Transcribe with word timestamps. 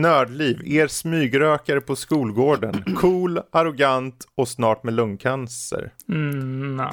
Nördliv, 0.00 0.62
er 0.66 0.86
smygrökare 0.86 1.80
på 1.80 1.96
skolgården. 1.96 2.84
Cool, 2.96 3.40
arrogant 3.52 4.26
och 4.34 4.48
snart 4.48 4.82
med 4.84 4.94
lungcancer. 4.94 5.92
Mm, 6.08 6.76
nah. 6.76 6.92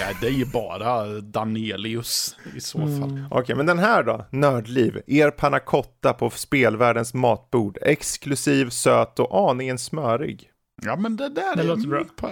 Ja, 0.00 0.06
det 0.20 0.26
är 0.26 0.30
ju 0.30 0.44
bara 0.46 1.04
Danelius 1.20 2.36
i 2.56 2.60
så 2.60 2.78
fall. 2.78 2.88
Mm. 3.10 3.24
Okej, 3.30 3.56
men 3.56 3.66
den 3.66 3.78
här 3.78 4.02
då? 4.02 4.26
Nördliv, 4.30 5.00
er 5.06 5.30
panna 5.30 5.58
cotta 5.60 6.12
på 6.12 6.30
spelvärldens 6.30 7.14
matbord. 7.14 7.78
Exklusiv, 7.82 8.68
söt 8.70 9.18
och 9.18 9.50
aningen 9.50 9.78
smörig. 9.78 10.50
Ja, 10.82 10.96
men 10.96 11.16
det 11.16 11.28
där 11.28 11.56
Det 11.56 11.62
är 11.62 11.66
låter 11.66 11.88
bra. 11.88 12.04
Pa, 12.16 12.28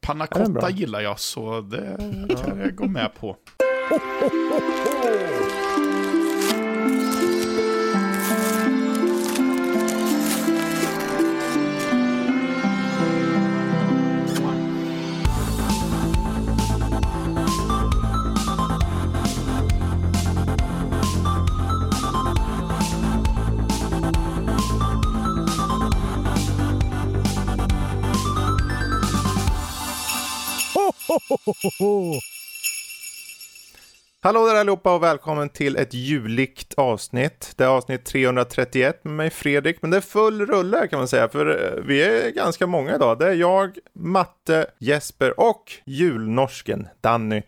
panna 0.00 0.26
Ja, 0.30 0.36
det 0.38 0.42
är 0.44 0.48
bra. 0.50 0.60
cotta 0.60 0.70
gillar 0.70 1.00
jag, 1.00 1.20
så 1.20 1.60
det 1.60 1.96
kan 2.44 2.58
jag 2.60 2.74
gå 2.76 2.86
med 2.88 3.10
på. 3.20 3.36
Hallå 34.22 34.46
där 34.46 34.54
allihopa 34.54 34.94
och 34.94 35.02
välkommen 35.02 35.48
till 35.48 35.76
ett 35.76 35.94
juligt 35.94 36.74
avsnitt. 36.74 37.52
Det 37.56 37.64
är 37.64 37.68
avsnitt 37.68 38.04
331 38.04 39.04
med 39.04 39.14
mig 39.14 39.30
Fredrik, 39.30 39.82
men 39.82 39.90
det 39.90 39.96
är 39.96 40.00
full 40.00 40.46
rulle 40.46 40.88
kan 40.88 40.98
man 40.98 41.08
säga, 41.08 41.28
för 41.28 41.46
eh, 41.46 41.84
vi 41.84 42.02
är 42.02 42.30
ganska 42.30 42.66
många 42.66 42.94
idag. 42.94 43.18
Det 43.18 43.26
är 43.26 43.34
jag, 43.34 43.78
Matte, 43.94 44.66
Jesper 44.78 45.40
och 45.40 45.72
julnorsken 45.84 46.88
Danny. 47.00 47.42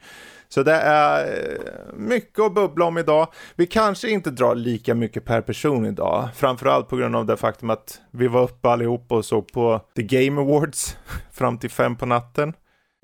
Så 0.48 0.62
det 0.62 0.74
är 0.74 1.26
eh, 1.26 1.58
mycket 1.94 2.38
att 2.38 2.54
bubbla 2.54 2.84
om 2.84 2.98
idag. 2.98 3.28
Vi 3.54 3.66
kanske 3.66 4.10
inte 4.10 4.30
drar 4.30 4.54
lika 4.54 4.94
mycket 4.94 5.24
per 5.24 5.40
person 5.40 5.86
idag, 5.86 6.28
framförallt 6.36 6.88
på 6.88 6.96
grund 6.96 7.16
av 7.16 7.26
det 7.26 7.36
faktum 7.36 7.70
att 7.70 8.00
vi 8.10 8.28
var 8.28 8.42
uppe 8.42 8.68
allihopa 8.68 9.14
och 9.14 9.24
såg 9.24 9.52
på 9.52 9.80
The 9.96 10.02
Game 10.02 10.40
Awards 10.40 10.96
fram 11.32 11.58
till 11.58 11.70
fem 11.70 11.96
på 11.96 12.06
natten. 12.06 12.54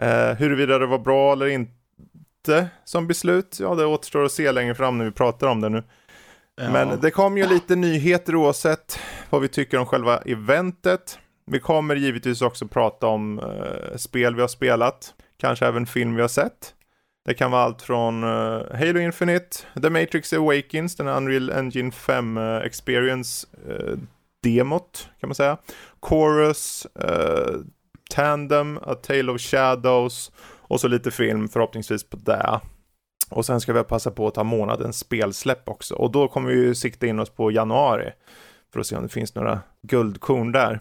Eh, 0.03 0.35
huruvida 0.35 0.79
det 0.79 0.87
var 0.87 0.99
bra 0.99 1.33
eller 1.33 1.47
inte 1.47 2.69
som 2.85 3.07
beslut, 3.07 3.57
ja 3.61 3.75
det 3.75 3.87
återstår 3.87 4.25
att 4.25 4.33
se 4.33 4.53
längre 4.53 4.75
fram 4.75 4.99
när 4.99 5.05
vi 5.05 5.11
pratar 5.11 5.47
om 5.47 5.61
det 5.61 5.69
nu. 5.69 5.83
Ja. 6.57 6.71
Men 6.71 7.01
det 7.01 7.11
kom 7.11 7.39
ju 7.39 7.47
lite 7.47 7.77
nyheter 7.77 8.37
oavsett 8.37 8.99
vad 9.31 9.43
vi 9.43 9.49
tycker 9.49 9.79
om 9.79 9.87
själva 9.87 10.19
eventet. 10.19 11.19
Vi 11.47 11.61
kommer 11.61 11.97
givetvis 11.97 12.43
också 12.43 12.69
prata 12.69 13.07
om 13.07 13.39
eh, 13.39 13.97
spel 13.97 14.35
vi 14.35 14.41
har 14.41 14.49
spelat, 14.49 15.15
kanske 15.37 15.67
även 15.67 15.87
film 15.87 16.15
vi 16.15 16.21
har 16.21 16.29
sett. 16.29 16.75
Det 17.25 17.35
kan 17.35 17.51
vara 17.51 17.63
allt 17.63 17.83
från 17.83 18.23
eh, 18.23 18.79
Halo 18.79 19.01
Infinite, 19.01 19.59
The 19.83 19.91
Matrix 19.91 20.33
Awakens, 20.33 20.97
den 20.97 21.09
Unreal 21.09 21.51
Engine 21.51 21.93
5 21.93 22.39
eh, 22.39 22.57
Experience 22.57 23.47
eh, 23.69 23.99
demot 24.43 25.09
kan 25.21 25.29
man 25.29 25.35
säga. 25.35 25.57
Chorus, 26.01 26.87
eh, 26.87 27.55
Tandem, 28.15 28.79
A 28.83 28.95
Tale 28.95 29.33
of 29.33 29.41
Shadows 29.41 30.33
och 30.61 30.81
så 30.81 30.89
lite 30.89 31.11
film 31.11 31.49
förhoppningsvis 31.49 32.11
på 32.11 32.17
det. 32.17 32.61
Och 33.31 33.47
sen 33.47 33.61
ska 33.61 33.73
vi 33.73 33.85
passa 33.85 34.11
på 34.11 34.27
att 34.27 34.35
ta 34.35 34.45
månadens 34.45 34.99
spelsläpp 34.99 35.69
också. 35.69 35.95
Och 35.95 36.11
då 36.11 36.29
kommer 36.29 36.49
vi 36.51 36.55
ju 36.55 36.75
sikta 36.75 37.07
in 37.07 37.19
oss 37.19 37.31
på 37.31 37.51
januari. 37.51 38.11
För 38.73 38.81
att 38.81 38.87
se 38.87 38.97
om 38.97 39.03
det 39.03 39.09
finns 39.09 39.35
några 39.35 39.61
guldkorn 39.83 40.53
där. 40.53 40.81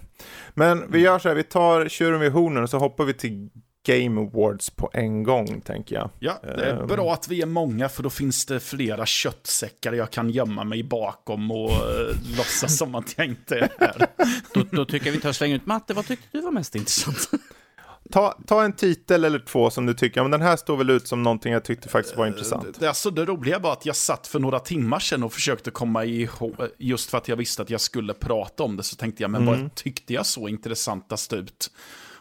Men 0.53 0.91
vi 0.91 0.99
gör 0.99 1.19
så 1.19 1.27
här, 1.27 1.35
vi 1.35 1.43
tar 1.43 1.87
tjuren 1.87 2.19
vid 2.19 2.31
hornen 2.31 2.63
och 2.63 2.69
så 2.69 2.77
hoppar 2.77 3.03
vi 3.03 3.13
till 3.13 3.49
Game 3.87 4.21
Awards 4.21 4.69
på 4.69 4.89
en 4.93 5.23
gång 5.23 5.61
tänker 5.61 5.95
jag. 5.95 6.09
Ja, 6.19 6.39
det 6.41 6.47
är 6.65 6.79
Ehm. 6.81 6.87
bra 6.87 7.13
att 7.13 7.27
vi 7.27 7.41
är 7.41 7.45
många 7.45 7.89
för 7.89 8.03
då 8.03 8.09
finns 8.09 8.45
det 8.45 8.59
flera 8.59 9.05
köttsäckar 9.05 9.93
jag 9.93 10.11
kan 10.11 10.29
gömma 10.29 10.63
mig 10.63 10.83
bakom 10.83 11.51
och 11.51 11.69
uh, 11.69 12.37
låtsas 12.37 12.77
som 12.77 12.95
att 12.95 13.13
jag 13.17 13.25
inte 13.27 13.55
är 13.55 13.69
här. 13.79 14.07
Då, 14.53 14.63
då 14.71 14.85
tycker 14.85 15.05
jag 15.05 15.13
vi 15.13 15.19
tar 15.19 15.29
och 15.29 15.35
slänger 15.35 15.55
ut 15.55 15.65
Matte. 15.65 15.93
Vad 15.93 16.05
tyckte 16.07 16.27
du 16.31 16.41
var 16.41 16.51
mest 16.51 16.75
intressant? 16.75 17.29
Ta, 18.11 18.37
ta 18.47 18.63
en 18.63 18.73
titel 18.73 19.25
eller 19.25 19.39
två 19.39 19.69
som 19.69 19.85
du 19.85 19.93
tycker, 19.93 20.21
men 20.21 20.31
den 20.31 20.41
här 20.41 20.55
står 20.55 20.77
väl 20.77 20.89
ut 20.89 21.07
som 21.07 21.23
någonting 21.23 21.53
jag 21.53 21.63
tyckte 21.63 21.89
faktiskt 21.89 22.17
var 22.17 22.27
intressant. 22.27 22.79
Det, 22.79 22.87
alltså, 22.87 23.09
det 23.11 23.25
roliga 23.25 23.59
var 23.59 23.73
att 23.73 23.85
jag 23.85 23.95
satt 23.95 24.27
för 24.27 24.39
några 24.39 24.59
timmar 24.59 24.99
sedan 24.99 25.23
och 25.23 25.33
försökte 25.33 25.71
komma 25.71 26.05
ihåg, 26.05 26.55
just 26.77 27.09
för 27.09 27.17
att 27.17 27.27
jag 27.27 27.35
visste 27.35 27.61
att 27.61 27.69
jag 27.69 27.81
skulle 27.81 28.13
prata 28.13 28.63
om 28.63 28.77
det, 28.77 28.83
så 28.83 28.95
tänkte 28.95 29.23
jag, 29.23 29.31
men 29.31 29.45
vad 29.45 29.75
tyckte 29.75 30.13
jag 30.13 30.25
så 30.25 30.47
intressantast 30.47 31.33
ut? 31.33 31.71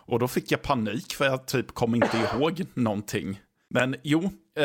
Och 0.06 0.18
då 0.18 0.28
fick 0.28 0.50
jag 0.52 0.62
panik, 0.62 1.14
för 1.14 1.24
jag 1.24 1.46
typ 1.46 1.74
kom 1.74 1.94
inte 1.94 2.16
ihåg 2.34 2.64
någonting. 2.74 3.40
Men 3.70 3.96
jo, 4.02 4.22
eh, 4.58 4.64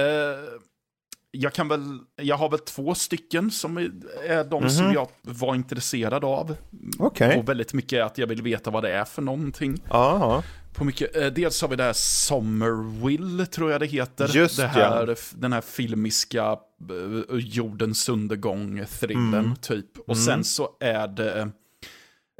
jag 1.31 1.53
kan 1.53 1.67
väl, 1.67 1.99
jag 2.15 2.37
har 2.37 2.49
väl 2.49 2.59
två 2.59 2.95
stycken 2.95 3.51
som 3.51 3.77
är, 3.77 4.43
de 4.49 4.69
som 4.69 4.93
jag 4.93 5.07
var 5.21 5.55
intresserad 5.55 6.23
av. 6.25 6.55
Okej. 6.99 7.37
Och 7.39 7.49
väldigt 7.49 7.73
mycket 7.73 8.03
att 8.05 8.17
jag 8.17 8.27
vill 8.27 8.41
veta 8.41 8.71
vad 8.71 8.83
det 8.83 8.91
är 8.91 9.05
för 9.05 9.21
någonting. 9.21 9.81
Ja, 9.89 10.43
På 10.73 10.83
mycket, 10.85 11.15
eh, 11.15 11.27
dels 11.27 11.61
har 11.61 11.69
vi 11.69 11.75
det 11.75 11.83
här 11.83 11.93
Summerwill, 11.93 13.47
tror 13.47 13.71
jag 13.71 13.79
det 13.81 13.85
heter. 13.87 14.27
Just 14.27 14.57
det 14.57 14.67
här, 14.67 15.17
Den 15.35 15.53
här 15.53 15.61
filmiska 15.61 16.43
eh, 16.89 17.37
jordens 17.37 18.09
undergång-thrillen, 18.09 19.33
Mm. 19.45 19.55
typ. 19.55 19.97
Och 20.07 20.17
sen 20.17 20.43
så 20.43 20.69
är 20.79 21.07
det 21.07 21.49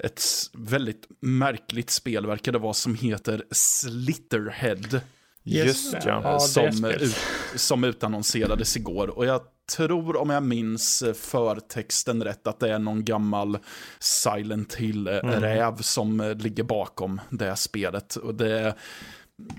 ett 0.03 0.23
väldigt 0.53 1.07
märkligt 1.19 1.89
spel, 1.89 2.25
verkar 2.25 2.51
det 2.51 2.59
vara, 2.59 2.73
som 2.73 2.95
heter 2.95 3.43
Slitterhead. 3.51 5.01
just 5.43 5.95
ja. 6.05 6.39
Som, 6.39 6.85
ut, 6.85 7.15
som 7.55 7.83
utannonserades 7.83 8.77
igår. 8.77 9.07
Och 9.07 9.25
jag 9.25 9.41
tror, 9.75 10.15
om 10.17 10.29
jag 10.29 10.43
minns 10.43 11.03
förtexten 11.15 12.23
rätt, 12.23 12.47
att 12.47 12.59
det 12.59 12.73
är 12.73 12.79
någon 12.79 13.05
gammal 13.05 13.57
Silent 13.99 14.73
Hill-räv 14.73 15.77
som 15.77 16.19
eh, 16.19 16.35
ligger 16.35 16.63
bakom 16.63 17.21
det 17.29 17.55
spelet. 17.55 18.15
Och 18.15 18.35
det, 18.35 18.75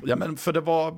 ja, 0.04 0.16
men 0.16 0.36
för 0.36 0.52
det 0.52 0.60
var, 0.60 0.94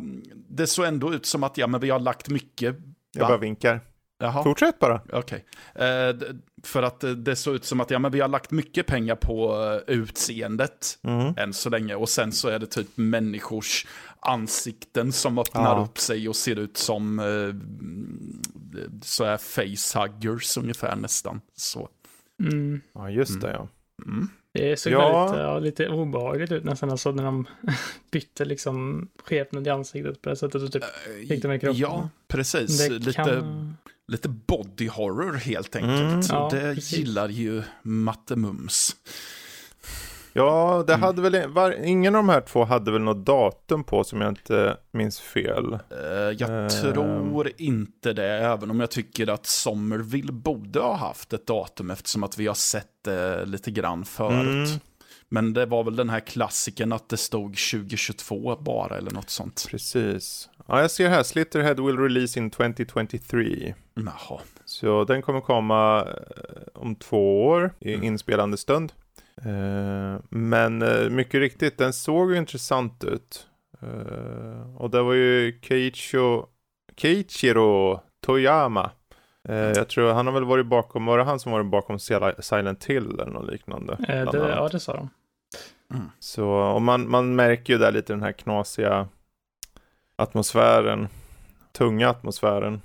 det 0.49 0.67
såg 0.67 0.87
ändå 0.87 1.15
ut 1.15 1.27
som 1.27 1.43
att 1.43 1.59
ja, 1.59 1.67
men 1.67 1.81
vi 1.81 1.91
har 1.91 2.01
lagt 2.01 2.29
mycket... 2.29 2.77
Jag 3.13 3.29
bara 3.29 3.39
vinkar. 3.39 3.81
Jaha. 4.25 4.43
Fortsätt 4.45 4.79
bara. 4.79 5.01
Okej. 5.13 5.45
Eh, 5.75 6.09
d- 6.09 6.27
för 6.63 6.83
att 6.83 7.05
eh, 7.05 7.11
det 7.11 7.37
såg 7.37 7.55
ut 7.55 7.65
som 7.65 7.81
att 7.81 7.91
ja, 7.91 7.99
men 7.99 8.13
vi 8.13 8.21
har 8.21 8.29
lagt 8.29 8.51
mycket 8.51 8.87
pengar 8.87 9.15
på 9.17 9.63
eh, 9.89 9.95
utseendet 9.95 10.99
Mm. 11.03 11.35
än 11.37 11.53
så 11.53 11.71
länge. 11.71 11.95
Och 11.95 12.09
sen 12.09 12.33
så 12.33 12.49
är 12.49 12.59
det 12.59 12.67
typ 12.67 12.89
människors 12.95 13.87
ansikten 14.21 15.13
som 15.13 15.39
öppnar 15.39 15.77
Ja. 15.79 15.85
upp 15.85 15.99
sig 15.99 16.29
och 16.29 16.37
ser 16.37 16.59
ut 16.59 16.77
som 16.77 17.19
eh, 17.19 17.55
så 19.03 19.25
här 19.25 19.37
facehuggers 19.37 20.57
ungefär 20.57 20.97
nästan. 20.97 21.41
Så. 21.57 21.89
Mm. 22.43 22.81
Ja, 22.95 23.11
just 23.11 23.41
det 23.41 23.51
ja. 23.53 23.69
Det 24.53 24.77
såg 24.81 24.93
Ja. 24.93 25.25
väldigt, 25.27 25.41
ja, 25.41 25.59
lite 25.59 25.89
obehagligt 25.89 26.53
ut 26.53 26.65
nästan, 26.65 26.91
alltså 26.91 27.13
när 27.13 27.25
de 27.25 27.47
bytte 28.11 28.45
liksom 28.45 29.09
skepnad 29.25 29.67
i 29.67 29.71
ansiktet 29.71 30.23
på 30.23 30.29
det 30.31 30.37
sättet 30.37 30.63
och 30.63 30.73
typ 30.73 30.85
fick 31.29 31.43
de 31.43 31.53
i 31.53 31.59
kroppen. 31.59 31.81
Ja, 31.81 32.09
precis. 32.29 32.79
Det 32.89 32.89
Lite, 32.89 33.13
kan... 33.13 33.77
lite 34.09 34.29
body 34.29 34.89
horror 34.89 35.33
helt 35.33 35.77
enkelt. 35.77 36.01
Mm. 36.01 36.21
Ja, 36.29 36.49
det 36.53 36.75
precis. 36.75 36.99
gillar 36.99 37.29
ju 37.29 37.63
Matte 37.83 38.37
Mums. 38.37 38.97
Ja, 40.37 40.75
Mm. 40.75 40.87
det 40.87 40.95
hade 40.95 41.23
väl, 41.23 41.49
var, 41.51 41.85
ingen 41.85 42.15
av 42.15 42.19
de 42.19 42.29
här 42.29 42.41
två 42.41 42.65
hade 42.65 42.91
väl 42.93 43.01
något 43.03 43.27
datum 43.27 43.85
på 43.85 44.05
som 44.05 44.21
jag 44.21 44.31
inte 44.31 44.77
minns 44.93 45.21
fel. 45.21 45.73
Eh, 45.91 46.09
Jag 46.39 46.51
Ehm. 46.63 46.69
tror 46.69 47.51
inte 47.57 48.13
det, 48.13 48.29
även 48.31 48.71
om 48.71 48.81
jag 48.81 48.91
tycker 48.91 49.27
att 49.31 49.47
Somerville 49.47 50.33
borde 50.33 50.81
ha 50.81 50.97
haft 50.97 51.33
ett 51.33 51.47
datum 51.47 51.91
eftersom 51.91 52.25
att 52.25 52.39
vi 52.39 52.47
har 52.47 52.55
sett 52.55 52.89
det 53.05 53.45
lite 53.45 53.71
grann 53.71 54.05
förut. 54.05 54.69
Mm. 54.69 54.81
Men 55.35 55.53
det 55.53 55.67
var 55.67 55.85
väl 55.85 55.97
den 55.97 56.11
här 56.11 56.21
klassiken 56.21 56.93
att 56.93 57.09
det 57.09 57.17
stod 57.17 57.57
2022 57.57 58.57
bara 58.57 58.97
eller 58.97 59.11
något 59.11 59.31
sånt. 59.31 59.67
Precis. 59.71 60.49
Ja, 60.67 60.81
jag 60.81 60.91
ser 60.91 61.09
här, 61.09 61.23
Slitterhead 61.23 61.75
will 61.75 61.99
release 61.99 62.39
in 62.41 62.51
2023. 62.51 63.75
Jaha. 63.95 64.41
Så 64.65 65.05
den 65.05 65.23
kommer 65.23 65.41
komma 65.41 66.01
eh, 66.03 66.63
om 66.75 66.95
två 66.95 67.45
år 67.47 67.75
i 67.81 67.93
inspelande 67.93 68.57
stund. 68.57 68.93
Eh, 69.43 70.21
men 70.29 70.83
eh, 70.83 71.11
mycket 71.11 71.41
riktigt, 71.41 71.79
den 71.79 71.93
såg 71.93 72.31
ju 72.33 72.39
intressant 72.39 73.05
ut. 73.05 73.47
Och 74.77 74.91
det 74.91 75.03
var 75.03 75.13
ju 75.13 75.59
Keiichiro, 75.63 76.47
Keiichiro 76.97 78.01
Toyama. 78.27 78.91
Jag 79.49 79.89
tror 79.89 80.13
han 80.13 80.27
har 80.27 80.35
väl 80.35 80.45
varit 80.45 80.67
bakom, 80.67 81.07
var 81.07 81.19
det 81.19 81.25
han 81.25 81.41
som 81.41 81.53
varit 81.53 81.67
bakom 81.67 81.97
Sil- 82.07 82.41
Silent 82.41 82.85
Hill 82.85 83.21
eller 83.21 83.31
något 83.33 83.53
liknande? 83.53 83.93
Eh, 84.09 84.31
det, 84.33 84.39
ja, 84.39 84.69
det 84.73 84.81
sa 84.81 84.93
de. 84.97 85.09
Så, 86.19 86.47
och 86.49 86.83
man, 86.83 87.11
man 87.11 87.35
märker 87.37 87.73
ju 87.73 87.79
där 87.79 87.93
lite 87.93 88.13
den 88.13 88.23
här 88.23 88.33
knasiga 88.33 89.09
atmosfären, 90.17 91.09
tunga 91.73 92.09
atmosfären. 92.09 92.81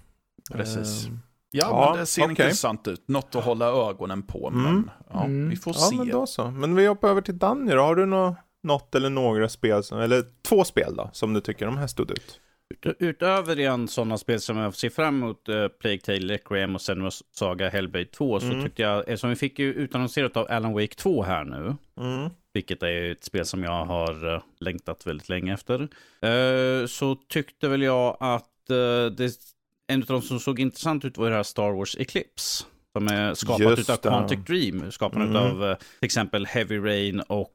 Precis. 0.54 1.08
Ehm, 1.08 1.20
Ja, 1.52 1.68
Ja, 1.70 1.90
men 1.92 2.00
det 2.00 2.06
ser 2.06 2.22
okej. 2.22 2.30
intressant 2.32 2.88
ut. 2.88 3.08
Något 3.08 3.36
att 3.36 3.44
hålla 3.44 3.66
ögonen 3.90 4.24
på, 4.24 4.50
men 4.50 4.66
Mm. 4.66 4.90
ja, 5.14 5.24
Mm. 5.26 5.50
vi 5.50 5.56
får 5.56 5.74
Ja, 5.76 5.80
se. 5.80 5.96
men 5.96 6.10
då 6.10 6.26
så. 6.28 6.52
Men 6.52 6.76
vi 6.76 6.86
hoppar 6.88 7.10
över 7.10 7.22
till 7.22 7.38
Danny 7.38 7.72
då. 7.72 7.82
Har 7.82 7.96
du 7.96 8.06
nå 8.06 8.36
något 8.64 8.96
eller 8.96 9.10
några 9.10 9.50
spel, 9.50 9.82
eller 9.94 10.24
två 10.42 10.64
spel 10.64 10.96
då, 10.96 11.10
som 11.14 11.34
du 11.34 11.42
tycker 11.42 11.66
de 11.66 11.78
här 11.78 11.88
stod 11.88 12.12
ut? 12.12 12.40
Ut- 12.82 12.96
Utöver 13.00 13.60
igen 13.60 13.88
sådana 13.88 14.18
spel 14.18 14.40
som 14.40 14.58
jag 14.58 14.76
ser 14.76 14.90
fram 14.90 15.24
emot, 15.24 15.50
uh, 15.50 15.68
Plague 15.68 16.00
Tale, 16.00 16.34
Requiem 16.34 16.76
och 16.76 16.82
Senua's 16.82 17.24
Saga 17.32 17.70
Hellblade 17.70 18.06
2, 18.06 18.40
så 18.40 18.46
Mm. 18.46 18.64
tyckte 18.64 18.82
jag, 18.82 19.00
eftersom 19.00 19.30
vi 19.30 19.36
fick 19.36 19.60
ju 19.60 19.74
utannonserat 19.74 20.38
av 20.38 20.48
Alan 20.50 20.74
Wake 20.74 20.96
2 20.96 21.24
här 21.24 21.44
nu, 21.44 21.76
Mm. 21.98 22.30
Vilket 22.60 22.84
är 22.84 23.12
ett 23.12 23.24
spel 23.24 23.46
som 23.46 23.64
jag 23.64 23.86
har 23.86 24.34
eh, 24.36 24.42
längtat 24.60 25.08
väldigt 25.08 25.30
länge 25.30 25.54
efter, 25.54 25.88
eh, 26.22 26.88
så 26.88 27.16
tyckte 27.16 27.68
väl 27.68 27.82
jag 27.82 28.18
att 28.20 28.70
eh, 28.70 29.06
det, 29.18 29.34
en 29.88 30.02
av 30.02 30.08
de 30.08 30.22
som 30.22 30.40
såg 30.40 30.60
intressant 30.60 31.06
ut 31.06 31.18
var 31.18 31.30
det 31.30 31.36
här 31.36 31.44
Star 31.44 31.72
Wars 31.72 31.96
Eclipse. 32.00 32.64
Som 32.94 33.08
är 33.08 33.34
skapat 33.34 33.60
Just 33.60 33.80
utav 33.80 33.98
det. 34.02 34.10
Quantic 34.10 34.40
Dream, 34.48 34.92
skapat 34.92 35.16
Mm. 35.20 35.30
utav 35.32 35.76
till 36.00 36.06
exempel 36.06 36.46
Heavy 36.46 36.78
Rain 36.78 37.20
och 37.20 37.54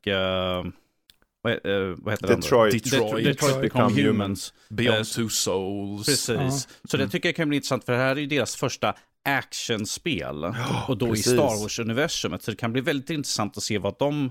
vad, 1.42 1.52
eh, 1.52 1.94
vad 1.98 2.12
heter 2.14 2.26
den? 2.26 2.40
Detroit. 2.40 2.72
Detroit. 2.72 2.84
Detroit, 2.84 3.24
Detroit 3.24 3.60
Become 3.62 3.88
Become 3.88 4.02
Humans. 4.02 4.54
Beyond 4.68 4.98
Eh, 4.98 5.02
Two 5.04 5.28
Souls. 5.28 6.06
Precis. 6.06 6.68
Så 6.84 6.96
Mm. 6.96 7.06
det 7.06 7.12
tycker 7.12 7.28
jag 7.28 7.36
kan 7.36 7.48
bli 7.48 7.56
intressant, 7.56 7.84
för 7.84 7.92
det 7.92 7.98
här 7.98 8.16
är 8.16 8.20
ju 8.20 8.26
deras 8.26 8.56
första 8.56 8.94
actionspel. 9.24 10.44
och 10.88 10.96
då 10.98 11.06
precis. 11.06 11.26
i 11.26 11.30
Star 11.30 11.62
Wars-universumet. 11.62 12.42
Så 12.42 12.50
det 12.50 12.56
kan 12.56 12.72
bli 12.72 12.80
väldigt 12.82 13.10
intressant 13.10 13.56
att 13.56 13.62
se 13.62 13.78
vad 13.78 13.94
de 13.98 14.30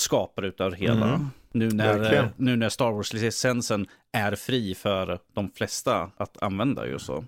skapar 0.00 0.42
utav 0.42 0.70
det 0.70 0.76
hela. 0.76 1.08
Mm. 1.14 1.26
Nu, 1.52 1.70
när, 1.70 1.98
Verkligen. 1.98 2.28
nu 2.36 2.56
när 2.56 2.68
Star 2.68 2.90
Wars-licensen 2.92 3.86
är 4.12 4.34
fri 4.34 4.74
för 4.74 5.18
de 5.34 5.50
flesta 5.50 6.10
att 6.16 6.42
använda 6.42 6.86
ju 6.86 6.98
så. 6.98 7.24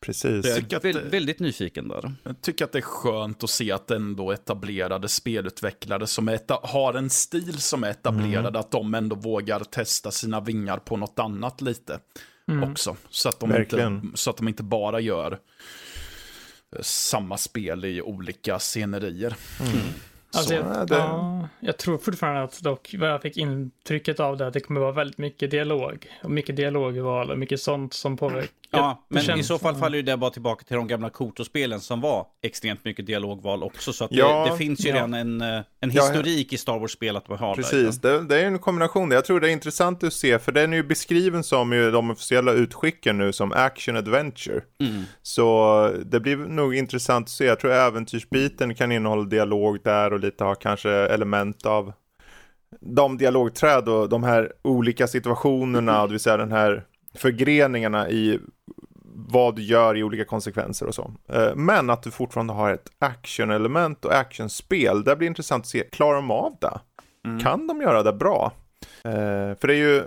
Precis. 0.00 0.44
Så 0.44 0.48
jag 0.50 0.56
tycker 0.58 0.76
är 0.76 0.78
att 0.78 0.84
vä- 0.84 0.92
det- 1.02 1.08
väldigt 1.08 1.40
nyfiken 1.40 1.88
där. 1.88 2.12
Jag 2.22 2.40
tycker 2.42 2.64
att 2.64 2.72
det 2.72 2.78
är 2.78 2.82
skönt 2.82 3.44
att 3.44 3.50
se 3.50 3.72
att 3.72 3.90
ändå 3.90 4.32
etablerade 4.32 5.08
spelutvecklare 5.08 6.06
som 6.06 6.28
eta- 6.28 6.60
har 6.62 6.94
en 6.94 7.10
stil 7.10 7.58
som 7.58 7.84
är 7.84 7.90
etablerad, 7.90 8.46
Mm. 8.46 8.56
att 8.60 8.70
de 8.70 8.94
ändå 8.94 9.16
vågar 9.16 9.60
testa 9.60 10.10
sina 10.10 10.40
vingar 10.40 10.78
på 10.78 10.96
något 10.96 11.18
annat 11.18 11.60
lite 11.60 12.00
Mm. 12.48 12.70
också. 12.72 12.96
Så 13.10 13.28
att, 13.28 13.40
de 13.40 13.48
Verkligen. 13.50 13.94
inte, 14.04 14.16
så 14.18 14.30
att 14.30 14.36
de 14.36 14.48
inte 14.48 14.62
bara 14.62 15.00
gör 15.00 15.32
eh, 16.76 16.82
samma 16.82 17.36
spel 17.36 17.84
i 17.84 18.02
olika 18.02 18.58
scenerier. 18.58 19.36
Alltså, 20.34 20.48
Så. 20.48 20.54
jag, 20.54 20.64
Ja, 20.76 20.84
det- 20.84 20.94
ja, 20.94 21.48
jag 21.60 21.76
tror 21.76 21.98
fortfarande 21.98 22.42
att 22.42 22.60
dock, 22.62 22.94
vad 22.98 23.08
jag 23.10 23.22
fick 23.22 23.36
intrycket 23.36 24.20
av 24.20 24.36
det, 24.36 24.46
att 24.46 24.52
det 24.52 24.60
kommer 24.60 24.80
vara 24.80 24.92
väldigt 24.92 25.18
mycket 25.18 25.50
dialog. 25.50 26.06
Och 26.22 26.30
mycket 26.30 26.56
dialogval 26.56 27.30
och 27.30 27.38
mycket 27.38 27.60
sånt 27.60 27.94
som 27.94 28.16
påverkar. 28.16 28.48
Ja, 28.70 29.04
det 29.08 29.14
men 29.14 29.22
känns- 29.22 29.40
i 29.40 29.42
så 29.44 29.58
fall 29.58 29.74
faller 29.74 29.96
ju 29.96 30.02
det 30.02 30.16
bara 30.16 30.30
tillbaka 30.30 30.64
till 30.64 30.76
de 30.76 30.86
gamla 30.86 31.10
Koto-spelen 31.10 31.80
som 31.80 32.00
var 32.00 32.26
extremt 32.42 32.84
mycket 32.84 33.06
dialogval 33.06 33.62
också. 33.62 33.92
Så 33.92 34.04
att 34.04 34.12
Ja, 34.12 34.44
det, 34.44 34.50
det 34.50 34.56
finns 34.56 34.84
ju 34.86 34.88
ja. 34.88 34.94
redan 34.96 35.14
en, 35.14 35.40
en 35.86 35.94
Ja, 35.94 36.02
historik 36.02 36.52
i 36.52 36.56
Star 36.58 36.78
Wars-spel 36.78 37.16
att 37.16 37.28
man 37.28 37.38
har 37.38 37.54
Precis, 37.54 37.98
där. 37.98 38.12
det, 38.12 38.24
det 38.26 38.40
är 38.40 38.46
en 38.46 38.58
kombination. 38.58 39.10
Jag 39.10 39.24
tror 39.24 39.40
det 39.40 39.48
är 39.48 39.52
intressant 39.52 40.04
att 40.04 40.12
se, 40.12 40.38
för 40.38 40.52
den 40.52 40.72
är 40.72 40.76
ju 40.76 40.82
beskriven 40.82 41.44
som 41.44 41.72
ju 41.72 41.90
de 41.90 42.10
officiella 42.10 42.52
utskicken 42.52 43.18
nu 43.18 43.32
som 43.32 43.52
action 43.52 43.96
adventure. 43.96 44.60
Mm. 44.80 45.02
Så 45.22 45.92
det 46.04 46.20
blir 46.20 46.36
nog 46.36 46.74
intressant 46.74 47.24
att 47.24 47.30
se. 47.30 47.44
Jag 47.44 47.60
tror 47.60 47.72
äventyrsbiten 47.72 48.74
kan 48.74 48.92
innehålla 48.92 49.24
dialog 49.24 49.78
där 49.84 50.12
och 50.12 50.20
lite 50.20 50.44
ha 50.44 50.54
kanske 50.54 50.90
element 50.90 51.66
av 51.66 51.92
de 52.80 53.18
dialogträd 53.18 53.88
och 53.88 54.08
de 54.08 54.24
här 54.24 54.52
olika 54.62 55.06
situationerna, 55.06 56.06
det 56.06 56.10
vill 56.12 56.20
säga 56.20 56.36
den 56.36 56.52
här 56.52 56.84
förgreningarna 57.14 58.10
i 58.10 58.40
vad 59.36 59.56
du 59.56 59.62
gör 59.62 59.96
i 59.96 60.02
olika 60.02 60.24
konsekvenser 60.24 60.86
och 60.86 60.94
så. 60.94 61.10
Eh, 61.32 61.54
Men 61.54 61.90
att 61.90 62.02
du 62.02 62.10
fortfarande 62.10 62.52
har 62.52 62.70
ett 62.72 62.88
action-element 62.98 64.04
och 64.04 64.14
actionspel, 64.14 65.04
det 65.04 65.16
blir 65.16 65.28
intressant 65.28 65.62
att 65.64 65.68
se, 65.68 65.80
klarar 65.92 66.14
de 66.16 66.30
av 66.30 66.56
det? 66.60 66.80
Mm. 67.28 67.40
Kan 67.40 67.66
de 67.66 67.80
göra 67.80 68.02
det 68.02 68.12
bra? 68.12 68.52
Eh, 69.04 69.10
för 69.60 69.66
det 69.66 69.74
är 69.74 69.78
ju, 69.78 70.04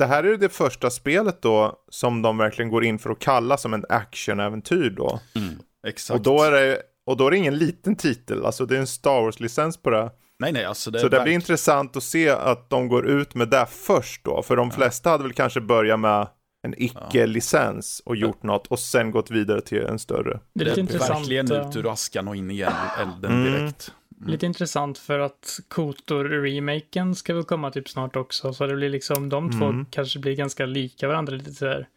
det 0.00 0.06
här 0.06 0.24
är 0.24 0.28
ju 0.28 0.36
det 0.36 0.48
första 0.48 0.90
spelet 0.90 1.42
då 1.42 1.76
som 1.88 2.22
de 2.22 2.38
verkligen 2.38 2.70
går 2.70 2.84
in 2.84 2.98
för 2.98 3.10
att 3.10 3.18
kalla 3.18 3.56
som 3.56 3.74
en 3.74 3.84
action-äventyr 3.88 4.90
då. 4.90 5.20
Mm. 5.36 5.54
Exakt. 5.86 6.18
Och 6.18 6.22
då 6.24 6.42
är 6.42 6.50
det 6.50 6.82
och 7.06 7.16
då 7.16 7.26
är 7.26 7.30
det 7.30 7.36
ingen 7.36 7.58
liten 7.58 7.96
titel, 7.96 8.44
alltså 8.46 8.66
det 8.66 8.76
är 8.76 8.80
en 8.80 8.86
Star 8.86 9.20
Wars-licens 9.22 9.82
på 9.82 9.90
det. 9.90 10.10
Nej, 10.38 10.52
nej, 10.52 10.64
alltså 10.64 10.90
det 10.90 10.98
Så 10.98 11.08
det 11.08 11.16
verk- 11.16 11.24
blir 11.24 11.34
intressant 11.34 11.96
att 11.96 12.02
se 12.02 12.28
att 12.28 12.70
de 12.70 12.88
går 12.88 13.06
ut 13.06 13.34
med 13.34 13.48
det 13.48 13.66
först 13.70 14.24
då. 14.24 14.42
För 14.42 14.56
de 14.56 14.70
flesta 14.70 15.10
hade 15.10 15.22
väl 15.24 15.32
kanske 15.32 15.60
börjat 15.60 16.00
med 16.00 16.28
en 16.62 16.74
icke-licens 16.82 18.02
och 18.04 18.16
gjort 18.16 18.42
något 18.42 18.66
och 18.66 18.78
sen 18.78 19.10
gått 19.10 19.30
vidare 19.30 19.60
till 19.60 19.82
en 19.82 19.98
större. 19.98 20.40
Det 20.54 20.64
är 20.64 20.68
lite 20.68 20.80
intressant. 20.80 21.20
verkligen 21.20 21.52
eh, 21.52 21.68
ut 21.68 21.76
ur 21.76 21.92
askan 21.92 22.28
och 22.28 22.36
in 22.36 22.50
i 22.50 22.60
eld- 22.62 22.74
elden 23.02 23.32
Mm. 23.32 23.52
direkt. 23.52 23.92
Lite 24.26 24.46
intressant 24.46 24.98
för 24.98 25.18
att 25.18 25.60
Kotor-remaken 25.68 27.14
ska 27.14 27.34
väl 27.34 27.44
komma 27.44 27.70
typ 27.70 27.88
snart 27.88 28.16
också. 28.16 28.52
Så 28.52 28.66
det 28.66 28.74
blir 28.76 28.90
liksom, 28.90 29.28
de 29.28 29.46
Mm. 29.50 29.58
två 29.84 29.90
kanske 29.90 30.18
blir 30.18 30.36
ganska 30.36 30.66
lika 30.66 31.08
varandra. 31.08 31.34
Lite 31.36 31.52
sådär 31.52 31.88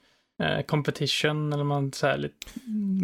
competition 0.68 1.54
eller 1.54 1.64
man 1.64 1.92
säger 1.94 2.18
lite 2.18 2.48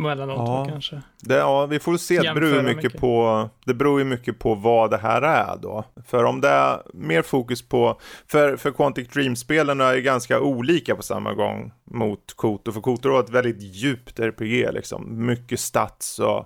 mellan 0.01 0.27
de 0.27 0.37
Ja. 0.37 0.45
två 0.65 0.71
kanske. 0.71 1.01
Det, 1.21 1.35
ja, 1.35 1.65
vi 1.65 1.79
får 1.79 1.97
se. 1.97 2.19
Det 2.19 2.33
beror, 2.33 2.61
mycket 2.63 2.83
mycket. 2.83 2.99
På, 3.01 3.49
det 3.65 3.73
beror 3.73 3.99
ju 3.99 4.05
mycket 4.05 4.39
på 4.39 4.55
vad 4.55 4.91
det 4.91 4.97
här 4.97 5.21
är 5.21 5.57
då. 5.61 5.83
För 6.05 6.23
om 6.23 6.41
det 6.41 6.47
är 6.49 6.81
mer 6.93 7.21
fokus 7.21 7.61
på, 7.69 7.99
för, 8.27 8.57
för 8.57 8.71
Quantic 8.71 9.07
Dream-spelen 9.09 9.81
är 9.81 9.93
ju 9.93 10.01
ganska 10.01 10.39
olika 10.39 10.95
på 10.95 11.01
samma 11.03 11.33
gång 11.33 11.71
mot 11.91 12.33
Kotor. 12.35 12.71
För 12.71 12.81
Kotor 12.81 13.09
har 13.11 13.19
ett 13.19 13.29
väldigt 13.29 13.61
djupt 13.61 14.19
RPG 14.19 14.73
liksom. 14.73 15.25
Mycket 15.25 15.59
stats 15.59 16.19
och, 16.19 16.39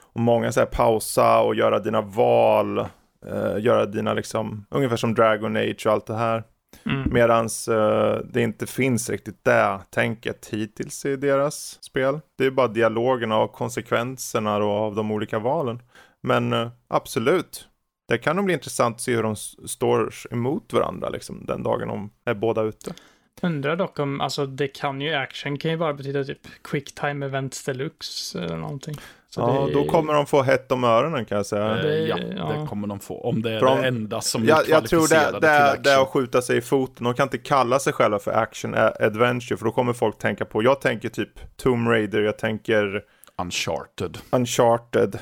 och 0.00 0.20
många 0.20 0.52
så 0.52 0.60
här 0.60 0.66
pausa 0.66 1.40
och 1.40 1.54
göra 1.54 1.78
dina 1.78 2.00
val. 2.00 2.78
eh, 2.78 3.58
göra 3.58 3.86
dina 3.86 4.14
liksom, 4.14 4.66
ungefär 4.70 4.96
som 4.96 5.14
Dragon 5.14 5.56
Age 5.56 5.86
och 5.86 5.92
allt 5.92 6.06
det 6.06 6.16
här. 6.16 6.42
Mm. 6.86 7.12
Medans 7.12 7.68
eh, 7.68 8.18
det 8.24 8.42
inte 8.42 8.66
finns 8.66 9.10
riktigt 9.10 9.44
det 9.44 9.80
tänket 9.90 10.48
hittills 10.52 11.04
i 11.04 11.16
deras 11.16 11.78
spel. 11.82 12.20
Det 12.38 12.46
är 12.46 12.50
bara 12.50 12.68
dialogerna 12.68 13.38
och 13.38 13.52
konsekvenserna 13.52 14.58
då 14.58 14.70
av 14.70 14.94
de 14.94 15.10
olika 15.10 15.38
valen. 15.38 15.82
Men 16.20 16.52
eh, 16.52 16.68
absolut, 16.88 17.68
det 18.08 18.18
kan 18.18 18.36
nog 18.36 18.44
bli 18.44 18.54
intressant 18.54 18.94
att 18.94 19.00
se 19.00 19.16
hur 19.16 19.22
de 19.22 19.36
står 19.68 20.12
emot 20.30 20.72
varandra 20.72 21.08
liksom, 21.08 21.44
den 21.46 21.62
dagen 21.62 21.88
de 21.88 22.10
är 22.24 22.34
båda 22.34 22.62
ute. 22.62 22.94
Undrar 23.42 23.76
dock 23.76 23.98
om, 23.98 24.20
alltså 24.20 24.46
det 24.46 24.68
kan 24.68 25.00
ju, 25.00 25.14
action 25.14 25.58
kan 25.58 25.70
ju 25.70 25.76
bara 25.76 25.94
betyda 25.94 26.24
typ 26.24 26.38
quick 26.64 26.94
time 26.94 27.26
events 27.26 27.64
deluxe 27.64 28.38
eller 28.44 28.56
någonting. 28.56 28.94
Så 29.28 29.40
ja, 29.40 29.66
det- 29.66 29.72
då 29.72 29.84
kommer 29.84 30.14
de 30.14 30.26
få 30.26 30.42
hett 30.42 30.72
om 30.72 30.84
öronen 30.84 31.24
kan 31.24 31.36
jag 31.36 31.46
säga. 31.46 31.76
Eh, 31.76 31.82
det- 31.82 31.98
ja, 32.06 32.18
ja. 32.36 32.52
det 32.60 32.66
kommer 32.66 32.88
de 32.88 33.00
få. 33.00 33.20
Om 33.20 33.42
det 33.42 33.50
är 33.52 33.60
de- 33.60 33.80
det 33.80 33.88
enda 33.88 34.20
som 34.20 34.44
Jag, 34.44 34.66
är 34.66 34.70
jag 34.70 34.86
tror 34.88 35.08
det, 35.08 35.40
det, 35.40 35.48
är- 35.48 35.76
det 35.78 35.90
är 35.90 36.02
att 36.02 36.08
skjuta 36.08 36.42
sig 36.42 36.56
i 36.56 36.60
foten. 36.60 37.04
De 37.04 37.14
kan 37.14 37.26
inte 37.26 37.38
kalla 37.38 37.78
sig 37.78 37.92
själva 37.92 38.18
för 38.18 38.30
action 38.30 38.74
adventure 39.00 39.56
för 39.56 39.64
då 39.64 39.70
kommer 39.72 39.92
folk 39.92 40.18
tänka 40.18 40.44
på, 40.44 40.62
jag 40.62 40.80
tänker 40.80 41.08
typ 41.08 41.56
Tomb 41.56 41.88
Raider, 41.88 42.20
jag 42.22 42.38
tänker 42.38 43.02
Uncharted. 43.42 44.18
Uncharted. 44.30 45.18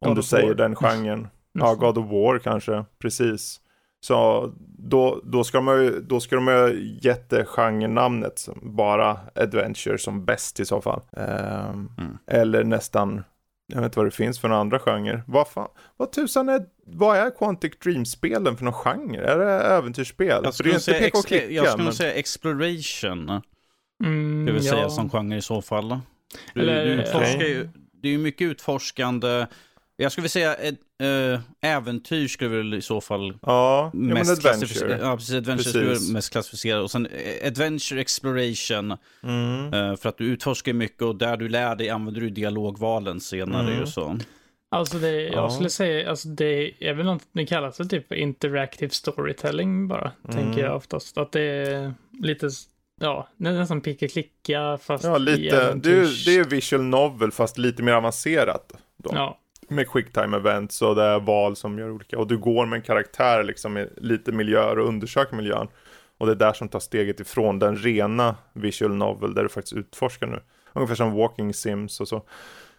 Om 0.00 0.08
God 0.08 0.16
du 0.16 0.22
säger 0.22 0.46
War. 0.48 0.54
den 0.54 0.74
genren. 0.76 1.28
Ja. 1.52 1.74
God 1.74 1.98
of 1.98 2.06
War 2.10 2.38
kanske, 2.38 2.84
precis. 3.02 3.60
Så 4.04 4.50
då, 4.78 5.20
då 5.24 5.44
ska 5.44 5.60
de 5.60 5.82
ju, 5.82 6.00
då 6.00 6.20
ska 6.20 6.36
de 6.36 6.48
ju 6.48 6.98
gett 7.02 7.32
genrenamnet 7.48 8.48
bara 8.62 9.18
Adventure 9.34 9.98
som 9.98 10.24
bäst 10.24 10.60
i 10.60 10.64
så 10.64 10.80
fall. 10.80 11.00
Ehm, 11.16 11.90
Mm. 11.98 12.18
Eller 12.26 12.64
nästan, 12.64 13.24
jag 13.66 13.76
vet 13.76 13.84
inte 13.84 13.98
vad 13.98 14.06
det 14.06 14.10
finns 14.10 14.40
för 14.40 14.48
några 14.48 14.60
andra 14.60 14.78
genrer. 14.78 15.22
Vad 15.26 15.48
fan, 15.48 15.68
vad 15.96 16.12
tusan 16.12 16.48
är, 16.48 16.64
vad 16.86 17.16
är 17.16 17.30
Quantic 17.30 17.78
Dream-spelen 17.78 18.56
för 18.56 18.64
någon 18.64 18.72
genre? 18.74 19.18
Är 19.24 19.38
det 19.38 19.50
äventyrsspel? 19.60 20.40
Jag 20.44 20.54
skulle, 20.54 20.80
säga, 20.80 21.06
ex- 21.06 21.24
klicka. 21.24 21.50
jag 21.50 21.68
skulle 21.68 21.84
men... 21.84 21.92
säga 21.92 22.12
exploration. 22.14 23.40
Mm, 24.04 24.44
Det 24.46 24.52
vill 24.52 24.64
ja. 24.64 24.72
säga 24.72 24.90
som 24.90 25.10
genre 25.10 25.36
i 25.36 25.42
så 25.42 25.62
fall. 25.62 25.98
Du, 26.54 26.60
Eller- 26.60 26.84
du 26.84 26.90
utforskar 26.92 27.40
ju, 27.46 27.68
det 27.92 28.08
är 28.08 28.12
ju 28.12 28.18
mycket 28.18 28.44
utforskande. 28.46 29.46
Jag 29.96 30.12
skulle 30.12 30.22
vilja 30.22 30.28
säga 30.30 30.54
ett, 30.54 30.74
äh, 31.02 31.70
äventyr 31.70 32.28
skulle 32.28 32.56
väl 32.56 32.74
i 32.74 32.82
så 32.82 33.00
fall 33.00 33.28
Ja, 33.30 33.36
ja 33.42 33.90
men 33.92 34.08
mest 34.08 34.30
Adventure. 34.30 34.50
klassificera. 34.50 34.98
Ja, 34.98 35.16
precis. 35.16 35.34
Adventure 35.34 35.68
skulle 35.68 35.86
Precis. 35.86 36.08
väl 36.08 36.12
mest 36.14 36.32
klassificera. 36.32 36.82
Och 36.82 36.90
sen 36.90 37.06
eh, 37.06 37.46
adventure 37.46 38.00
exploration. 38.00 38.96
Mm. 39.22 39.74
eh, 39.74 39.96
för 39.96 40.08
att 40.08 40.18
du 40.18 40.24
utforskar 40.24 40.72
mycket 40.72 41.02
och 41.02 41.16
där 41.16 41.36
du 41.36 41.48
lär 41.48 41.76
dig 41.76 41.90
använder 41.90 42.20
du 42.20 42.30
dialogvalen 42.30 43.20
senare 43.20 43.66
Mm. 43.66 43.80
ju 43.80 43.86
så. 43.86 44.18
Alltså 44.70 44.98
det, 44.98 45.10
jag 45.22 45.34
Ja. 45.34 45.50
skulle 45.50 45.70
säga, 45.70 46.10
alltså 46.10 46.28
det 46.28 46.84
är 46.88 46.94
väl 46.94 47.06
något, 47.06 47.22
det 47.32 47.46
kallas 47.46 47.76
för 47.76 47.84
typ 47.84 48.12
interactive 48.12 48.90
storytelling 48.90 49.88
bara, 49.88 50.12
Mm. 50.28 50.36
tänker 50.36 50.62
jag 50.64 50.76
oftast. 50.76 51.18
Att 51.18 51.32
det 51.32 51.40
är 51.42 51.94
lite, 52.22 52.48
ja, 53.00 53.28
det 53.36 53.48
är 53.48 53.52
nästan 53.52 53.80
picka-klicka 53.80 54.78
fast 54.82 55.04
Ja, 55.04 55.18
lite, 55.18 55.74
det 55.74 55.90
är, 55.92 56.24
det 56.26 56.36
är 56.36 56.44
visual 56.44 56.82
novel 56.82 57.30
fast 57.32 57.58
lite 57.58 57.82
mer 57.82 57.92
avancerat. 57.92 58.72
Då. 58.96 59.10
Ja, 59.14 59.38
Med 59.68 59.88
quicktime 59.88 60.36
events 60.36 60.82
och 60.82 60.94
det 60.94 61.02
är 61.02 61.20
val 61.20 61.56
som 61.56 61.78
gör 61.78 61.90
olika. 61.90 62.18
Och 62.18 62.26
du 62.26 62.38
går 62.38 62.66
med 62.66 62.76
en 62.76 62.82
karaktär 62.82 63.42
liksom 63.42 63.78
i 63.78 63.88
lite 63.96 64.32
miljöer 64.32 64.78
och 64.78 64.88
undersöker 64.88 65.36
miljön. 65.36 65.68
Och 66.18 66.26
det 66.26 66.32
är 66.32 66.36
där 66.36 66.52
som 66.52 66.68
tar 66.68 66.80
steget 66.80 67.20
ifrån 67.20 67.58
den 67.58 67.76
rena 67.76 68.36
visual 68.52 68.94
novel 68.94 69.34
där 69.34 69.42
du 69.42 69.48
faktiskt 69.48 69.76
utforskar 69.76 70.26
nu. 70.26 70.40
Ungefär 70.72 70.94
som 70.94 71.12
walking 71.12 71.54
sims 71.54 72.00
och 72.00 72.08
så. 72.08 72.22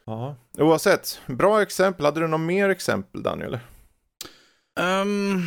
Ja. 0.05 0.35
Oavsett, 0.57 1.21
bra 1.25 1.61
exempel. 1.61 2.05
Hade 2.05 2.19
du 2.19 2.27
något 2.27 2.39
mer 2.39 2.69
exempel 2.69 3.23
Daniel? 3.23 3.59
Um, 4.79 5.41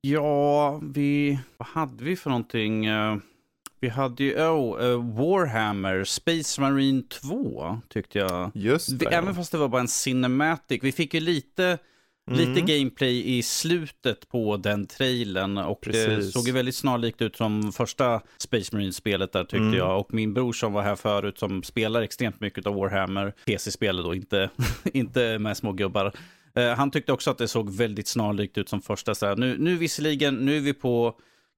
ja, 0.00 0.80
vi... 0.82 1.38
Vad 1.56 1.68
hade 1.68 2.04
vi 2.04 2.16
för 2.16 2.30
någonting? 2.30 2.86
Vi 3.86 3.90
hade 3.90 4.24
ju 4.24 4.34
oh, 4.34 4.80
uh, 4.80 5.14
Warhammer, 5.14 6.04
Space 6.04 6.60
Marine 6.60 7.02
2 7.02 7.80
tyckte 7.88 8.18
jag. 8.18 8.50
Just 8.54 8.98
det. 8.98 9.06
Även 9.06 9.34
fast 9.34 9.52
det 9.52 9.58
var 9.58 9.68
bara 9.68 9.80
en 9.80 9.88
cinematic. 9.88 10.80
Vi 10.82 10.92
fick 10.92 11.14
ju 11.14 11.20
lite... 11.20 11.78
Mm. 12.30 12.38
Lite 12.40 12.60
gameplay 12.60 13.38
i 13.38 13.42
slutet 13.42 14.28
på 14.28 14.56
den 14.56 14.86
trailern 14.86 15.58
och 15.58 15.80
Precis. 15.80 16.06
det 16.06 16.22
såg 16.22 16.46
ju 16.46 16.52
väldigt 16.52 16.74
snarlikt 16.74 17.22
ut 17.22 17.36
som 17.36 17.72
första 17.72 18.20
Space 18.38 18.76
Marine-spelet 18.76 19.32
där 19.32 19.44
tyckte 19.44 19.56
mm. 19.56 19.74
jag. 19.74 20.00
Och 20.00 20.14
min 20.14 20.34
bror 20.34 20.52
som 20.52 20.72
var 20.72 20.82
här 20.82 20.96
förut 20.96 21.38
som 21.38 21.62
spelar 21.62 22.02
extremt 22.02 22.40
mycket 22.40 22.66
av 22.66 22.74
Warhammer, 22.74 23.32
PC-spelet 23.46 24.04
då, 24.04 24.14
inte, 24.14 24.50
inte 24.84 25.38
med 25.38 25.56
små 25.56 25.72
gubbar. 25.72 26.12
Uh, 26.58 26.64
han 26.64 26.90
tyckte 26.90 27.12
också 27.12 27.30
att 27.30 27.38
det 27.38 27.48
såg 27.48 27.70
väldigt 27.70 28.08
snarlikt 28.08 28.58
ut 28.58 28.68
som 28.68 28.82
första. 28.82 29.14
Så 29.14 29.26
här, 29.26 29.36
nu, 29.36 29.56
nu 29.58 29.76
visserligen, 29.76 30.34
nu 30.34 30.56
är 30.56 30.60
vi 30.60 30.72
på 30.72 31.16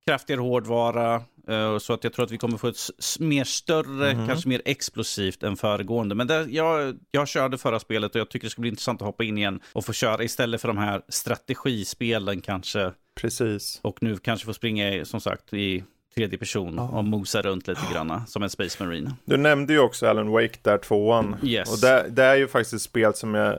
kraftigare 0.09 0.41
hårdvara. 0.41 1.23
Uh, 1.49 1.79
så 1.79 1.93
att 1.93 2.05
jag 2.05 2.13
tror 2.13 2.25
att 2.25 2.31
vi 2.31 2.39
kommer 2.39 2.59
få 2.59 2.69
ett 2.69 2.77
mer 3.19 3.45
större, 3.45 4.11
mm. 4.11 4.27
kanske 4.27 4.49
mer 4.49 4.63
explosivt 4.65 5.43
än 5.43 5.57
föregående. 5.57 6.15
Men 6.15 6.27
där, 6.27 6.47
jag, 6.51 6.99
jag 7.11 7.29
körde 7.29 7.59
förra 7.59 7.81
spelet 7.81 8.15
och 8.15 8.21
jag 8.21 8.29
tycker 8.29 8.47
det 8.47 8.51
ska 8.51 8.61
bli 8.61 8.71
intressant 8.71 9.03
att 9.03 9.07
hoppa 9.07 9.25
in 9.25 9.39
igen 9.39 9.61
och 9.73 9.85
få 9.85 9.93
köra 9.93 10.25
istället 10.25 10.61
för 10.61 10.69
de 10.69 10.79
här 10.79 11.03
strategispelen 11.09 12.41
kanske. 12.41 12.93
Precis. 13.21 13.81
Och 13.83 14.03
nu 14.03 14.17
kanske 14.17 14.47
få 14.47 14.55
springa 14.55 15.05
som 15.05 15.21
sagt 15.21 15.53
i 15.53 15.85
tredje 16.15 16.39
person 16.39 16.79
och 16.79 17.05
mosa 17.05 17.43
runt 17.43 17.69
lite 17.69 17.83
grann 17.93 18.27
som 18.27 18.43
en 18.43 18.51
Space 18.51 18.85
Marine. 18.85 19.15
Du 19.25 19.37
nämnde 19.37 19.73
ju 19.73 19.79
också 19.79 20.07
Alan 20.07 20.31
Wake 20.31 20.59
där, 20.63 20.79
tvåan. 20.79 21.37
Yes. 21.43 21.73
Och 21.73 21.81
det, 21.81 22.07
det 22.11 22.25
är 22.25 22.37
ju 22.37 22.49
faktiskt 22.49 22.75
ett 22.75 22.83
spel 22.83 23.15
som 23.15 23.35
jag 23.35 23.59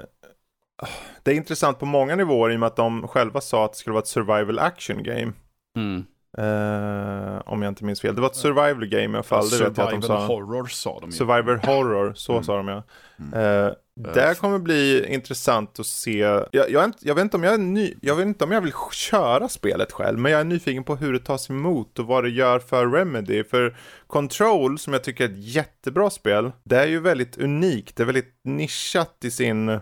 det 1.23 1.31
är 1.31 1.35
intressant 1.35 1.79
på 1.79 1.85
många 1.85 2.15
nivåer 2.15 2.51
i 2.51 2.55
och 2.55 2.59
med 2.59 2.67
att 2.67 2.75
de 2.75 3.07
själva 3.07 3.41
sa 3.41 3.65
att 3.65 3.73
det 3.73 3.77
skulle 3.77 3.93
vara 3.93 4.01
ett 4.01 4.07
survival 4.07 4.59
action 4.59 5.03
game. 5.03 5.33
Mm. 5.75 6.05
Uh, 6.37 7.41
om 7.45 7.61
jag 7.61 7.71
inte 7.71 7.85
minns 7.85 8.01
fel. 8.01 8.15
Det 8.15 8.21
var 8.21 8.29
ett 8.29 8.35
survival 8.35 8.85
game 8.85 9.03
i 9.03 9.15
alla 9.15 9.23
fall. 9.23 9.43
Det 9.43 9.49
survival 9.49 9.69
vet 9.69 9.77
jag 9.77 9.85
att 9.95 10.01
de 10.01 10.07
sa. 10.07 10.27
horror 10.27 10.65
sa 10.65 10.99
de 10.99 11.09
ju. 11.09 11.15
Survival 11.15 11.57
horror, 11.57 12.13
så 12.13 12.31
mm. 12.31 12.43
sa 12.43 12.57
de 12.57 12.67
ja. 12.67 12.83
Mm. 13.19 13.39
Uh, 13.39 13.73
det 13.95 14.39
kommer 14.39 14.59
bli 14.59 15.05
intressant 15.13 15.79
att 15.79 15.85
se. 15.85 16.17
Jag, 16.17 16.45
jag, 16.51 16.93
jag, 16.99 17.15
vet 17.15 17.21
inte 17.21 17.37
om 17.37 17.43
jag, 17.43 17.53
är 17.53 17.57
ny, 17.57 17.93
jag 18.01 18.15
vet 18.15 18.25
inte 18.25 18.43
om 18.43 18.51
jag 18.51 18.61
vill 18.61 18.73
köra 18.91 19.49
spelet 19.49 19.91
själv, 19.91 20.19
men 20.19 20.31
jag 20.31 20.41
är 20.41 20.45
nyfiken 20.45 20.83
på 20.83 20.95
hur 20.95 21.13
det 21.13 21.19
tas 21.19 21.49
emot 21.49 21.99
och 21.99 22.05
vad 22.05 22.23
det 22.23 22.29
gör 22.29 22.59
för 22.59 22.87
Remedy. 22.87 23.43
För 23.43 23.77
Control, 24.07 24.79
som 24.79 24.93
jag 24.93 25.03
tycker 25.03 25.23
är 25.23 25.29
ett 25.29 25.37
jättebra 25.37 26.09
spel, 26.09 26.51
det 26.63 26.77
är 26.77 26.87
ju 26.87 26.99
väldigt 26.99 27.37
unikt. 27.37 27.95
Det 27.95 28.03
är 28.03 28.05
väldigt 28.05 28.39
nischat 28.43 29.17
i 29.23 29.31
sin 29.31 29.79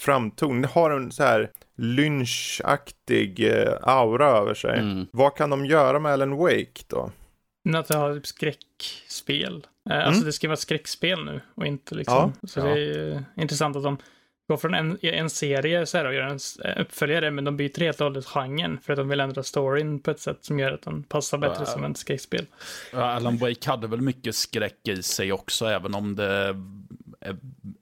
framton. 0.00 0.62
Det 0.62 0.68
har 0.68 0.90
en 0.90 1.12
så 1.12 1.22
här 1.22 1.50
lynchaktig 1.80 3.52
eh, 3.52 3.72
aura 3.82 4.26
över 4.26 4.54
sig. 4.54 4.78
Mm. 4.78 5.06
Vad 5.12 5.36
kan 5.36 5.50
de 5.50 5.66
göra 5.66 5.98
med 5.98 6.12
Alan 6.12 6.36
Wake 6.36 6.82
då? 6.86 7.10
Att 7.74 7.88
det 7.88 7.96
har 7.96 8.14
typ 8.14 8.26
skräckspel. 8.26 9.66
Eh, 9.90 9.96
mm. 9.96 10.08
Alltså 10.08 10.24
det 10.24 10.32
ska 10.32 10.48
vara 10.48 10.54
ett 10.54 10.60
skräckspel 10.60 11.24
nu 11.24 11.40
och 11.54 11.66
inte 11.66 11.94
liksom. 11.94 12.32
Ja, 12.40 12.48
så 12.48 12.60
ja. 12.60 12.64
det 12.64 12.80
är 12.80 13.24
intressant 13.36 13.76
att 13.76 13.82
de 13.82 13.98
går 14.48 14.56
från 14.56 14.74
en, 14.74 14.98
en 15.02 15.30
serie 15.30 15.86
så 15.86 15.98
här 15.98 16.04
och 16.04 16.14
gör 16.14 16.22
en 16.22 16.38
eh, 16.64 16.80
uppföljare 16.80 17.30
men 17.30 17.44
de 17.44 17.56
byter 17.56 17.80
helt 17.80 18.00
och 18.00 18.04
hållet 18.04 18.26
genren 18.26 18.78
för 18.82 18.92
att 18.92 18.96
de 18.96 19.08
vill 19.08 19.20
ändra 19.20 19.42
storyn 19.42 20.00
på 20.00 20.10
ett 20.10 20.20
sätt 20.20 20.38
som 20.44 20.58
gör 20.58 20.72
att 20.72 20.82
den 20.82 21.02
passar 21.02 21.38
bättre 21.38 21.64
uh, 21.64 21.70
som 21.70 21.84
ett 21.84 21.96
skräckspel. 21.96 22.46
Alan 22.92 23.36
Wake 23.36 23.70
hade 23.70 23.86
väl 23.86 24.00
mycket 24.00 24.34
skräck 24.34 24.88
i 24.88 25.02
sig 25.02 25.32
också 25.32 25.66
även 25.66 25.94
om 25.94 26.16
det 26.16 26.56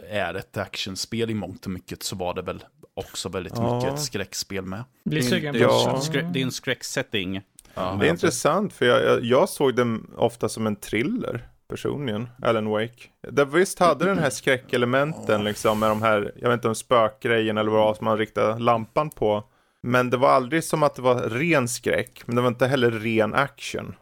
är 0.08 0.34
ett 0.34 0.56
actionspel 0.56 1.30
i 1.30 1.34
mångt 1.34 1.64
och 1.64 1.72
mycket 1.72 2.02
så 2.02 2.16
var 2.16 2.34
det 2.34 2.42
väl 2.42 2.64
också 2.98 3.28
väldigt 3.28 3.52
ja. 3.56 3.74
mycket 3.74 3.94
ett 3.94 4.00
skräckspel 4.00 4.64
med. 4.64 4.84
Blir 5.04 5.22
sugen 5.22 5.54
på 5.54 5.60
ja. 5.60 6.00
Det 6.12 6.40
är 6.40 6.44
en 6.44 6.52
skräcksetting. 6.52 7.42
Ja, 7.74 7.96
det 8.00 8.06
är 8.06 8.10
intressant 8.10 8.72
för 8.72 8.86
jag, 8.86 9.02
jag, 9.04 9.24
jag, 9.24 9.48
såg 9.48 9.76
den 9.76 10.10
ofta 10.16 10.48
som 10.48 10.66
en 10.66 10.76
thriller 10.76 11.48
personligen, 11.68 12.28
Alan 12.42 12.68
Wake. 12.68 13.08
Det 13.30 13.44
visst 13.44 13.78
hade 13.78 14.04
den 14.04 14.18
här 14.18 14.30
skräckelementen 14.30 15.44
liksom 15.44 15.78
med 15.78 15.88
de 15.88 16.02
här, 16.02 16.32
jag 16.36 16.48
vet 16.48 16.56
inte 16.56 16.68
om 16.68 16.74
spökgrejen 16.74 17.58
eller 17.58 17.70
vad 17.70 17.96
som 17.96 18.04
man 18.04 18.18
riktade 18.18 18.58
lampan 18.58 19.10
på. 19.10 19.44
Men 19.82 20.10
det 20.10 20.16
var 20.16 20.28
aldrig 20.28 20.64
som 20.64 20.82
att 20.82 20.94
det 20.94 21.02
var 21.02 21.14
ren 21.14 21.68
skräck, 21.68 22.22
men 22.26 22.36
det 22.36 22.42
var 22.42 22.48
inte 22.48 22.66
heller 22.66 22.90
ren 22.90 23.34
action. 23.34 23.94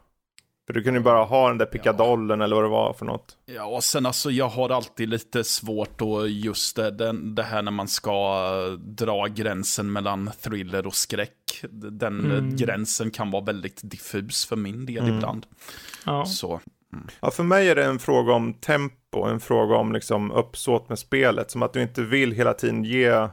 För 0.66 0.72
du 0.72 0.82
kunde 0.82 1.00
ju 1.00 1.04
bara 1.04 1.24
ha 1.24 1.48
den 1.48 1.58
där 1.58 1.66
pickadollen 1.66 2.40
ja. 2.40 2.44
eller 2.44 2.56
vad 2.56 2.64
det 2.64 2.68
var 2.68 2.92
för 2.92 3.04
något. 3.04 3.36
Ja, 3.46 3.64
och 3.64 3.84
sen 3.84 4.06
alltså 4.06 4.30
jag 4.30 4.48
har 4.48 4.70
alltid 4.70 5.08
lite 5.08 5.44
svårt 5.44 6.00
och 6.02 6.28
just 6.28 6.76
det, 6.76 6.90
den, 6.90 7.34
det 7.34 7.42
här 7.42 7.62
när 7.62 7.72
man 7.72 7.88
ska 7.88 8.50
dra 8.78 9.26
gränsen 9.26 9.92
mellan 9.92 10.30
thriller 10.40 10.86
och 10.86 10.94
skräck. 10.94 11.64
Den 11.70 12.24
mm. 12.24 12.56
gränsen 12.56 13.10
kan 13.10 13.30
vara 13.30 13.44
väldigt 13.44 13.80
diffus 13.82 14.46
för 14.46 14.56
min 14.56 14.86
del 14.86 15.04
mm. 15.04 15.14
ibland. 15.14 15.46
Ja. 16.06 16.24
Så. 16.24 16.60
Mm. 16.92 17.06
Ja, 17.20 17.30
för 17.30 17.42
mig 17.42 17.68
är 17.68 17.74
det 17.74 17.84
en 17.84 17.98
fråga 17.98 18.32
om 18.32 18.54
tempo, 18.54 19.24
en 19.24 19.40
fråga 19.40 19.76
om 19.76 19.92
liksom 19.92 20.30
uppsåt 20.30 20.88
med 20.88 20.98
spelet. 20.98 21.50
Som 21.50 21.62
att 21.62 21.72
du 21.72 21.82
inte 21.82 22.02
vill 22.02 22.32
hela 22.32 22.52
tiden 22.52 22.84
ge 22.84 23.08
eh, 23.08 23.28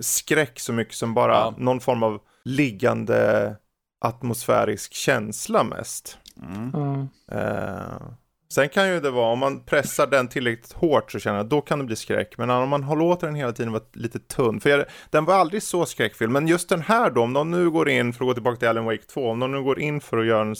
skräck 0.00 0.60
så 0.60 0.72
mycket 0.72 0.94
som 0.94 1.14
bara 1.14 1.32
ja. 1.32 1.54
någon 1.58 1.80
form 1.80 2.02
av 2.02 2.20
liggande 2.44 3.56
atmosfärisk 4.02 4.94
känsla 4.94 5.64
mest. 5.64 6.18
Mm. 6.42 6.74
Mm. 6.74 7.08
Uh, 7.32 8.12
sen 8.52 8.68
kan 8.68 8.88
ju 8.88 9.00
det 9.00 9.10
vara, 9.10 9.32
om 9.32 9.38
man 9.38 9.64
pressar 9.64 10.06
den 10.06 10.28
tillräckligt 10.28 10.72
hårt 10.72 11.12
så 11.12 11.18
känner 11.18 11.36
jag 11.36 11.46
då 11.46 11.60
kan 11.60 11.78
det 11.78 11.84
bli 11.84 11.96
skräck. 11.96 12.38
Men 12.38 12.50
om 12.50 12.68
man 12.68 12.98
låter 12.98 13.26
den 13.26 13.36
hela 13.36 13.52
tiden 13.52 13.72
vara 13.72 13.82
lite 13.92 14.18
tunn, 14.18 14.60
för 14.60 14.70
jag, 14.70 14.84
den 15.10 15.24
var 15.24 15.34
aldrig 15.34 15.62
så 15.62 15.86
skräckfylld. 15.86 16.32
Men 16.32 16.48
just 16.48 16.68
den 16.68 16.82
här 16.82 17.10
då, 17.10 17.22
om 17.22 17.32
de 17.32 17.50
nu 17.50 17.70
går 17.70 17.88
in, 17.88 18.12
för 18.12 18.24
att 18.24 18.28
gå 18.28 18.34
tillbaka 18.34 18.56
till 18.56 18.68
Alan 18.68 18.84
Wake 18.84 19.02
2, 19.02 19.30
om 19.30 19.40
de 19.40 19.52
nu 19.52 19.62
går 19.62 19.80
in 19.80 20.00
för 20.00 20.18
att 20.18 20.26
göra 20.26 20.42
en 20.42 20.56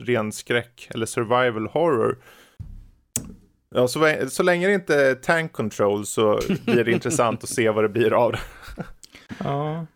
ren 0.00 0.32
skräck 0.32 0.88
eller 0.94 1.06
survival 1.06 1.66
horror. 1.66 2.18
Ja, 3.74 3.88
så, 3.88 4.16
så 4.28 4.42
länge 4.42 4.66
det 4.66 4.74
inte 4.74 4.94
är 4.96 5.14
tank 5.14 5.52
control 5.52 6.06
så 6.06 6.40
blir 6.64 6.84
det 6.84 6.92
intressant 6.92 7.44
att 7.44 7.50
se 7.50 7.70
vad 7.70 7.84
det 7.84 7.88
blir 7.88 8.12
av 8.12 8.32
det. 8.32 8.40
ja. 9.38 9.86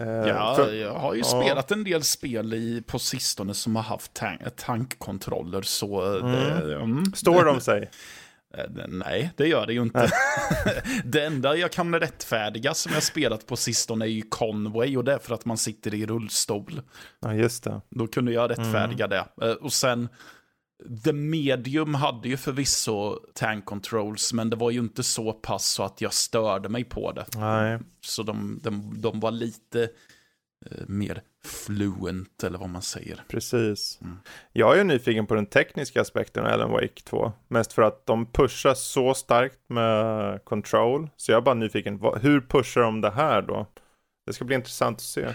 Uh, 0.00 0.28
ja, 0.28 0.54
för, 0.56 0.74
jag 0.74 0.94
har 0.94 1.14
ju 1.14 1.20
ja. 1.20 1.42
spelat 1.42 1.70
en 1.70 1.84
del 1.84 2.02
spel 2.02 2.54
i, 2.54 2.82
på 2.86 2.98
sistone 2.98 3.54
som 3.54 3.76
har 3.76 3.82
haft 3.82 4.14
tank, 4.14 4.40
tankkontroller. 4.56 5.62
Så 5.62 6.18
mm. 6.18 6.32
Det, 6.32 6.74
mm. 6.74 7.12
Står 7.14 7.44
de 7.44 7.60
sig? 7.60 7.90
Eh, 8.54 8.86
nej, 8.88 9.30
det 9.36 9.48
gör 9.48 9.66
det 9.66 9.72
ju 9.72 9.82
inte. 9.82 10.10
det 11.04 11.24
enda 11.24 11.56
jag 11.56 11.72
kan 11.72 11.94
rättfärdiga 11.94 12.74
som 12.74 12.92
jag 12.92 13.02
spelat 13.02 13.46
på 13.46 13.56
sistone 13.56 14.04
är 14.04 14.08
ju 14.08 14.22
Conway 14.22 14.96
och 14.96 15.04
det 15.04 15.12
är 15.12 15.18
för 15.18 15.34
att 15.34 15.44
man 15.44 15.58
sitter 15.58 15.94
i 15.94 16.06
rullstol. 16.06 16.80
Ja, 17.20 17.34
just 17.34 17.64
det. 17.64 17.80
Då 17.90 18.06
kunde 18.06 18.32
jag 18.32 18.50
rättfärdiga 18.50 19.04
mm. 19.04 19.24
det. 19.36 19.46
Eh, 19.46 19.52
och 19.52 19.72
sen 19.72 20.08
The 21.04 21.12
Medium 21.12 21.94
hade 21.94 22.28
ju 22.28 22.36
förvisso 22.36 23.18
tank 23.34 23.64
controls, 23.64 24.32
men 24.32 24.50
det 24.50 24.56
var 24.56 24.70
ju 24.70 24.78
inte 24.78 25.02
så 25.02 25.32
pass 25.32 25.66
så 25.66 25.82
att 25.82 26.00
jag 26.00 26.12
störde 26.12 26.68
mig 26.68 26.84
på 26.84 27.12
det. 27.12 27.26
Nej. 27.36 27.78
Så 28.00 28.22
de, 28.22 28.60
de, 28.62 29.00
de 29.00 29.20
var 29.20 29.30
lite 29.30 29.82
eh, 30.66 30.84
mer 30.86 31.22
fluent, 31.44 32.44
eller 32.44 32.58
vad 32.58 32.68
man 32.68 32.82
säger. 32.82 33.24
Precis. 33.28 33.98
Mm. 34.02 34.16
Jag 34.52 34.78
är 34.78 34.84
nyfiken 34.84 35.26
på 35.26 35.34
den 35.34 35.46
tekniska 35.46 36.00
aspekten 36.00 36.44
av 36.44 36.52
Alan 36.52 36.70
Wake 36.70 37.02
2. 37.04 37.32
Mest 37.48 37.72
för 37.72 37.82
att 37.82 38.06
de 38.06 38.26
pushar 38.26 38.74
så 38.74 39.14
starkt 39.14 39.58
med 39.68 40.44
control. 40.44 41.08
Så 41.16 41.32
jag 41.32 41.36
är 41.36 41.42
bara 41.42 41.54
nyfiken, 41.54 42.00
hur 42.20 42.40
pushar 42.40 42.80
de 42.80 43.00
det 43.00 43.10
här 43.10 43.42
då? 43.42 43.66
Det 44.28 44.34
ska 44.34 44.44
bli 44.44 44.54
intressant 44.56 44.96
att 44.96 45.02
se. 45.02 45.26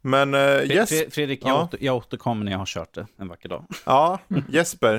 Men 0.00 0.34
uh, 0.34 0.40
yes. 0.40 1.04
Fredrik, 1.10 1.40
jag, 1.42 1.50
ja. 1.50 1.62
åter, 1.64 1.78
jag 1.82 1.96
återkommer 1.96 2.44
när 2.44 2.52
jag 2.52 2.58
har 2.58 2.66
kört 2.66 2.94
det 2.94 3.06
en 3.16 3.28
vacker 3.28 3.48
dag. 3.48 3.64
Ja, 3.84 4.18
Jesper. 4.48 4.96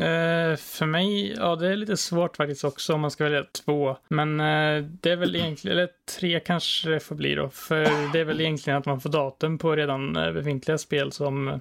Uh, 0.00 0.56
för 0.56 0.86
mig, 0.86 1.34
ja 1.36 1.56
det 1.56 1.68
är 1.68 1.76
lite 1.76 1.96
svårt 1.96 2.36
faktiskt 2.36 2.64
också 2.64 2.94
om 2.94 3.00
man 3.00 3.10
ska 3.10 3.24
välja 3.24 3.44
två. 3.64 3.96
Men 4.08 4.40
uh, 4.40 4.84
det 5.00 5.10
är 5.10 5.16
väl 5.16 5.36
egentligen, 5.36 5.78
eller 5.78 5.88
tre 6.20 6.40
kanske 6.40 6.90
det 6.90 7.00
får 7.00 7.14
bli 7.14 7.34
då. 7.34 7.48
För 7.48 8.12
det 8.12 8.20
är 8.20 8.24
väl 8.24 8.40
egentligen 8.40 8.78
att 8.78 8.86
man 8.86 9.00
får 9.00 9.10
datum 9.10 9.58
på 9.58 9.76
redan 9.76 10.12
befintliga 10.12 10.78
spel 10.78 11.12
som 11.12 11.60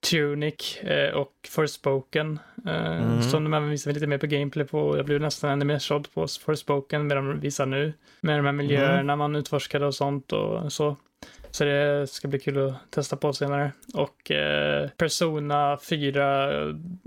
Tunic 0.00 0.78
och 1.14 1.32
Forspoken. 1.48 2.38
Mm. 2.66 3.22
Som 3.22 3.44
de 3.44 3.54
även 3.54 3.70
visar 3.70 3.92
lite 3.92 4.06
mer 4.06 4.18
på 4.18 4.26
gameplay 4.26 4.66
på. 4.66 4.96
Jag 4.96 5.06
blev 5.06 5.20
nästan 5.20 5.50
ännu 5.50 5.64
mer 5.64 5.78
såld 5.78 6.14
på 6.14 6.26
Forspoken 6.44 7.06
med 7.06 7.16
de 7.16 7.40
visar 7.40 7.66
nu. 7.66 7.92
Med 8.20 8.38
de 8.38 8.46
här 8.46 8.52
miljöerna 8.52 9.00
mm. 9.00 9.18
man 9.18 9.36
utforskade 9.36 9.86
och 9.86 9.94
sånt 9.94 10.32
och 10.32 10.72
så. 10.72 10.96
Så 11.50 11.64
det 11.64 12.10
ska 12.10 12.28
bli 12.28 12.38
kul 12.38 12.68
att 12.68 12.90
testa 12.90 13.16
på 13.16 13.32
senare. 13.32 13.72
Och 13.94 14.30
eh, 14.30 14.88
Persona 14.96 15.78
4 15.88 16.50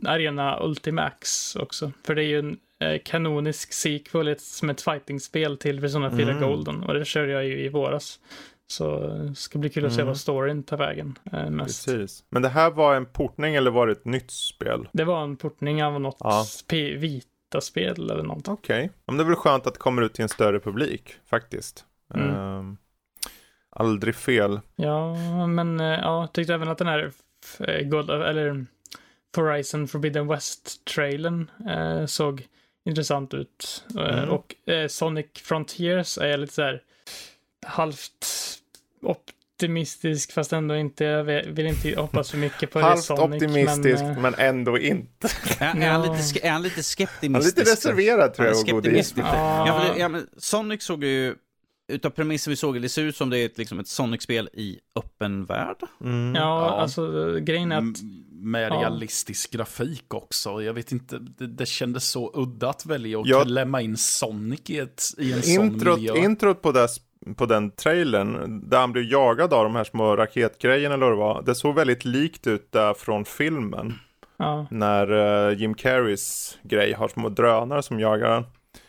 Arena 0.06 0.60
Ultimax 0.64 1.56
också. 1.56 1.92
För 2.06 2.16
det 2.16 2.24
är 2.24 2.28
ju 2.28 2.40
en 2.40 2.58
eh, 2.80 3.02
kanonisk 3.06 3.74
sequel 3.74 4.36
som 4.40 4.70
ett 4.70 4.82
fighting-spel 4.82 5.58
till 5.58 5.82
Persona 5.82 6.12
4 6.12 6.32
mm. 6.32 6.42
Golden. 6.42 6.84
Och 6.84 6.94
det 6.94 7.06
körde 7.06 7.32
jag 7.32 7.46
ju 7.46 7.66
i 7.66 7.70
våras. 7.70 8.20
Så 8.74 9.08
det 9.08 9.36
ska 9.36 9.60
bli 9.60 9.70
kul 9.70 9.86
att 9.86 9.94
se 9.94 10.02
mm. 10.02 10.08
vad 10.08 10.18
storyn 10.18 10.64
tar 10.64 10.78
vägen 10.78 11.18
eh, 11.32 11.50
mest. 11.50 11.86
Precis. 11.86 12.24
Men 12.30 12.42
det 12.42 12.50
här 12.50 12.72
var 12.72 12.96
en 12.96 13.06
portning 13.06 13.56
eller 13.56 13.72
var 13.72 13.88
det 13.88 13.92
ett 13.92 14.06
nytt 14.06 14.32
spel? 14.32 14.88
Det 14.92 15.04
var 15.04 15.24
en 15.24 15.38
portning 15.38 15.84
av 15.84 16.02
något 16.02 16.18
ja. 16.20 16.46
Vita 16.70 17.28
Vita-spel 17.54 18.10
eller 18.10 18.24
något. 18.24 18.48
Okej, 18.48 18.92
men 19.06 19.18
det 19.18 19.24
är 19.24 19.26
väl 19.26 19.36
skönt 19.36 19.68
att 19.68 19.74
det 19.74 19.80
kommer 19.80 20.02
ut 20.02 20.14
till 20.14 20.24
en 20.24 20.30
större 20.30 20.60
publik 20.60 21.16
faktiskt. 21.26 21.86
Mm. 22.14 22.30
Ehm, 22.30 22.78
aldrig 23.70 24.16
fel. 24.16 24.60
Ja, 24.76 25.16
men 25.48 25.80
eh, 25.80 25.86
ja, 25.86 26.22
jag 26.22 26.34
tyckte 26.34 26.54
även 26.54 26.68
att 26.68 26.78
den 26.78 26.88
här 26.88 27.12
eh, 27.60 27.82
God, 27.82 28.10
eller 28.10 28.66
Horizon 29.36 29.88
Forbidden 29.88 30.28
West-trailern 30.28 31.52
eh, 31.70 32.06
såg 32.06 32.48
intressant 32.86 33.34
ut. 33.34 33.86
Eh, 33.98 34.24
Mm. 34.24 34.30
Och 34.30 34.70
eh, 34.70 34.88
Sonic 34.88 35.28
Frontiers 35.36 36.18
är 36.18 36.38
lite 36.38 36.54
så 36.54 36.62
här 36.62 36.82
halvt 37.66 38.26
optimistisk 39.06 40.32
fast 40.34 40.54
ändå 40.54 40.76
inte. 40.76 41.04
Jag 41.04 41.24
vill 41.24 41.66
inte 41.66 41.96
hoppas 42.02 42.32
för 42.32 42.38
mycket 42.38 42.72
på 42.72 42.80
det 42.80 42.86
Halvt 42.86 43.04
Sonic. 43.04 43.44
optimistisk, 43.44 44.04
Men, 44.04 44.22
men, 44.22 44.34
eh, 44.34 44.46
ändå 44.46 44.78
inte. 44.80 45.28
Är, 45.60 45.82
är, 45.82 45.90
han 45.90 46.02
lite, 46.02 46.48
är 46.48 46.52
han 46.52 46.62
lite 46.62 46.74
Han 46.76 46.80
är 46.80 46.84
skeptimistisk? 46.84 47.58
lite 47.58 47.72
reserverad 47.72 48.34
tror 48.34 48.46
Han 48.46 48.54
är 48.56 48.58
jag, 48.60 48.68
skeptimistisk. 48.68 49.28
Ja. 49.28 49.68
Ja, 49.68 49.94
det, 49.94 50.00
ja, 50.00 50.08
men 50.10 50.28
Sonic 50.38 50.84
såg 50.84 51.04
ju, 51.04 51.36
utav 51.88 52.10
premissen 52.10 52.52
vi 52.52 52.58
såg, 52.58 52.82
det 52.82 52.90
ser 52.90 53.02
ut 53.04 53.16
som 53.16 53.30
det 53.30 53.38
är 53.40 53.46
ett, 53.46 53.58
liksom 53.58 53.80
ett 53.80 53.88
Sonic-spel 53.88 54.50
i 54.54 54.80
öppen 54.96 55.46
värld. 55.46 55.78
Mm. 56.02 56.36
ja, 56.36 56.42
Ja. 56.42 56.82
alltså 56.82 57.34
grejen 57.40 57.72
är 57.72 57.76
att 57.78 57.82
M- 57.82 57.94
Med 58.46 58.72
Ja. 58.72 58.76
realistisk 58.82 59.52
grafik 59.52 60.14
också. 60.14 60.62
Jag 60.64 60.74
vet 60.74 60.92
inte, 60.92 61.18
det, 61.20 61.48
det 61.48 61.66
kändes 61.66 62.10
så 62.10 62.32
udda 62.36 62.70
att 62.70 62.86
välja 62.86 63.20
att 63.20 63.28
Ja. 63.28 63.44
klämma 63.44 63.82
in 63.82 63.98
Sonic 63.98 64.60
i, 64.70 64.80
ett, 64.80 65.04
i 65.18 65.32
en 65.34 65.42
sån 65.44 65.66
Introt, 65.66 65.98
miljö. 66.00 66.16
introt 66.18 66.62
på, 66.62 66.72
det, 66.72 66.88
på 67.38 67.46
den 67.46 67.72
trailern, 67.72 68.62
där 68.70 68.80
han 68.80 68.92
blev 68.92 69.04
jagad 69.06 69.54
av 69.54 69.64
de 69.64 69.76
här 69.76 69.84
små 69.84 70.16
raketgrejerna 70.16 70.96
eller 70.96 71.06
vad 71.06 71.14
det 71.14 71.20
var, 71.20 71.42
det 71.42 71.56
såg 71.56 71.76
väldigt 71.76 72.06
likt 72.06 72.48
ut 72.48 72.72
där 72.72 72.94
från 72.94 73.26
filmen. 73.26 73.94
ja, 74.38 74.68
När 74.72 75.12
eh, 75.50 75.58
Jim 75.60 75.74
Carreys 75.74 76.58
grej 76.64 76.94
har 76.94 77.08
små 77.08 77.30
drönare 77.30 77.84
som 77.84 78.00
jagar 78.00 78.30
han. 78.30 78.46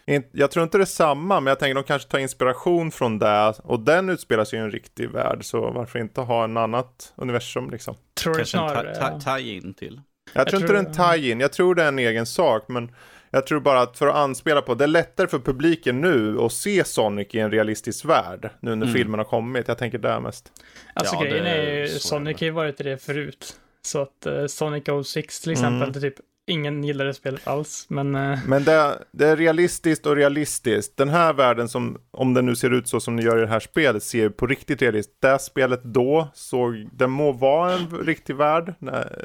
In- 0.07 0.25
Jag 0.33 0.51
tror 0.51 0.63
inte 0.63 0.79
det 0.79 0.85
är 0.85 0.87
samma, 0.87 1.41
men 1.41 1.51
jag 1.51 1.59
tänker 1.59 1.75
de 1.75 1.85
kanske 1.85 2.09
tar 2.09 2.19
inspiration 2.19 2.91
från 2.91 3.19
det. 3.19 3.55
Och 3.65 3.81
den 3.81 4.09
utspelar 4.09 4.45
sig 4.45 4.59
i 4.59 4.63
en 4.63 4.71
riktig 4.71 5.11
värld, 5.11 5.39
så 5.45 5.71
varför 5.71 5.99
inte 5.99 6.21
ha 6.21 6.45
en 6.45 6.57
annat 6.57 7.13
universum 7.17 7.71
liksom? 7.71 7.95
tror 8.23 8.35
Kanske 8.35 8.59
en 8.59 8.69
snarare. 8.69 8.95
ta- 8.95 9.21
ta- 9.21 9.37
tie-in 9.39 9.75
till. 9.75 10.01
Jag, 10.33 10.47
tror 10.49 10.57
inte 10.63 10.67
tror- 10.73 10.83
det 10.83 11.01
är 11.01 11.07
en 11.09 11.21
tie-in, 11.21 11.41
jag 11.41 11.53
tror 11.53 11.75
det 11.75 11.83
är 11.83 11.89
en 11.89 11.99
egen 11.99 12.27
sak, 12.27 12.65
men 12.69 12.91
jag 13.35 13.47
tror 13.47 13.61
bara 13.61 13.81
att 13.81 13.99
för 13.99 14.07
att 14.07 14.15
anspela 14.15 14.63
på, 14.63 14.75
det 14.75 14.85
är 14.85 14.89
lättare 14.89 15.27
för 15.27 15.39
publiken 15.39 16.01
nu 16.01 16.39
att 16.41 16.53
se 16.53 16.85
Sonic 16.85 17.29
i 17.35 17.39
en 17.39 17.51
realistisk 17.51 18.05
värld, 18.05 18.51
nu 18.61 18.75
när 18.75 18.87
Mm. 18.87 18.95
filmen 18.95 19.19
har 19.21 19.25
kommit. 19.25 19.69
Jag 19.69 19.79
tänker 19.79 19.99
där 19.99 20.21
mest. 20.21 20.53
Alltså 20.95 21.15
Ja, 21.15 21.21
grejen 21.23 21.45
det- 21.45 21.51
är 21.51 21.81
ju, 21.81 21.89
Sonic 21.89 22.41
har 22.41 22.45
ju 22.45 22.51
varit 22.51 22.79
det 22.79 23.03
förut. 23.03 23.57
Så 23.83 24.03
att 24.03 24.27
eh, 24.27 24.47
Sonic 24.47 24.85
06 25.05 25.41
till 25.41 25.53
exempel, 25.53 25.75
Mm. 25.83 25.93
det 25.93 26.01
typ 26.01 26.15
ingen 26.47 26.85
gillade 26.85 27.15
spelet 27.15 27.49
alls. 27.49 27.87
Men 27.89 28.15
eh, 28.15 28.39
Men 28.47 28.65
det, 28.65 28.99
det 29.13 29.27
är 29.27 29.37
realistiskt 29.37 30.07
och 30.07 30.17
realistiskt. 30.17 30.97
Den 30.97 31.09
här 31.09 31.33
världen 31.33 31.69
som, 31.69 31.99
om 32.11 32.35
den 32.35 32.47
nu 32.47 32.57
ser 32.57 32.71
ut 32.71 32.89
så 32.89 33.01
som 33.01 33.17
den 33.17 33.27
gör 33.27 33.39
i 33.39 33.41
det 33.41 33.47
här 33.47 33.61
spelet, 33.61 34.03
ser 34.03 34.19
ju 34.19 34.31
på 34.31 34.47
riktigt 34.47 34.83
realistiskt. 34.83 35.21
Det 35.21 35.39
spelet 35.39 35.81
då 35.85 36.29
såg, 36.35 36.89
det 36.93 37.07
må 37.07 37.33
vara 37.33 37.73
en 37.73 37.91
riktig 38.07 38.37
värld. 38.37 38.75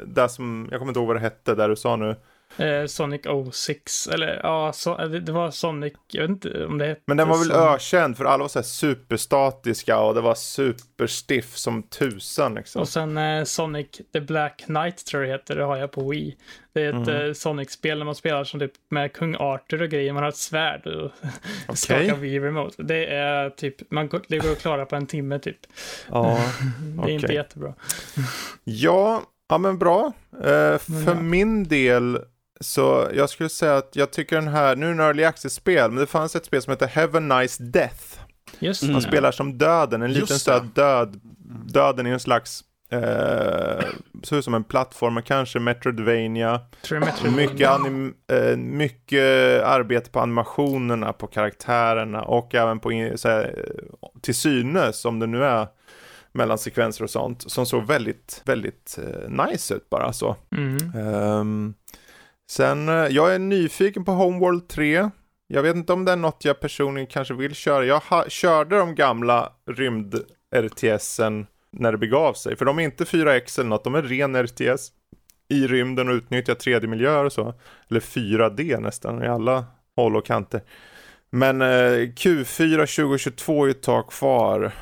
Det 0.06 0.28
som, 0.28 0.68
jag 0.70 0.80
kommer 0.80 0.90
inte 0.90 1.00
ihåg 1.00 1.06
vad 1.06 1.16
det 1.16 1.20
hette, 1.20 1.54
där 1.54 1.68
du 1.68 1.76
sa 1.76 1.96
nu. 1.96 2.16
Eh, 2.56 2.86
Sonic 2.86 3.20
06, 3.52 4.06
eller 4.06 4.40
ja, 4.42 4.72
så, 4.72 4.98
eh, 4.98 5.08
det, 5.08 5.20
det 5.20 5.32
var 5.32 5.50
Sonic, 5.50 5.92
jag 6.12 6.22
vet 6.22 6.30
inte 6.30 6.66
om 6.66 6.78
det 6.78 6.86
hette 6.86 7.00
Men 7.06 7.16
den 7.16 7.28
var 7.28 7.38
väl 7.38 7.52
ökänd 7.52 8.16
för 8.16 8.24
alla 8.24 8.44
var 8.44 8.48
så 8.48 8.58
här 8.58 8.64
superstatiska 8.64 9.98
och 9.98 10.14
det 10.14 10.20
var 10.20 10.34
superstiff 10.34 11.56
som 11.56 11.82
tusan 11.82 12.54
liksom. 12.54 12.80
Och 12.82 12.88
sen 12.88 13.16
eh, 13.18 13.44
Sonic 13.44 13.86
The 14.12 14.20
Black 14.20 14.62
Knight 14.66 15.04
tror 15.06 15.22
jag 15.22 15.30
det 15.30 15.34
heter, 15.34 15.56
det 15.56 15.64
har 15.64 15.76
jag 15.76 15.90
på 15.92 16.08
Wii. 16.10 16.36
Det 16.72 16.82
är 16.82 16.88
ett 16.88 17.08
Mm. 17.08 17.26
eh, 17.26 17.32
Sonic-spel 17.32 17.98
där 17.98 18.04
man 18.06 18.14
spelar 18.14 18.44
som 18.44 18.60
typ 18.60 18.72
med 18.90 19.12
kung 19.12 19.36
Arthur 19.38 19.82
och 19.82 19.88
grejer, 19.88 20.12
man 20.12 20.22
har 20.22 20.30
ett 20.30 20.36
svärd 20.36 20.86
och 20.86 21.10
Okej. 21.68 21.76
skakar 21.76 22.16
Wii 22.16 22.40
Remote. 22.40 22.82
Det 22.82 23.06
är 23.06 23.50
typ, 23.50 23.90
man, 23.90 24.10
det 24.28 24.38
går 24.38 24.52
att 24.52 24.60
klara 24.60 24.86
på 24.86 24.96
en 24.96 25.06
timme 25.06 25.38
typ. 25.38 25.58
Ja, 26.10 26.38
Det 27.04 27.10
är 27.10 27.14
inte 27.14 27.26
Okej. 27.26 27.36
jättebra. 27.36 27.74
ja, 28.64 29.22
ja 29.48 29.58
men 29.58 29.78
bra. 29.78 30.12
Eh, 30.32 30.78
för 30.78 31.14
min 31.14 31.64
del 31.68 32.18
så 32.60 33.08
jag 33.14 33.30
skulle 33.30 33.48
säga 33.48 33.76
att 33.76 33.90
jag 33.92 34.10
tycker 34.10 34.36
den 34.36 34.48
här, 34.48 34.76
nu 34.76 34.86
är 34.86 34.88
det 34.88 34.94
en 34.94 35.00
early 35.00 35.24
access-spel, 35.24 35.90
men 35.90 36.00
det 36.00 36.06
fanns 36.06 36.36
ett 36.36 36.44
spel 36.44 36.62
som 36.62 36.70
heter 36.70 36.86
Heaven 36.86 37.28
Nice 37.28 37.62
Death. 37.62 38.20
Just. 38.58 38.82
Man 38.82 39.02
spelar 39.02 39.32
som 39.32 39.58
döden, 39.58 40.02
en 40.02 40.12
liten 40.12 40.38
sån 40.38 40.70
död, 40.74 41.20
döden 41.66 42.06
i 42.06 42.10
en 42.10 42.20
slags, 42.20 42.64
eh, 42.92 43.84
ser 44.22 44.36
ut 44.36 44.44
som 44.44 44.54
en 44.54 44.64
plattform, 44.64 45.14
men 45.14 45.22
kanske 45.22 45.58
Metroidvania. 45.58 46.60
Mycket, 47.36 47.68
anim, 47.68 48.14
eh, 48.32 48.56
mycket 48.56 49.62
arbete 49.64 50.10
på 50.10 50.20
animationerna, 50.20 51.12
på 51.12 51.26
karaktärerna 51.26 52.22
och 52.22 52.54
även 52.54 52.80
på 52.80 52.92
in, 52.92 53.18
så 53.18 53.28
här, 53.28 53.54
eh, 53.56 54.08
till 54.20 54.34
synes, 54.34 55.04
om 55.04 55.18
det 55.18 55.26
nu 55.26 55.44
är 55.44 55.66
mellan 56.32 56.58
sekvenser 56.58 57.04
och 57.04 57.10
sånt, 57.10 57.50
som 57.50 57.66
såg 57.66 57.86
väldigt, 57.86 58.42
väldigt 58.44 58.98
eh, 58.98 59.46
nice 59.46 59.74
ut 59.74 59.90
bara 59.90 60.12
så. 60.12 60.36
Mm. 60.56 60.76
Ehm, 60.96 61.74
sen, 62.50 62.88
eh, 62.88 62.94
jag 62.94 63.34
är 63.34 63.38
nyfiken 63.38 64.04
på 64.04 64.12
Homeworld 64.12 64.68
3. 64.68 65.10
Jag 65.46 65.62
vet 65.62 65.76
inte 65.76 65.92
om 65.92 66.04
det 66.04 66.12
är 66.12 66.16
något 66.16 66.44
jag 66.44 66.60
personligen 66.60 67.06
kanske 67.06 67.34
vill 67.34 67.54
köra. 67.54 67.84
Jag 67.84 68.00
ha, 68.00 68.24
körde 68.28 68.78
de 68.78 68.94
gamla 68.94 69.52
rymd-RTSen 69.66 71.46
när 71.70 71.92
det 71.92 71.98
begav 71.98 72.32
sig. 72.32 72.56
För 72.56 72.64
de 72.64 72.78
är 72.78 72.82
inte 72.82 73.04
4X 73.04 73.60
eller 73.60 73.70
något, 73.70 73.84
de 73.84 73.94
är 73.94 74.02
ren 74.02 74.42
RTS 74.42 74.92
i 75.48 75.66
rymden 75.66 76.08
och 76.08 76.14
utnyttjar 76.14 76.54
3D-miljöer 76.54 77.24
och 77.24 77.32
så. 77.32 77.54
Eller 77.90 78.00
4D 78.00 78.80
nästan 78.80 79.22
i 79.22 79.26
alla 79.26 79.64
håll 79.96 80.16
och 80.16 80.26
kanter. 80.26 80.60
Men 81.30 81.62
eh, 81.62 81.66
Q4 82.16 82.76
2022 82.76 83.62
är 83.62 83.66
ju 83.66 83.70
ett 83.70 83.82
tag 83.82 84.10
kvar. 84.10 84.72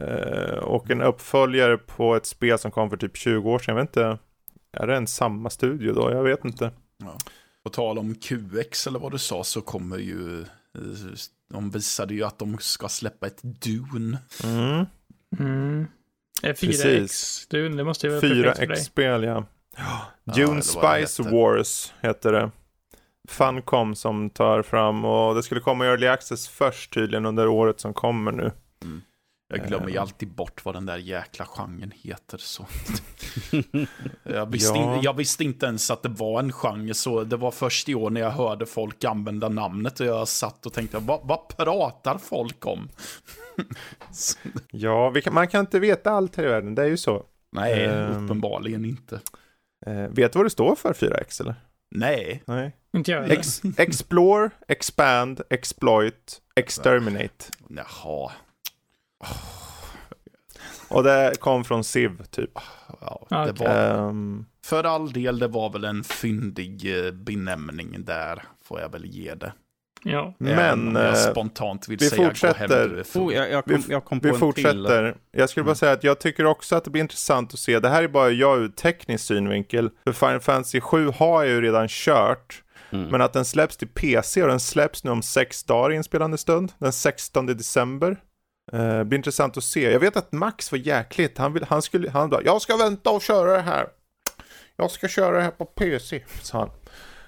Eh, 0.00 0.58
och 0.58 0.90
en 0.90 1.02
uppföljare 1.02 1.76
på 1.76 2.16
ett 2.16 2.26
spel 2.26 2.58
som 2.58 2.70
kom 2.70 2.90
för 2.90 2.96
typ 2.96 3.16
20 3.16 3.50
år 3.50 3.58
sedan. 3.58 3.76
Jag 3.76 3.82
vet 3.82 3.96
inte. 3.96 4.18
Är 4.72 4.86
det 4.86 4.96
en 4.96 5.06
samma 5.06 5.50
studio 5.50 5.92
då? 5.92 6.10
Jag 6.10 6.22
vet 6.22 6.44
inte. 6.44 6.70
På 7.62 7.70
tal 7.70 7.98
om 7.98 8.14
QX 8.14 8.86
eller 8.86 8.98
vad 8.98 9.12
du 9.12 9.18
sa 9.18 9.44
så 9.44 9.60
kommer 9.60 9.98
ju... 9.98 10.40
eh, 10.40 10.46
De 11.52 11.70
visade 11.70 12.14
ju 12.14 12.24
att 12.24 12.38
de 12.38 12.58
ska 12.58 12.88
släppa 12.88 13.26
ett 13.26 13.40
Dune. 13.42 14.18
Mm. 14.44 14.86
Mm. 15.38 15.86
Eh, 16.42 16.48
4X. 16.48 16.60
Precis. 16.60 17.46
Du, 17.50 17.68
det 17.68 17.84
måste 17.84 18.06
ju 18.06 18.10
vara 18.12 18.20
perfekt 18.20 18.58
för 18.58 18.66
dig. 18.66 18.76
4X-spel 18.76 19.24
ja. 19.24 19.44
Ja, 19.76 20.32
Dune 20.34 20.56
det 20.56 20.62
Spice 20.62 21.22
heter. 21.22 21.30
Wars 21.36 21.92
heter 22.00 22.32
det. 22.32 22.50
Funcom 23.28 23.94
som 23.94 24.30
tar 24.30 24.62
fram 24.62 25.04
och 25.04 25.34
det 25.34 25.42
skulle 25.42 25.60
komma 25.60 25.84
i 25.84 25.88
Early 25.88 26.06
Access 26.06 26.48
först 26.48 26.94
tydligen 26.94 27.26
under 27.26 27.48
året 27.48 27.80
som 27.80 27.94
kommer 27.94 28.32
nu. 28.32 28.52
Jag 29.50 29.68
glömmer 29.68 29.88
ju 29.88 29.94
Eh. 29.96 30.02
alltid 30.02 30.28
bort 30.34 30.64
vad 30.64 30.74
den 30.74 30.86
där 30.86 30.96
jäkla 30.96 31.44
genren 31.46 31.92
heter. 32.02 32.38
Så. 32.38 32.66
jag, 34.22 34.46
visste 34.52 34.78
Ja. 34.78 34.94
in, 34.96 35.02
jag 35.02 35.16
visste 35.16 35.44
inte 35.44 35.66
ens 35.66 35.90
att 35.90 36.02
det 36.02 36.08
var 36.08 36.40
en 36.40 36.52
genre, 36.52 36.94
så 36.94 37.24
det 37.24 37.36
var 37.36 37.50
först 37.50 37.88
i 37.88 37.94
år 37.94 38.10
när 38.10 38.20
jag 38.20 38.30
hörde 38.30 38.66
folk 38.66 39.04
använda 39.04 39.48
namnet 39.48 40.00
och 40.00 40.06
jag 40.06 40.28
satt 40.28 40.66
och 40.66 40.72
tänkte, 40.72 40.98
vad, 40.98 41.20
vad 41.24 41.48
pratar 41.56 42.18
folk 42.18 42.66
om? 42.66 42.88
Ja, 44.70 45.14
kan, 45.24 45.34
man 45.34 45.48
kan 45.48 45.60
inte 45.60 45.78
veta 45.78 46.10
allt 46.10 46.36
här 46.36 46.44
i 46.44 46.48
världen, 46.48 46.74
det 46.74 46.82
är 46.82 46.86
ju 46.86 46.96
så. 46.96 47.24
Nej, 47.52 47.84
Ehm. 47.84 48.24
uppenbarligen 48.24 48.84
inte. 48.84 49.20
Eh, 49.86 49.92
vet 50.08 50.32
du 50.32 50.38
vad 50.38 50.46
det 50.46 50.50
står 50.50 50.74
för 50.74 50.92
4X 50.92 51.40
eller? 51.40 51.54
Nej, 51.94 52.42
Nej. 52.46 52.76
Inte 52.96 53.10
jag. 53.10 53.30
Ex 53.30 53.60
explore, 53.76 54.50
expand, 54.68 55.40
exploit, 55.50 56.40
exterminate. 56.56 57.44
jaha. 57.68 58.32
Och 60.88 61.02
det 61.02 61.32
kom 61.40 61.64
från 61.64 61.84
Civ 61.84 62.22
typ. 62.30 62.50
Ja, 63.00 63.26
det 63.30 63.52
var, 63.60 63.68
Ehm, 63.68 64.44
för 64.64 64.84
all 64.84 65.12
del, 65.12 65.38
det 65.38 65.48
var 65.48 65.70
väl 65.70 65.84
en 65.84 66.04
fyndig 66.04 67.06
eh, 67.06 67.12
benämning 67.12 68.04
där, 68.04 68.42
får 68.64 68.80
jag 68.80 68.92
väl 68.92 69.04
ge 69.06 69.34
det. 69.34 69.52
Ja. 70.02 70.34
men 70.38 70.94
jag 70.94 71.08
eh, 71.08 71.14
spontant 71.14 71.88
vill 71.88 71.98
vi 71.98 72.08
säga 72.08 72.16
gå 72.16 72.22
hem, 72.22 72.30
fortsätter. 72.30 72.88
du. 73.14 73.20
Oh, 73.20 73.34
jag, 73.34 73.50
jag, 73.50 73.64
kom, 73.64 73.82
jag 73.88 74.04
kom 74.04 74.20
på 74.20 74.24
vi 74.24 74.28
en 74.28 74.34
till. 74.34 74.40
fortsätter. 74.40 75.16
Jag 75.32 75.50
skulle 75.50 75.64
bara 75.64 75.74
säga 75.74 75.92
att 75.92 76.04
jag 76.04 76.20
tycker 76.20 76.44
också 76.44 76.76
att 76.76 76.84
det 76.84 76.90
blir 76.90 77.02
intressant 77.02 77.54
att 77.54 77.60
se. 77.60 77.78
Det 77.80 77.88
här 77.88 78.02
är 78.02 78.08
bara 78.08 78.30
jag 78.30 78.58
ur 78.58 78.68
teknisk 78.68 79.24
synvinkel. 79.24 79.90
För 80.04 80.12
Final 80.12 80.40
Fantasy 80.40 80.80
7 80.80 81.10
har 81.10 81.42
jag 81.42 81.52
ju 81.52 81.60
redan 81.60 81.86
kört. 81.88 82.62
Mm. 82.90 83.08
Men 83.10 83.20
att 83.22 83.32
den 83.32 83.44
släpps 83.44 83.76
till 83.76 83.88
PC 83.88 84.42
och 84.42 84.48
den 84.48 84.60
släpps 84.60 85.04
nu 85.04 85.10
om 85.10 85.22
sex 85.22 85.64
dagar 85.64 85.92
i 85.92 85.96
inspelande 85.96 86.38
stund. 86.38 86.72
Den 86.78 86.92
16 86.92 87.46
december. 87.46 88.16
Eh, 88.72 89.04
blir 89.04 89.18
intressant 89.18 89.56
att 89.56 89.64
se. 89.64 89.90
Jag 89.92 90.00
vet 90.00 90.16
att 90.16 90.32
Max 90.32 90.72
var 90.72 90.78
jäkligt. 90.78 91.38
Han, 91.38 91.52
vill, 91.52 91.64
han 91.68 91.82
skulle, 91.82 92.10
han 92.10 92.30
bara, 92.30 92.42
jag 92.44 92.62
ska 92.62 92.76
vänta 92.76 93.10
och 93.10 93.22
köra 93.22 93.52
det 93.52 93.62
här. 93.62 93.86
Jag 94.76 94.90
ska 94.90 95.08
köra 95.08 95.36
det 95.36 95.42
här 95.42 95.50
på 95.50 95.64
PC, 95.64 96.22
sa 96.42 96.58
han. 96.58 96.70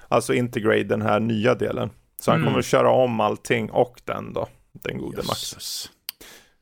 Alltså 0.09 0.35
Integrate, 0.35 0.83
den 0.85 1.02
här 1.02 1.20
nya 1.20 1.55
delen. 1.55 1.90
Så 2.20 2.31
han 2.31 2.40
Mm. 2.40 2.46
kommer 2.48 2.59
att 2.59 2.64
köra 2.66 2.90
om 2.90 3.20
allting 3.20 3.70
och 3.70 4.00
den 4.05 4.33
då. 4.33 4.48
Den 4.72 4.98
gode 4.98 5.16
Max. 5.16 5.28
Jösses. 5.28 5.90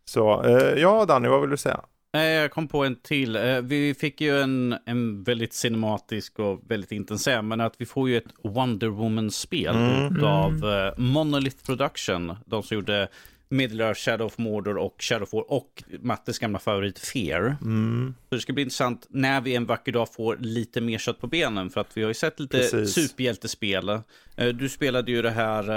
Så, 0.04 0.44
eh, 0.44 0.80
ja 0.80 1.04
Danny, 1.04 1.28
vad 1.28 1.40
vill 1.40 1.50
du 1.50 1.56
säga? 1.56 1.80
Jag 2.12 2.50
kom 2.50 2.68
på 2.68 2.84
en 2.84 2.96
till. 2.96 3.36
Eh, 3.36 3.60
Vi 3.60 3.94
fick 3.94 4.20
ju 4.20 4.40
en, 4.42 4.76
en 4.86 5.22
väldigt 5.24 5.52
cinematisk 5.54 6.38
och 6.38 6.60
väldigt 6.68 6.92
intensiv, 6.92 7.42
men 7.42 7.60
att 7.60 7.74
vi 7.78 7.86
får 7.86 8.08
ju 8.08 8.16
ett 8.16 8.24
Wonder 8.44 8.88
Woman-spel 8.88 9.76
Mm. 9.76 10.24
av 10.24 10.52
Monolith 10.96 11.64
Production. 11.66 12.36
De 12.46 12.62
som 12.62 12.74
gjorde 12.74 13.08
Middle-earth, 13.50 13.94
Shadow 13.98 14.26
of 14.26 14.38
Mordor 14.38 14.76
och 14.78 14.94
Shadow 14.98 15.22
of 15.22 15.32
War 15.32 15.52
och 15.52 15.82
Mattes 16.00 16.38
gamla 16.38 16.58
favorit 16.58 16.98
Fear. 16.98 17.56
Mm. 17.62 18.14
Så 18.28 18.34
det 18.34 18.40
ska 18.40 18.52
bli 18.52 18.62
intressant 18.62 19.06
när 19.10 19.40
vi 19.40 19.54
en 19.54 19.66
vacker 19.66 19.92
dag 19.92 20.14
får 20.14 20.36
lite 20.36 20.80
mer 20.80 20.98
kött 20.98 21.20
på 21.20 21.26
benen. 21.26 21.70
För 21.70 21.80
att 21.80 21.96
vi 21.96 22.02
har 22.02 22.08
ju 22.10 22.14
sett 22.14 22.40
lite 22.40 22.58
Precis. 22.58 22.94
superhjältespel. 22.94 23.88
Eh, 24.36 24.48
Du 24.54 24.68
spelade 24.68 25.10
ju 25.12 25.22
det 25.22 25.30
här 25.30 25.68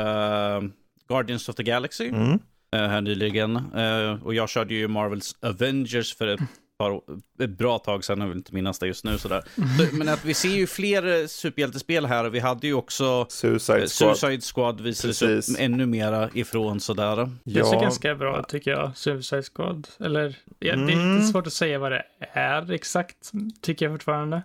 eh, 0.57 0.63
Guardians 1.07 1.49
of 1.49 1.55
the 1.55 1.63
Galaxy 1.63 2.07
Mm. 2.07 2.39
eh, 2.75 2.79
här 2.89 3.01
nyligen. 3.01 3.55
Eh, 3.55 4.23
och 4.23 4.33
jag 4.33 4.49
körde 4.49 4.73
ju 4.73 4.87
Marvels 4.87 5.35
Avengers 5.41 6.15
för 6.15 6.27
ett, 6.27 6.39
par, 6.77 7.01
ett 7.43 7.57
bra 7.57 7.79
tag 7.79 8.03
sedan, 8.03 8.21
jag 8.21 8.27
vill 8.27 8.37
inte 8.37 8.53
minnas 8.53 8.79
det 8.79 8.87
just 8.87 9.03
nu. 9.03 9.17
Sådär. 9.17 9.43
Så, 9.55 9.95
men 9.95 10.09
att 10.09 10.25
vi 10.25 10.33
ser 10.33 10.49
ju 10.49 10.67
fler 10.67 11.21
eh, 11.21 11.27
superhjältespel 11.27 12.05
här 12.05 12.25
och 12.25 12.35
vi 12.35 12.39
hade 12.39 12.67
ju 12.67 12.73
också 12.73 13.25
Suicide 13.29 13.77
eh, 13.79 13.85
Squad. 13.87 14.17
Suicide 14.17 14.41
Squad 14.53 14.81
visades 14.81 15.19
Precis. 15.19 15.55
upp 15.55 15.61
ännu 15.61 15.85
mera 15.85 16.29
ifrån 16.33 16.79
sådär. 16.79 17.29
Det 17.43 17.63
ser 17.65 17.73
Ja, 17.73 17.81
ganska 17.81 18.15
bra 18.15 18.39
ut 18.39 18.47
tycker 18.47 18.71
jag, 18.71 18.91
Suicide 18.97 19.43
Squad. 19.55 19.87
Eller, 19.99 20.35
ja, 20.59 20.75
det 20.75 20.93
är 20.93 20.95
Mm. 20.97 21.15
lite 21.15 21.27
svårt 21.27 21.47
att 21.47 21.53
säga 21.53 21.79
vad 21.79 21.91
det 21.91 22.05
är 22.33 22.71
exakt, 22.71 23.31
tycker 23.61 23.85
jag 23.85 23.93
fortfarande. 23.93 24.41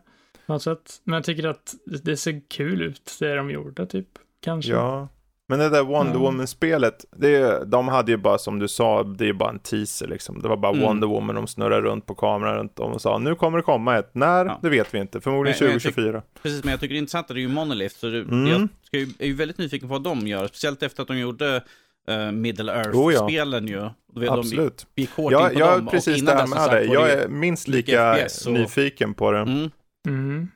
På 0.47 0.53
något 0.53 0.63
sätt. 0.63 1.01
Men 1.05 1.15
jag 1.15 1.25
tycker 1.25 1.47
att 1.49 1.75
det 2.03 2.17
ser 2.17 2.41
kul 2.49 2.83
ut, 2.83 3.17
det 3.21 3.35
de 3.35 3.51
gjorde 3.51 3.87
typ. 3.87 4.09
Kanske. 4.41 4.71
ja. 4.73 5.09
Men 5.51 5.59
det 5.59 5.69
där 5.69 5.83
Wonder 5.85 6.13
Ja. 6.15 6.19
Woman-spelet, 6.19 7.05
det, 7.17 7.65
de 7.65 7.89
hade 7.89 8.11
ju 8.13 8.17
bara 8.17 8.39
som 8.39 8.59
du 8.59 8.69
sa, 8.69 9.03
det 9.03 9.25
är 9.25 9.27
ju 9.27 9.33
bara 9.33 9.51
en 9.51 9.59
teaser 9.59 10.07
liksom. 10.09 10.43
Det 10.43 10.49
var 10.49 10.57
bara 10.57 10.73
Mm. 10.73 10.85
Wonder 10.85 11.07
Woman, 11.07 11.35
de 11.35 11.47
snurrar 11.47 11.83
runt 11.83 12.07
på 12.07 12.15
kameran 12.15 12.57
runt 12.57 12.79
om 12.79 12.93
och 12.93 13.01
sa 13.01 13.19
nu 13.19 13.35
kommer 13.35 13.59
det 13.59 13.63
komma 13.65 13.99
ett. 13.99 14.11
När? 14.15 14.45
Ja. 14.45 14.59
Det 14.63 14.69
vet 14.69 14.95
vi 14.95 14.99
inte. 14.99 15.21
Förmodligen 15.21 15.57
Men- 15.61 15.67
men 15.67 15.73
jag 15.73 15.81
tyck- 15.83 15.95
2024. 15.95 16.23
Precis, 16.43 16.65
men 16.65 16.71
jag 16.71 16.81
tycker 16.81 16.95
det 16.95 16.99
är 16.99 17.01
intressant 17.01 17.25
att 17.31 17.35
det 17.35 17.41
är 17.41 17.43
ju 17.43 17.49
Monolith. 17.49 17.97
Så 17.99 18.07
det, 18.07 18.19
Mm. 18.21 18.47
Jag 18.47 18.69
ska 18.87 18.97
ju, 18.99 19.07
är 19.19 19.27
ju 19.27 19.35
väldigt 19.35 19.59
nyfiken 19.59 19.89
på 19.89 19.93
vad 19.95 20.03
de 20.03 20.27
gör. 20.27 20.47
Speciellt 20.47 20.83
efter 20.83 21.03
att 21.03 21.09
de 21.09 21.19
gjorde 21.19 21.63
uh, 22.11 22.33
Middle 22.33 22.73
Oh, 22.73 23.13
ja. 23.15 23.21
Earth-spelen 23.21 23.67
ju. 23.69 23.89
Vet, 24.17 24.31
Absolut. 24.31 24.87
De 24.95 25.01
gick 25.03 25.11
hårt 25.11 25.33
Jag, 25.33 25.49
in 25.51 25.55
på 25.55 25.61
jag 25.61 25.79
dem. 25.79 25.87
är 25.87 25.91
precis 25.91 26.17
som 26.17 26.25
med 26.25 26.49
var 26.49 26.75
Jag 26.81 27.07
det- 27.09 27.23
är 27.25 27.29
minst 27.29 27.69
lika 27.69 27.91
lika 28.13 28.15
FPS 28.29 28.47
och- 28.47 28.53
nyfiken 28.53 29.15
på 29.15 29.31
det. 29.33 29.39
Mm. 29.39 29.71
Mm. 30.09 30.49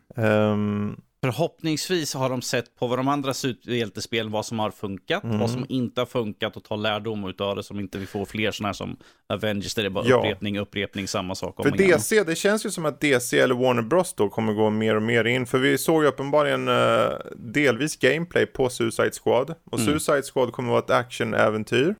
Förhoppningsvis 1.24 2.14
har 2.14 2.28
de 2.30 2.42
sett 2.42 2.76
på 2.76 2.86
vad 2.86 2.98
de 2.98 3.08
andra 3.08 3.34
superhjältespelen, 3.34 4.32
vad 4.32 4.46
som 4.46 4.58
har 4.58 4.70
funkat, 4.70 5.24
Mm. 5.24 5.38
vad 5.38 5.50
som 5.50 5.66
inte 5.68 6.00
har 6.00 6.06
funkat 6.06 6.56
och 6.56 6.64
ta 6.64 6.76
lärdom 6.76 7.24
utav 7.28 7.56
det, 7.56 7.62
som 7.62 7.80
inte 7.80 7.98
vi 7.98 8.06
får 8.06 8.24
fler 8.24 8.50
sådana 8.50 8.68
här 8.68 8.72
som 8.72 8.96
Avengers, 9.28 9.74
där 9.74 9.82
det 9.82 9.88
är 9.88 9.90
bara 9.90 10.04
Ja. 10.06 10.16
upprepning, 10.18 10.58
upprepning, 10.58 11.08
samma 11.08 11.34
sak 11.34 11.60
om 11.60 11.62
För 11.64 11.80
igen. 11.80 11.90
DC, 11.98 12.22
det 12.24 12.34
känns 12.36 12.66
ju 12.66 12.70
som 12.70 12.84
att 12.86 13.00
DC 13.00 13.38
eller 13.38 13.54
Warner 13.54 13.82
Bros 13.82 14.14
då 14.14 14.28
kommer 14.28 14.52
gå 14.52 14.70
mer 14.70 14.96
och 14.96 15.02
mer 15.02 15.24
in. 15.24 15.46
För 15.46 15.58
vi 15.58 15.78
såg 15.78 16.02
ju 16.02 16.08
uppenbarligen 16.08 16.68
eh, 16.68 17.08
delvis 17.36 17.96
gameplay 17.96 18.46
på 18.46 18.68
Suicide 18.70 19.10
Squad. 19.24 19.54
Och 19.70 19.78
Mm. 19.78 19.86
Suicide 19.90 20.22
Squad 20.22 20.52
kommer 20.52 20.70
vara 20.70 20.78
ett 20.82 20.90
actionäventyr. 20.90 21.88
Eh, 21.88 21.94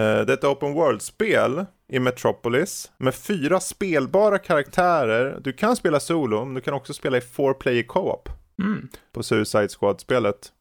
är 0.00 0.30
ett 0.32 0.44
open 0.44 0.72
world-spel 0.72 1.64
i 1.92 1.98
Metropolis 1.98 2.92
med 2.98 3.14
fyra 3.14 3.60
spelbara 3.60 4.38
karaktärer. 4.38 5.40
Du 5.44 5.52
kan 5.52 5.76
spela 5.76 6.00
solo, 6.00 6.44
men 6.44 6.54
du 6.54 6.60
kan 6.60 6.74
också 6.74 6.92
spela 6.94 7.16
i 7.16 7.20
four 7.20 7.54
player 7.54 7.82
co-op 7.82 8.28
Mm. 8.58 8.88
på 9.12 9.22
Suicide 9.22 9.68
Squad-spelet. 9.68 10.52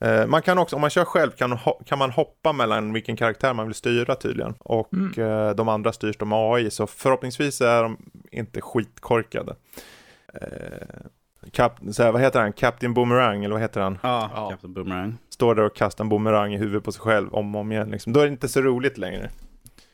Eh, 0.00 0.26
man 0.26 0.42
kan 0.42 0.58
också, 0.58 0.76
om 0.76 0.80
man 0.80 0.90
kör 0.90 1.04
själv 1.04 1.30
kan, 1.30 1.58
kan 1.86 1.98
man 1.98 2.10
hoppa 2.10 2.52
mellan 2.52 2.92
vilken 2.92 3.16
karaktär 3.16 3.54
man 3.54 3.66
vill 3.66 3.74
styra 3.74 4.14
tydligen. 4.14 4.54
Och 4.58 4.92
Mm. 4.94 5.12
eh, 5.18 5.50
de 5.54 5.68
andra 5.68 5.92
styrs 5.92 6.16
de 6.18 6.32
AI, 6.32 6.70
så 6.70 6.86
förhoppningsvis 6.86 7.60
är 7.60 7.82
de 7.82 7.96
inte 8.30 8.60
skitkorkade. 8.60 9.56
Eh, 10.34 10.88
Cap, 11.52 11.72
så 11.92 12.02
här, 12.02 12.12
vad 12.12 12.20
heter 12.20 12.40
han? 12.40 12.52
Captain 12.52 12.94
Boomerang, 12.94 13.44
eller 13.44 13.52
vad 13.54 13.62
heter 13.62 13.80
han? 13.80 13.98
Ja, 14.02 14.30
Ja. 14.34 14.50
Captain 14.50 14.74
Boomerang. 14.74 15.16
Står 15.28 15.54
där 15.54 15.62
och 15.62 15.76
kastar 15.76 16.04
en 16.04 16.08
boomerang 16.08 16.54
i 16.54 16.58
huvudet 16.58 16.84
på 16.84 16.92
sig 16.92 17.00
själv 17.02 17.34
om 17.34 17.54
och 17.54 17.60
om 17.60 17.72
igen. 17.72 17.90
Liksom. 17.90 18.12
Då 18.12 18.20
är 18.20 18.24
det 18.24 18.32
inte 18.32 18.48
så 18.48 18.60
roligt 18.60 18.98
längre. 18.98 19.30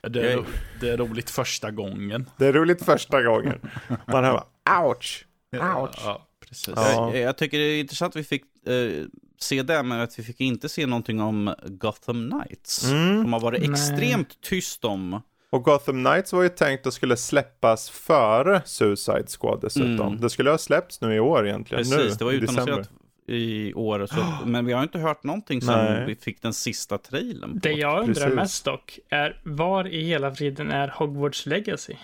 Det 0.01 0.33
är, 0.33 0.37
ro- 0.37 0.45
det 0.81 0.89
är 0.91 0.97
roligt 0.97 1.31
första 1.31 1.71
gången. 1.71 2.31
Det 2.37 2.47
är 2.47 2.53
roligt 2.53 2.85
första 2.85 3.23
gången. 3.23 3.61
Man 4.07 4.25
hör 4.25 4.33
bara, 4.33 4.87
ouch! 4.89 5.27
Ouch. 5.77 6.01
Ja, 6.05 6.28
precis. 6.49 6.75
Ja. 6.77 7.15
Jag, 7.15 7.23
jag 7.23 7.39
tycker 7.39 7.59
det 7.59 7.65
är 7.65 7.81
intressant 7.81 8.17
att 8.17 8.21
vi 8.21 8.25
fick 8.25 8.43
eh, 8.67 9.05
se 9.41 9.63
det, 9.63 9.83
men 9.83 10.01
att 10.01 10.19
vi 10.19 10.23
fick 10.23 10.41
inte 10.41 10.69
se 10.69 10.87
någonting 10.87 11.21
om 11.21 11.55
Gotham 11.67 12.31
Knights. 12.31 12.85
Mm. 12.85 13.23
Som 13.23 13.33
har 13.33 13.41
varit 13.41 13.61
Nej. 13.61 13.71
extremt 13.71 14.41
tyst 14.41 14.85
om. 14.85 15.21
Och 15.51 15.65
Gotham 15.65 16.05
Knights 16.05 16.33
var 16.33 16.43
ju 16.43 16.49
tänkt 16.49 16.87
att 16.87 16.95
skulle 16.95 17.17
släppas 17.17 17.91
före 17.91 18.63
Suicide 18.65 19.27
Squad 19.41 19.61
dessutom. 19.61 20.09
Mm. 20.09 20.21
Det 20.21 20.31
skulle 20.31 20.51
ha 20.51 20.59
släppts 20.59 21.01
nu 21.01 21.15
i 21.15 21.21
år 21.21 21.47
egentligen. 21.47 21.85
Precis, 21.85 21.97
nu, 21.97 22.15
det 22.19 22.25
var 22.25 22.33
december. 22.33 22.63
utannonserat 22.63 22.91
i 23.29 23.75
år. 23.75 24.07
Så 24.07 24.47
men 24.47 24.67
vi 24.67 24.73
har 24.73 24.83
inte 24.83 24.99
hört 24.99 25.25
någonting 25.25 25.61
Nej. 25.63 25.97
sen 25.97 26.07
vi 26.07 26.17
fick 26.17 26.43
den 26.43 26.53
sista 26.53 26.99
trailern. 26.99 27.53
På. 27.53 27.59
Det 27.59 27.73
jag 27.73 28.03
undrar 28.03 28.23
Precis. 28.23 28.35
mest 28.35 28.65
dock 28.65 28.99
är 29.09 29.41
var 29.45 29.89
i 29.89 30.05
hela 30.05 30.35
friden 30.35 30.71
är 30.71 30.89
Hogwarts 30.89 31.47
Legacy? 31.47 31.95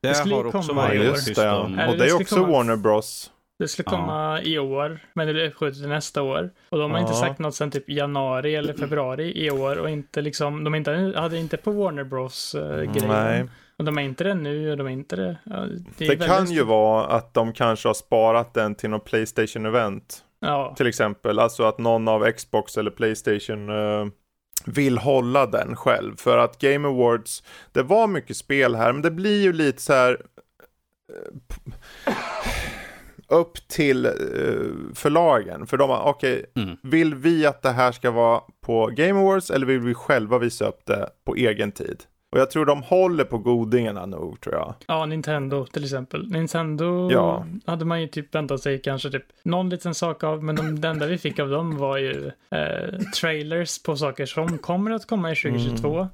det 0.00 0.08
det 0.08 0.18
har 0.18 0.26
ju 0.26 0.34
också 0.34 0.68
komma 0.68 0.82
varit 0.82 1.24
tyst 1.24 1.38
om. 1.38 1.78
Och 1.78 1.92
det 1.92 1.96
det 1.96 2.10
är 2.10 2.14
också 2.14 2.44
Warner 2.44 2.76
Bros. 2.76 3.30
Det 3.58 3.68
skulle 3.68 3.84
Ja. 3.86 3.90
komma 3.96 4.42
i 4.42 4.58
år, 4.58 4.98
men 5.12 5.26
det 5.26 5.32
blev 5.32 5.46
uppskjutet 5.46 5.78
till 5.80 5.88
nästa 5.88 6.22
år. 6.22 6.50
Och 6.68 6.78
de 6.78 6.90
har 6.90 6.98
inte 6.98 7.12
Ja. 7.12 7.20
sagt 7.20 7.38
något 7.38 7.54
sedan 7.54 7.70
typ 7.70 7.88
januari 7.88 8.54
eller 8.54 8.74
februari 8.74 9.44
i 9.46 9.50
år 9.50 9.76
och 9.78 9.90
inte 9.90 10.20
liksom, 10.22 10.64
de 10.64 10.74
inte, 10.74 11.12
hade 11.16 11.38
inte 11.38 11.56
på 11.56 11.70
Warner 11.70 12.04
Bros 12.04 12.54
uh, 12.54 12.62
grejen. 12.82 13.08
Nej. 13.08 13.44
Och 13.78 13.84
de 13.84 13.98
är 13.98 14.02
inte 14.02 14.24
det 14.24 14.34
nu 14.34 14.70
och 14.70 14.76
de 14.76 14.86
är 14.86 14.90
inte 14.90 15.16
det. 15.16 15.36
Ja, 15.44 15.66
det 15.98 16.06
Det 16.08 16.16
kan 16.26 16.46
ju 16.46 16.62
vara 16.64 17.06
att 17.06 17.34
de 17.34 17.52
kanske 17.52 17.88
har 17.88 17.94
sparat 17.94 18.54
den 18.54 18.74
till 18.74 18.90
något 18.90 19.04
Playstation-event. 19.10 20.22
Ja, 20.40 20.74
Till 20.76 20.86
exempel. 20.86 21.38
Alltså 21.38 21.62
att 21.64 21.78
någon 21.78 22.08
av 22.08 22.30
Xbox 22.32 22.76
eller 22.76 22.90
Playstation 22.90 23.68
eh, 23.68 24.06
vill 24.66 24.98
hålla 24.98 25.46
den 25.46 25.76
själv. 25.76 26.16
För 26.16 26.38
att 26.38 26.58
Game 26.58 26.88
Awards, 26.88 27.42
det 27.72 27.82
var 27.82 28.06
mycket 28.06 28.36
spel 28.36 28.74
här, 28.74 28.92
men 28.92 29.02
det 29.02 29.10
blir 29.10 29.42
ju 29.42 29.52
lite 29.52 29.82
så 29.82 29.92
här 29.92 30.12
eh, 30.12 31.38
p- 31.48 31.72
upp 33.28 33.68
till 33.68 34.06
eh, 34.06 34.12
förlagen. 34.94 35.66
För 35.66 35.76
de 35.76 35.90
har, 35.90 36.02
okej, 36.04 36.44
Mm. 36.56 36.76
vill 36.82 37.14
vi 37.14 37.46
att 37.46 37.62
det 37.62 37.70
här 37.70 37.92
ska 37.92 38.10
vara 38.10 38.40
på 38.66 38.86
Game 38.86 39.20
Awards 39.20 39.50
eller 39.50 39.66
vill 39.66 39.80
vi 39.80 39.94
själva 39.94 40.38
visa 40.38 40.68
upp 40.68 40.80
det 40.86 41.08
på 41.26 41.34
egen 41.34 41.72
tid? 41.72 42.02
Och 42.32 42.40
jag 42.40 42.50
tror 42.50 42.66
de 42.66 42.82
håller 42.82 43.24
på 43.24 43.38
godingarna 43.38 44.06
nog, 44.06 44.40
tror 44.40 44.54
jag. 44.54 44.74
ja, 44.86 45.06
Nintendo 45.06 45.66
till 45.66 45.84
exempel. 45.84 46.30
Nintendo 46.30 47.10
Ja. 47.12 47.46
hade 47.66 47.84
man 47.84 48.00
ju 48.00 48.06
typ 48.06 48.34
väntat 48.34 48.60
sig 48.60 48.82
kanske 48.82 49.10
typ 49.10 49.24
någon 49.42 49.68
liten 49.70 49.94
sak 49.94 50.24
av, 50.24 50.42
men 50.44 50.56
de, 50.56 50.80
det 50.80 50.88
enda 50.88 51.06
vi 51.06 51.18
fick 51.18 51.38
av 51.38 51.48
dem 51.50 51.78
var 51.78 51.98
ju 51.98 52.30
eh, 52.50 52.98
trailers 53.20 53.82
på 53.82 53.96
saker 53.96 54.26
som 54.26 54.58
kommer 54.58 54.90
att 54.90 55.06
komma 55.06 55.32
i 55.32 55.34
2022. 55.36 56.08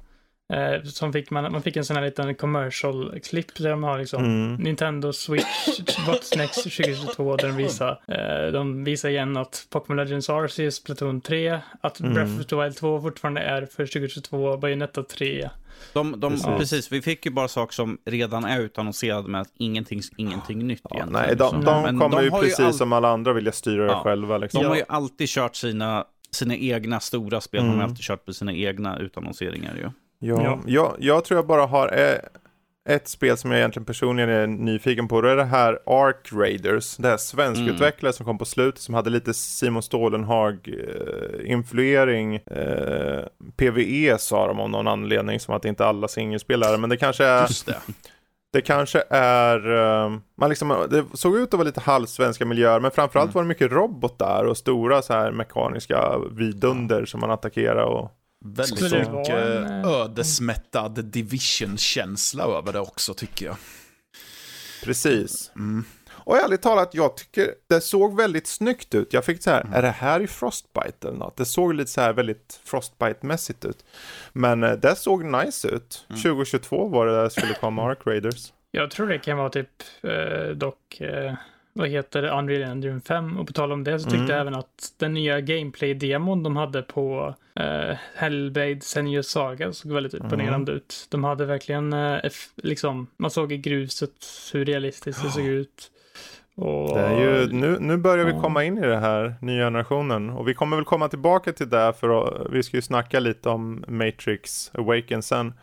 Eh, 0.51 0.83
som 0.83 1.13
fick 1.13 1.29
man, 1.31 1.51
man 1.51 1.61
fick 1.61 1.75
en 1.77 1.85
sån 1.85 1.95
här 1.97 2.03
liten 2.05 2.35
commercial-klipp 2.35 3.55
där 3.57 3.69
de 3.69 3.83
har 3.83 3.99
liksom 3.99 4.23
Mm. 4.25 4.55
Nintendo 4.55 5.13
Switch 5.13 5.67
What's 6.07 6.37
Next 6.37 6.63
2022 6.63 7.35
där 7.35 7.47
de 7.47 7.55
visar, 7.57 7.99
eh, 8.07 8.51
de 8.51 8.83
visar 8.83 9.09
igen 9.09 9.37
att 9.37 9.67
Pokémon 9.69 9.97
Legends 9.97 10.29
Arceus, 10.29 10.75
Splatoon 10.75 11.21
3, 11.21 11.59
att 11.81 11.99
Mm. 11.99 12.13
Breath 12.13 12.39
of 12.39 12.45
the 12.45 12.55
Wild 12.55 12.75
2 12.75 13.01
fortfarande 13.01 13.41
är 13.41 13.65
för 13.65 13.85
2022, 13.85 14.57
Bayonetta 14.57 15.03
3. 15.03 15.49
De, 15.93 16.19
de, 16.19 16.31
Precis. 16.31 16.45
precis. 16.57 16.91
vi 16.91 17.01
fick 17.01 17.25
ju 17.25 17.31
bara 17.31 17.47
saker 17.47 17.73
som 17.73 17.97
redan 18.05 18.45
är 18.45 18.59
utannonserade 18.59 19.27
med 19.29 19.41
att 19.41 19.51
ingenting, 19.57 20.01
ingenting 20.17 20.67
nytt 20.67 20.81
Ja, 20.89 20.95
egentligen. 20.95 21.25
nej, 21.27 21.35
de, 21.35 21.49
Så- 21.49 21.55
de 21.55 21.81
men 21.83 21.99
kommer 21.99 22.17
de 22.17 22.23
ju 22.23 22.31
precis 22.31 22.59
all- 22.59 22.73
som 22.73 22.93
alla 22.93 23.09
andra 23.09 23.33
vilja 23.33 23.51
styra 23.51 23.83
det 23.83 23.91
Ja. 23.91 23.99
själva. 24.03 24.37
Liksom. 24.37 24.61
De 24.63 24.67
har 24.67 24.75
ju 24.75 24.83
alltid 24.87 25.29
kört 25.29 25.55
sina, 25.55 26.05
sina 26.31 26.55
egna 26.55 26.99
stora 26.99 27.41
spel, 27.41 27.61
de 27.61 27.67
Mm. 27.67 27.77
har 27.79 27.83
alltid 27.87 28.03
kört 28.05 28.25
på 28.25 28.33
sina 28.33 28.53
egna 28.53 28.99
utannonseringar 28.99 29.75
ju. 29.75 29.89
Ja, 30.23 30.43
Ja. 30.43 30.59
Jag, 30.65 30.95
jag 30.99 31.25
tror 31.25 31.37
jag 31.37 31.47
bara 31.47 31.65
har 31.65 31.99
eh, 31.99 32.15
ett 32.95 33.07
spel 33.07 33.37
som 33.37 33.51
jag 33.51 33.59
egentligen 33.59 33.85
personligen 33.85 34.29
är 34.29 34.47
nyfiken 34.47 35.07
på. 35.07 35.21
Det 35.21 35.31
är 35.31 35.35
det 35.35 35.43
här 35.43 35.79
Ark 35.85 36.29
Raiders. 36.33 36.97
Det 36.97 37.07
här 37.07 37.17
svenskutvecklade 37.17 38.13
som 38.13 38.25
kom 38.25 38.37
på 38.37 38.45
slutet 38.45 38.81
som 38.81 38.93
hade 38.93 39.09
lite 39.09 39.33
Simon 39.33 39.83
Stålenhag-influering. 39.83 42.35
Eh, 42.35 43.23
PVE 43.57 44.17
sa 44.19 44.47
de 44.47 44.59
om 44.59 44.71
någon 44.71 44.87
anledning 44.87 45.39
som 45.39 45.55
att 45.55 45.65
inte 45.65 45.85
alla 45.85 46.07
singelspelare. 46.07 46.77
Men 46.77 46.89
det 46.89 46.97
kanske 46.97 47.25
är... 47.25 47.41
Just 47.41 47.65
det. 47.65 47.77
Det 48.53 48.61
kanske 48.61 49.03
är, 49.09 49.71
eh, 49.77 50.09
man 50.37 50.49
liksom, 50.49 50.87
det 50.89 51.05
såg 51.13 51.37
ut 51.37 51.47
att 51.47 51.53
vara 51.53 51.63
lite 51.67 51.81
halvsvenska 51.81 52.45
miljöer 52.45 52.79
men 52.79 52.91
framförallt 52.91 53.25
Mm. 53.27 53.33
var 53.33 53.41
det 53.41 53.47
mycket 53.47 53.71
robotar 53.71 54.45
och 54.45 54.57
stora 54.57 55.01
så 55.01 55.13
här 55.13 55.31
mekaniska 55.31 56.17
vidunder 56.31 57.05
som 57.05 57.19
man 57.19 57.31
attackerar 57.31 57.83
och 57.83 58.11
Väldigt 58.45 58.91
vara 58.91 59.41
en, 59.41 59.63
eh, 59.65 59.87
ödesmättad 59.87 61.05
division-känsla 61.05 62.43
över 62.43 62.73
det 62.73 62.79
också 62.79 63.13
tycker 63.13 63.45
jag. 63.45 63.55
precis. 64.83 65.51
Mm. 65.55 65.85
Och 66.23 66.37
ärligt 66.37 66.61
talat, 66.61 66.89
jag 66.93 67.17
tycker 67.17 67.53
det 67.69 67.81
såg 67.81 68.17
väldigt 68.17 68.47
snyggt 68.47 68.95
ut. 68.95 69.13
Jag 69.13 69.25
fick 69.25 69.43
så 69.43 69.49
här, 69.49 69.69
är 69.73 69.81
det 69.81 69.89
här 69.89 70.19
i 70.19 70.27
Frostbite 70.27 71.07
eller 71.07 71.17
något? 71.17 71.37
Det 71.37 71.45
såg 71.45 71.73
lite 71.73 71.91
så 71.91 72.01
här 72.01 72.13
väldigt 72.13 72.61
Frostbite-mässigt 72.65 73.67
ut. 73.67 73.85
Men 74.33 74.63
eh, 74.63 74.71
det 74.71 74.95
såg 74.95 75.25
nice 75.25 75.67
ut. 75.67 76.05
2022 76.07 76.87
var 76.87 77.05
det 77.05 77.21
där 77.21 77.29
skulle 77.29 77.53
komma 77.53 77.89
Ark 77.89 77.99
Raiders. 78.05 78.53
Jag 78.71 78.91
tror 78.91 79.07
det 79.07 79.19
kan 79.19 79.37
vara 79.37 79.49
typ 79.49 79.69
eh, 80.01 80.55
dock, 80.55 81.01
eh, 81.01 81.33
vad 81.73 81.87
heter 81.89 82.21
det, 82.21 82.29
Unreal 82.31 82.71
Engine 82.71 83.01
5. 83.01 83.37
Och 83.37 83.47
på 83.47 83.53
tal 83.53 83.71
om 83.71 83.83
det 83.83 83.99
så 83.99 84.03
tyckte 84.09 84.17
Mm. 84.17 84.29
jag 84.29 84.39
även 84.39 84.55
att 84.55 84.93
den 84.99 85.13
nya 85.13 85.39
gameplay-demon 85.41 86.43
de 86.43 86.55
hade 86.55 86.81
på 86.81 87.35
eh, 87.55 87.97
Hellblade 88.15 88.73
Senua's 88.75 89.21
Saga 89.21 89.73
såg 89.73 89.91
väldigt 89.91 90.13
Mm. 90.13 90.25
imponerande 90.25 90.71
ut. 90.71 91.07
De 91.09 91.23
hade 91.23 91.45
verkligen, 91.45 91.93
eh, 91.93 92.19
liksom, 92.55 93.07
man 93.17 93.31
såg 93.31 93.51
i 93.51 93.57
gruset 93.57 94.11
hur 94.53 94.65
realistiskt 94.65 95.23
det 95.23 95.29
såg 95.29 95.45
ut. 95.45 95.91
Och, 96.55 96.95
Det 96.97 97.01
är 97.01 97.19
ju, 97.21 97.47
nu, 97.53 97.77
nu 97.79 97.97
börjar 97.97 98.25
vi 98.25 98.31
komma 98.31 98.63
in 98.63 98.77
i 98.77 98.81
det 98.87 98.97
här, 98.97 99.35
nya 99.41 99.65
generationen. 99.65 100.29
Och 100.29 100.47
vi 100.47 100.53
kommer 100.53 100.75
väl 100.77 100.85
komma 100.85 101.07
tillbaka 101.07 101.53
till 101.53 101.69
det 101.69 101.93
för 101.99 102.47
vi 102.51 102.63
ska 102.63 102.77
ju 102.77 102.81
snacka 102.81 103.19
lite 103.19 103.49
om 103.49 103.83
Matrix 103.87 104.71
Awaken 104.73 105.21
sen. 105.21 105.53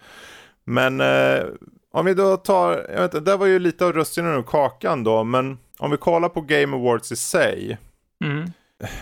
Men 0.64 1.01
eh, 1.01 1.44
om 1.92 2.05
vi 2.07 2.14
då 2.14 2.37
tar, 2.37 2.73
jag 2.94 3.03
vet 3.03 3.14
inte, 3.14 3.31
det 3.31 3.37
var 3.37 3.47
ju 3.47 3.59
lite 3.59 3.85
av 3.87 3.92
russinen 3.92 4.35
ur 4.38 4.42
kakan 4.42 5.05
då, 5.05 5.25
men 5.25 5.59
om 5.79 5.91
vi 5.91 5.97
kollar 5.97 6.29
på 6.29 6.41
Game 6.41 6.77
Awards 6.77 7.12
i 7.12 7.17
sig. 7.17 7.79
Mm. 8.25 8.51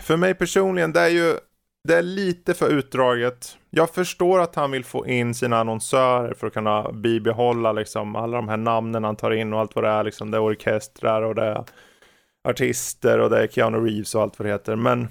För 0.02 0.16
mig 0.16 0.34
personligen, 0.34 0.92
det 0.92 1.00
är 1.00 1.08
ju 1.08 1.34
det 1.88 1.96
är 1.96 2.02
lite 2.02 2.54
för 2.54 2.68
utdraget. 2.68 3.56
Jag 3.70 3.90
förstår 3.90 4.40
att 4.40 4.54
han 4.54 4.70
vill 4.70 4.84
få 4.84 5.06
in 5.06 5.34
sina 5.34 5.58
annonsörer 5.58 6.34
för 6.34 6.46
att 6.46 6.52
kunna 6.52 6.92
bibehålla 6.92 7.72
liksom 7.72 8.16
alla 8.16 8.36
de 8.36 8.48
här 8.48 8.56
namnen 8.56 9.04
han 9.04 9.16
tar 9.16 9.30
in 9.30 9.52
och 9.52 9.60
allt 9.60 9.74
vad 9.74 9.84
det 9.84 9.90
är. 9.90 10.04
Liksom, 10.04 10.30
det 10.30 10.36
är 10.36 10.42
orkestrar 10.42 11.22
och 11.22 11.34
det 11.34 11.44
är 11.44 11.64
artister 12.48 13.18
och 13.18 13.30
det 13.30 13.42
är 13.42 13.46
Keanu 13.46 13.78
Reeves 13.78 14.14
och 14.14 14.22
allt 14.22 14.38
vad 14.38 14.46
det 14.46 14.52
heter. 14.52 14.76
Men 14.76 15.08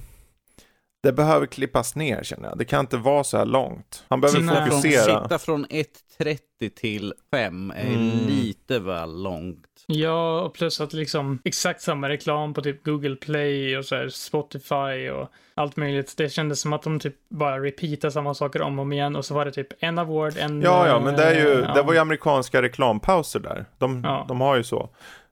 det 1.03 1.13
behöver 1.13 1.45
klippas 1.45 1.95
ner 1.95 2.23
känner 2.23 2.49
jag. 2.49 2.57
Det 2.57 2.65
kan 2.65 2.79
inte 2.79 2.97
vara 2.97 3.23
så 3.23 3.37
här 3.37 3.45
långt. 3.45 4.05
Han 4.07 4.21
behöver. 4.21 4.39
Från, 4.39 4.69
fokusera. 4.69 5.23
sitta 5.23 5.39
från 5.39 5.65
1.30 5.65 6.69
till 6.69 7.13
5 7.31 7.71
är 7.71 7.85
Mm. 7.87 8.27
lite 8.27 8.79
väl 8.79 9.23
långt. 9.23 9.67
Ja, 9.87 10.41
och 10.41 10.53
plus 10.53 10.81
att 10.81 10.93
liksom 10.93 11.39
exakt 11.43 11.81
samma 11.81 12.09
reklam 12.09 12.53
på 12.53 12.61
typ 12.61 12.83
Google 12.85 13.15
Play 13.15 13.77
och 13.77 13.85
så 13.85 13.95
här 13.95 14.09
Spotify 14.09 15.09
och 15.09 15.29
allt 15.55 15.75
möjligt. 15.77 16.13
Det 16.17 16.29
kändes 16.29 16.61
som 16.61 16.73
att 16.73 16.83
de 16.83 16.99
typ 16.99 17.15
bara 17.29 17.59
repeatade 17.63 18.11
samma 18.11 18.33
saker 18.33 18.61
om 18.61 18.79
och 18.79 18.83
om 18.83 18.93
igen 18.93 19.15
och 19.15 19.25
så 19.25 19.33
var 19.33 19.45
det 19.45 19.51
typ 19.51 19.67
en 19.79 19.99
award, 19.99 20.33
en... 20.37 20.61
Ja, 20.61 20.87
ja, 20.87 20.99
men 20.99 21.15
det, 21.15 21.23
är 21.23 21.35
ju, 21.45 21.61
eh, 21.61 21.73
det 21.73 21.81
var 21.81 21.93
ju 21.93 21.99
amerikanska 21.99 22.61
reklampauser 22.61 23.39
där. 23.39 23.65
De, 23.77 24.01
Ja. 24.03 24.25
de 24.27 24.41
har 24.41 24.55
ju 24.55 24.63
så. 24.63 24.89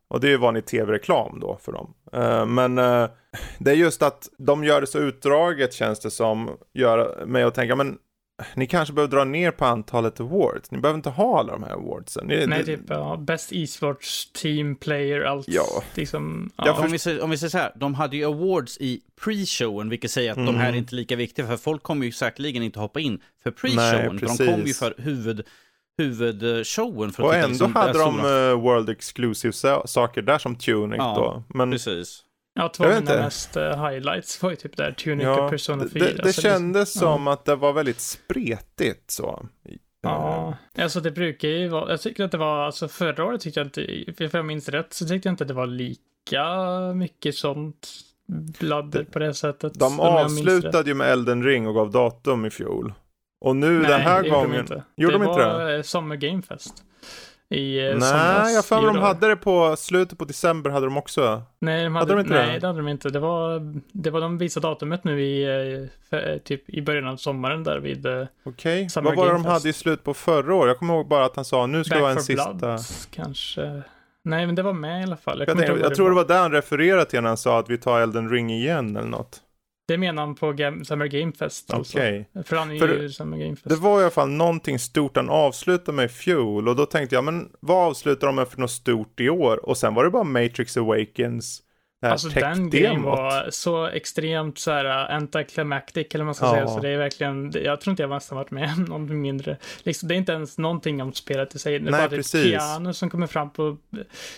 Och 0.08 0.20
det 0.20 0.28
är 0.28 0.32
ju 0.32 0.38
vanlig 0.38 0.66
tv-reklam 0.66 1.40
då 1.40 1.58
för 1.62 1.72
dem. 1.72 1.94
Eh, 2.14 2.46
men 2.46 2.78
eh, 2.78 3.08
det 3.60 3.72
är 3.72 3.76
just 3.76 4.02
att 4.04 4.30
de 4.38 4.64
gör 4.64 4.82
det 4.82 4.88
så 4.88 5.00
utdraget 5.00 5.74
känns 5.74 6.00
det 6.00 6.12
som. 6.12 6.50
Gör 6.74 7.26
mig 7.26 7.44
att 7.44 7.56
tänka, 7.56 7.76
men 7.76 7.98
ni 8.56 8.68
kanske 8.68 8.94
behöver 8.94 9.12
dra 9.16 9.24
ner 9.24 9.52
på 9.52 9.66
antalet 9.66 10.20
awards. 10.20 10.72
Ni 10.72 10.78
behöver 10.78 10.98
inte 10.98 11.10
ha 11.10 11.40
alla 11.40 11.52
de 11.54 11.64
här 11.64 11.72
awardsen. 11.72 12.28
Ni, 12.28 12.46
Nej, 12.48 12.60
det- 12.60 12.66
typ 12.78 12.80
ja, 12.90 13.18
Best 13.18 13.54
e-sports 13.54 14.32
team 14.32 14.76
player, 14.76 15.22
allt. 15.22 15.48
Ja. 15.48 15.84
Liksom, 15.96 16.52
ja. 16.58 16.84
Om 16.86 16.92
vi, 16.92 17.00
säger, 17.00 17.22
om 17.24 17.30
vi 17.30 17.38
säger 17.38 17.50
så 17.50 17.58
här, 17.58 17.72
de 17.76 17.94
hade 17.96 18.18
ju 18.18 18.26
awards 18.26 18.78
i 18.78 19.02
pre-showen, 19.22 19.90
vilket 19.90 20.12
säger 20.12 20.32
att 20.32 20.38
de 20.46 20.56
här 20.56 20.70
är 20.74 20.76
inte 20.78 20.96
lika 20.96 21.16
viktiga, 21.16 21.48
för 21.48 21.58
folk 21.58 21.84
kommer 21.84 22.06
ju 22.06 22.12
säkerligen 22.12 22.64
inte 22.64 22.80
hoppa 22.80 23.00
in 23.00 23.20
för 23.44 23.52
pre-showen, 23.52 24.20
för 24.20 24.28
de 24.28 24.38
kommer 24.52 24.68
ju 24.68 24.74
för 24.74 24.94
huvud, 24.98 25.46
huvudshowen. 25.98 27.12
För 27.12 27.24
att 27.24 27.28
och 27.28 27.34
titta 27.34 27.46
ändå 27.46 27.50
liksom, 27.52 27.76
hade 27.76 28.00
de 28.00 28.20
eh, 28.20 28.62
World 28.62 28.90
Exclusive 28.90 29.54
sa- 29.54 29.88
saker 29.88 30.22
där 30.22 30.38
som 30.38 30.56
tuning 30.56 30.98
Ja, 31.00 31.14
då. 31.16 31.58
Men 31.58 31.72
Precis. 31.72 32.24
Ja, 32.54 32.70
två 32.70 32.84
av 32.84 32.90
mina 32.90 33.16
mest 33.16 33.58
eh, 33.58 33.90
highlights 33.90 34.44
var 34.44 34.50
ju 34.50 34.56
typ 34.56 34.78
där 34.78 34.92
Tunic 34.92 35.24
ja, 35.24 35.44
och 35.44 35.50
Persona 35.50 35.84
det, 35.84 35.90
4. 35.90 36.06
det, 36.06 36.24
det 36.24 36.34
kändes 36.34 36.96
ja. 36.96 37.00
som 37.00 37.28
att 37.28 37.46
det 37.46 37.56
var 37.56 37.74
väldigt 37.74 38.00
spretigt 38.00 39.12
så. 39.12 39.46
Ja, 40.02 40.58
alltså 40.78 41.00
det 41.00 41.12
brukar 41.12 41.48
ju 41.48 41.68
vara, 41.68 41.90
jag 41.90 42.02
tycker 42.02 42.24
att 42.24 42.32
det 42.32 42.38
var, 42.38 42.66
alltså 42.66 42.88
förra 42.88 43.26
året 43.26 43.42
tyckte 43.42 43.60
jag 43.60 43.68
inte, 43.68 44.14
för 44.30 44.38
jag 44.38 44.46
minns 44.46 44.70
rätt, 44.70 44.94
så 44.94 45.08
tyckte 45.08 45.28
jag 45.28 45.34
inte 45.34 45.46
det 45.46 45.54
var 45.54 45.68
lika 45.68 46.46
mycket 46.96 47.36
sånt 47.36 47.88
bladder 48.60 49.04
på 49.04 49.20
det 49.20 49.34
sättet. 49.34 49.80
De 49.80 50.00
avslutade 50.00 50.90
ju 50.90 50.94
med 50.94 51.12
Elden 51.12 51.44
Ring 51.44 51.68
och 51.68 51.76
gav 51.76 51.92
datum 51.92 52.46
i 52.46 52.50
fjol. 52.50 52.94
Och 53.42 53.56
nu 53.56 53.82
den 53.82 54.02
här 54.02 54.22
det 54.22 54.28
gjorde 54.28 54.40
de 54.40 54.48
gången... 54.48 54.60
inte. 54.60 54.84
Gjorde 54.98 55.18
det 55.18 55.24
de 55.24 55.30
inte 55.30 55.46
var 55.46 55.76
eh, 55.76 55.82
Summer 55.82 56.16
Game 56.16 56.42
Fest. 56.42 56.84
I 57.54 57.90
eh, 57.90 57.98
Nej, 57.98 58.02
somras 58.02 58.54
jag 58.54 58.66
för 58.66 58.76
mig 58.82 58.94
de 58.94 58.98
hade 59.02 59.28
det 59.28 59.36
på 59.36 59.76
slutet 59.78 60.18
på 60.18 60.26
december 60.26 60.70
hade 60.70 60.86
de 60.86 60.98
också. 60.98 61.42
Nej, 61.60 61.84
de 61.84 61.96
Hade 61.96 62.14
hade, 62.14 62.14
de 62.14 62.20
inte 62.26 62.34
nej 62.34 62.54
det? 62.54 62.60
det 62.60 62.68
hade 62.68 62.80
de 62.80 62.88
inte. 62.88 63.10
Det 63.10 63.20
var, 63.20 63.62
det 63.92 64.10
var 64.10 64.22
de 64.22 64.38
visade 64.38 64.68
datumet 64.68 65.04
nu 65.04 65.22
i, 65.22 65.44
eh, 65.44 65.88
för, 66.10 66.32
eh, 66.34 66.38
typ 66.38 66.70
i 66.70 66.82
början 66.82 67.08
av 67.08 67.18
sommaren 67.18 67.64
där 67.64 67.80
vid 67.80 68.06
Okej, 68.44 68.90
Summer 68.90 69.10
vad 69.10 69.18
var 69.18 69.26
det 69.26 69.34
de 69.34 69.46
hade 69.46 69.70
i 69.70 69.74
slut 69.74 70.04
på 70.04 70.14
förra 70.14 70.56
året? 70.56 70.70
Jag 70.70 70.80
kommer 70.80 70.94
ihåg 70.94 71.08
bara 71.08 71.26
att 71.26 71.36
han 71.36 71.46
sa 71.46 71.66
nu 71.66 71.84
ska 71.84 71.96
det 71.96 72.02
vara 72.02 72.12
Back 72.16 72.18
en 72.20 72.24
for 72.24 72.34
sista... 72.34 72.54
Blood 72.54 72.80
kanske. 73.12 73.82
Nej, 74.26 74.46
men 74.46 74.56
det 74.56 74.62
var 74.62 74.74
med 74.74 75.02
i 75.02 75.04
alla 75.04 75.18
fall. 75.18 75.40
Jag, 75.40 75.50
Jag, 75.50 75.58
tänkte, 75.58 75.74
jag 75.74 75.84
vad 75.84 75.96
tror 75.96 76.10
det 76.10 76.16
var. 76.16 76.22
var 76.24 76.28
där 76.36 76.42
han 76.42 76.52
refererade 76.52 77.06
till 77.06 77.22
när 77.22 77.28
han 77.28 77.38
sa 77.38 77.60
att 77.60 77.70
vi 77.70 77.78
tar 77.78 78.00
Elden 78.02 78.30
Ring 78.30 78.50
igen 78.52 78.96
eller 78.98 79.08
något. 79.08 79.42
Det 79.88 79.98
menar 79.98 80.26
han 80.26 80.36
på 80.36 80.54
Gam- 80.54 80.84
Summer 80.84 81.08
Game 81.08 81.32
Fest 81.32 81.74
alltså. 81.74 81.98
Okej. 81.98 82.30
För 82.46 82.56
han 82.56 82.72
är 82.72 82.80
För 82.80 83.00
ju 83.02 83.10
Summer 83.10 83.38
Game 83.38 83.56
Fest. 83.56 83.70
Det 83.70 83.76
var 83.76 84.00
i 84.00 84.04
alla 84.04 84.12
fall 84.12 84.30
någonting 84.30 84.80
stort 84.80 85.16
han 85.16 85.30
avslutade 85.30 85.96
med 85.96 86.06
i 86.06 86.10
fjol 86.10 86.68
och 86.68 86.76
då 86.76 86.86
tänkte 86.86 87.16
jag 87.16 87.24
men 87.24 87.50
vad 87.60 87.88
avslutar 87.88 88.28
de 88.28 88.36
med 88.36 88.48
för 88.48 88.60
något 88.60 88.72
stort 88.72 89.20
i 89.20 89.30
år? 89.30 89.66
Och 89.70 89.78
sen 89.78 89.94
var 89.94 90.04
det 90.04 90.10
bara 90.10 90.24
Matrix 90.24 90.78
Awakens, 90.78 91.62
Alltså 92.12 92.30
den 92.30 92.70
grejen 92.70 93.02
var 93.02 93.48
så 93.52 93.88
extremt 93.88 94.58
så 94.58 94.72
här 94.72 94.86
uh, 94.86 95.16
anticlimactic 95.16 96.08
eller 96.14 96.24
vad 96.24 96.26
man 96.28 96.36
ska 96.36 96.46
Ja. 96.46 96.52
säga. 96.54 96.68
Så 96.68 96.80
det 96.80 96.90
är 96.90 96.98
verkligen, 96.98 97.52
jag 97.64 97.82
tror 97.82 97.92
inte 97.92 98.04
jag 98.04 98.10
nästan 98.10 98.36
varit 98.38 98.52
med 98.52 98.74
om 98.78 98.84
någonting 98.84 99.22
mindre. 99.22 99.58
Liksom, 99.84 100.08
det 100.08 100.16
är 100.16 100.18
inte 100.18 100.32
ens 100.32 100.58
någonting 100.58 101.02
om 101.02 101.14
spelet 101.14 101.56
i 101.56 101.60
sig. 101.60 101.80
Det 101.80 101.88
är 101.88 101.92
Nej, 101.92 102.02
bara 102.02 102.10
typ 102.10 102.18
precis. 102.18 102.52
Keanu 102.52 102.94
som 102.94 103.10
kommer 103.10 103.28
fram 103.28 103.50
på 103.50 103.78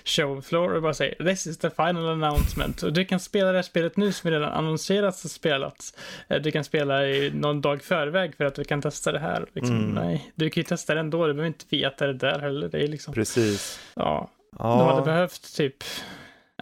show 0.05 0.41
floor 0.41 0.73
och 0.75 0.81
bara 0.81 0.93
säger 0.93 1.15
This 1.25 1.47
is 1.47 1.57
the 1.57 1.69
final 1.69 2.09
announcement. 2.09 2.83
Och 2.83 2.93
du 2.93 3.05
kan 3.05 3.19
spela 3.19 3.51
det 3.51 3.57
här 3.57 3.63
spelet 3.63 3.97
nu 3.97 4.11
som 4.11 4.27
är 4.27 4.31
redan 4.31 4.51
annonserats 4.51 5.25
och 5.25 5.31
spelats. 5.31 5.93
Eh, 6.27 6.41
Du 6.41 6.51
kan 6.51 6.63
spela 6.63 7.05
i 7.07 7.31
någon 7.33 7.61
dag 7.61 7.81
förväg 7.83 8.35
för 8.37 8.45
att 8.45 8.55
du 8.55 8.63
kan 8.63 8.81
testa 8.81 9.11
det 9.11 9.19
här. 9.19 9.45
Liksom, 9.53 9.75
Mm. 9.77 9.91
Nej, 10.05 10.31
du 10.35 10.49
kan 10.49 10.61
ju 10.61 10.65
testa 10.65 10.93
det 10.93 10.99
ändå. 10.99 11.27
Du 11.27 11.33
behöver 11.33 11.47
inte 11.47 11.65
veta 11.69 12.07
det 12.07 12.13
där 12.13 12.39
heller. 12.39 12.69
Det 12.69 12.83
är 12.83 12.87
liksom, 12.87 13.13
Precis. 13.13 13.79
ja. 13.95 14.29
De 14.57 14.63
hade 14.79 14.99
Ja, 14.99 15.05
behövt 15.05 15.55
typ, 15.55 15.83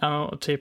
ja, 0.00 0.36
typ 0.40 0.60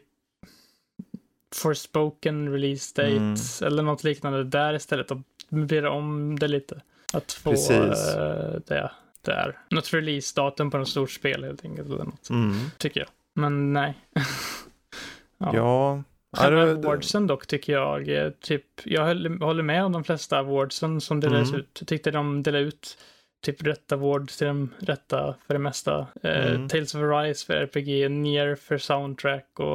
Forspoken 1.56 2.52
release 2.52 2.94
date 3.02 3.16
Mm. 3.18 3.36
eller 3.66 3.84
något 3.84 4.04
liknande 4.04 4.44
där 4.44 4.74
istället 4.74 5.12
och 5.12 5.18
möblera 5.50 5.92
om 5.92 6.40
det 6.40 6.48
lite. 6.48 6.82
Att 7.14 7.32
få 7.32 7.50
Precis. 7.52 8.16
eh, 8.16 8.60
det 8.68 8.92
där. 9.22 9.58
Något 9.70 9.94
release-datum 9.94 10.72
på 10.72 10.78
något 10.78 10.90
stort 10.90 11.12
spel 11.12 11.44
helt 11.44 11.66
enkelt 11.66 11.88
eller 11.90 12.04
något, 12.04 12.30
mm. 12.30 12.54
tycker 12.78 13.00
jag. 13.00 13.10
Men 13.34 13.74
nej. 13.74 13.94
ja. 15.38 15.52
ja. 15.54 16.04
Själva 16.38 16.62
awardsen 16.62 17.28
dock 17.28 17.48
tycker 17.48 17.74
jag, 17.74 18.10
eh, 18.10 18.30
typ, 18.30 18.66
jag 18.84 19.04
håller 19.40 19.62
med 19.64 19.84
om 19.86 19.92
de 19.92 20.04
flesta 20.04 20.38
awardsen 20.40 21.02
som 21.02 21.20
delades 21.20 21.50
Mm. 21.50 21.60
ut. 21.60 21.82
Tyckte 21.88 22.12
de 22.12 22.44
delade 22.44 22.64
ut 22.64 22.98
typ 23.44 23.64
rätt 23.68 23.92
award 23.92 24.30
till 24.30 24.48
de 24.48 24.70
rätta 24.80 25.36
för 25.48 25.54
det 25.54 25.60
mesta. 25.60 26.08
Eh, 26.24 26.46
Mm. 26.54 26.68
Tales 26.70 26.96
of 26.96 27.02
Arise 27.02 27.46
för 27.46 27.54
RPG, 27.54 28.10
Nier 28.12 28.56
för 28.56 28.78
soundtrack 28.78 29.50
och 29.60 29.66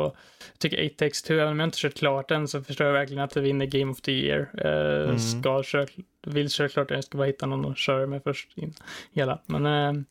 jag 0.53 0.59
tycker 0.59 0.87
8 0.87 0.95
takes 0.99 1.23
2, 1.23 1.35
även 1.35 1.49
om 1.49 1.61
jag 1.61 1.67
inte 1.67 1.79
kört 1.79 1.95
klart 1.95 2.29
den 2.29 2.49
så 2.49 2.63
förstår 2.63 2.87
jag 2.87 2.95
verkligen 2.95 3.23
att 3.25 3.31
det 3.31 3.41
vinner 3.41 3.67
Game 3.67 3.93
of 3.93 4.01
the 4.01 4.13
Year. 4.13 4.49
Eh, 4.65 5.05
Mm. 5.05 5.19
Ska 5.19 5.63
köra, 5.63 5.87
vill 6.27 6.51
köra 6.51 6.69
klart 6.69 6.89
den, 6.89 6.97
jag 6.97 7.05
ska 7.05 7.19
bara 7.19 7.27
hitta 7.27 7.47
någon 7.47 7.73
att 7.73 7.79
köra 7.79 8.07
med 8.07 8.23
först. 8.23 8.49
In, 8.59 8.75
hela. 9.13 9.39
Men 9.47 9.67
eh, 9.67 10.03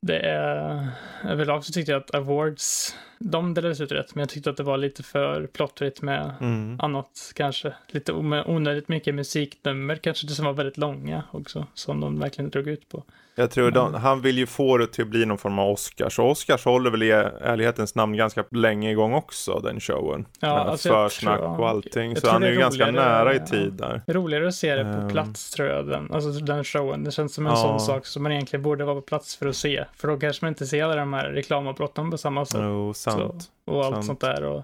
det 0.00 0.18
är, 0.18 0.88
överlag 1.24 1.64
så 1.64 1.72
tyckte 1.72 1.92
jag 1.92 2.02
att 2.02 2.14
awards, 2.14 2.96
de 3.18 3.54
delades 3.54 3.80
ut 3.80 3.92
rätt, 3.92 4.14
men 4.14 4.22
jag 4.22 4.28
tyckte 4.28 4.50
att 4.50 4.56
det 4.56 4.62
var 4.62 4.76
lite 4.76 5.02
för 5.02 5.46
plottrigt 5.46 6.02
med 6.02 6.34
Mm. 6.40 6.80
annat 6.80 7.32
kanske. 7.34 7.74
Lite 7.88 8.12
onödigt 8.46 8.88
mycket 8.88 9.14
musiknummer, 9.14 9.96
kanske 9.96 10.26
det 10.26 10.32
som 10.32 10.44
var 10.44 10.52
väldigt 10.52 10.76
långa 10.76 11.22
också, 11.30 11.66
som 11.74 12.00
de 12.00 12.18
verkligen 12.18 12.50
drog 12.50 12.68
ut 12.68 12.88
på. 12.88 13.04
Jag 13.38 13.50
tror 13.50 13.70
de, 13.70 13.94
han 13.94 14.20
vill 14.20 14.38
ju 14.38 14.46
få 14.46 14.76
det 14.78 14.86
till 14.86 15.02
att 15.04 15.10
bli 15.10 15.26
någon 15.26 15.38
form 15.38 15.58
av 15.58 15.70
Oscars. 15.70 16.18
Och 16.18 16.30
Oscars 16.30 16.64
håller 16.64 16.90
väl 16.90 17.02
i 17.02 17.10
ärlighetens 17.10 17.94
namn 17.94 18.16
ganska 18.16 18.44
länge 18.50 18.90
igång 18.90 19.14
också, 19.14 19.60
den 19.60 19.80
showen. 19.80 20.26
Ja, 20.40 20.48
alltså 20.48 20.88
jag 20.88 21.12
försnack 21.12 21.38
tror- 21.38 21.60
och 21.60 21.68
allting. 21.68 22.08
jag 22.12 22.18
Så 22.20 22.30
han 22.30 22.42
är 22.42 22.46
det 22.46 22.52
ju 22.52 22.58
är 22.58 22.60
ganska 22.60 22.90
nära 22.90 23.34
i 23.34 23.40
tid 23.40 23.72
där. 23.72 24.02
Roligare 24.06 24.48
att 24.48 24.54
se 24.54 24.74
det 24.74 24.84
på 24.84 24.90
Ehm. 25.00 25.08
plats 25.08 25.50
tror 25.50 25.68
jag, 25.68 25.86
den, 25.86 26.12
alltså 26.12 26.30
den 26.30 26.64
showen. 26.64 27.04
Det 27.04 27.10
känns 27.10 27.34
som 27.34 27.46
en 27.46 27.52
Ja. 27.52 27.58
sån 27.58 27.80
sak 27.80 28.06
som 28.06 28.22
man 28.22 28.32
egentligen 28.32 28.62
borde 28.62 28.84
vara 28.84 28.94
på 28.96 29.02
plats 29.02 29.36
för 29.36 29.46
att 29.46 29.56
se. 29.56 29.84
För 29.96 30.08
då 30.08 30.16
kanske 30.18 30.44
man 30.44 30.48
inte 30.48 30.66
ser 30.66 30.84
alla 30.84 30.96
de 30.96 31.12
här 31.12 31.28
reklamavbrotten 31.28 32.10
på 32.10 32.18
samma 32.18 32.44
sätt. 32.46 32.60
Jo, 32.64 32.94
sant. 32.94 33.44
och 33.66 33.84
allt 33.84 33.94
sant. 33.94 34.06
sånt 34.06 34.20
där. 34.20 34.44
Och, 34.44 34.56
eh, 34.56 34.62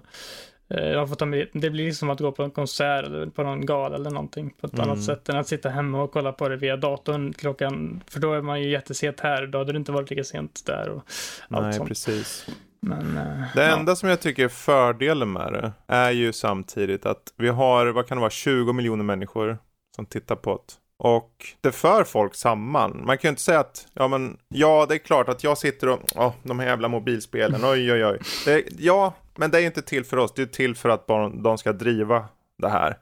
man 0.95 1.07
får 1.07 1.15
ta 1.15 1.25
med, 1.25 1.47
det 1.53 1.69
blir 1.69 1.91
som 1.91 2.09
att 2.09 2.19
gå 2.19 2.31
på 2.31 2.43
en 2.43 2.51
konsert 2.51 3.05
eller 3.05 3.25
på 3.27 3.43
någon 3.43 3.65
gala 3.65 3.95
eller 3.95 4.09
någonting 4.11 4.49
på 4.61 4.67
ett 4.67 4.73
Mm. 4.73 4.89
annat 4.89 5.03
sätt 5.03 5.29
än 5.29 5.37
att 5.37 5.47
sitta 5.47 5.69
hemma 5.69 6.03
och 6.03 6.11
kolla 6.11 6.31
på 6.31 6.49
det 6.49 6.55
via 6.57 6.77
datorn 6.77 7.33
klockan, 7.33 8.03
för 8.07 8.19
då 8.19 8.33
är 8.33 8.41
man 8.41 8.61
ju 8.61 8.69
jättesent 8.69 9.19
här, 9.19 9.47
då 9.47 9.57
hade 9.57 9.71
det 9.71 9.77
inte 9.77 9.91
varit 9.91 10.09
lika 10.09 10.23
sent 10.23 10.63
där 10.65 10.89
och 10.89 11.03
allt 11.49 11.63
Nej, 11.65 11.73
sånt. 11.73 11.89
precis. 11.89 12.47
Men, 12.79 13.17
eh, 13.17 13.43
Det 13.55 13.65
ja. 13.65 13.77
enda 13.77 13.95
som 13.95 14.09
jag 14.09 14.19
tycker 14.21 14.43
är 14.43 14.49
fördelen 14.49 15.31
med 15.33 15.53
det 15.53 15.71
är 15.87 16.11
ju 16.11 16.33
samtidigt 16.33 17.05
att 17.05 17.33
vi 17.37 17.47
har, 17.49 17.87
vad 17.87 18.07
kan 18.07 18.17
det 18.17 18.21
vara, 18.21 18.29
20 18.31 18.73
miljoner 18.73 19.03
människor 19.03 19.57
som 19.95 20.05
tittar 20.05 20.35
på 20.35 20.55
det. 20.67 20.73
Och 21.03 21.45
det 21.61 21.71
för 21.71 22.03
folk 22.03 22.35
samman. 22.35 23.01
Man 23.05 23.17
kan 23.17 23.27
ju 23.27 23.29
inte 23.29 23.41
säga 23.41 23.59
att, 23.59 23.87
ja 23.93 24.07
men, 24.07 24.37
ja 24.47 24.85
det 24.89 24.95
är 24.95 24.97
klart 24.99 25.29
att 25.29 25.43
jag 25.43 25.57
sitter 25.57 25.89
och, 25.89 25.99
ja 26.15 26.33
de 26.43 26.59
här 26.59 26.67
jävla 26.67 26.87
mobilspelen, 26.87 27.61
oj 27.63 27.93
oj 27.93 28.05
oj. 28.05 28.19
Det, 28.45 28.63
ja, 28.77 29.13
men 29.35 29.51
det 29.51 29.57
är 29.57 29.59
ju 29.61 29.67
inte 29.67 29.81
till 29.81 30.05
för 30.05 30.17
oss, 30.17 30.33
det 30.35 30.41
är 30.41 30.45
till 30.45 30.75
för 30.75 30.89
att 30.89 31.05
bara 31.05 31.29
de 31.29 31.57
ska 31.57 31.73
driva 31.73 32.25
det 32.57 32.69
här. 32.69 32.97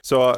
Så 0.00 0.36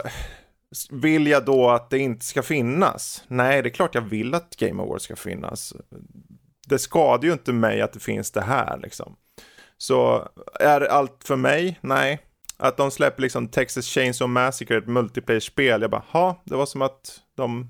vill 0.90 1.26
jag 1.26 1.44
då 1.44 1.70
att 1.70 1.90
det 1.90 1.98
inte 1.98 2.24
ska 2.24 2.42
finnas? 2.42 3.24
Nej, 3.28 3.62
det 3.62 3.68
är 3.68 3.74
klart 3.74 3.94
jag 3.94 4.02
vill 4.02 4.34
att 4.34 4.56
Game 4.56 4.82
Awards 4.82 5.04
ska 5.04 5.16
finnas. 5.16 5.74
Det 6.66 6.78
skadar 6.78 7.24
ju 7.24 7.32
inte 7.32 7.52
mig 7.52 7.80
att 7.80 7.92
det 7.92 8.00
finns 8.00 8.30
det 8.30 8.42
här 8.42 8.78
liksom. 8.78 9.16
Så 9.78 10.28
är 10.60 10.80
allt 10.80 11.24
för 11.24 11.36
mig? 11.36 11.78
Nej. 11.80 12.20
Att 12.56 12.76
de 12.76 12.90
släpper 12.90 13.22
liksom 13.22 13.48
Texas 13.48 13.86
Chainsaw 13.86 14.32
Massacre, 14.32 14.76
ett 14.76 14.86
multiplayer-spel. 14.86 15.82
Jag 15.82 15.90
bara, 15.90 16.04
ha, 16.08 16.42
det 16.44 16.56
var 16.56 16.66
som 16.66 16.82
att 16.82 17.20
de 17.36 17.68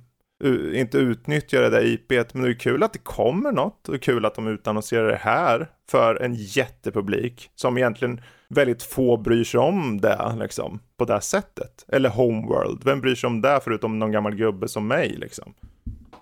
inte 0.74 0.98
utnyttjar 0.98 1.62
det 1.62 1.70
där 1.70 1.84
IPet. 1.84 2.34
Men 2.34 2.42
det 2.42 2.50
är 2.50 2.54
kul 2.54 2.82
att 2.82 2.92
det 2.92 2.98
kommer 2.98 3.52
något. 3.52 3.88
Och 3.88 3.92
det 3.94 3.96
är 3.96 4.02
kul 4.02 4.24
att 4.24 4.34
de 4.34 4.46
utannonserar 4.46 5.08
det 5.08 5.20
här 5.20 5.70
för 5.90 6.22
en 6.22 6.34
jättepublik. 6.34 7.50
Som 7.54 7.78
egentligen 7.78 8.20
väldigt 8.48 8.82
få 8.82 9.16
bryr 9.16 9.44
sig 9.44 9.60
om 9.60 10.00
det, 10.00 10.36
liksom. 10.38 10.80
På 10.96 11.04
det 11.04 11.20
sättet. 11.20 11.84
Eller 11.88 12.08
Homeworld. 12.08 12.84
Vem 12.84 13.00
bryr 13.00 13.14
sig 13.14 13.26
om 13.26 13.40
det 13.40 13.60
förutom 13.64 13.98
någon 13.98 14.12
gammal 14.12 14.34
gubbe 14.34 14.68
som 14.68 14.88
mig, 14.88 15.16
liksom. 15.18 15.54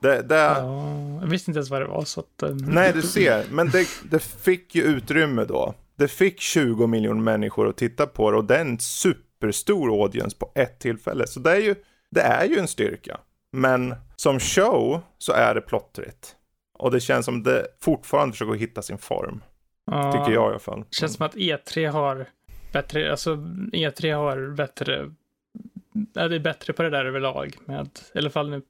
Det, 0.01 0.23
det, 0.23 0.35
Ja, 0.35 1.19
jag 1.21 1.27
visste 1.27 1.51
inte 1.51 1.59
ens 1.59 1.71
vad 1.71 1.81
det 1.81 1.87
var. 1.87 2.05
Så 2.05 2.21
att, 2.21 2.43
eh, 2.43 2.51
Nej, 2.51 2.93
du 2.95 3.03
ser. 3.03 3.45
Men 3.51 3.71
det, 3.71 3.87
det 4.11 4.23
fick 4.23 4.75
ju 4.75 4.83
utrymme 4.83 5.45
då. 5.45 5.75
Det 6.03 6.09
fick 6.09 6.41
20 6.41 6.87
miljoner 6.87 7.21
människor 7.23 7.69
att 7.69 7.77
titta 7.77 8.07
på 8.07 8.31
det 8.31 8.37
och 8.37 8.45
det 8.45 8.57
är 8.57 8.61
en 8.61 8.79
superstor 8.79 10.03
audience 10.03 10.37
på 10.37 10.53
ett 10.55 10.79
tillfälle. 10.79 11.27
Så 11.27 11.41
det 11.41 11.51
är 11.51 11.61
ju, 11.61 11.75
det 12.11 12.21
är 12.21 12.45
ju 12.45 12.59
en 12.59 12.69
styrka. 12.69 13.21
Men 13.53 13.95
som 14.17 14.41
show 14.41 15.01
så 15.19 15.33
är 15.33 15.55
det 15.55 15.61
plottrigt. 15.61 16.37
Och 16.79 16.91
det 16.91 17.01
känns 17.01 17.25
som 17.27 17.43
det 17.43 17.67
fortfarande 17.81 18.33
försöker 18.33 18.55
hitta 18.55 18.83
sin 18.83 18.99
form. 18.99 19.43
ja, 19.87 20.13
Tycker 20.13 20.33
jag 20.33 20.49
i 20.49 20.51
alla 20.51 20.59
fall. 20.59 20.85
känns 20.91 21.15
som 21.15 21.27
att 21.27 21.35
E3 21.35 21.89
har 21.91 22.27
bättre, 22.73 23.11
alltså 23.11 23.35
E3 23.73 24.15
har 24.17 24.55
bättre, 24.57 25.11
ja, 26.15 26.29
det 26.29 26.35
är 26.37 26.41
bättre 26.41 26.73
på 26.73 26.83
det 26.83 26.91
där 26.91 27.05
överlag 27.05 27.57
med, 27.65 27.89
i 28.15 28.19
alla 28.19 28.31
fall 28.31 28.51
nu, 28.51 28.63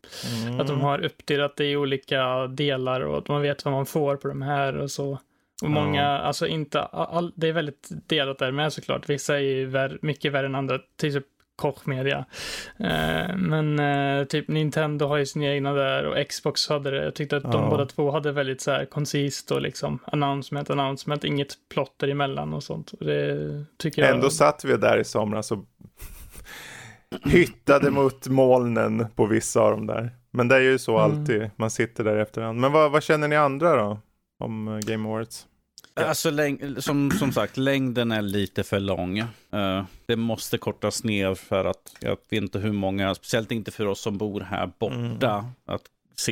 Mm. 0.47 0.61
att 0.61 0.66
de 0.66 0.81
har 0.81 1.05
uppdelat 1.05 1.57
det 1.57 1.64
i 1.71 1.77
olika 1.77 2.47
delar 2.47 3.01
och 3.01 3.18
att 3.18 3.29
man 3.29 3.42
vet 3.42 3.64
vad 3.64 3.75
man 3.75 3.87
får 3.87 4.16
på 4.16 4.29
de 4.29 4.42
här 4.42 4.77
och 4.77 4.90
så. 4.90 5.18
Och 5.62 5.70
många, 5.70 6.07
alltså 6.09 6.46
inte, 6.46 6.83
all, 6.83 7.33
det 7.37 7.48
är 7.48 7.53
väldigt 7.53 7.88
delat 8.07 8.38
där 8.38 8.51
med 8.53 8.72
såklart. 8.72 9.09
Vissa 9.09 9.35
är 9.35 9.40
ju 9.40 9.66
vär, 9.66 9.98
mycket 10.03 10.33
värre 10.33 10.46
än 10.46 10.55
andra, 10.55 10.79
typ 11.01 11.25
Koch 11.57 11.87
Media. 11.88 12.25
Eh, 12.79 13.37
men 13.37 13.79
eh, 13.79 14.25
typ 14.25 14.48
Nintendo 14.48 15.07
har 15.07 15.16
ju 15.16 15.27
sina 15.27 15.46
egna 15.46 15.72
där 15.72 16.05
och 16.07 16.29
Xbox 16.29 16.68
hade 16.68 16.90
det. 16.90 17.05
Jag 17.05 17.14
tyckte 17.14 17.37
att 17.37 17.53
de 17.53 17.62
Ja. 17.64 17.70
båda 17.70 17.87
två 17.87 18.11
hade 18.11 18.33
väldigt 18.33 18.61
så 18.61 18.70
här 18.70 18.85
koncist 18.85 19.51
och 19.51 19.62
liksom 19.62 19.98
announcement, 20.05 20.70
announcement, 20.70 21.25
inget 21.25 21.55
plotter 21.75 22.09
emellan 22.09 22.55
och 22.55 22.62
sånt. 22.62 22.92
Och 23.01 23.07
det 23.07 23.64
tycker 23.79 24.03
jag. 24.03 24.11
Ändå 24.14 24.31
satt 24.31 24.64
vi 24.64 24.77
där 24.77 24.98
i 24.98 25.05
somras 25.05 25.53
och 25.53 25.59
hyttade 27.25 27.90
mot 27.90 28.29
molnen 28.29 29.07
på 29.16 29.27
vissa 29.27 29.61
av 29.61 29.70
dem 29.70 29.87
där. 29.87 30.11
Men 30.31 30.48
det 30.48 30.57
är 30.57 30.61
ju 30.61 30.79
så 30.79 30.98
Mm. 30.98 31.03
alltid, 31.18 31.51
man 31.57 31.70
sitter 31.70 32.05
där 32.05 32.16
efterhand. 32.16 32.61
Men 32.61 32.72
vad, 32.72 32.90
vad 32.92 33.03
känner 33.03 33.29
ni 33.29 33.37
andra 33.37 33.77
då? 33.77 33.98
Om 34.44 34.68
eh, 34.68 34.79
Game 34.79 35.09
Awards? 35.09 35.46
Alltså, 35.94 36.31
som, 36.78 37.11
som 37.11 37.33
sagt, 37.33 37.57
längden 37.57 38.12
är 38.12 38.22
lite 38.22 38.62
för 38.62 38.81
lång. 38.81 39.18
Eh, 39.18 39.85
det 40.07 40.16
måste 40.16 40.59
kortas 40.59 41.05
ner 41.05 41.35
för 41.35 41.64
att 41.64 41.94
jag 42.00 42.11
vet 42.11 42.42
inte 42.42 42.59
hur 42.59 42.72
många, 42.72 43.14
speciellt 43.14 43.52
inte 43.52 43.70
för 43.70 43.87
oss 43.87 44.00
som 44.00 44.18
bor 44.18 44.40
här 44.40 44.70
borta, 44.78 45.44
att 45.66 45.83
si- 45.83 45.88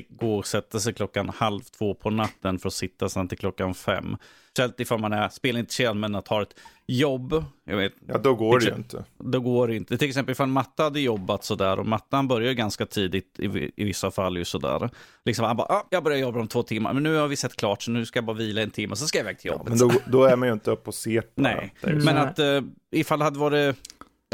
gå 0.08 0.36
och 0.38 0.46
sätta 0.46 0.80
sig 0.80 0.94
klockan 0.94 1.28
halv 1.28 1.60
två 1.60 1.94
på 1.94 2.10
natten 2.10 2.58
för 2.58 2.68
att 2.68 2.74
sitta 2.74 3.08
sen 3.08 3.28
till 3.28 3.38
klockan 3.38 3.74
fem. 3.74 4.16
Speciellt 4.52 4.80
ifall 4.80 4.98
man 5.00 5.12
är 5.12 5.28
spelintresserad 5.28 5.96
men 5.96 6.14
att 6.14 6.28
ha 6.28 6.42
ett 6.42 6.54
jobb. 6.86 7.44
Jag 7.64 7.76
vet, 7.76 7.92
Ja, 8.08 8.18
då 8.18 8.34
går 8.34 8.58
det 8.60 8.66
ju 8.66 8.74
inte. 8.74 9.04
då 9.18 9.40
går 9.40 9.68
det 9.68 9.76
inte. 9.76 9.98
Till 9.98 10.08
exempel 10.08 10.32
ifall 10.32 10.48
Matta 10.48 10.82
hade 10.82 11.00
jobbat 11.00 11.44
sådär 11.44 11.78
och 11.78 11.86
Mattan 11.86 12.28
börjar 12.28 12.52
ganska 12.52 12.86
tidigt 12.86 13.40
i, 13.40 13.72
i 13.76 13.84
vissa 13.84 14.10
fall 14.10 14.36
ju 14.36 14.44
sådär. 14.44 14.90
Liksom 15.24 15.44
han 15.44 15.56
bara, 15.56 15.66
ah, 15.66 15.86
jag 15.90 16.04
börjar 16.04 16.18
jobba 16.18 16.40
om 16.40 16.48
två 16.48 16.62
timmar, 16.62 16.92
men 16.92 17.02
nu 17.02 17.14
har 17.16 17.28
vi 17.28 17.36
sett 17.36 17.56
klart 17.56 17.82
så 17.82 17.90
nu 17.90 18.06
ska 18.06 18.16
jag 18.16 18.24
bara 18.24 18.36
vila 18.36 18.62
en 18.62 18.70
timme, 18.70 18.96
så 18.96 19.06
ska 19.06 19.18
jag 19.18 19.24
iväg 19.24 19.38
till 19.38 19.50
jobbet. 19.50 19.68
Men 19.68 19.78
då, 19.78 19.92
då 20.06 20.24
är 20.24 20.36
man 20.36 20.48
ju 20.48 20.52
inte 20.52 20.70
uppe 20.70 20.88
och 20.88 20.94
ser 20.94 21.20
på 21.20 21.28
Nej, 21.34 21.74
men 21.82 22.16
att 22.16 22.38
eh, 22.38 22.60
ifall 22.90 23.18
det 23.18 23.24
hade 23.24 23.38
varit, 23.38 23.76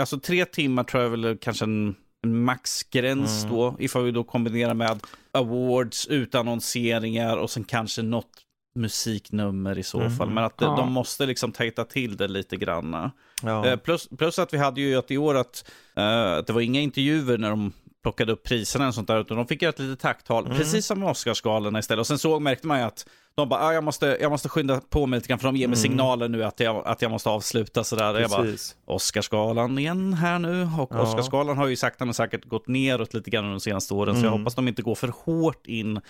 alltså 0.00 0.20
tre 0.20 0.44
timmar 0.44 0.84
tror 0.84 1.02
jag 1.02 1.10
väl 1.10 1.38
kanske 1.40 1.64
en 1.64 1.94
maxgräns 2.34 3.44
Mm. 3.44 3.56
då, 3.56 3.76
ifall 3.78 4.04
vi 4.04 4.10
då 4.10 4.24
kombinerar 4.24 4.74
med 4.74 5.00
awards, 5.32 6.06
utannonseringar 6.06 7.36
och 7.36 7.50
sen 7.50 7.64
kanske 7.64 8.02
något 8.02 8.30
musiknummer 8.74 9.78
i 9.78 9.82
så 9.82 10.00
Mhm. 10.00 10.10
fall. 10.16 10.30
Men 10.30 10.44
att 10.44 10.62
eh, 10.62 10.68
Ja. 10.68 10.76
de 10.76 10.92
måste 10.92 11.26
liksom 11.26 11.52
tajta 11.52 11.84
till 11.84 12.16
det 12.16 12.28
lite 12.28 12.56
grann. 12.56 13.10
Ja. 13.42 13.66
Eh, 13.66 13.76
plus, 13.76 14.08
plus 14.18 14.38
att 14.38 14.54
vi 14.54 14.58
hade 14.58 14.80
ju 14.80 14.96
att 14.96 15.10
i 15.10 15.16
år 15.18 15.34
att, 15.34 15.70
eh, 15.96 16.32
att 16.32 16.46
det 16.46 16.52
var 16.52 16.60
inga 16.60 16.80
intervjuer 16.80 17.38
när 17.38 17.50
de 17.50 17.72
plockade 18.02 18.32
upp 18.32 18.42
priserna 18.42 18.88
och 18.88 18.94
sånt 18.94 19.08
där, 19.08 19.20
utan 19.20 19.36
de 19.36 19.46
fick 19.46 19.62
göra 19.62 19.70
ett 19.72 19.78
litet 19.78 20.00
tacktal, 20.00 20.44
Mm. 20.46 20.56
precis 20.58 20.86
som 20.86 21.00
med 21.00 21.08
Oscarsgalorna 21.08 21.78
istället. 21.78 22.00
Och 22.00 22.06
sen 22.06 22.18
så 22.18 22.40
märkte 22.40 22.66
man 22.66 22.78
ju 22.78 22.84
att 22.84 23.06
de 23.36 23.48
bara, 23.48 23.60
ah, 23.60 23.72
jag, 23.72 23.84
måste, 23.84 24.18
jag 24.20 24.30
måste 24.30 24.48
skynda 24.48 24.80
på 24.80 25.06
mig 25.06 25.16
lite 25.18 25.28
grann, 25.28 25.38
för 25.38 25.48
de 25.48 25.56
ger 25.56 25.68
mig 25.68 25.76
Mm. 25.78 25.82
signaler 25.82 26.28
nu 26.28 26.44
att 26.44 26.60
jag, 26.60 26.86
att 26.86 27.02
jag 27.02 27.10
måste 27.10 27.28
avsluta 27.30 27.84
sådär. 27.84 28.20
Jag 28.20 28.30
bara, 28.30 28.42
Precis. 28.42 28.76
Oscarsgalan 28.84 29.78
igen 29.78 30.12
här 30.14 30.38
nu. 30.38 30.68
Och 30.78 30.90
Ja. 30.94 31.00
Oscarsgalan 31.02 31.58
har 31.58 31.66
ju 31.66 31.76
sakta 31.76 32.04
men 32.04 32.14
säkert 32.14 32.44
gått 32.44 32.68
neråt 32.68 33.14
lite 33.14 33.30
grann 33.30 33.50
de 33.50 33.60
senaste 33.60 33.94
åren, 33.94 34.14
så 34.14 34.20
jag 34.20 34.26
Mm. 34.26 34.40
hoppas 34.40 34.54
de 34.54 34.68
inte 34.68 34.82
går 34.82 34.94
för 34.94 35.12
hårt 35.24 35.66
in 35.66 36.00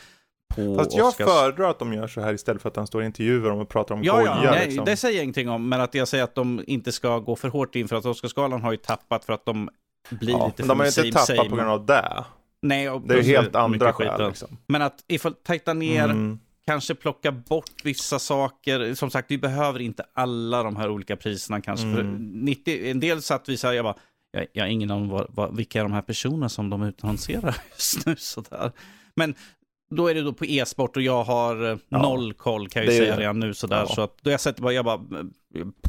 på 0.54 0.76
Fast 0.78 0.96
jag 0.96 1.08
Oscars... 1.08 1.26
föredrar 1.26 1.70
att 1.70 1.78
de 1.78 1.92
gör 1.92 2.06
så 2.08 2.20
här 2.20 2.32
istället 2.34 2.62
för 2.62 2.68
att 2.68 2.76
han 2.76 2.86
står 2.86 2.98
och 2.98 3.04
intervjuar 3.04 3.50
dem 3.50 3.58
och 3.58 3.68
pratar 3.68 3.94
om 3.94 4.04
Ja, 4.04 4.22
ja, 4.22 4.36
goja. 4.38 4.50
nej, 4.50 4.66
liksom. 4.66 4.84
det 4.84 4.96
säger 4.96 5.14
jag 5.16 5.22
ingenting 5.24 5.48
om, 5.48 5.68
men 5.68 5.80
att 5.80 5.94
jag 5.94 6.08
säger 6.08 6.24
att 6.24 6.34
de 6.34 6.64
inte 6.66 6.92
ska 6.92 7.18
gå 7.18 7.36
för 7.36 7.48
hårt 7.48 7.74
in 7.76 7.88
för 7.88 7.96
att 7.96 8.06
Oscarsgalan 8.06 8.62
har 8.62 8.70
ju 8.72 8.76
tappat 8.78 9.24
för 9.24 9.32
att 9.32 9.44
de 9.46 9.68
blir 10.10 10.32
ja, 10.32 10.46
lite 10.46 10.62
men 10.62 10.68
de 10.68 10.78
har 10.80 10.86
ju 10.86 10.88
inte 10.88 11.12
tappat 11.12 11.26
same. 11.36 11.48
på 11.50 11.56
grund 11.56 11.70
av 11.70 11.86
det. 11.86 12.24
Nej, 12.62 12.90
och 12.90 13.00
Det 13.00 13.14
är 13.14 13.18
ju 13.18 13.22
helt 13.36 13.54
andra 13.54 13.92
skäl. 13.92 14.28
Liksom. 14.28 14.58
Men 14.66 14.82
att 14.82 15.04
ifall 15.08 15.34
tajta 15.34 15.72
ner, 15.74 16.04
Mm. 16.04 16.38
kanske 16.66 16.94
plocka 16.94 17.32
bort 17.32 17.70
vissa 17.84 18.18
saker. 18.18 18.94
Som 18.94 19.10
sagt, 19.10 19.30
vi 19.30 19.38
behöver 19.38 19.80
inte 19.80 20.04
alla 20.14 20.62
de 20.62 20.76
här 20.76 20.88
olika 20.90 21.16
priserna 21.16 21.60
kanske. 21.60 21.86
Mm. 21.86 22.30
90, 22.44 22.90
en 22.90 23.00
del 23.00 23.22
satt 23.22 23.48
vi 23.48 23.56
så 23.56 23.66
här, 23.66 23.74
jag 23.74 23.84
bara, 23.84 23.94
jag, 24.30 24.46
jag 24.52 24.64
har 24.64 24.68
ingen 24.68 24.90
aning 24.90 25.02
om 25.04 25.08
vad, 25.10 25.26
vad, 25.28 25.56
vilka 25.56 25.78
är 25.78 25.82
de 25.82 25.92
här 25.92 26.02
personerna 26.02 26.48
som 26.48 26.70
de 26.70 26.82
utannonserar 26.82 27.56
just 27.74 28.06
nu. 28.06 28.16
Sådär. 28.18 28.72
Men 29.16 29.34
då 29.90 30.08
är 30.08 30.14
det 30.14 30.22
då 30.22 30.32
på 30.32 30.44
e-sport 30.44 30.96
och 30.96 31.02
jag 31.02 31.24
har 31.24 31.70
eh, 31.72 31.78
Ja. 31.88 32.02
noll 32.02 32.32
koll 32.34 32.68
kan 32.68 32.84
jag 32.84 32.92
ju 32.92 32.98
säga 32.98 33.16
redan 33.18 33.40
nu. 33.40 33.54
Sådär. 33.54 33.76
Ja. 33.88 33.94
Så 33.94 34.00
att 34.02 34.18
då 34.22 34.30
jag 34.30 34.40
sätter 34.40 34.62
bara, 34.62 34.72
jag 34.72 34.84
bara, 34.84 35.00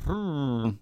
mm, 0.09 0.77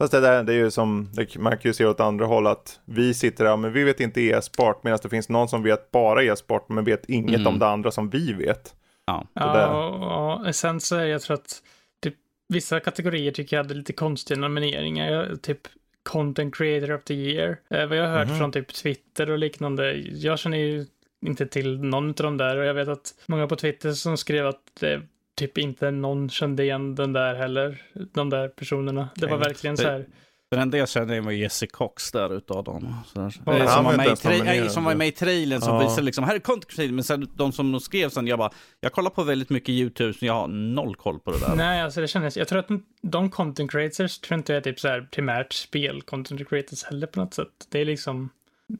Fast 0.00 0.12
det 0.12 0.20
där, 0.20 0.42
det 0.44 0.52
är 0.52 0.56
ju 0.56 0.70
som, 0.70 1.08
det, 1.12 1.38
man 1.38 1.52
kan 1.52 1.68
ju 1.68 1.72
se 1.72 1.84
åt 1.86 2.00
andra 2.00 2.26
håll 2.26 2.46
att 2.46 2.80
vi 2.84 3.14
sitter 3.14 3.44
där, 3.44 3.56
men 3.56 3.72
vi 3.72 3.84
vet 3.84 4.00
inte 4.00 4.20
e-sport, 4.20 4.84
medan 4.84 4.98
det 5.02 5.08
finns 5.08 5.28
någon 5.28 5.48
som 5.48 5.62
vet 5.62 5.90
bara 5.90 6.22
e-sport, 6.24 6.68
men 6.68 6.84
vet 6.84 7.08
inget 7.08 7.34
Mm. 7.40 7.46
om 7.46 7.58
det 7.58 7.66
andra 7.66 7.90
som 7.90 8.10
vi 8.10 8.32
vet. 8.32 8.74
ja. 9.06 9.26
Ja, 9.34 10.42
och 10.48 10.54
sen 10.54 10.80
så 10.80 10.96
är 10.96 11.04
jag 11.06 11.22
tror 11.22 11.34
att 11.34 11.62
typ, 12.02 12.14
vissa 12.48 12.80
kategorier 12.80 13.32
tycker 13.32 13.56
jag 13.56 13.64
hade 13.64 13.74
lite 13.74 13.92
konstiga 13.92 14.40
nomineringar. 14.40 15.12
Jag, 15.12 15.42
typ 15.42 15.60
Content 16.02 16.54
Creator 16.56 16.92
of 16.94 17.04
the 17.04 17.14
Year. 17.14 17.56
Eh, 17.70 17.86
vad 17.86 17.98
jag 17.98 18.08
har 18.08 18.18
hört 18.18 18.28
Mhm. 18.28 18.38
från 18.38 18.52
typ 18.52 18.74
Twitter 18.74 19.30
och 19.30 19.38
liknande. 19.38 19.92
Jag 19.96 20.38
känner 20.38 20.58
ju 20.58 20.86
inte 21.26 21.46
till 21.46 21.78
någon 21.84 22.08
av 22.08 22.14
de 22.14 22.36
där 22.36 22.56
och 22.56 22.64
jag 22.64 22.74
vet 22.74 22.88
att 22.88 23.14
många 23.26 23.46
på 23.46 23.56
Twitter 23.56 23.92
som 23.92 24.16
skrev 24.16 24.46
att 24.46 24.60
det 24.80 25.02
typ 25.40 25.58
inte 25.58 25.90
någon 25.90 26.28
kände 26.30 26.62
igen 26.64 26.94
den 26.94 27.12
där 27.12 27.34
heller. 27.34 27.82
De 28.14 28.30
där 28.30 28.48
personerna. 28.48 29.08
Det 29.16 29.26
var 29.26 29.38
verkligen 29.38 29.76
så 29.76 29.82
här. 29.88 30.06
Den 30.50 30.60
enda 30.60 30.78
jag 30.78 30.88
kände 30.88 31.12
igen 31.12 31.24
var 31.24 31.32
Jesse 31.32 31.66
Cox 31.66 32.12
där 32.12 32.34
utav 32.36 32.64
dem. 32.64 32.94
Sådär. 33.06 33.32
Ja, 33.46 33.58
Eh, 33.58 33.74
som, 33.74 33.84
var 33.84 33.96
med 33.96 34.06
i 34.06 34.10
tra- 34.10 34.44
nej, 34.44 34.70
som 34.70 34.84
var 34.84 34.92
så. 34.92 34.98
med 34.98 35.08
i 35.08 35.12
trailern 35.12 35.60
som 35.60 35.74
Ja. 35.74 35.80
visade 35.80 36.02
liksom, 36.02 36.24
här 36.24 36.34
är 36.34 36.38
content 36.38 36.70
creator, 36.76 36.92
men 36.94 37.04
sen 37.04 37.28
de 37.36 37.52
som 37.52 37.80
skrev 37.80 38.08
sen, 38.08 38.26
jag 38.26 38.38
bara, 38.38 38.50
jag 38.80 38.92
kollar 38.92 39.10
på 39.10 39.22
väldigt 39.22 39.50
mycket 39.50 39.68
YouTube, 39.68 40.14
så 40.14 40.26
jag 40.26 40.32
har 40.32 40.48
noll 40.48 40.96
koll 40.96 41.18
på 41.20 41.30
det 41.30 41.38
där. 41.38 41.54
Nej, 41.56 41.82
alltså 41.82 42.00
det 42.00 42.08
kändes, 42.08 42.36
jag 42.36 42.48
tror 42.48 42.58
att 42.58 42.68
de 43.02 43.30
content 43.30 43.70
creators 43.70 44.18
tror 44.18 44.38
inte 44.38 44.52
jag 44.52 44.56
är 44.58 44.62
typ 44.64 44.80
så 44.80 44.88
här 44.88 45.08
primärt 45.12 45.52
spel 45.52 46.02
content 46.02 46.48
creators 46.48 46.84
heller 46.84 47.06
på 47.06 47.20
något 47.20 47.34
sätt. 47.34 47.48
Det 47.70 47.80
är 47.80 47.84
liksom, 47.84 48.30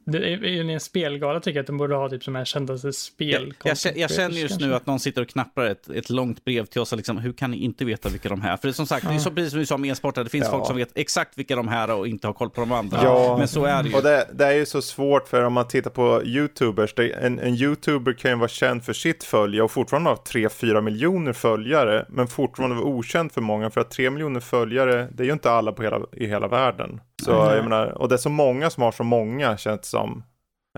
det 0.05 0.17
är 0.33 0.45
ju 0.45 0.71
en 0.71 0.79
spelgala 0.79 1.39
tycker 1.39 1.57
jag 1.57 1.63
att 1.63 1.67
de 1.67 1.77
borde 1.77 1.95
ha 1.95 2.09
typ 2.09 2.23
som 2.23 2.35
här 2.35 2.45
kändaste 2.45 2.93
spel. 2.93 3.53
Jag, 3.63 3.77
jag, 3.85 3.97
jag 3.97 4.11
känner 4.11 4.37
just 4.37 4.49
kanske. 4.49 4.67
nu 4.67 4.75
att 4.75 4.85
någon 4.85 4.99
sitter 4.99 5.21
och 5.21 5.27
knappar 5.27 5.65
ett, 5.65 5.89
ett 5.89 6.09
långt 6.09 6.45
brev 6.45 6.65
till 6.65 6.81
oss. 6.81 6.91
Liksom, 6.91 7.17
hur 7.17 7.33
kan 7.33 7.51
ni 7.51 7.57
inte 7.57 7.85
veta 7.85 8.09
vilka 8.09 8.29
de 8.29 8.41
här 8.41 8.53
är? 8.53 8.57
För 8.57 8.67
det 8.67 8.71
är 8.71 8.73
som 8.73 8.87
sagt, 8.87 9.07
det 9.07 9.13
är 9.13 9.19
så 9.19 9.31
precis 9.31 9.51
som 9.51 9.59
vi 9.59 9.65
sa 9.65 9.77
med 9.77 9.91
e-sport, 9.91 10.15
det 10.15 10.29
finns 10.29 10.45
Ja. 10.45 10.51
folk 10.51 10.67
som 10.67 10.75
vet 10.75 10.91
exakt 10.95 11.37
vilka 11.37 11.55
de 11.55 11.67
här 11.67 11.87
är 11.87 11.95
och 11.95 12.07
inte 12.07 12.27
har 12.27 12.33
koll 12.33 12.49
på 12.49 12.61
de 12.61 12.71
andra. 12.71 13.03
Ja. 13.03 13.35
Men 13.37 13.47
så 13.47 13.65
är 13.65 13.83
det 13.83 13.89
ju. 13.89 13.95
Och 13.95 14.03
det, 14.03 14.27
det 14.33 14.45
är 14.45 14.53
ju 14.53 14.65
så 14.65 14.81
svårt 14.81 15.27
för 15.27 15.43
om 15.43 15.53
man 15.53 15.67
tittar 15.67 15.91
på 15.91 16.23
YouTubers, 16.25 16.93
det, 16.95 17.09
en, 17.09 17.39
en 17.39 17.55
YouTuber 17.55 18.13
kan 18.13 18.31
ju 18.31 18.37
vara 18.37 18.47
känd 18.47 18.83
för 18.83 18.93
sitt 18.93 19.23
följe 19.23 19.61
och 19.61 19.71
fortfarande 19.71 20.09
ha 20.09 20.17
3-4 20.17 20.81
miljoner 20.81 21.33
följare, 21.33 22.05
men 22.09 22.27
fortfarande 22.27 22.75
vara 22.75 22.85
okänd 22.85 23.31
för 23.31 23.41
många, 23.41 23.69
för 23.69 23.81
att 23.81 23.91
3 23.91 24.09
miljoner 24.09 24.39
följare, 24.39 25.07
det 25.11 25.23
är 25.23 25.27
ju 25.27 25.33
inte 25.33 25.51
alla 25.51 25.71
på 25.71 25.83
hela, 25.83 25.99
i 26.13 26.27
hela 26.27 26.47
världen. 26.47 27.01
Så 27.21 27.45
Nej. 27.45 27.55
jag 27.55 27.63
menar, 27.63 27.87
och 27.87 28.09
det 28.09 28.15
är 28.15 28.17
så 28.17 28.29
många 28.29 28.69
som 28.69 28.83
har 28.83 28.91
så 28.91 29.03
många, 29.03 29.57
känns 29.57 29.81
det 29.81 29.87
som. 29.87 30.23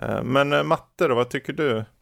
Eh, 0.02 0.22
Men 0.22 0.52
eh, 0.52 0.62
Matte 0.62 1.08
då, 1.08 1.14
vad 1.14 1.30
tycker 1.30 1.52
du? 1.52 1.84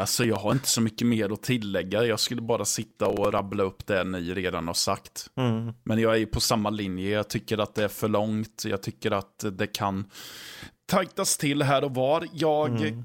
Alltså, 0.00 0.24
jag 0.24 0.36
har 0.36 0.52
inte 0.52 0.68
så 0.68 0.80
mycket 0.80 1.06
mer 1.06 1.32
att 1.32 1.42
tillägga. 1.42 2.04
Jag 2.04 2.20
skulle 2.20 2.42
bara 2.42 2.64
sitta 2.64 3.06
och 3.06 3.32
rabbla 3.32 3.62
upp 3.62 3.86
det 3.86 4.04
ni 4.04 4.34
redan 4.34 4.66
har 4.66 4.74
sagt. 4.74 5.26
Mm. 5.36 5.72
Men 5.84 5.98
jag 5.98 6.12
är 6.12 6.16
ju 6.16 6.26
på 6.26 6.40
samma 6.40 6.70
linje. 6.70 7.10
Jag 7.10 7.28
tycker 7.28 7.58
att 7.58 7.74
det 7.74 7.84
är 7.84 7.88
för 7.88 8.08
långt. 8.08 8.62
Jag 8.66 8.82
tycker 8.82 9.10
att 9.10 9.44
det 9.52 9.66
kan 9.66 10.10
tajtas 10.86 11.36
till 11.38 11.62
här 11.62 11.84
och 11.84 11.94
var. 11.94 12.26
Jag, 12.32 12.68
Mm. 12.80 13.04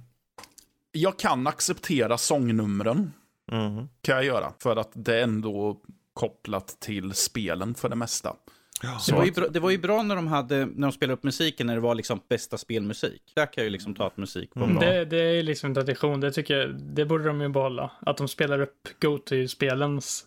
jag 0.92 1.20
kan 1.20 1.48
acceptera 1.48 2.18
sångnumren. 2.18 3.14
Mm. 3.52 3.88
Kan 4.02 4.16
jag 4.16 4.26
göra. 4.26 4.54
För 4.60 4.76
att 4.76 4.92
det 4.94 5.16
är 5.20 5.24
ändå 5.24 5.78
kopplat 6.14 6.68
till 6.80 7.14
spelen 7.14 7.76
för 7.76 7.90
det 7.90 7.96
mesta. 7.96 8.34
Det 9.08 9.14
var, 9.16 9.26
ju 9.26 9.32
bra, 9.32 9.48
det 9.48 9.60
var 9.60 9.70
ju 9.70 9.78
bra 9.78 10.04
när 10.04 10.16
de, 10.16 10.28
hade, 10.28 10.66
när 10.66 10.82
de 10.88 10.92
spelade 10.92 11.14
upp 11.14 11.24
musiken 11.24 11.68
när 11.68 11.76
det 11.76 11.82
var 11.82 11.96
liksom 11.96 12.20
bästa 12.30 12.58
spelmusik. 12.58 13.22
Där 13.36 13.46
kan 13.46 13.54
jag 13.56 13.64
ju 13.64 13.70
liksom 13.70 13.96
ta 13.96 14.08
att 14.08 14.18
musik 14.18 14.50
var 14.54 14.64
Mm. 14.64 14.78
bra. 14.78 14.90
Det, 14.90 15.06
det 15.06 15.18
är 15.22 15.44
liksom 15.44 15.68
en 15.70 15.74
tradition, 15.74 16.20
det 16.20 16.32
tycker 16.32 16.58
jag, 16.58 16.76
det 16.82 17.06
borde 17.06 17.24
de 17.24 17.42
ju 17.42 17.50
behålla. 17.50 17.92
Att 18.06 18.18
de 18.18 18.28
spelar 18.28 18.62
upp 18.62 18.88
Go-To-spelens 19.02 20.26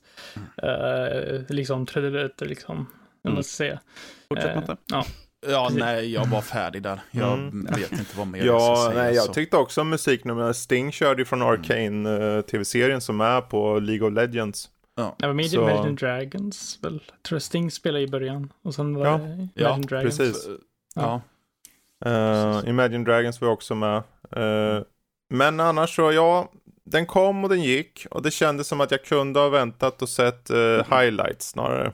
eh, 0.62 1.40
liksom 1.48 1.86
trudelutter 1.86 2.46
liksom. 2.46 2.76
Om 2.76 2.86
Mm. 3.24 3.34
man 3.34 3.44
ska 3.44 3.57
säga. 3.57 3.80
Fortsätt 4.28 4.50
Eh, 4.50 4.55
Matte. 4.57 4.76
ja. 4.86 5.05
Ja, 5.48 5.64
Precis. 5.66 5.80
nej, 5.80 6.12
jag 6.12 6.26
var 6.26 6.40
färdig 6.40 6.82
där. 6.82 7.00
Jag 7.11 7.32
Mm. 7.32 7.64
vet 7.76 7.92
inte 7.92 8.16
vad 8.18 8.26
mer 8.26 8.44
jag 8.44 8.61
ska 8.62 8.70
Ja, 8.70 8.90
säga. 8.90 9.02
nej, 9.05 9.14
jag 9.14 9.24
så. 9.24 9.32
tyckte 9.32 9.57
också 9.57 9.80
om 9.80 9.88
musiknummer. 9.90 10.52
Sting 10.52 10.92
körde 10.92 11.20
ju 11.22 11.24
från 11.26 11.42
Arcane 11.42 12.34
eh, 12.36 12.40
tv-serien 12.40 13.00
som 13.00 13.20
är 13.20 13.40
på 13.40 13.78
League 13.78 14.09
of 14.09 14.14
Legends. 14.14 14.68
Ja. 14.97 15.16
Var 15.18 15.32
med 15.32 15.51
Så- 15.51 15.62
Imagine 15.70 15.95
Dragons 15.97 16.78
väl? 16.82 16.99
Tror 17.22 17.36
jag 17.36 17.42
Sting 17.42 17.70
spelade 17.70 18.05
i 18.05 18.09
början. 18.09 18.53
Och 18.62 18.74
sen 18.74 18.95
var 18.97 19.07
Ja. 19.07 19.16
det 19.18 19.24
Imagine 19.24 19.51
Ja, 19.55 19.76
Dragons. 19.88 20.18
precis. 20.18 20.49
Ja. 20.95 21.20
Eh, 22.05 22.61
Imagine 22.68 23.05
Dragons 23.05 23.40
var 23.40 23.49
också 23.49 23.74
med. 23.74 23.97
Eh, 24.36 24.82
men 25.30 25.61
annars 25.61 25.97
så, 25.97 26.12
ja, 26.12 26.49
den 26.84 27.07
kom 27.07 27.45
och 27.45 27.51
den 27.51 27.62
gick. 27.62 28.07
Och 28.11 28.22
det 28.22 28.30
kändes 28.30 28.68
som 28.68 28.80
att 28.80 28.90
jag 28.90 29.05
kunde 29.05 29.40
ha 29.40 29.49
väntat 29.49 30.03
och 30.03 30.09
sett 30.09 30.51
eh, 30.51 30.99
highlights 30.99 31.49
snarare. 31.49 31.92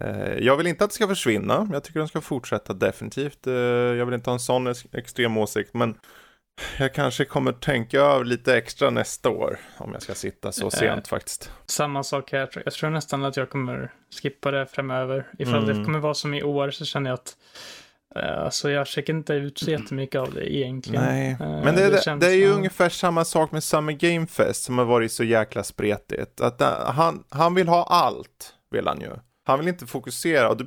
Eh, 0.00 0.32
jag 0.38 0.56
vill 0.56 0.66
inte 0.66 0.84
att 0.84 0.90
det 0.90 0.94
ska 0.94 1.08
försvinna. 1.08 1.68
Jag 1.72 1.84
tycker 1.84 1.98
den 2.00 2.08
ska 2.08 2.20
fortsätta 2.20 2.72
definitivt. 2.72 3.46
Eh, 3.46 3.52
jag 3.54 4.06
vill 4.06 4.14
inte 4.14 4.30
ha 4.30 4.34
en 4.34 4.40
sån 4.40 4.66
ex- 4.66 4.86
extrem 4.92 5.36
åsikt. 5.36 5.74
Men 5.74 5.98
jag 6.78 6.94
kanske 6.94 7.24
kommer 7.24 7.52
tänka 7.52 8.00
över 8.00 8.24
lite 8.24 8.56
extra 8.56 8.90
nästa 8.90 9.30
år. 9.30 9.58
Om 9.78 9.92
jag 9.92 10.02
ska 10.02 10.14
sitta 10.14 10.52
så 10.52 10.64
Eh, 10.66 10.70
sent 10.70 11.08
faktiskt. 11.08 11.50
Samma 11.66 12.02
sak 12.02 12.32
här. 12.32 12.48
jag. 12.64 12.72
Tror 12.74 12.90
nästan 12.90 13.24
att 13.24 13.36
jag 13.36 13.50
kommer 13.50 13.92
skippa 14.22 14.50
det 14.50 14.66
framöver. 14.66 15.26
Ifall 15.38 15.62
Mm. 15.64 15.78
det 15.78 15.84
kommer 15.84 15.98
vara 15.98 16.14
som 16.14 16.34
i 16.34 16.42
år 16.42 16.70
så 16.70 16.84
känner 16.84 17.10
jag 17.10 17.14
att 17.14 17.36
eh, 18.16 18.44
alltså 18.44 18.70
jag 18.70 18.86
checkar 18.86 19.14
inte 19.14 19.32
ut 19.34 19.58
så 19.58 19.70
jättemycket 19.70 20.20
av 20.20 20.34
det 20.34 20.54
egentligen. 20.56 21.04
Nej, 21.04 21.30
Eh, 21.40 21.48
men 21.64 21.74
det, 21.76 21.90
det, 21.90 22.02
känns- 22.04 22.20
det 22.20 22.26
är 22.26 22.30
ju 22.36 22.44
ja. 22.46 22.52
ungefär 22.54 22.88
samma 22.88 23.24
sak 23.24 23.52
med 23.52 23.64
Summer 23.64 23.92
Game 23.92 24.26
Fest 24.26 24.64
som 24.64 24.78
har 24.78 24.84
varit 24.84 25.12
så 25.12 25.24
jäkla 25.24 25.64
spretigt. 25.64 26.40
Att 26.40 26.60
han, 26.86 27.24
han 27.28 27.54
vill 27.54 27.68
ha 27.68 27.84
allt, 27.84 28.54
vill 28.70 28.86
han 28.86 29.00
ju. 29.00 29.10
Han 29.46 29.58
vill 29.58 29.68
inte 29.68 29.86
fokusera. 29.86 30.48
Och 30.48 30.56
du, 30.56 30.66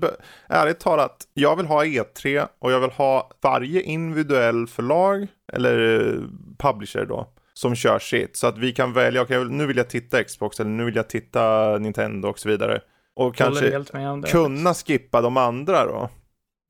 ärligt 0.49 0.79
talat, 0.79 1.27
jag 1.33 1.55
vill 1.55 1.65
ha 1.65 1.83
E3 1.83 2.47
och 2.59 2.71
jag 2.71 2.79
vill 2.79 2.89
ha 2.89 3.31
varje 3.41 3.81
individuell 3.81 4.67
förlag, 4.67 5.27
eller 5.53 5.99
eh, 5.99 6.21
publisher 6.57 7.05
då, 7.05 7.27
som 7.53 7.75
kör 7.75 7.99
sitt. 7.99 8.37
Så 8.37 8.47
att 8.47 8.57
vi 8.57 8.71
kan 8.71 8.93
välja, 8.93 9.21
okej 9.21 9.45
nu 9.45 9.65
vill 9.65 9.77
jag 9.77 9.89
titta 9.89 10.23
Xbox 10.23 10.59
eller 10.59 10.69
nu 10.69 10.85
vill 10.85 10.95
jag 10.95 11.09
titta 11.09 11.77
Nintendo 11.77 12.29
och 12.29 12.39
så 12.39 12.49
vidare. 12.49 12.81
Och 13.15 13.35
kanske 13.35 13.83
kunna 14.27 14.73
skippa 14.73 15.21
de 15.21 15.37
andra 15.37 15.85
då. 15.85 16.09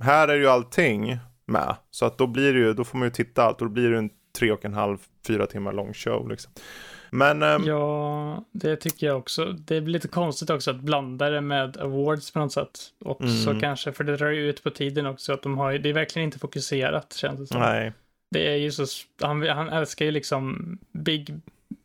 Här 0.03 0.27
är 0.27 0.35
ju 0.35 0.47
allting 0.47 1.17
med. 1.47 1.75
Så 1.91 2.05
att 2.05 2.17
då 2.17 2.27
blir 2.27 2.53
det 2.53 2.59
ju, 2.59 2.73
då 2.73 2.83
får 2.83 2.97
man 2.97 3.05
ju 3.05 3.11
titta 3.11 3.43
allt 3.43 3.61
och 3.61 3.67
då 3.67 3.73
blir 3.73 3.91
det 3.91 3.97
en 3.97 4.09
tre 4.39 4.51
och 4.51 4.65
en 4.65 4.73
halv, 4.73 4.97
fyra 5.27 5.45
timmar 5.45 5.73
lång 5.73 5.93
show 5.93 6.29
liksom. 6.29 6.51
Men 7.11 7.43
ehm, 7.43 7.63
Ja, 7.63 8.43
det 8.51 8.75
tycker 8.75 9.07
jag 9.07 9.17
också. 9.17 9.45
Det 9.45 9.81
blir 9.81 9.93
lite 9.93 10.07
konstigt 10.07 10.49
också 10.49 10.71
att 10.71 10.79
blanda 10.79 11.29
det 11.29 11.41
med 11.41 11.77
awards 11.77 12.31
på 12.31 12.39
något 12.39 12.51
sätt. 12.53 12.79
Också 13.05 13.49
Mm. 13.49 13.59
kanske, 13.61 13.91
för 13.91 14.03
det 14.03 14.17
drar 14.17 14.29
ju 14.29 14.49
ut 14.49 14.63
på 14.63 14.69
tiden 14.69 15.05
också. 15.05 15.33
Att 15.33 15.41
de 15.43 15.57
har, 15.57 15.73
det 15.73 15.89
är 15.89 15.93
verkligen 15.93 16.25
inte 16.25 16.39
fokuserat 16.39 17.13
känns 17.13 17.39
det 17.39 17.47
som. 17.47 17.59
nej. 17.59 17.93
Det 18.31 18.47
är 18.53 18.55
ju 18.57 18.71
så, 18.71 18.85
han, 19.21 19.41
han 19.49 19.69
älskar 19.69 20.05
ju 20.05 20.11
liksom 20.11 20.77
big, 20.91 21.35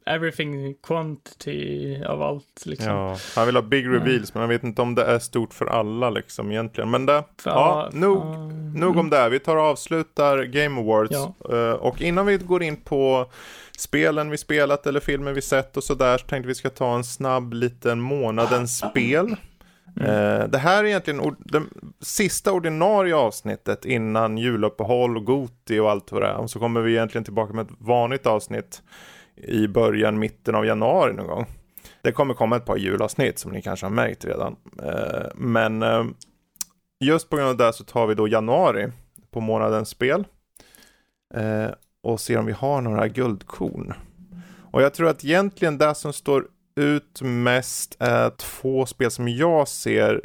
everything 0.06 0.74
quantity 0.74 2.02
av 2.04 2.22
allt 2.22 2.62
liksom. 2.66 2.92
Ja, 2.92 3.16
han 3.36 3.46
vill 3.46 3.56
ha 3.56 3.62
big 3.62 3.86
reveals 3.88 4.34
men 4.34 4.40
jag 4.40 4.48
vet 4.48 4.64
inte 4.64 4.82
om 4.82 4.94
det 4.94 5.04
är 5.04 5.18
stort 5.18 5.54
för 5.54 5.66
alla 5.66 6.10
liksom 6.10 6.50
egentligen. 6.50 6.90
Men 6.90 7.06
det, 7.06 7.24
För- 7.38 7.50
ja, 7.50 7.90
nog, 7.92 8.18
ja, 8.18 8.48
nog 8.74 8.96
om 8.96 9.10
det. 9.10 9.28
Vi 9.28 9.38
tar 9.38 9.56
och 9.56 9.62
avslutar 9.62 10.42
Game 10.42 10.80
Awards. 10.80 11.12
Ja. 11.12 11.34
Eh, 11.56 11.72
och 11.72 12.02
innan 12.02 12.26
vi 12.26 12.36
går 12.36 12.62
in 12.62 12.76
på 12.76 13.30
spelen 13.78 14.30
vi 14.30 14.36
spelat 14.38 14.86
eller 14.86 15.00
filmer 15.00 15.32
vi 15.32 15.42
sett 15.42 15.76
och 15.76 15.84
sådär 15.84 16.18
så 16.18 16.26
tänkte 16.26 16.48
vi 16.48 16.54
ska 16.54 16.70
ta 16.70 16.94
en 16.94 17.04
snabb 17.04 17.52
liten 17.52 18.00
månadens 18.00 18.78
spel. 18.78 19.36
Eh, 20.00 20.48
det 20.48 20.58
här 20.58 20.84
är 20.84 20.88
egentligen 20.88 21.36
det 21.38 21.62
sista 22.00 22.52
ordinarie 22.52 23.16
avsnittet 23.16 23.84
innan 23.84 24.38
juluppehåll 24.38 25.16
och 25.16 25.24
Goti 25.24 25.78
och 25.78 25.90
allt 25.90 26.12
vad 26.12 26.22
det 26.22 26.28
är. 26.28 26.36
Och 26.36 26.50
så 26.50 26.58
kommer 26.58 26.80
vi 26.80 26.92
egentligen 26.92 27.24
tillbaka 27.24 27.52
med 27.52 27.64
ett 27.66 27.76
vanligt 27.78 28.26
avsnitt 28.26 28.82
i 29.36 29.68
början, 29.68 30.18
mitten 30.18 30.54
av 30.54 30.66
januari 30.66 31.12
någon 31.12 31.26
gång. 31.26 31.46
Det 32.02 32.12
kommer 32.12 32.34
komma 32.34 32.56
ett 32.56 32.64
par 32.64 32.76
julavsnitt 32.76 33.38
som 33.38 33.52
ni 33.52 33.62
kanske 33.62 33.86
har 33.86 33.90
märkt 33.90 34.24
redan. 34.24 34.56
Eh, 34.82 35.26
men 35.34 35.82
eh, 35.82 36.04
just 37.00 37.30
på 37.30 37.36
grund 37.36 37.48
av 37.48 37.56
det 37.56 37.72
så 37.72 37.84
tar 37.84 38.06
vi 38.06 38.14
då 38.14 38.28
januari 38.28 38.88
på 39.30 39.40
månadens 39.40 39.88
spel. 39.88 40.24
Eh, 41.34 41.70
och 42.02 42.20
ser 42.20 42.38
om 42.38 42.46
vi 42.46 42.52
har 42.52 42.80
några 42.80 43.08
guldkorn. 43.08 43.94
Och 44.70 44.82
jag 44.82 44.94
tror 44.94 45.08
att 45.08 45.24
egentligen 45.24 45.78
det 45.78 45.94
som 45.94 46.12
står 46.12 46.46
ut 46.76 47.22
mest 47.22 47.96
är 47.98 48.30
två 48.30 48.86
spel 48.86 49.10
som 49.10 49.28
jag 49.28 49.68
ser. 49.68 50.22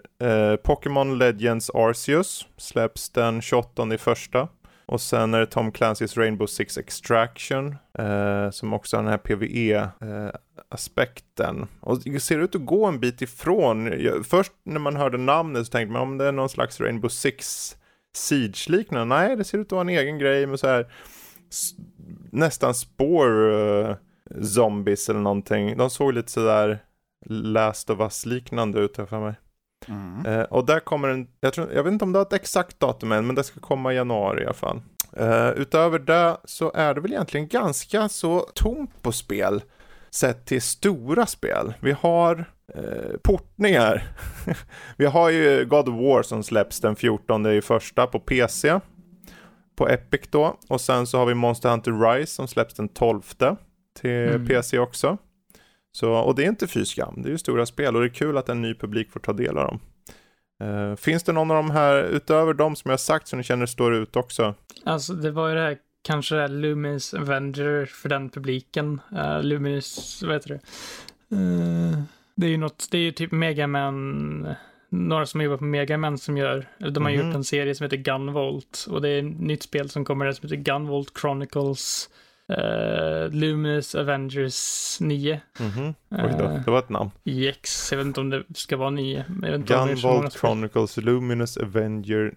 Pokémon 0.58 1.18
Legends 1.18 1.70
Arceus 1.70 2.48
släpps 2.58 3.10
den 3.10 3.42
28 3.42 3.94
i 3.94 3.98
första. 3.98 4.48
Och 4.90 5.02
sen 5.02 5.34
är 5.34 5.40
det 5.40 5.46
Tom 5.46 5.72
Clancy's 5.72 6.18
Rainbow 6.18 6.48
Six 6.48 6.78
Extraction 6.78 7.76
eh, 8.00 8.50
som 8.52 8.74
också 8.74 8.98
har 8.98 9.04
den 9.04 9.12
här 9.12 9.18
PVE-aspekten. 9.18 11.62
Eh, 11.62 11.68
och 11.80 12.00
det 12.04 12.20
ser 12.20 12.40
ut 12.40 12.56
att 12.56 12.66
gå 12.66 12.86
en 12.86 13.00
bit 13.00 13.22
ifrån. 13.22 14.02
Jag, 14.04 14.26
först 14.26 14.52
när 14.64 14.80
man 14.80 14.96
hörde 14.96 15.18
namnet 15.18 15.66
så 15.66 15.72
tänkte 15.72 15.94
man 15.94 16.02
om 16.02 16.18
det 16.18 16.26
är 16.26 16.32
någon 16.32 16.50
slags 16.50 16.82
Rainbow 16.82 17.10
Six 17.10 17.76
Siege-liknande. 18.14 19.16
Nej, 19.16 19.36
det 19.36 19.44
ser 19.44 19.58
ut 19.58 19.68
att 19.68 19.72
vara 19.72 19.82
en 19.82 19.90
egen 19.90 20.20
grej 20.20 20.48
med 20.48 20.60
så 20.60 20.68
här 20.68 20.92
nästan 22.32 22.74
spår 22.74 23.54
eh, 23.54 23.96
zombies 24.44 25.10
eller 25.10 25.20
någonting. 25.20 25.78
De 25.78 25.90
såg 25.90 26.14
lite 26.14 26.32
sådär 26.32 26.80
Last 27.26 27.90
of 27.90 28.00
Us-liknande 28.00 28.80
ut 28.80 28.98
här 28.98 29.06
för 29.06 29.20
mig. 29.20 29.34
Mm. 29.88 30.26
Eh, 30.26 30.42
och 30.44 30.66
där 30.66 30.80
kommer 30.80 31.08
en, 31.08 31.28
jag, 31.40 31.54
tror, 31.54 31.72
jag 31.74 31.84
vet 31.84 31.94
inte 31.94 32.06
om 32.06 32.12
det 32.12 32.20
har 32.20 32.26
ett 32.26 32.34
exakt 32.34 32.80
datum 32.80 33.12
än, 33.12 33.26
men 33.28 33.36
det 33.36 33.44
ska 33.44 33.60
komma 33.60 33.94
i 33.94 33.96
januari 33.96 34.42
i 34.42 34.46
alla 34.46 34.54
fall. 34.54 34.82
Eh, 35.18 35.50
utöver 35.50 36.00
det 36.00 36.38
så 36.46 36.72
är 36.76 36.94
det 36.94 37.02
väl 37.02 37.12
egentligen 37.14 37.48
ganska 37.48 38.10
så 38.10 38.40
tomt 38.40 39.02
på 39.02 39.12
spel 39.12 39.62
sett 40.10 40.46
till 40.46 40.62
stora 40.62 41.26
spel. 41.26 41.74
Vi 41.80 41.92
har 41.92 42.46
eh, 42.76 43.18
portningar. 43.24 44.04
Vi 44.98 45.06
har 45.06 45.30
ju 45.30 45.66
God 45.66 45.90
of 45.90 45.96
War 45.96 46.24
som 46.24 46.44
släpps 46.44 46.80
den 46.80 46.96
14 46.96 47.46
i 47.46 47.62
första 47.62 48.08
på 48.08 48.20
PC. 48.20 48.80
På 49.76 49.88
Epic 49.90 50.22
då. 50.30 50.58
Och 50.70 50.82
sen 50.82 51.08
så 51.08 51.18
har 51.18 51.26
vi 51.26 51.34
Monster 51.34 51.70
Hunter 51.70 51.92
Rise 51.92 52.34
som 52.34 52.48
släpps 52.48 52.74
den 52.74 52.90
12 52.90 53.22
till 54.02 54.10
Mm. 54.12 54.48
PC 54.48 54.80
också. 54.80 55.18
Så, 55.92 56.12
och 56.14 56.36
det 56.36 56.44
är 56.44 56.48
inte 56.48 56.68
fy 56.68 56.86
skam, 56.86 57.14
det 57.22 57.30
är 57.30 57.32
ju 57.32 57.38
stora 57.38 57.66
spel 57.66 57.96
och 57.96 58.02
det 58.02 58.08
är 58.08 58.14
kul 58.14 58.38
att 58.38 58.50
en 58.50 58.62
ny 58.62 58.74
publik 58.76 59.12
får 59.12 59.20
ta 59.20 59.34
del 59.34 59.58
av 59.58 59.68
dem. 59.68 59.80
Eh, 60.62 60.96
finns 60.96 61.24
det 61.24 61.32
någon 61.32 61.52
av 61.52 61.58
de 61.58 61.72
här, 61.72 62.04
utöver 62.04 62.54
de 62.54 62.76
som 62.76 62.92
jag 62.92 63.00
sagt, 63.00 63.28
som 63.28 63.38
ni 63.38 63.44
känner 63.44 63.66
står 63.66 63.96
ut 63.96 64.16
också? 64.16 64.56
Alltså 64.86 65.14
det 65.14 65.32
var 65.32 65.50
ju 65.50 65.56
det 65.56 65.62
här, 65.62 65.78
kanske 66.04 66.36
det 66.36 66.42
här 66.42 66.48
Lumis 66.50 67.14
Avenger 67.14 67.86
för 67.86 68.10
den 68.10 68.30
publiken. 68.30 69.02
Uh, 69.14 69.44
Lumis, 69.44 70.24
vad 70.26 70.34
heter 70.34 70.50
det? 70.50 70.60
Eh, 71.36 72.00
det 72.36 72.46
är 72.46 72.52
ju 72.52 72.58
något, 72.58 72.88
det 72.92 72.98
är 72.98 73.02
ju 73.02 73.12
typ 73.12 73.32
Megaman 73.32 74.48
några 74.92 75.26
som 75.26 75.42
jobbar 75.42 75.58
på 75.58 75.64
Megaman 75.64 76.18
som 76.18 76.38
gör, 76.38 76.68
eller 76.80 76.92
de 76.92 77.04
har 77.06 77.12
Mhm. 77.12 77.26
gjort 77.26 77.36
en 77.36 77.44
serie 77.44 77.76
som 77.76 77.84
heter 77.84 77.98
Gunvolt. 77.98 78.86
Och 78.90 79.02
det 79.02 79.10
är 79.10 79.20
ett 79.20 79.40
nytt 79.40 79.64
spel 79.64 79.90
som 79.90 80.06
kommer 80.06 80.26
där 80.26 80.32
som 80.32 80.50
heter 80.50 80.64
Gunvolt 80.64 81.18
Chronicles 81.22 82.10
eh, 82.50 83.30
Luminous 83.32 83.96
Avengers 83.96 84.98
9. 85.02 85.42
Mhm. 85.60 85.94
Oj 86.10 86.36
då, 86.40 86.62
det 86.66 86.72
var 86.72 86.80
ett 86.80 86.90
namn. 86.90 87.12
EX, 87.24 87.92
jag 87.92 87.98
vet 87.98 88.08
inte 88.08 88.20
om 88.20 88.30
det 88.30 88.44
ska 88.56 88.78
vara 88.78 88.90
9. 88.90 89.26
men 89.28 89.44
Jag 89.44 89.52
vet 89.52 89.60
inte 89.60 89.76
om 89.78 89.88
det 89.88 89.94
är 89.94 89.96
så 89.96 90.08
många 90.08 90.16
Gunvolt. 90.18 90.34
Chronicles 90.40 90.98
Luminous 90.98 91.58
Avenger 91.58 92.34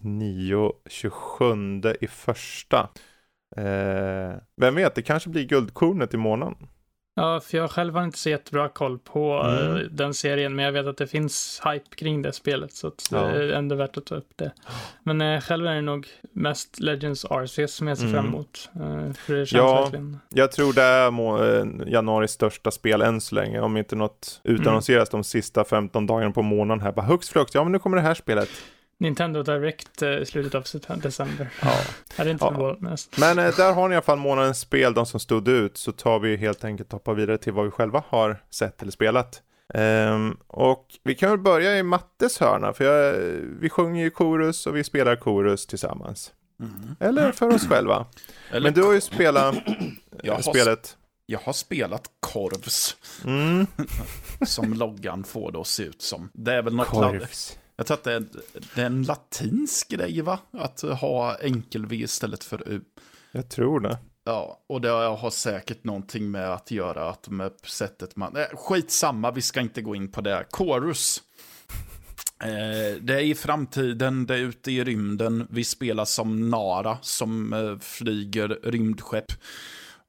9, 0.00 0.72
27 0.90 1.44
i 2.00 2.06
första. 2.06 2.88
Eh, 3.56 4.34
vem 4.56 4.74
vet, 4.74 4.94
det 4.94 5.02
kanske 5.02 5.30
blir 5.30 5.44
guldkornet 5.44 6.14
i 6.14 6.16
månaden. 6.16 6.54
Ja, 7.16 7.40
för 7.40 7.58
jag 7.58 7.70
själv 7.70 7.94
har 7.94 8.04
inte 8.04 8.18
så 8.18 8.30
jättebra 8.30 8.68
koll 8.68 8.98
på 8.98 9.42
eh, 9.46 9.66
Mm. 9.70 9.88
den 9.90 10.14
serien, 10.14 10.54
men 10.56 10.64
jag 10.64 10.72
vet 10.72 10.86
att 10.86 10.96
det 10.96 11.06
finns 11.06 11.60
hype 11.64 11.96
kring 11.96 12.22
det 12.22 12.32
spelet, 12.32 12.72
så 12.72 12.92
Ja. 13.10 13.18
det 13.18 13.44
är 13.44 13.48
ändå 13.52 13.74
värt 13.74 13.96
att 13.96 14.06
ta 14.06 14.14
upp 14.14 14.30
det. 14.36 14.52
Men 15.02 15.20
eh, 15.20 15.40
själv 15.40 15.66
är 15.66 15.74
det 15.74 15.80
nog 15.80 16.06
mest 16.32 16.80
Legends 16.80 17.24
Arceus 17.24 17.74
som 17.74 17.88
jag 17.88 17.98
ser 17.98 18.04
Mm. 18.04 18.14
fram 18.14 18.26
emot. 18.26 18.70
Eh, 18.74 19.12
för 19.12 19.34
det 19.34 19.46
känns 19.46 19.52
Ja. 19.52 19.80
verkligen... 19.82 20.18
Jag 20.28 20.52
tror 20.52 20.72
det 20.72 20.82
är 20.82 21.10
må- 21.10 21.44
eh, 21.44 21.64
januaris 21.86 22.30
största 22.30 22.70
spel 22.70 23.02
än 23.02 23.20
så 23.20 23.34
länge, 23.34 23.60
om 23.60 23.76
inte 23.76 23.96
något 23.96 24.40
utannonseras 24.44 25.08
de 25.10 25.24
sista 25.24 25.64
15 25.64 26.06
dagarna 26.06 26.32
på 26.32 26.42
månaden 26.42 26.80
här. 26.82 26.92
Bara 26.92 27.06
hux 27.06 27.28
flux, 27.28 27.54
ja 27.54 27.62
men 27.64 27.72
nu 27.72 27.78
kommer 27.78 27.96
det 27.96 28.02
här 28.02 28.14
spelet. 28.14 28.48
Nintendo 28.98 29.42
Direct 29.42 30.02
eh, 30.02 30.10
i 30.10 30.26
slutet 30.26 30.90
av 30.90 31.00
december. 31.00 31.48
Ja. 31.62 31.72
Jag 32.10 32.16
hade 32.16 32.30
inte 32.30 32.44
Ja. 32.44 32.76
Men 33.18 33.38
eh, 33.38 33.56
där 33.56 33.72
har 33.72 33.88
ni 33.88 33.92
i 33.92 33.96
alla 33.96 34.02
fall 34.02 34.18
månadens 34.18 34.60
spel, 34.60 34.94
de 34.94 35.06
som 35.06 35.20
stod 35.20 35.48
ut, 35.48 35.76
så 35.76 35.92
tar 35.92 36.18
vi 36.18 36.36
helt 36.36 36.64
enkelt 36.64 36.88
och 36.88 36.92
hoppar 36.92 37.14
vidare 37.14 37.38
till 37.38 37.52
vad 37.52 37.64
vi 37.64 37.70
själva 37.70 38.04
har 38.08 38.42
sett 38.50 38.82
eller 38.82 38.92
spelat. 38.92 39.42
Ehm, 39.74 40.36
och 40.46 40.86
vi 41.04 41.14
kan 41.14 41.30
väl 41.30 41.38
börja 41.38 41.78
i 41.78 41.82
Mattes 41.82 42.38
hörna, 42.38 42.72
för 42.72 42.84
jag, 42.84 43.12
vi 43.60 43.70
sjunger 43.70 44.04
ju 44.04 44.10
korus 44.10 44.66
och 44.66 44.76
vi 44.76 44.84
spelar 44.84 45.16
korus 45.16 45.66
tillsammans. 45.66 46.32
Mm. 46.60 46.96
Eller 47.00 47.32
för 47.32 47.54
oss 47.54 47.68
själva. 47.68 48.06
Eller, 48.50 48.60
Men 48.60 48.74
du 48.74 48.82
har 48.82 48.92
ju 48.92 49.00
spelat 49.00 49.54
Jag 50.22 50.26
eh, 50.26 50.34
har 50.34 50.42
spelet. 50.42 50.96
jag 51.26 51.38
har 51.38 51.52
spelat 51.52 52.02
korvs, 52.20 52.96
Mm. 53.24 53.66
som 54.46 54.74
loggan 54.74 55.24
får 55.24 55.52
det 55.52 55.60
att 55.60 55.66
se 55.66 55.82
ut 55.82 56.02
som. 56.02 56.30
Det 56.32 56.52
är 56.54 56.62
väl 56.62 56.74
något 56.74 56.86
Korvs. 56.88 57.58
Jag 57.76 57.86
tror 57.86 57.96
att 57.96 58.04
det 58.04 58.12
är, 58.12 58.26
det 58.74 58.82
är 58.82 58.86
en 58.86 59.02
latinsk 59.02 59.88
grej, 59.88 60.20
va? 60.20 60.38
Att 60.50 60.80
ha 60.80 61.34
enkel-V 61.34 61.96
istället 61.96 62.44
för 62.44 62.68
U. 62.68 62.80
Jag 63.32 63.48
tror 63.48 63.80
det. 63.80 63.98
Ja, 64.24 64.64
och 64.66 64.80
det 64.80 64.88
har 64.88 65.30
säkert 65.30 65.84
någonting 65.84 66.30
med 66.30 66.52
att 66.52 66.70
göra 66.70 67.10
att 67.10 67.28
med 67.28 67.52
sättet 67.64 68.16
man... 68.16 68.36
Eh, 68.36 68.56
skitsamma, 68.56 69.30
vi 69.30 69.42
ska 69.42 69.60
inte 69.60 69.82
gå 69.82 69.94
in 69.94 70.12
på 70.12 70.20
det. 70.20 70.46
Chorus. 70.50 71.22
Eh, 72.42 73.00
det 73.00 73.14
är 73.14 73.20
i 73.20 73.34
framtiden, 73.34 74.26
det 74.26 74.34
är 74.34 74.38
ute 74.38 74.72
i 74.72 74.84
rymden. 74.84 75.46
Vi 75.50 75.64
spelar 75.64 76.04
som 76.04 76.50
Nara 76.50 76.98
som 77.02 77.52
eh, 77.52 77.78
flyger 77.78 78.48
rymdskepp 78.62 79.32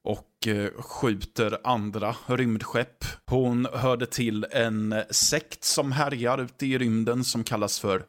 och 0.06 0.48
eh, 0.48 0.70
skjuter 0.82 1.58
andra 1.64 2.16
rymdskepp. 2.26 3.06
Hon 3.26 3.68
hörde 3.74 4.06
till 4.06 4.46
en 4.52 4.96
sekt 5.10 5.64
som 5.64 5.92
härjar 5.92 6.42
ute 6.42 6.66
i 6.66 6.78
rymden 6.78 7.24
som 7.24 7.44
kallas 7.44 7.80
för 7.80 8.00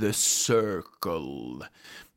The 0.00 0.12
Circle. 0.12 1.66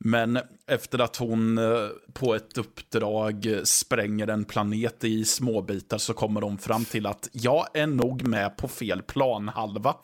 Men 0.03 0.39
efter 0.67 0.99
att 0.99 1.15
hon 1.15 1.57
eh, 1.57 1.87
på 2.13 2.35
ett 2.35 2.57
uppdrag 2.57 3.45
eh, 3.45 3.63
spränger 3.63 4.27
en 4.27 4.45
planet 4.45 5.03
i 5.03 5.25
småbitar 5.25 5.97
så 5.97 6.13
kommer 6.13 6.41
de 6.41 6.57
fram 6.57 6.85
till 6.85 7.05
att 7.05 7.29
jag 7.31 7.67
är 7.73 7.87
nog 7.87 8.27
med 8.27 8.57
på 8.57 8.67
fel 8.67 9.01
planhalva. 9.01 9.95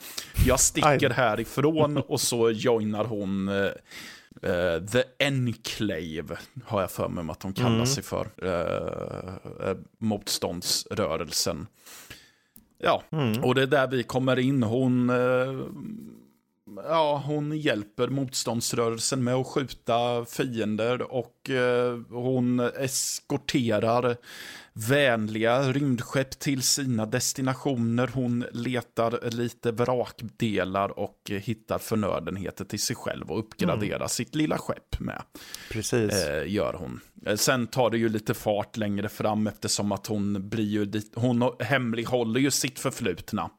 Jag 0.47 0.59
sticker 0.59 1.09
härifrån 1.09 1.97
och 1.97 2.21
så 2.21 2.51
joinar 2.51 3.05
hon 3.05 3.49
eh, 4.45 4.85
The 4.85 5.03
Enclave, 5.19 6.37
har 6.65 6.81
jag 6.81 6.91
för 6.91 7.07
mig 7.07 7.25
att 7.31 7.39
de 7.39 7.53
kallar 7.53 7.75
Mm. 7.75 7.85
sig 7.85 8.03
för. 8.03 8.27
Uh, 8.43 9.69
uh, 9.69 9.77
motståndsrörelsen. 9.97 11.67
Ja, 12.77 13.03
Mm. 13.11 13.43
och 13.43 13.55
det 13.55 13.61
är 13.61 13.67
där 13.67 13.87
vi 13.87 14.03
kommer 14.03 14.39
in. 14.39 14.63
Hon, 14.63 15.09
ja, 16.89 17.23
hon 17.25 17.57
hjälper 17.57 18.07
motståndsrörelsen 18.07 19.23
med 19.23 19.33
att 19.35 19.47
skjuta 19.47 20.25
fiender 20.25 21.01
och 21.01 21.49
hon 22.09 22.59
eskorterar 22.59 24.17
vänliga 24.77 25.61
rymdskepp 25.71 26.39
till 26.39 26.61
sina 26.63 27.05
destinationer. 27.05 28.09
Hon 28.13 28.45
letar 28.51 29.29
lite 29.31 29.71
vrakdelar 29.71 30.99
och 30.99 31.21
hittar 31.27 31.77
förnödenheter 31.77 32.65
till 32.65 32.81
sig 32.81 32.95
själv 32.95 33.31
och 33.31 33.39
uppgraderar 33.39 34.07
sitt 34.07 34.35
lilla 34.35 34.57
skepp 34.57 34.99
med 34.99 35.21
Precis. 35.71 36.13
eh, 36.13 36.51
gör 36.51 36.73
hon. 36.73 36.99
Eh, 37.25 37.35
Sen 37.35 37.67
tar 37.67 37.89
det 37.89 37.97
ju 37.97 38.09
lite 38.09 38.33
fart 38.33 38.77
längre 38.77 39.09
fram 39.09 39.47
eftersom 39.47 39.91
att 39.91 40.07
hon 40.07 40.49
blir 40.49 40.63
ju 40.65 40.85
dit, 40.85 41.11
hon 41.15 41.51
hemlighåller 41.59 42.39
ju 42.39 42.51
sitt 42.51 42.79
förflutna. 42.79 43.49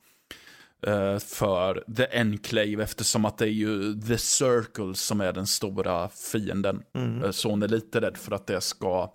eh, 0.86 1.18
För 1.18 1.84
The 1.96 2.06
Enclave 2.18 2.82
eftersom 2.82 3.24
att 3.24 3.38
det 3.38 3.44
är 3.44 3.48
ju 3.50 4.00
The 4.00 4.18
Circle 4.18 4.94
som 4.94 5.20
är 5.20 5.32
den 5.32 5.46
stora 5.46 6.08
fienden. 6.32 6.82
Mm. 6.94 7.24
Eh, 7.24 7.30
Så 7.30 7.50
hon 7.50 7.62
är 7.62 7.68
lite 7.68 8.00
rädd 8.00 8.16
för 8.16 8.32
att 8.32 8.46
det 8.46 8.60
ska 8.60 9.12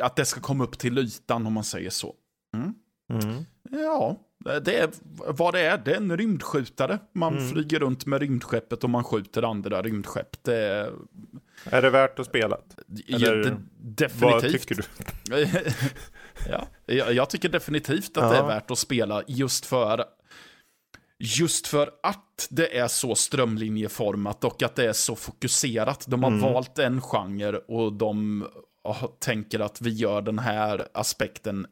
att 0.00 0.16
det 0.16 0.24
ska 0.24 0.40
komma 0.40 0.64
upp 0.64 0.78
till 0.78 0.98
ytan 0.98 1.46
om 1.46 1.52
man 1.52 1.64
säger 1.64 1.90
så. 1.90 2.14
Mm. 2.56 2.74
Ja, 3.70 4.16
det 4.62 4.78
är 4.78 4.90
vad 5.32 5.54
det 5.54 5.60
är. 5.60 5.78
Det 5.78 5.92
är 5.92 5.96
en 5.96 6.16
rymdskjutare. 6.16 6.98
Man 7.14 7.32
Mm. 7.38 7.48
flyger 7.48 7.78
runt 7.80 8.06
med 8.06 8.20
rymdskeppet 8.20 8.84
och 8.84 8.90
man 8.90 9.04
skjuter 9.04 9.42
andra 9.42 9.82
rymdskepp. 9.82 10.42
Det 10.44 10.56
är 10.56 10.92
Är 11.64 11.82
det 11.82 11.90
värt 11.90 12.18
att 12.18 12.26
spela? 12.26 12.58
Ja, 13.06 13.18
det, 13.18 13.50
Vad 13.50 13.60
definitivt. 13.78 14.52
tycker 14.68 14.74
du? 14.74 14.82
ja, 16.50 16.66
jag, 16.86 17.12
jag 17.14 17.30
tycker 17.30 17.48
definitivt 17.48 18.16
att 18.16 18.22
Ja. 18.24 18.30
det 18.30 18.36
är 18.38 18.46
värt 18.46 18.70
att 18.70 18.78
spela 18.78 19.22
just 19.26 19.66
för 19.66 20.04
Just 21.20 21.66
för 21.66 21.90
att 22.02 22.46
det 22.50 22.78
är 22.78 22.88
så 22.88 23.14
strömlinjeformat 23.14 24.44
och 24.44 24.62
att 24.62 24.74
det 24.74 24.84
är 24.88 24.92
så 24.92 25.16
fokuserat. 25.16 26.04
De 26.08 26.22
har 26.22 26.30
Mm. 26.30 26.42
valt 26.52 26.78
en 26.78 27.00
genre 27.00 27.56
och 27.58 27.92
de 27.92 28.46
ah, 28.88 29.16
tänker 29.18 29.60
att 29.60 29.80
vi 29.80 29.90
gör 29.90 30.22
den 30.22 30.38
här 30.38 30.88
aspekten 30.94 31.66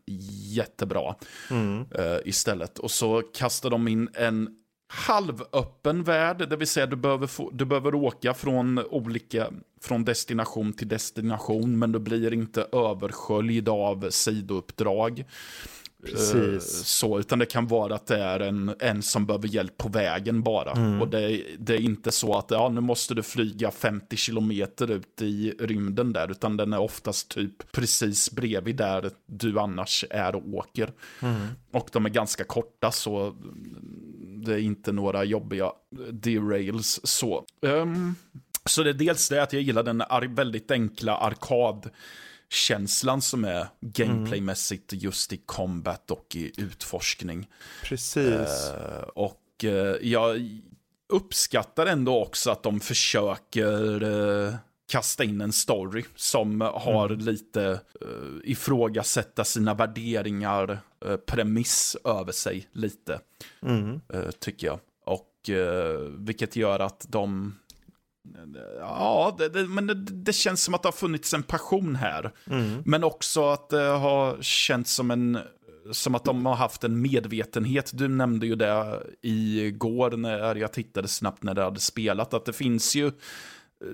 jättebra 0.54 1.14
Mm. 1.50 1.86
eh, 1.94 2.18
istället. 2.24 2.78
Och 2.78 2.90
så 2.90 3.22
kastar 3.34 3.70
de 3.70 3.88
in 3.88 4.08
en 4.14 4.48
halvöppen 4.88 6.04
värld, 6.04 6.48
det 6.50 6.56
vill 6.56 6.68
säga 6.68 6.86
du 6.86 6.96
behöver, 6.96 7.26
få, 7.26 7.50
du 7.50 7.64
behöver 7.64 7.94
åka 7.94 8.34
från 8.34 8.78
olika, 8.78 9.50
från 9.82 10.04
destination 10.04 10.72
till 10.72 10.88
destination, 10.88 11.78
men 11.78 11.92
du 11.92 11.98
blir 11.98 12.32
inte 12.32 12.66
översköljd 12.72 13.68
av 13.68 14.10
sidouppdrag. 14.10 15.24
Precis. 16.04 16.34
Eh, 16.34 16.58
Så, 16.84 17.18
utan 17.18 17.38
det 17.38 17.46
kan 17.46 17.66
vara 17.66 17.94
att 17.94 18.06
det 18.06 18.18
är 18.22 18.40
en, 18.40 18.74
en 18.78 19.02
som 19.02 19.26
behöver 19.26 19.48
hjälp 19.48 19.76
på 19.78 19.88
vägen 19.88 20.42
bara. 20.42 20.72
Mm. 20.72 21.02
Och 21.02 21.08
det, 21.08 21.20
är- 21.32 21.56
det 21.58 21.74
är 21.74 21.80
inte 21.80 22.12
så 22.12 22.34
att 22.38 22.50
ja, 22.50 22.68
nu 22.68 22.80
måste 22.80 23.14
du 23.14 23.22
flyga 23.22 23.70
50 23.70 24.16
kilometer 24.16 24.90
ut 24.90 25.22
i 25.22 25.50
rymden 25.60 26.12
där, 26.12 26.30
utan 26.30 26.56
den 26.56 26.72
är 26.72 26.78
oftast 26.80 27.28
typ 27.28 27.72
precis 27.72 28.30
bredvid 28.30 28.76
där 28.76 29.10
du 29.26 29.58
annars 29.60 30.04
är 30.10 30.34
och 30.34 30.48
åker. 30.54 30.92
Mm. 31.22 31.36
Och 31.72 31.88
de 31.92 32.06
är 32.06 32.10
ganska 32.10 32.44
korta 32.44 32.90
så 32.92 33.36
det 34.44 34.52
är 34.54 34.58
inte 34.58 34.92
några 34.92 35.24
jobbiga 35.24 35.72
derails 36.10 37.00
så. 37.04 37.44
Ehm, 37.66 38.14
så 38.64 38.82
det 38.82 38.90
är 38.90 38.94
dels 38.94 39.28
det 39.28 39.42
att 39.42 39.52
jag 39.52 39.62
gillar 39.62 39.82
den 39.82 40.02
väldigt 40.34 40.70
enkla 40.70 41.16
arkadkänslan 42.50 43.22
som 43.22 43.44
är 43.44 43.66
gameplaymässigt 43.80 44.92
just 44.92 45.32
i 45.32 45.36
combat 45.36 46.10
och 46.10 46.36
i 46.36 46.52
utforskning. 46.60 47.48
Precis. 47.82 48.70
Eh, 48.70 49.02
och 49.14 49.64
eh, 49.64 49.96
jag 50.02 50.50
uppskattar 51.08 51.86
ändå 51.86 52.22
också 52.22 52.50
att 52.50 52.62
de 52.62 52.80
försöker 52.80 54.02
eh, 54.02 54.54
kasta 54.88 55.24
in 55.24 55.40
en 55.40 55.52
story 55.52 56.04
som 56.16 56.60
har 56.60 57.08
lite 57.08 57.80
uh, 58.04 58.40
ifrågasätta 58.44 59.44
sina 59.44 59.74
värderingar, 59.74 60.78
eh, 61.06 61.16
premiss 61.16 61.96
över 62.04 62.32
sig 62.32 62.68
lite, 62.72 63.20
Mm. 63.62 64.00
eh, 64.12 64.30
tycker 64.30 64.66
jag. 64.66 64.80
Och 65.04 65.50
eh, 65.50 65.98
vilket 66.18 66.56
gör 66.56 66.80
att 66.80 67.06
de 67.08 67.54
Ja, 68.78 69.34
det, 69.38 69.48
det, 69.48 69.68
men 69.68 69.86
det, 69.86 69.94
det 69.94 70.32
känns 70.32 70.64
som 70.64 70.74
att 70.74 70.82
det 70.82 70.86
har 70.86 70.92
funnits 70.92 71.34
en 71.34 71.42
passion 71.42 71.96
här. 71.96 72.32
Mm. 72.50 72.82
Men 72.86 73.04
också 73.04 73.48
att 73.48 73.68
det 73.68 73.82
har 73.82 74.42
känts 74.42 74.94
som 74.94 75.10
en 75.10 75.38
som 75.92 76.14
att 76.14 76.24
de 76.24 76.46
har 76.46 76.54
haft 76.54 76.84
en 76.84 77.02
medvetenhet. 77.02 77.90
Du 77.94 78.08
nämnde 78.08 78.46
ju 78.46 78.54
det 78.54 79.02
igår 79.22 80.10
när 80.10 80.54
jag 80.54 80.72
tittade 80.72 81.08
snabbt 81.08 81.42
när 81.42 81.54
det 81.54 81.62
hade 81.62 81.80
spelat. 81.80 82.34
Att 82.34 82.44
det 82.44 82.52
finns 82.52 82.96
ju 82.96 83.12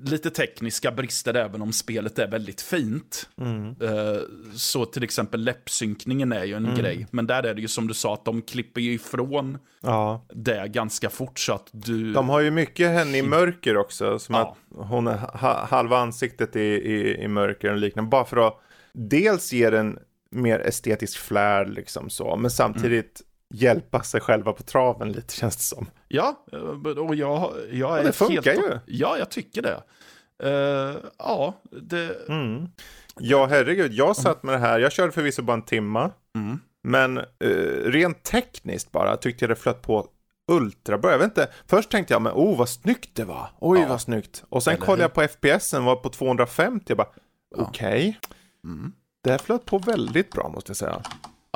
lite 0.02 0.30
tekniska 0.30 0.92
brister 0.92 1.34
även 1.34 1.62
om 1.62 1.72
spelet 1.72 2.18
är 2.18 2.28
väldigt 2.30 2.60
fint. 2.60 3.28
Mm. 3.40 3.66
Eh, 3.80 4.20
Så 4.54 4.84
till 4.84 5.02
exempel 5.02 5.44
läppsynkningen 5.44 6.32
är 6.32 6.44
ju 6.44 6.54
en 6.54 6.64
Mm. 6.64 6.78
grej. 6.78 7.06
Men 7.10 7.26
där 7.26 7.42
är 7.42 7.54
det 7.54 7.60
ju 7.60 7.68
som 7.68 7.88
du 7.88 7.94
sa 7.94 8.14
att 8.14 8.24
de 8.24 8.42
klipper 8.42 8.80
ju 8.80 8.92
ifrån 8.92 9.58
Ja. 9.80 10.26
det 10.34 10.68
ganska 10.68 11.10
fort 11.10 11.38
så 11.38 11.52
att 11.52 11.68
du... 11.72 12.12
De 12.12 12.28
har 12.28 12.40
ju 12.40 12.50
mycket 12.50 12.88
henne 12.90 13.18
i 13.18 13.22
mörker 13.22 13.76
också. 13.76 14.18
Som 14.18 14.34
Ja. 14.34 14.40
att 14.70 14.86
hon 14.88 15.06
är 15.06 15.16
ha, 15.16 15.64
halva 15.66 15.98
ansiktet 15.98 16.56
i, 16.56 16.60
i, 16.60 17.22
i 17.22 17.28
mörker 17.28 17.70
och 17.72 17.78
liknande. 17.78 18.08
Bara 18.10 18.24
för 18.24 18.46
att 18.48 18.60
dels 18.92 19.52
ge 19.52 19.70
den 19.70 19.98
mer 20.30 20.58
estetisk 20.58 21.18
flär 21.18 21.66
liksom 21.66 22.10
så. 22.10 22.36
Men 22.36 22.50
samtidigt 22.50 23.22
hjälpa 23.52 24.02
sig 24.02 24.20
själva 24.20 24.52
på 24.52 24.62
traven 24.62 25.12
lite 25.12 25.34
känns 25.34 25.56
det 25.56 25.62
som. 25.62 25.86
Ja, 26.08 26.44
eh, 26.52 26.58
och 26.98 27.14
jag, 27.14 27.52
jag 27.72 27.98
är 27.98 28.04
det 28.04 28.12
funkar 28.12 28.42
helt... 28.52 28.64
ju. 28.64 28.78
Ja, 28.86 29.18
jag 29.18 29.30
tycker 29.30 29.62
det. 29.62 29.82
Eh, 30.42 30.96
ja, 31.18 31.54
det... 31.70 32.28
Mm. 32.28 32.68
Ja, 33.18 33.46
herregud. 33.46 33.92
Jag 33.92 34.16
satt 34.16 34.42
med 34.42 34.54
det 34.54 34.58
här. 34.58 34.78
Jag 34.78 34.92
körde 34.92 35.12
förvisso 35.12 35.42
bara 35.42 35.52
en 35.56 35.62
timma. 35.62 36.10
Mm. 36.34 36.58
Men 36.82 37.18
eh, 37.18 37.24
rent 37.84 38.22
tekniskt 38.22 38.92
bara 38.92 39.16
tyckte 39.16 39.44
jag 39.44 39.50
det 39.50 39.56
flöt 39.56 39.82
på 39.82 40.06
ultrabra. 40.52 41.10
Jag 41.10 41.18
vet 41.18 41.24
inte. 41.24 41.48
Först 41.66 41.90
tänkte 41.90 42.14
jag, 42.14 42.22
men 42.22 42.32
oh 42.32 42.58
vad 42.58 42.68
snyggt 42.68 43.10
det 43.14 43.24
var. 43.24 43.50
Oj 43.60 43.80
Ja. 43.80 43.88
vad 43.88 44.00
snyggt. 44.00 44.44
Och 44.48 44.62
sen 44.62 44.74
Eller 44.74 44.84
kollade 44.86 45.02
hur? 45.02 45.04
jag 45.22 45.40
på 45.42 45.48
FPSen, 45.58 45.84
var 45.84 45.96
på 45.96 46.08
250. 46.08 46.84
Jag 46.88 46.96
bara, 46.96 47.08
Ja. 47.56 47.62
okej. 47.68 48.18
Mm. 48.64 48.92
Det 49.24 49.30
här 49.30 49.38
flöt 49.38 49.64
på 49.64 49.78
väldigt 49.78 50.30
bra 50.30 50.48
måste 50.48 50.70
jag 50.70 50.76
säga. 50.76 51.02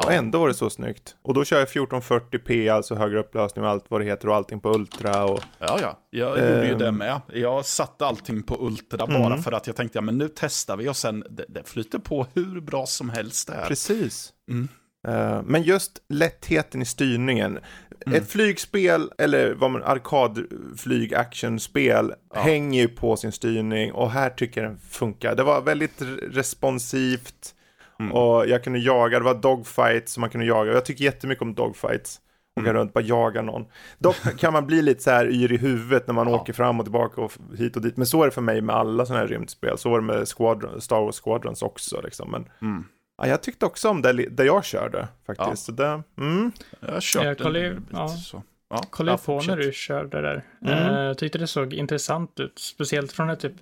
Och 0.05 0.13
ändå 0.13 0.39
var 0.39 0.49
det 0.49 0.55
så 0.55 0.71
snyggt. 0.71 1.17
Och 1.23 1.35
då 1.35 1.45
kör 1.45 1.59
jag 1.59 1.69
1440p, 1.69 2.73
alltså 2.73 2.95
högre 2.95 3.19
upplösning 3.21 3.65
och 3.65 3.71
allt 3.71 3.85
vad 3.89 4.01
det 4.01 4.05
heter 4.05 4.29
och 4.29 4.35
allting 4.37 4.61
på 4.61 4.71
ultra 4.75 5.25
och... 5.25 5.43
Ja, 5.59 5.79
ja. 5.83 5.99
Jag 6.11 6.29
gjorde 6.29 6.67
ju 6.67 6.73
Ehm. 6.73 6.79
det 6.79 6.93
med. 6.93 7.21
Jag 7.33 7.67
satte 7.67 8.07
allting 8.07 8.43
på 8.43 8.57
Ultra 8.67 9.07
bara 9.07 9.39
för 9.39 9.53
att 9.53 9.67
jag 9.67 9.77
tänkte, 9.77 9.99
ja 9.99 10.03
men 10.03 10.19
nu 10.19 10.29
testar 10.37 10.77
vi 10.77 10.89
och 10.89 10.97
sen, 10.97 11.25
det, 11.31 11.45
det 11.49 11.69
flyter 11.69 11.99
på 11.99 12.27
hur 12.35 12.61
bra 12.61 12.87
som 12.87 13.11
helst 13.11 13.49
där. 13.49 13.65
Precis. 13.69 14.33
Mm. 14.51 14.69
Eh, 15.09 15.43
men 15.45 15.63
just 15.63 15.93
lättheten 16.09 16.83
i 16.83 16.85
styrningen. 16.85 17.59
Mm. 18.07 18.23
Ett 18.23 18.31
flygspel, 18.31 19.11
eller 19.19 19.55
vad 19.55 19.71
man, 19.71 19.83
arkadflyg 19.83 21.15
actionspel, 21.15 22.13
hänger 22.35 22.81
ju 22.81 22.89
på 22.89 23.17
sin 23.17 23.33
styrning 23.33 23.93
och 23.93 24.11
här 24.11 24.31
tycker 24.31 24.63
jag 24.63 24.71
den 24.71 24.79
funkar. 24.79 25.35
Det 25.35 25.43
var 25.43 25.61
väldigt 25.61 26.03
responsivt 26.31 27.55
Mm. 27.99 28.13
och 28.13 28.47
jag 28.49 28.65
kunde 28.65 28.79
jaga, 28.79 29.19
det 29.19 29.25
var 29.25 29.35
dogfights 29.35 30.13
som 30.13 30.21
man 30.21 30.31
kunde 30.31 30.47
jaga. 30.47 30.73
Jag 30.73 30.85
tycker 30.85 31.05
jättemycket 31.05 31.43
om 31.43 31.55
dogfights. 31.55 32.21
Åka 32.61 32.71
Mm. 32.71 32.81
runt, 32.81 32.93
bara 32.93 33.05
jaga 33.05 33.43
någon. 33.43 33.65
Dock 33.99 34.17
kan 34.39 34.53
man 34.53 34.67
bli 34.67 34.83
lite 34.83 35.03
så 35.03 35.11
här 35.11 35.27
yr 35.31 35.53
i 35.53 35.57
huvudet 35.57 36.07
när 36.07 36.15
man 36.15 36.29
Ja. 36.29 36.35
åker 36.41 36.53
fram 36.53 36.81
och 36.81 36.87
tillbaka 36.87 37.21
och 37.21 37.33
hit 37.59 37.77
och 37.77 37.83
dit. 37.83 37.97
Men 37.97 38.07
så 38.07 38.23
är 38.23 38.27
det 38.27 38.31
för 38.33 38.41
mig 38.43 38.61
med 38.61 38.77
alla 38.77 39.07
sådana 39.07 39.21
här 39.21 39.29
rymdspel. 39.29 39.79
Så 39.79 39.91
var 39.91 40.01
det 40.01 40.07
med 40.07 40.29
Squadron, 40.37 40.81
Star 40.81 41.01
Wars 41.01 41.21
Squadrons 41.21 41.63
också. 41.63 42.01
Liksom. 42.05 42.31
Men 42.31 42.49
Mm. 42.63 42.85
Ja, 43.19 43.27
jag 43.29 43.43
tyckte 43.43 43.67
också 43.67 43.89
om 43.89 44.03
det, 44.03 44.13
det 44.13 44.45
jag 44.45 44.65
körde 44.65 45.09
faktiskt. 45.27 45.49
Ja. 45.51 45.57
Så 45.57 45.73
det, 45.73 46.03
mm. 46.19 46.53
Jag 46.81 47.03
kört 47.03 47.25
Jag 47.25 47.39
kollade 47.39 47.67
en 47.67 47.75
bit, 47.75 47.85
ja. 47.93 48.09
så. 48.09 48.43
Ja, 48.71 48.83
Kolla 48.91 49.13
ja, 49.13 49.19
på 49.27 49.41
när 49.49 49.57
du 49.57 49.73
körde 49.73 50.21
där. 50.23 50.45
Mm. 50.67 50.95
Jag 51.05 51.19
tyckte 51.19 51.39
det 51.39 51.47
såg 51.47 51.75
intressant 51.75 52.41
ut. 52.41 52.59
Speciellt 52.59 53.13
från 53.13 53.31
ett 53.31 53.41
typ 53.41 53.53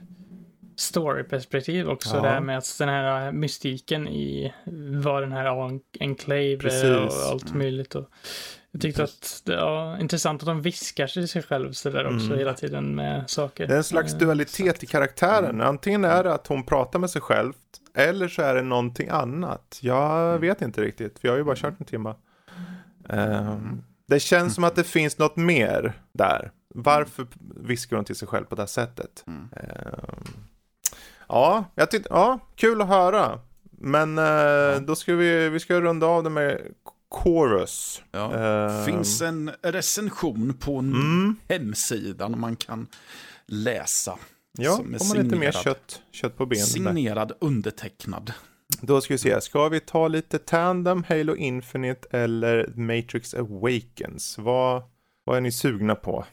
story-perspektiv 0.76 1.88
också. 1.88 2.16
Ja. 2.16 2.22
Det 2.22 2.28
här 2.28 2.40
med 2.40 2.58
att 2.58 2.76
den 2.78 2.88
här 2.88 3.32
mystiken 3.32 4.08
i 4.08 4.54
vad 5.02 5.22
den 5.22 5.32
här 5.32 5.68
en- 5.68 5.80
enclave 6.00 6.56
Precis. 6.56 6.84
och 6.84 7.30
allt 7.30 7.54
möjligt. 7.54 7.94
Och 7.94 8.10
jag 8.70 8.80
tyckte 8.80 9.02
att 9.04 9.42
det 9.44 9.56
var 9.56 10.00
intressant 10.00 10.42
att 10.42 10.46
de 10.46 10.62
viskar 10.62 11.06
sig 11.06 11.28
sig 11.28 11.42
själv 11.42 11.72
så 11.72 11.90
där 11.90 12.04
också 12.06 12.26
Mm. 12.26 12.38
hela 12.38 12.54
tiden 12.54 12.94
med 12.94 13.30
saker. 13.30 13.66
Det 13.66 13.72
är 13.74 13.78
en 13.78 13.84
slags 13.84 14.12
Eh, 14.12 14.18
dualitet 14.18 14.82
i 14.82 14.86
karaktären. 14.86 15.60
Antingen 15.60 16.04
är 16.04 16.24
det 16.24 16.34
att 16.34 16.46
hon 16.46 16.62
pratar 16.66 16.98
med 16.98 17.10
sig 17.10 17.22
själv, 17.22 17.52
eller 17.94 18.28
så 18.28 18.42
är 18.42 18.54
det 18.54 18.62
någonting 18.62 19.08
annat. 19.08 19.78
Jag 19.82 20.38
vet 20.38 20.62
inte 20.62 20.80
riktigt, 20.82 21.18
för 21.18 21.28
jag 21.28 21.32
har 21.32 21.38
ju 21.38 21.44
bara 21.44 21.56
kört 21.56 21.80
en 21.80 21.86
timme. 21.86 22.14
Ehm, 23.08 23.82
det 24.08 24.20
känns 24.20 24.54
som 24.54 24.64
att 24.64 24.76
det 24.76 24.84
finns 24.84 25.18
något 25.18 25.36
mer 25.36 25.92
där. 26.12 26.50
Varför 26.74 27.26
viskar 27.56 27.96
hon 27.96 28.04
till 28.04 28.16
sig 28.16 28.28
själv 28.28 28.44
på 28.44 28.54
det 28.54 28.62
här 28.62 28.66
sättet? 28.66 29.24
Mm. 29.26 29.48
Ja, 31.28 31.64
jag 31.74 31.90
tyckte, 31.90 32.08
ja, 32.10 32.38
kul 32.56 32.80
att 32.82 32.88
höra. 32.88 33.40
Men 33.78 34.18
eh, 34.18 34.80
då 34.80 34.96
ska 34.96 35.14
vi, 35.14 35.48
vi 35.48 35.60
ska 35.60 35.80
runda 35.80 36.06
av 36.06 36.22
det 36.24 36.30
med 36.30 36.60
Chorus. 37.10 38.02
Ja. 38.12 38.34
Ehm, 38.34 38.84
finns 38.84 39.22
en 39.22 39.50
recension 39.62 40.54
på 40.60 40.78
Mm. 40.78 41.36
hemsida 41.48 42.28
man 42.28 42.56
kan 42.56 42.86
läsa. 43.46 44.18
Ja, 44.58 44.76
som 44.76 44.84
får 44.98 45.14
man 45.16 45.24
lite 45.24 45.36
mer 45.36 45.52
kött, 45.52 46.02
kött 46.12 46.36
på 46.36 46.46
benen. 46.46 46.60
där. 46.64 46.66
Signerad, 46.66 47.32
undertecknad. 47.40 48.32
Då 48.80 49.00
ska 49.00 49.14
vi 49.14 49.18
se, 49.18 49.40
ska 49.40 49.68
vi 49.68 49.80
ta 49.80 50.08
lite 50.08 50.38
Tandem, 50.38 51.04
Halo 51.08 51.36
Infinite 51.36 52.08
eller 52.10 52.72
Matrix 52.76 53.34
Awakens? 53.34 54.38
Vad, 54.38 54.82
vad 55.24 55.36
är 55.36 55.40
ni 55.40 55.52
sugna 55.52 55.94
på? 55.94 56.24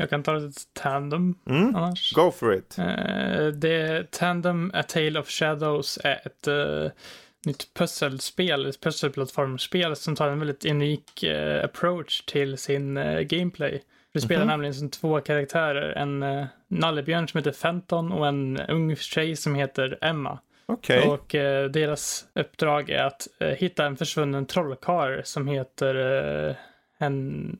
Jag 0.00 0.10
kan 0.10 0.22
ta 0.22 0.32
lite 0.32 0.60
tandem 0.72 1.34
Mm? 1.46 1.76
annars. 1.76 2.12
Go 2.12 2.30
for 2.30 2.54
it. 2.54 2.78
Eh, 2.78 3.46
det 3.46 4.10
Tandem 4.10 4.70
A 4.74 4.82
Tale 4.82 5.20
of 5.20 5.28
Shadows 5.28 5.98
är 6.04 6.20
ett 6.26 6.46
eh, 6.46 6.90
nytt 7.46 7.74
pusselspel, 7.74 8.66
ett 8.66 8.80
pusselplattformsspel 8.80 9.96
som 9.96 10.16
tar 10.16 10.28
en 10.28 10.38
väldigt 10.38 10.64
unik 10.66 11.22
eh, 11.22 11.64
approach 11.64 12.20
till 12.20 12.58
sin 12.58 12.96
eh, 12.96 13.20
gameplay. 13.20 13.82
Du 14.12 14.20
spelar 14.20 14.40
Mhm. 14.42 14.48
nämligen 14.48 14.74
som 14.74 14.90
två 14.90 15.20
karaktärer, 15.20 15.92
en 15.92 16.22
uh, 16.22 16.44
nallebjörn 16.68 17.28
som 17.28 17.38
heter 17.38 17.52
Fenton 17.52 18.12
och 18.12 18.26
en 18.26 18.60
ung 18.60 18.96
tjej 18.96 19.36
som 19.36 19.54
heter 19.54 19.98
Emma. 20.00 20.38
Okej. 20.66 21.08
Och 21.08 21.34
eh, 21.34 21.70
deras 21.70 22.24
uppdrag 22.34 22.90
är 22.90 23.02
att 23.04 23.28
eh, 23.38 23.48
hitta 23.48 23.86
en 23.86 23.96
försvunnen 23.96 24.46
trollkarl 24.46 25.20
som 25.24 25.48
heter 25.48 26.56
hen... 26.98 27.58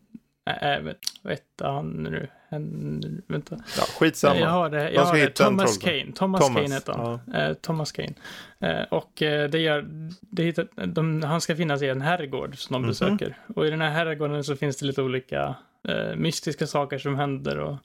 Äh, 0.56 0.80
vet, 0.82 0.98
vad 1.22 1.32
heter 1.32 1.64
han 1.68 1.86
nu? 1.90 2.28
Hen, 2.48 3.22
vänta. 3.26 3.56
Ja, 3.78 3.82
skitsamma. 3.98 4.40
Jag 4.40 4.48
har 4.50 4.70
det. 4.70 4.84
De 4.88 4.94
Jag 4.94 5.04
har 5.04 5.14
det. 5.16 5.22
en 5.26 5.32
Thomas. 5.32 5.78
Kane. 5.78 6.12
Thomas, 6.14 6.40
Thomas, 6.46 6.62
Kane 6.62 6.74
heter 6.74 6.92
han. 6.92 7.34
Eh, 7.34 7.54
Thomas 7.54 7.92
Kane. 7.92 8.14
Eh, 8.60 8.82
och 8.90 9.12
det 9.16 9.58
gör, 9.58 9.84
det 10.20 10.42
hittar, 10.42 10.86
de, 10.86 11.22
han 11.22 11.40
ska 11.40 11.56
finnas 11.56 11.82
i 11.82 11.88
en 11.88 12.00
herrgård 12.00 12.58
som 12.58 12.72
de 12.74 12.82
Mhm. 12.82 12.88
besöker. 12.88 13.36
Och 13.54 13.66
i 13.66 13.70
den 13.70 13.80
här 13.80 13.90
herrgården 13.90 14.44
så 14.44 14.56
finns 14.56 14.76
det 14.76 14.86
lite 14.86 15.02
olika 15.02 15.54
eh, 15.88 16.16
mystiska 16.16 16.66
saker 16.66 16.98
som 16.98 17.16
händer 17.16 17.58
och 17.58 17.76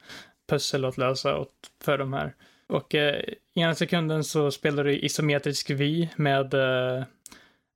pussel 0.49 0.85
att 0.85 0.97
lösa 0.97 1.37
åt, 1.37 1.53
för 1.83 1.97
de 1.97 2.13
här. 2.13 2.33
Och 2.67 2.95
eh, 2.95 3.15
i 3.53 3.61
ena 3.61 3.75
sekunden 3.75 4.23
så 4.23 4.51
spelar 4.51 4.83
du 4.83 4.99
isometrisk 4.99 5.69
vy 5.69 6.07
med 6.15 6.53
eh, 6.53 7.03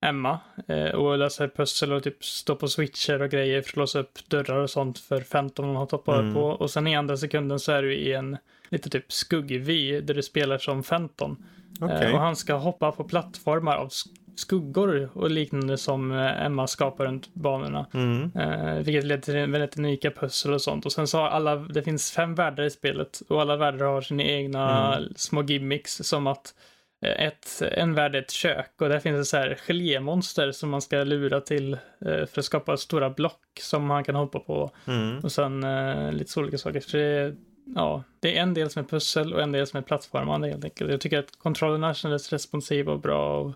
Emma 0.02 0.40
eh, 0.68 0.90
och 0.90 1.18
löser 1.18 1.48
pussel 1.48 1.94
och 1.94 2.04
typ 2.04 2.24
står 2.26 2.56
på 2.56 2.68
switcher 2.68 3.22
och 3.22 3.30
grejer 3.30 3.62
för 3.62 3.70
att 3.70 3.76
låsa 3.76 4.00
upp 4.00 4.20
dörrar 4.30 4.58
och 4.58 4.70
sånt 4.70 5.00
för 5.00 5.22
15 5.22 5.66
hon 5.66 5.76
har 5.76 5.86
toppat 5.86 6.20
Mm. 6.20 6.34
på. 6.34 6.42
Och 6.44 6.72
sen 6.72 6.88
i 6.88 6.96
andra 6.96 7.18
sekunden 7.18 7.60
så 7.60 7.72
är 7.72 7.82
du 7.82 7.96
i 7.96 8.14
en 8.14 8.38
lite 8.70 8.90
typ 8.90 9.12
skuggig 9.12 9.62
vy 9.62 10.02
där 10.02 10.14
du 10.14 10.24
spelar 10.24 10.58
som 10.58 10.84
15. 10.84 11.38
Okej. 11.82 11.98
Eh, 12.08 12.14
och 12.14 12.20
han 12.20 12.36
ska 12.36 12.54
hoppa 12.54 12.92
på 12.92 13.04
plattformar 13.04 13.76
av 13.78 13.88
sk- 13.88 14.08
skuggor 14.36 15.10
och 15.14 15.30
liknande 15.32 15.78
som 15.78 16.12
eh, 16.12 16.46
Emma 16.46 16.68
skapar 16.68 17.06
runt 17.06 17.34
banorna. 17.34 17.86
Mm. 17.94 18.32
Eh, 18.36 18.74
vilket 18.76 19.04
leder 19.04 19.22
till 19.22 19.34
väldigt 19.52 19.78
unika 19.78 20.12
pussel 20.12 20.54
och 20.54 20.62
sånt. 20.62 20.86
Och 20.86 20.92
sen 20.92 21.08
så 21.08 21.18
har 21.18 21.28
alla, 21.28 21.56
det 21.56 21.82
finns 21.84 22.12
fem 22.12 22.36
världar 22.36 22.64
i 22.64 22.70
spelet 22.70 23.22
och 23.30 23.42
alla 23.42 23.56
världar 23.58 23.86
har 23.86 24.02
sina 24.02 24.24
egna 24.24 24.96
Mm. 24.98 25.14
små 25.16 25.44
gimmicks 25.44 25.94
som 25.98 26.28
att 26.28 26.54
ett, 27.02 27.62
en 27.72 27.94
värld 27.96 28.16
är 28.16 28.20
ett 28.22 28.32
kök 28.32 28.72
och 28.82 28.90
där 28.90 29.00
finns 29.00 29.18
det 29.18 29.26
så 29.26 29.38
här 29.38 29.58
gelémonster 29.68 30.52
som 30.52 30.70
man 30.70 30.82
ska 30.82 31.04
lura 31.04 31.42
till 31.42 31.74
eh, 31.74 32.26
för 32.26 32.40
att 32.40 32.46
skapa 32.46 32.78
stora 32.78 33.10
block 33.10 33.42
som 33.62 33.86
man 33.86 34.04
kan 34.04 34.16
hoppa 34.16 34.40
på. 34.40 34.72
Mm. 34.88 35.20
Och 35.20 35.32
sen 35.32 35.64
eh, 35.64 36.12
lite 36.12 36.32
så 36.32 36.40
olika 36.42 36.58
saker. 36.58 36.80
Så 36.80 36.98
det, 36.98 37.04
är- 37.04 37.36
ja, 37.76 38.04
det 38.20 38.38
är 38.38 38.42
en 38.42 38.54
del 38.54 38.70
som 38.70 38.84
är 38.84 38.88
pussel 38.88 39.34
och 39.34 39.42
en 39.42 39.52
del 39.52 39.68
som 39.68 39.78
är 39.78 39.82
plattformande 39.82 40.48
helt 40.48 40.64
enkelt. 40.64 40.92
Jag 40.92 41.02
tycker 41.02 41.20
att 41.20 41.40
kontrollerna 41.40 41.94
kändes 41.94 42.34
responsiva 42.34 42.92
och 42.92 43.00
bra. 43.00 43.40
Och 43.40 43.54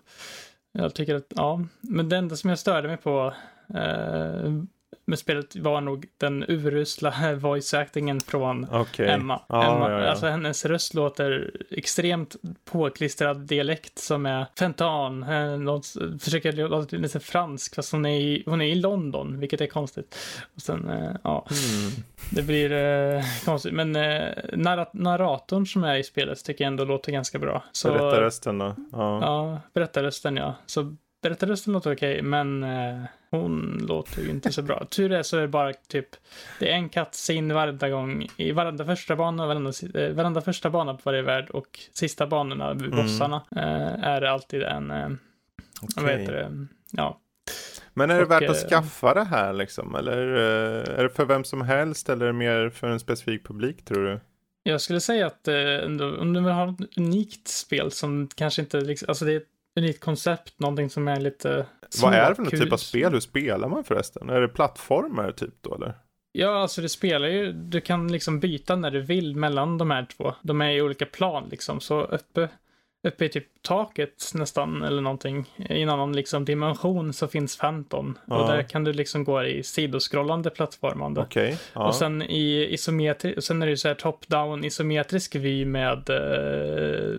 jag 0.72 0.94
tycker 0.94 1.14
att, 1.14 1.26
ja, 1.36 1.64
men 1.80 2.08
det 2.08 2.16
enda 2.16 2.36
som 2.36 2.50
jag 2.50 2.58
störde 2.58 2.88
mig 2.88 2.96
på 2.96 3.34
eh, 3.74 4.52
med 5.04 5.18
spelet 5.18 5.56
var 5.56 5.80
nog 5.80 6.06
den 6.18 6.44
urusla 6.48 7.10
voice-actingen 7.36 8.20
från 8.20 8.66
Okej. 8.72 9.08
Emma. 9.08 9.40
Ja, 9.48 9.76
Emma. 9.76 9.90
ja, 9.90 10.00
ja. 10.00 10.10
Alltså 10.10 10.26
hennes 10.26 10.64
röst 10.64 10.94
låter 10.94 11.50
extremt 11.70 12.36
påklistrad 12.64 13.36
dialekt 13.40 13.98
som 13.98 14.26
är 14.26 14.46
fentan. 14.58 15.22
Eh, 15.22 15.58
något, 15.58 15.86
försöker 16.20 16.52
låta 16.52 16.96
lite 16.96 17.20
fransk 17.20 17.74
fast 17.74 17.92
hon 17.92 18.06
är, 18.06 18.20
i, 18.20 18.42
hon 18.46 18.60
är 18.60 18.66
i 18.66 18.74
London, 18.74 19.40
vilket 19.40 19.60
är 19.60 19.66
konstigt. 19.66 20.16
Och 20.54 20.62
sen, 20.62 20.88
eh, 20.88 21.10
ja, 21.24 21.46
Mm. 21.50 21.92
det 22.30 22.42
blir 22.42 22.72
eh, 22.72 23.22
konstigt. 23.44 23.72
Men 23.74 23.96
eh, 23.96 24.02
narrat- 24.52 24.90
narratorn 24.92 25.66
som 25.66 25.84
är 25.84 25.96
i 25.96 26.02
spelet 26.04 26.44
tycker 26.44 26.64
jag 26.64 26.68
ändå 26.68 26.84
låter 26.84 27.12
ganska 27.12 27.38
bra. 27.38 27.64
Så, 27.72 27.88
Berätta 27.88 28.20
resten 28.20 28.58
då. 28.58 28.74
Ja. 28.92 29.20
Ja, 29.22 29.60
berättarrösten 29.74 30.36
ja. 30.36 30.54
Så 30.66 30.96
berättarrösten 31.28 31.72
låter 31.72 31.92
okej, 31.94 32.22
men 32.22 32.62
eh, 32.62 33.02
hon 33.30 33.84
låter 33.88 34.22
ju 34.22 34.30
inte 34.30 34.52
så 34.52 34.62
bra. 34.62 34.84
Tur 34.90 35.12
är 35.12 35.22
så 35.22 35.36
är 35.36 35.40
det 35.40 35.48
bara 35.48 35.72
typ, 35.72 36.08
det 36.58 36.70
är 36.70 36.74
en 36.74 36.88
cutscene 36.88 37.54
varenda 37.54 37.88
gång, 37.88 38.28
i 38.36 38.52
varenda 38.52 38.84
första 38.84 39.16
bana 39.16 39.42
och 39.42 39.48
varenda, 39.48 39.72
eh, 39.94 40.10
varenda 40.14 40.40
första 40.40 40.70
bana 40.70 40.94
på 40.94 41.00
varje 41.04 41.22
värld 41.22 41.50
och 41.50 41.80
sista 41.92 42.26
banorna, 42.26 42.70
Mm. 42.70 42.90
bossarna, 42.90 43.42
eh, 43.56 44.04
är 44.04 44.20
det 44.20 44.30
alltid 44.30 44.62
en, 44.62 44.90
eh, 44.90 45.08
vad 45.96 46.04
Okej. 46.04 46.18
heter 46.20 46.32
det, 46.32 46.66
ja. 46.90 47.20
Men 47.94 48.10
är 48.10 48.16
det 48.16 48.24
Och, 48.24 48.30
värt 48.30 48.50
att 48.50 48.62
eh, 48.64 48.68
skaffa 48.68 49.14
det 49.14 49.24
här 49.24 49.52
liksom? 49.52 49.94
Eller 49.94 50.34
eh, 50.34 50.98
är 50.98 51.02
det 51.02 51.10
för 51.10 51.24
vem 51.24 51.44
som 51.44 51.60
helst 51.60 52.08
eller 52.08 52.24
är 52.26 52.26
det 52.26 52.38
mer 52.38 52.70
för 52.70 52.86
en 52.86 53.00
specifik 53.00 53.46
publik 53.46 53.84
tror 53.84 54.04
du? 54.04 54.20
Jag 54.62 54.80
skulle 54.80 55.00
säga 55.00 55.26
att 55.26 55.48
eh, 55.48 55.54
om 56.20 56.32
du 56.32 56.40
vill 56.40 56.52
ha 56.52 56.70
ett 56.70 56.98
unikt 56.98 57.48
spel 57.48 57.90
som 57.90 58.28
kanske 58.34 58.62
inte, 58.62 58.80
liksom, 58.80 59.08
alltså 59.08 59.24
det 59.24 59.32
är 59.32 59.42
unikt 59.76 60.00
koncept, 60.00 60.60
någonting 60.60 60.90
som 60.90 61.08
är 61.08 61.20
lite 61.20 61.66
Vad 62.02 62.14
är 62.14 62.28
det 62.28 62.34
för 62.34 62.42
någon 62.42 62.50
typ 62.50 62.72
av 62.72 62.76
spel? 62.76 63.12
Hur 63.12 63.20
spelar 63.20 63.68
man 63.68 63.84
förresten? 63.84 64.30
Är 64.30 64.40
det 64.40 64.48
plattformar 64.48 65.32
typ 65.32 65.54
då 65.60 65.74
eller? 65.74 65.94
Ja, 66.32 66.62
alltså 66.62 66.82
det 66.82 66.88
spelar 66.88 67.28
ju, 67.28 67.52
du 67.52 67.80
kan 67.80 68.12
liksom 68.12 68.40
byta 68.40 68.76
när 68.76 68.90
du 68.90 69.00
vill 69.00 69.36
mellan 69.36 69.78
de 69.78 69.90
här 69.90 70.06
två. 70.16 70.34
De 70.42 70.60
är 70.60 70.70
i 70.70 70.82
olika 70.82 71.06
plan 71.06 71.48
liksom, 71.50 71.80
så 71.80 72.00
uppe, 72.00 72.48
uppe 73.08 73.24
i 73.24 73.28
typ 73.28 73.62
taket 73.62 74.30
nästan 74.34 74.82
eller 74.82 75.02
någonting, 75.02 75.50
i 75.56 75.82
en 75.82 75.90
annan 75.90 76.12
liksom 76.12 76.44
dimension 76.44 77.12
så 77.12 77.28
finns 77.28 77.58
Phantom. 77.58 78.18
Ja. 78.26 78.40
Och 78.40 78.48
där 78.48 78.62
kan 78.62 78.84
du 78.84 78.92
liksom 78.92 79.24
gå 79.24 79.44
i 79.44 79.62
sidoskrollande 79.62 80.50
plattformande. 80.50 81.20
Okej. 81.20 81.58
Ja. 81.72 81.86
Och 81.86 81.94
sen 81.94 82.22
i 82.22 82.68
isometri, 82.72 83.42
sen 83.42 83.62
är 83.62 83.66
det 83.66 83.70
ju 83.70 83.76
så 83.76 83.88
här 83.88 83.94
top-down 83.94 84.64
isometrisk 84.64 85.34
vy 85.34 85.64
med 85.64 86.10
eh, 86.10 87.18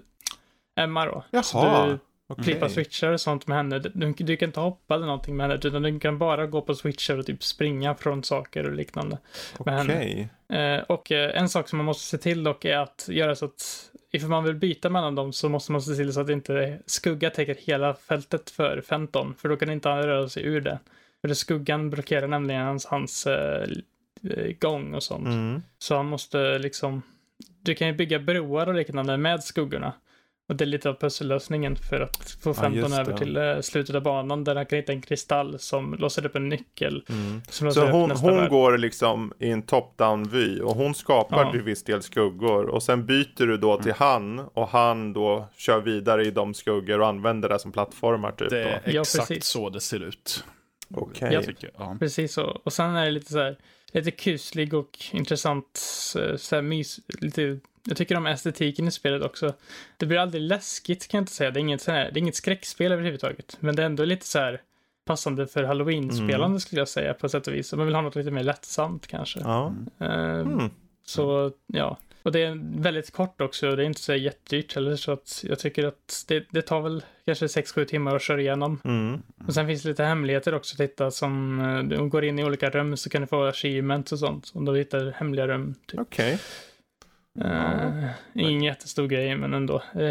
Emma 0.83 1.05
då. 1.05 1.23
Jaha. 1.31 1.99
Du 2.27 2.33
Okej. 2.33 2.43
klippa 2.43 2.69
switchar 2.69 3.11
och 3.11 3.21
sånt 3.21 3.47
med 3.47 3.57
henne. 3.57 3.79
Du, 3.79 4.13
du 4.17 4.37
kan 4.37 4.49
inte 4.49 4.59
hoppa 4.59 4.95
eller 4.95 5.05
någonting 5.05 5.35
med 5.35 5.43
henne, 5.49 5.59
utan 5.63 5.81
du 5.81 5.99
kan 5.99 6.17
bara 6.17 6.47
gå 6.47 6.61
på 6.61 6.75
switchar 6.75 7.17
och 7.17 7.25
typ 7.25 7.43
springa 7.43 7.95
från 7.95 8.23
saker 8.23 8.65
och 8.65 8.73
liknande. 8.73 9.17
Okej. 9.57 10.29
Eh, 10.49 10.77
och 10.77 11.11
eh, 11.11 11.41
en 11.41 11.49
sak 11.49 11.69
som 11.69 11.77
man 11.77 11.85
måste 11.85 12.03
se 12.03 12.17
till 12.17 12.43
dock 12.43 12.65
är 12.65 12.77
att 12.77 13.07
göra 13.11 13.35
så 13.35 13.45
att 13.45 13.91
ifall 14.11 14.29
man 14.29 14.43
vill 14.43 14.55
byta 14.55 14.89
mellan 14.89 15.15
dem 15.15 15.33
så 15.33 15.49
måste 15.49 15.71
man 15.71 15.81
se 15.81 15.95
till 15.95 16.13
så 16.13 16.21
att 16.21 16.29
inte 16.29 16.79
skugga 16.85 17.29
täcker 17.29 17.57
hela 17.59 17.93
fältet 17.93 18.49
för 18.49 18.81
Fenton, 18.81 19.35
för 19.37 19.49
då 19.49 19.57
kan 19.57 19.69
inte 19.69 19.89
han 19.89 20.03
röra 20.03 20.29
sig 20.29 20.43
ur 20.43 20.61
det. 20.61 20.79
För 21.21 21.27
det 21.27 21.35
skuggan 21.35 21.89
blockerar 21.89 22.27
nämligen 22.27 22.61
hans, 22.61 22.85
hans 22.85 23.27
eh, 23.27 23.67
eh, 24.29 24.51
gång 24.59 24.93
och 24.93 25.03
sånt. 25.03 25.27
Mm. 25.27 25.61
Så 25.77 25.95
han 25.95 26.05
måste 26.05 26.59
liksom, 26.59 27.01
du 27.61 27.75
kan 27.75 27.87
ju 27.87 27.93
bygga 27.93 28.19
broar 28.19 28.67
och 28.67 28.73
liknande 28.73 29.17
med 29.17 29.43
skuggorna. 29.43 29.93
Och 30.47 30.55
det 30.55 30.63
är 30.63 30.65
lite 30.65 30.89
av 30.89 30.93
pussellösningen 30.93 31.75
för 31.75 31.99
att 32.01 32.37
få 32.41 32.49
Ja, 32.49 32.53
15 32.53 32.73
just 32.73 32.99
över 32.99 33.11
det. 33.11 33.17
till 33.17 33.37
eh, 33.37 33.59
slutet 33.61 33.95
av 33.95 34.01
banan 34.03 34.43
där 34.43 34.55
han 34.55 34.65
kan 34.65 34.77
hitta 34.77 34.91
en 34.91 35.01
kristall 35.01 35.59
som 35.59 35.93
låser 35.93 36.25
upp 36.25 36.35
en 36.35 36.49
nyckel. 36.49 37.05
Mm. 37.09 37.41
Så 37.49 37.85
hon, 37.91 38.11
hon 38.11 38.35
värld. 38.37 38.49
går 38.49 38.77
liksom 38.77 39.33
i 39.39 39.49
en 39.49 39.63
top-down 39.63 40.23
vy 40.29 40.59
och 40.61 40.75
hon 40.75 40.95
skapar 40.95 41.43
Ja. 41.45 41.51
till 41.51 41.61
viss 41.61 41.83
del 41.83 42.01
skuggor 42.01 42.65
och 42.65 42.83
sen 42.83 43.05
byter 43.05 43.45
du 43.47 43.57
då 43.57 43.81
till 43.81 43.93
han 43.93 44.39
och 44.39 44.67
han 44.67 45.13
då 45.13 45.47
kör 45.57 45.81
vidare 45.81 46.25
i 46.25 46.31
de 46.31 46.53
skuggor 46.53 46.99
och 47.01 47.07
använder 47.07 47.49
det 47.49 47.59
som 47.59 47.71
plattformar 47.71 48.31
typ 48.31 48.49
Det 48.49 48.63
då. 48.63 48.69
är 48.69 48.81
Ja, 48.95 49.01
exakt 49.01 49.27
precis. 49.27 49.45
så 49.45 49.69
det 49.69 49.81
ser 49.81 50.03
ut. 50.03 50.43
Okej. 50.95 51.43
Tycker, 51.45 51.71
ja. 51.77 51.95
Precis 51.99 52.33
så. 52.33 52.43
Och 52.63 52.73
sen 52.73 52.95
är 52.95 53.05
det 53.05 53.11
lite 53.11 53.31
så 53.31 53.39
här, 53.39 53.57
lite 53.91 54.11
kuslig 54.11 54.73
och 54.73 54.89
intressant, 55.11 55.65
så 56.37 56.55
här 56.55 56.61
mys, 56.61 56.99
lite, 57.21 57.59
jag 57.87 57.97
tycker 57.97 58.17
om 58.17 58.25
estetiken 58.25 58.87
i 58.87 58.91
spelet 58.91 59.21
också. 59.23 59.53
Det 59.97 60.05
blir 60.05 60.17
aldrig 60.19 60.41
läskigt 60.43 61.07
kan 61.07 61.17
jag 61.17 61.21
inte 61.21 61.31
säga, 61.33 61.51
det 61.51 61.59
är 61.59 61.61
inget, 61.61 61.87
här, 61.87 62.11
det 62.11 62.17
är 62.17 62.21
inget 62.21 62.35
skräckspel 62.35 62.91
överhuvudtaget. 62.91 63.57
Men 63.59 63.75
det 63.75 63.81
är 63.81 63.85
ändå 63.85 64.05
lite 64.05 64.25
så 64.25 64.39
här 64.39 64.61
passande 65.05 65.47
för 65.47 65.63
halloween-spelande 65.63 66.45
Mm. 66.45 66.59
skulle 66.59 66.81
jag 66.81 66.87
säga 66.89 67.13
på 67.13 67.29
sätt 67.29 67.47
och 67.47 67.53
vis. 67.53 67.73
Om 67.73 67.77
man 67.79 67.87
vill 67.87 67.95
ha 67.95 68.01
något 68.01 68.15
lite 68.15 68.31
mer 68.31 68.43
lättsamt 68.43 69.07
kanske. 69.07 69.39
Ja. 69.39 69.73
Eh, 69.99 70.39
Mm. 70.39 70.69
Så 71.07 71.51
ja, 71.67 71.97
och 72.23 72.31
det 72.31 72.43
är 72.43 72.81
väldigt 72.81 73.11
kort 73.11 73.41
också 73.41 73.69
och 73.69 73.77
det 73.77 73.83
är 73.83 73.87
inte 73.87 74.01
så 74.01 74.15
jättedyrt 74.15 74.75
heller 74.75 74.95
så 74.95 75.11
att 75.11 75.43
jag 75.47 75.59
tycker 75.59 75.85
att 75.85 76.25
det, 76.27 76.45
det 76.51 76.61
tar 76.61 76.81
väl 76.81 77.03
kanske 77.25 77.45
6-7 77.47 77.85
timmar 77.85 78.15
att 78.15 78.21
köra 78.21 78.41
igenom. 78.41 78.81
Mm. 78.83 79.21
Och 79.47 79.53
sen 79.53 79.67
finns 79.67 79.83
det 79.83 79.89
lite 79.89 80.03
hemligheter 80.03 80.53
också 80.55 80.75
att 80.75 80.79
hitta 80.79 81.11
som, 81.11 81.59
eh, 81.59 81.83
du 81.83 82.09
går 82.09 82.25
in 82.25 82.39
i 82.39 82.43
olika 82.43 82.69
rum 82.69 82.97
så 82.97 83.09
kan 83.09 83.21
du 83.21 83.27
få 83.27 83.43
achievements 83.45 84.11
och 84.11 84.19
sånt 84.19 84.51
om 84.55 84.65
du 84.65 84.77
hittar 84.77 85.11
hemliga 85.11 85.47
rum. 85.47 85.75
Typ. 85.85 85.99
Okej. 85.99 86.39
Eh, 87.41 88.09
ingen 88.33 88.63
jättestor 88.63 89.07
grej 89.07 89.35
men 89.35 89.53
ändå. 89.53 89.81
Eh, 89.95 90.03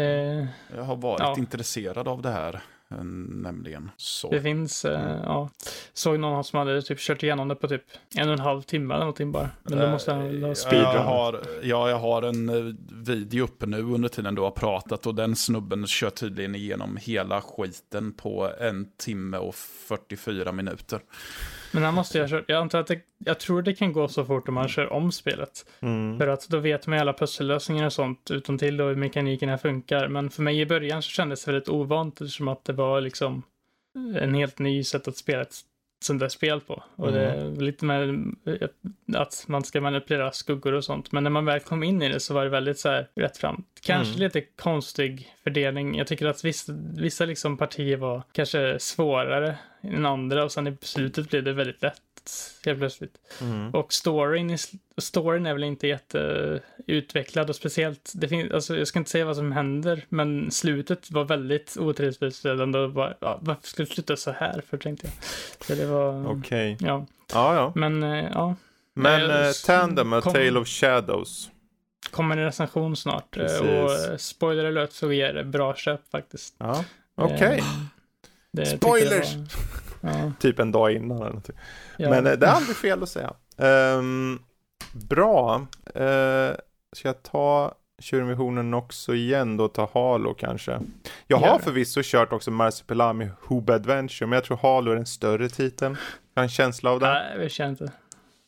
Jag 0.75 0.83
har 0.83 0.95
varit 0.95 1.19
Ja. 1.19 1.35
intresserad 1.37 2.07
av 2.07 2.21
det 2.21 2.29
här, 2.29 2.53
eh, 2.91 3.03
nämligen. 3.03 3.91
Så. 3.97 4.29
det 4.31 4.41
finns, 4.41 4.85
eh, 4.85 5.19
ja. 5.23 5.49
Såg 5.93 6.19
någon 6.19 6.43
som 6.43 6.59
hade 6.59 6.81
typ 6.81 6.99
kört 6.99 7.23
igenom 7.23 7.47
det 7.47 7.55
på 7.55 7.67
typ 7.67 7.83
en 8.17 8.27
och 8.27 8.33
en 8.33 8.39
halv 8.39 8.61
timme 8.61 8.93
eller 8.93 9.03
någonting 9.03 9.31
bara. 9.31 9.49
Men 9.63 9.79
då 9.79 9.87
måste 9.89 10.13
han 10.13 10.43
ha 10.43 10.55
speedrun. 10.55 10.81
jag 10.93 11.03
har, 11.03 11.41
ja, 11.63 11.89
jag 11.89 11.99
har 11.99 12.21
en 12.21 12.77
video 13.05 13.43
uppe 13.43 13.65
nu 13.65 13.81
under 13.81 14.09
tiden 14.09 14.35
du 14.35 14.41
har 14.41 14.51
pratat 14.51 15.05
och 15.07 15.15
den 15.15 15.35
snubben 15.35 15.87
kör 15.87 16.09
tydligen 16.09 16.55
igenom 16.55 16.97
hela 17.01 17.41
skiten 17.41 18.13
på 18.13 18.51
en 18.59 18.87
timme 18.97 19.37
och 19.37 19.55
44 19.55 20.51
minuter. 20.51 20.99
Men 21.71 21.83
han 21.83 21.93
måste 21.93 22.17
ju 22.17 22.23
ha 22.23 22.29
kört, 22.29 22.45
jag 22.47 22.61
antar 22.61 22.79
att 22.79 22.87
det, 22.87 22.99
jag 23.17 23.39
tror 23.39 23.61
det 23.61 23.73
kan 23.73 23.93
gå 23.93 24.07
så 24.07 24.25
fort 24.25 24.47
om 24.47 24.53
man 24.53 24.67
kör 24.67 24.93
om 24.93 25.11
spelet. 25.11 25.65
Mm. 25.79 26.19
För 26.19 26.27
att 26.27 26.49
då 26.49 26.59
vet 26.59 26.87
man 26.87 26.99
alla 26.99 27.13
pussellösningar 27.13 27.85
och 27.85 27.93
sånt 27.93 28.31
utom 28.31 28.57
till 28.57 28.81
och 28.81 28.87
hur 28.87 28.95
mekanikerna 28.95 29.57
funkar. 29.57 30.07
Men 30.07 30.29
för 30.29 30.41
mig 30.43 30.59
i 30.59 30.65
början 30.65 31.01
så 31.01 31.09
kändes 31.09 31.45
det 31.45 31.51
väldigt 31.51 31.69
ovant 31.69 32.21
eftersom 32.21 32.47
att 32.47 32.65
det 32.65 32.73
var 32.73 33.01
liksom 33.01 33.43
en 34.19 34.33
helt 34.33 34.59
ny 34.59 34.83
sätt 34.83 35.07
att 35.07 35.17
spela 35.17 35.41
ett 35.41 35.55
sånt 35.99 36.19
där 36.19 36.29
spel 36.29 36.61
på. 36.61 36.83
Och 36.95 37.11
det 37.11 37.25
är 37.25 37.61
lite 37.61 37.85
med 37.85 38.09
eh, 38.45 38.67
att 39.15 39.43
man 39.47 39.63
ska 39.63 39.81
manipulera 39.81 40.31
skuggor 40.31 40.73
och 40.73 40.83
sånt. 40.83 41.11
Men 41.11 41.23
när 41.23 41.29
man 41.31 41.45
väl 41.45 41.59
kom 41.59 41.83
in 41.83 42.01
i 42.01 42.09
det 42.09 42.19
så 42.19 42.33
var 42.33 42.43
det 42.43 42.49
väldigt 42.49 42.79
så 42.79 42.89
här 42.89 43.07
rätt 43.15 43.37
fram. 43.37 43.63
Kanske 43.81 44.13
Mm. 44.13 44.23
lite 44.23 44.41
konstig 44.41 45.35
fördelning. 45.43 45.97
Jag 45.97 46.07
tycker 46.07 46.27
att 46.27 46.45
vissa, 46.45 46.73
vissa 46.95 47.25
liksom 47.25 47.57
partier 47.57 47.97
var 47.97 48.23
kanske 48.31 48.79
svårare 48.79 49.57
än 49.83 50.05
andra 50.05 50.43
och 50.43 50.51
sen 50.51 50.67
i 50.67 50.77
slutet 50.81 51.29
blev 51.29 51.43
det 51.43 51.53
väldigt 51.53 51.81
lätt 51.81 52.01
helt 52.65 52.79
plötsligt. 52.79 53.15
Mm. 53.41 53.69
Och 53.71 53.93
storyn, 53.93 54.49
i 54.51 54.57
storyn 54.97 55.45
är 55.45 55.53
väl 55.53 55.63
inte 55.63 55.87
jätteutvecklad 55.87 57.49
och 57.49 57.55
speciellt, 57.55 58.11
det 58.15 58.27
finns, 58.27 58.51
alltså 58.51 58.77
jag 58.77 58.87
ska 58.87 58.99
inte 58.99 59.11
säga 59.11 59.25
vad 59.25 59.35
som 59.35 59.51
händer, 59.51 60.05
men 60.09 60.51
slutet 60.51 61.11
var 61.11 61.23
väldigt 61.23 61.77
otillfredsställande 61.79 62.79
och 62.79 62.91
bara, 62.91 63.13
ja, 63.19 63.39
varför 63.41 63.67
skulle 63.67 63.85
det 63.87 63.93
sluta 63.93 64.15
så 64.15 64.31
här 64.31 64.61
för 64.69 64.77
tänkte 64.77 65.07
jag. 65.07 65.13
Så 65.67 65.75
det 65.81 65.85
var, 65.85 66.27
Okej. 66.31 66.77
ja, 66.79 67.05
Ja, 67.33 67.55
ja. 67.55 67.71
men 67.75 68.03
eh, 68.03 68.25
ja, 68.33 68.55
Men 68.93 69.29
Eh, 69.31 69.47
eh, 69.47 69.51
Tandem, 69.65 70.13
A 70.13 70.21
kom- 70.21 70.33
Tale 70.33 70.59
of 70.59 70.67
Shadows. 70.67 71.49
kommer 72.11 72.37
en 72.37 72.43
recension 72.43 72.95
snart. 72.95 73.37
eh, 73.37 73.43
Precis. 73.43 73.61
Och 74.13 74.21
spoiler 74.21 74.65
alert 74.65 74.91
så 74.91 75.11
ger 75.11 75.33
det 75.33 75.43
bra 75.43 75.75
köp 75.75 76.11
faktiskt. 76.11 76.55
Ja, 76.57 76.85
okej. 77.15 77.63
Tyckte 78.57 78.77
Spoilers! 78.77 79.35
Ja, 80.05 80.31
Typ 80.39 80.59
en 80.59 80.71
dag 80.71 80.91
innan 80.91 81.17
eller 81.17 81.25
någonting. 81.25 81.55
ja. 81.97 82.09
Men 82.09 82.27
eh, 82.27 82.33
det 82.33 82.45
är 82.45 82.51
aldrig 82.51 82.75
fel 82.75 83.03
att 83.03 83.09
säga. 83.09 83.33
Ehm, 83.57 84.39
bra. 84.93 85.67
Uh, 85.95 86.55
ska 86.95 87.07
jag 87.07 87.23
ta 87.23 87.75
Tjurvisionen 87.99 88.73
också 88.73 89.15
igen 89.15 89.57
då, 89.57 89.67
ta 89.67 89.89
Halo 89.93 90.33
kanske? 90.33 90.79
Jag 91.27 91.37
har 91.37 91.59
förvisso 91.59 92.01
kört 92.03 92.33
också 92.33 92.51
Marsupilami 92.51 93.29
Hub 93.41 93.69
Adventure, 93.69 94.27
men 94.27 94.37
jag 94.37 94.43
tror 94.43 94.57
Halo 94.57 94.91
är 94.91 94.95
den 94.95 95.05
större 95.05 95.49
titeln. 95.49 95.97
Jag 96.33 96.41
har 96.41 96.43
en 96.43 96.49
känsla 96.49 96.91
av 96.91 96.99
det. 96.99 97.05
Nej, 97.05 97.41
jag 97.41 97.51
känner 97.51 97.69
inte. 97.69 97.91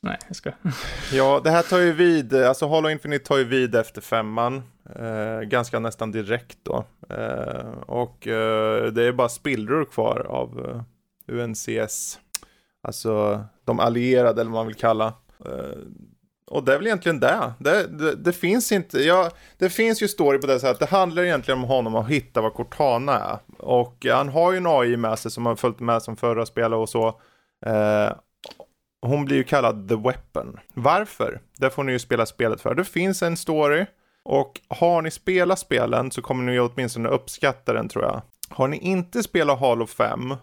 Nej, 0.02 0.18
jag 0.28 0.36
ska. 0.36 0.52
Ja, 1.12 1.42
det 1.44 1.50
här 1.50 1.62
tar 1.64 1.78
ju 1.78 1.94
vid, 1.94 2.34
alltså 2.34 2.68
Halo 2.68 2.90
Infinite 2.90 3.26
tar 3.26 3.38
ju 3.38 3.44
vid 3.44 3.76
efter 3.76 4.02
femman. 4.02 4.64
Eh, 4.96 5.40
ganska 5.42 5.80
nästan 5.80 6.12
direkt 6.12 6.58
då. 6.64 6.86
Eh, 7.10 7.72
och 7.86 8.28
eh, 8.28 8.86
det 8.86 9.04
är 9.04 9.12
bara 9.12 9.30
spillror 9.30 9.86
kvar 9.86 10.26
av 10.30 10.70
eh, 10.70 10.82
UNCS. 11.28 12.20
Alltså 12.84 13.44
de 13.66 13.80
allierade 13.80 14.42
eller 14.42 14.52
vad 14.52 14.60
man 14.60 14.68
vill 14.68 14.76
kalla. 14.76 15.14
Eh, 15.46 15.78
och 16.52 16.64
det 16.64 16.74
är 16.74 16.78
väl 16.78 16.88
egentligen 16.88 17.20
det. 17.20 17.54
Det, 17.60 17.88
det, 17.88 18.16
det 18.16 18.34
finns 18.34 18.72
inte, 18.72 19.00
ja, 19.00 19.32
det 19.58 19.70
finns 19.70 20.02
ju 20.02 20.08
story 20.08 20.38
på 20.38 20.48
det 20.48 20.60
sättet. 20.60 20.80
Det 20.80 20.96
handlar 20.96 21.24
egentligen 21.24 21.60
om 21.60 21.68
honom 21.68 21.96
att 21.96 22.10
hitta 22.10 22.42
vad 22.42 22.54
Cortana 22.54 23.20
är. 23.20 23.38
Och 23.58 24.06
han 24.10 24.30
har 24.30 24.52
ju 24.52 24.58
en 24.58 24.68
AI 24.68 24.98
med 24.98 25.20
sig 25.20 25.32
som 25.32 25.46
har 25.46 25.56
följt 25.56 25.80
med 25.80 26.04
som 26.04 26.18
förra 26.18 26.46
spelare 26.46 26.80
och 26.80 26.90
så. 26.90 27.08
Eh, 27.66 28.12
hon 29.02 29.26
blir 29.26 29.38
ju 29.38 29.44
kallad 29.44 29.90
The 29.90 29.96
Weapon. 29.96 30.60
Varför? 30.74 31.42
Det 31.58 31.70
får 31.70 31.84
ni 31.84 31.92
ju 31.92 32.00
spela 32.00 32.26
spelet 32.26 32.62
för. 32.62 32.76
Det 32.76 32.84
finns 32.84 33.24
en 33.24 33.38
story. 33.38 33.86
Och 34.24 34.62
har 34.68 35.02
ni 35.02 35.12
spelat 35.12 35.60
spelen 35.60 36.12
så 36.12 36.22
kommer 36.22 36.44
ni 36.44 36.60
åtminstone 36.60 37.10
uppskatta 37.10 37.74
den 37.74 37.90
tror 37.90 38.04
jag. 38.04 38.22
Har 38.50 38.68
ni 38.68 38.78
inte 38.78 39.24
spelat 39.24 39.60
Halo 39.60 39.86
5 39.86 40.36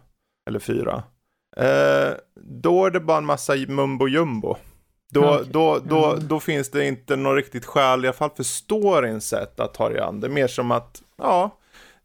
eller 0.46 0.58
4. 0.58 1.02
Eh, 1.56 2.12
då 2.62 2.86
är 2.86 2.90
det 2.90 3.00
bara 3.00 3.18
en 3.18 3.24
massa 3.24 3.54
mumbo 3.68 4.08
jumbo. 4.08 4.56
Då, 5.12 5.34
Okej. 5.34 5.46
då, 5.50 5.78
då, 5.78 6.06
Mm. 6.12 6.28
då 6.28 6.40
finns 6.40 6.70
det 6.70 6.86
inte 6.86 7.16
något 7.16 7.36
riktigt 7.36 7.64
skäl, 7.64 8.04
i 8.04 8.08
alla 8.08 8.16
fall 8.16 8.30
för 8.36 8.42
storyns 8.42 9.28
sätt 9.28 9.60
att 9.60 9.74
ta 9.74 9.88
det 9.88 10.04
an. 10.04 10.20
Det 10.20 10.26
är 10.26 10.30
mer 10.30 10.46
som 10.46 10.70
att, 10.70 11.02
ja, 11.18 11.58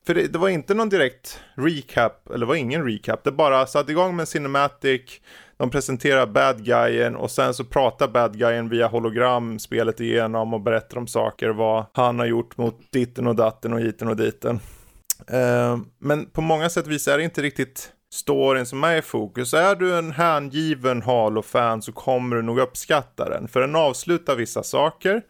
för 0.05 0.15
det, 0.15 0.27
det, 0.27 0.39
var 0.39 0.49
inte 0.49 0.73
någon 0.73 0.89
direkt 0.89 1.39
recap, 1.55 2.27
eller 2.29 2.39
det 2.39 2.45
var 2.45 2.55
ingen 2.55 2.85
recap. 2.85 3.23
Det 3.23 3.31
bara 3.31 3.67
satte 3.67 3.91
igång 3.91 4.15
med 4.15 4.27
Cinematic, 4.27 5.01
de 5.57 5.69
presenterar 5.69 6.25
bad 6.27 6.65
guyen 6.65 7.15
och 7.15 7.31
sen 7.31 7.53
så 7.53 7.63
pratar 7.63 8.07
bad 8.07 8.37
guyen 8.37 8.69
via 8.69 8.87
hologram 8.87 9.59
spelet 9.59 9.99
igenom 9.99 10.53
och 10.53 10.61
berättar 10.61 10.97
om 10.97 11.07
saker, 11.07 11.49
vad 11.49 11.85
han 11.93 12.19
har 12.19 12.25
gjort 12.25 12.57
mot 12.57 12.79
ditten 12.91 13.27
och 13.27 13.35
datten 13.35 13.73
och 13.73 13.79
hiten 13.79 14.07
och 14.07 14.15
diten. 14.15 14.59
Uh, 15.33 15.77
men 15.97 16.25
på 16.25 16.41
många 16.41 16.69
sätt 16.69 16.87
visar 16.87 17.17
det 17.17 17.23
inte 17.23 17.41
riktigt 17.41 17.91
storyn 18.11 18.65
som 18.65 18.83
är 18.83 18.97
i 18.97 19.01
fokus. 19.01 19.53
Är 19.53 19.75
du 19.75 19.97
en 19.97 20.11
hängiven 20.11 21.01
Halo-fan 21.01 21.81
så 21.81 21.91
kommer 21.91 22.35
du 22.35 22.41
nog 22.41 22.59
uppskatta 22.59 23.29
den. 23.29 23.47
För 23.47 23.61
den 23.61 23.75
avslutar 23.75 24.35
vissa 24.35 24.63
saker 24.63 25.21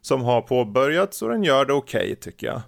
som 0.00 0.22
har 0.22 0.40
påbörjats 0.40 1.22
och 1.22 1.28
den 1.28 1.44
gör 1.44 1.64
det 1.64 1.72
okej 1.72 2.00
okay, 2.00 2.14
tycker 2.14 2.46
jag. 2.46 2.62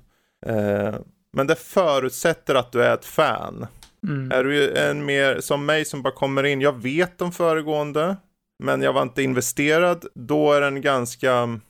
Uh, 0.56 1.00
men 1.32 1.46
det 1.46 1.56
förutsätter 1.56 2.54
att 2.54 2.72
du 2.72 2.82
är 2.82 2.94
ett 2.94 3.04
fan. 3.04 3.66
Mm. 4.08 4.32
Är 4.32 4.44
du 4.44 4.76
en 4.76 5.04
mer 5.04 5.40
som 5.40 5.66
mig 5.66 5.84
som 5.84 6.02
bara 6.02 6.14
kommer 6.14 6.44
in, 6.44 6.60
jag 6.60 6.82
vet 6.82 7.18
de 7.18 7.32
föregående, 7.32 8.16
men 8.62 8.82
jag 8.82 8.92
var 8.92 9.02
inte 9.02 9.22
investerad, 9.22 10.04
då 10.14 10.52
är 10.52 10.60
den 10.60 10.80
ganska, 10.80 11.60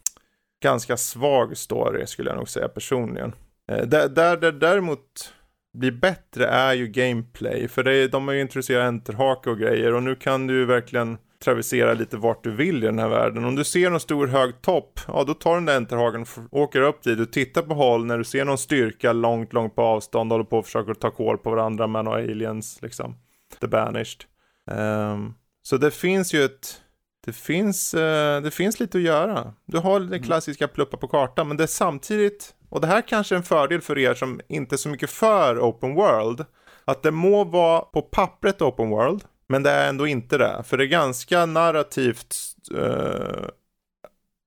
ganska 0.62 0.96
svag 0.96 1.56
story 1.56 2.06
skulle 2.06 2.30
jag 2.30 2.36
nog 2.36 2.48
säga 2.48 2.68
personligen. 2.68 3.32
Eh, 3.72 3.86
där, 3.86 4.08
där 4.08 4.36
det 4.36 4.52
däremot 4.52 5.34
blir 5.72 5.92
bättre 5.92 6.46
är 6.46 6.74
ju 6.74 6.86
gameplay, 6.86 7.68
för 7.68 7.82
det, 7.82 8.08
de 8.08 8.28
har 8.28 8.34
ju 8.34 8.40
introducerat 8.40 8.88
enterhake 8.88 9.50
och 9.50 9.58
grejer 9.58 9.94
och 9.94 10.02
nu 10.02 10.14
kan 10.14 10.46
du 10.46 10.54
ju 10.54 10.64
verkligen 10.64 11.18
travestera 11.44 11.94
lite 11.94 12.16
vart 12.16 12.44
du 12.44 12.50
vill 12.50 12.84
i 12.84 12.86
den 12.86 12.98
här 12.98 13.08
världen. 13.08 13.44
Om 13.44 13.56
du 13.56 13.64
ser 13.64 13.90
någon 13.90 14.00
stor 14.00 14.26
hög 14.26 14.62
topp, 14.62 15.00
ja 15.06 15.24
då 15.24 15.34
tar 15.34 15.50
du 15.50 15.56
den 15.56 15.64
där 15.64 15.76
enterhagen 15.76 16.26
och 16.50 16.60
åker 16.60 16.80
upp 16.80 17.02
dit. 17.02 17.18
Du 17.18 17.26
tittar 17.26 17.62
på 17.62 17.74
håll 17.74 18.06
när 18.06 18.18
du 18.18 18.24
ser 18.24 18.44
någon 18.44 18.58
styrka 18.58 19.12
långt, 19.12 19.52
långt 19.52 19.74
på 19.74 19.82
avstånd, 19.82 20.32
håller 20.32 20.44
på 20.44 20.58
och 20.58 20.64
försöker 20.64 20.94
ta 20.94 21.10
koll 21.10 21.38
på 21.38 21.50
varandra 21.50 21.86
med 21.86 22.04
några 22.04 22.18
aliens 22.18 22.82
liksom. 22.82 23.16
The 23.60 23.66
Banished. 23.66 24.24
Um, 24.70 25.34
så 25.62 25.76
det 25.76 25.90
finns 25.90 26.34
ju 26.34 26.44
ett, 26.44 26.80
det 27.26 27.32
finns, 27.32 27.94
uh, 27.94 28.40
det 28.42 28.50
finns 28.54 28.80
lite 28.80 28.98
att 28.98 29.04
göra. 29.04 29.54
Du 29.66 29.78
har 29.78 30.00
det 30.00 30.06
mm. 30.06 30.22
klassiska 30.22 30.68
pluppa 30.68 30.96
på 30.96 31.08
kartan, 31.08 31.48
men 31.48 31.56
det 31.56 31.62
är 31.62 31.66
samtidigt, 31.66 32.54
och 32.70 32.80
det 32.80 32.86
här 32.86 33.02
kanske 33.02 33.34
är 33.34 33.36
en 33.36 33.42
fördel 33.42 33.80
för 33.80 33.98
er 33.98 34.14
som 34.14 34.40
inte 34.48 34.74
är 34.74 34.76
så 34.76 34.88
mycket 34.88 35.10
för 35.10 35.58
open 35.58 35.94
world, 35.94 36.44
att 36.84 37.02
det 37.02 37.10
må 37.10 37.44
vara 37.44 37.80
på 37.80 38.02
pappret 38.02 38.62
open 38.62 38.90
world, 38.90 39.24
men 39.46 39.62
det 39.62 39.70
är 39.70 39.88
ändå 39.88 40.06
inte 40.06 40.38
det. 40.38 40.62
För 40.64 40.76
det 40.76 40.84
är 40.84 40.88
ganska 40.88 41.46
narrativt. 41.46 42.36
Uh, 42.74 43.46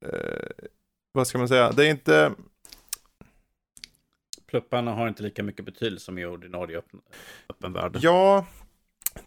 uh, 0.05 0.49
vad 1.11 1.27
ska 1.27 1.37
man 1.37 1.47
säga? 1.47 1.71
Det 1.71 1.85
är 1.85 1.89
inte... 1.89 2.31
Plupparna 4.47 4.93
har 4.93 5.07
inte 5.07 5.23
lika 5.23 5.43
mycket 5.43 5.65
betydelse 5.65 6.05
som 6.05 6.17
i 6.17 6.25
ordinarie 6.25 6.77
öppen, 6.77 6.99
öppen 7.49 7.73
värld. 7.73 7.97
Ja, 8.01 8.45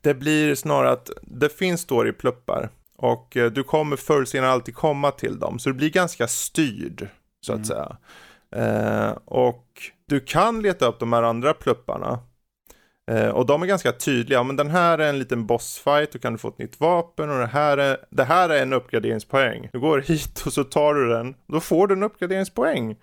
det 0.00 0.14
blir 0.14 0.54
snarare 0.54 0.92
att 0.92 1.10
det 1.22 1.48
finns 1.48 1.80
storypluppar. 1.80 2.70
Och 2.96 3.36
uh, 3.36 3.46
du 3.46 3.62
kommer 3.62 3.96
förr 3.96 4.16
eller 4.16 4.24
senare 4.24 4.50
alltid 4.50 4.74
komma 4.74 5.10
till 5.10 5.38
dem. 5.38 5.58
Så 5.58 5.68
du 5.68 5.74
blir 5.74 5.90
ganska 5.90 6.28
styrd, 6.28 7.08
så 7.40 7.52
att 7.52 7.56
mm. 7.56 7.64
säga. 7.64 7.96
Eh, 8.56 9.10
och 9.24 9.66
du 10.06 10.20
kan 10.20 10.62
leta 10.62 10.86
upp 10.86 10.98
de 10.98 11.12
här 11.12 11.22
andra 11.22 11.54
plupparna. 11.54 12.18
Eh, 13.10 13.28
och 13.28 13.46
de 13.46 13.62
är 13.62 13.66
ganska 13.66 13.92
tydliga, 13.92 14.42
men 14.42 14.56
den 14.56 14.70
här 14.70 14.98
är 14.98 15.08
en 15.08 15.18
liten 15.18 15.46
bossfight, 15.46 16.12
då 16.12 16.18
kan 16.18 16.32
du 16.32 16.38
få 16.38 16.48
ett 16.48 16.58
nytt 16.58 16.80
vapen 16.80 17.30
och 17.30 17.38
det 17.38 17.46
här 17.46 17.78
är, 17.78 17.96
det 18.10 18.24
här 18.24 18.48
är 18.48 18.62
en 18.62 18.72
uppgraderingspoäng. 18.72 19.68
Du 19.72 19.80
går 19.80 19.98
hit 19.98 20.42
och 20.46 20.52
så 20.52 20.64
tar 20.64 20.94
du 20.94 21.08
den, 21.08 21.34
då 21.46 21.60
får 21.60 21.86
du 21.86 21.94
en 21.94 22.02
uppgraderingspoäng. 22.02 22.96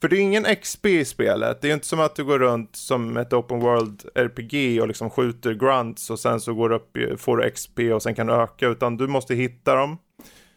För 0.00 0.08
det 0.08 0.16
är 0.16 0.20
ingen 0.20 0.44
XP 0.44 0.86
i 0.86 1.04
spelet, 1.04 1.60
det 1.60 1.70
är 1.70 1.74
inte 1.74 1.86
som 1.86 2.00
att 2.00 2.16
du 2.16 2.24
går 2.24 2.38
runt 2.38 2.76
som 2.76 3.16
ett 3.16 3.32
open 3.32 3.60
world 3.60 4.02
RPG 4.14 4.80
och 4.80 4.88
liksom 4.88 5.10
skjuter 5.10 5.54
grunts 5.54 6.10
och 6.10 6.18
sen 6.18 6.40
så 6.40 6.54
går 6.54 6.72
upp, 6.72 6.96
får 7.18 7.36
du 7.36 7.50
XP 7.50 7.78
och 7.94 8.02
sen 8.02 8.14
kan 8.14 8.26
du 8.26 8.32
öka, 8.32 8.68
utan 8.68 8.96
du 8.96 9.06
måste 9.06 9.34
hitta 9.34 9.74
dem, 9.74 9.98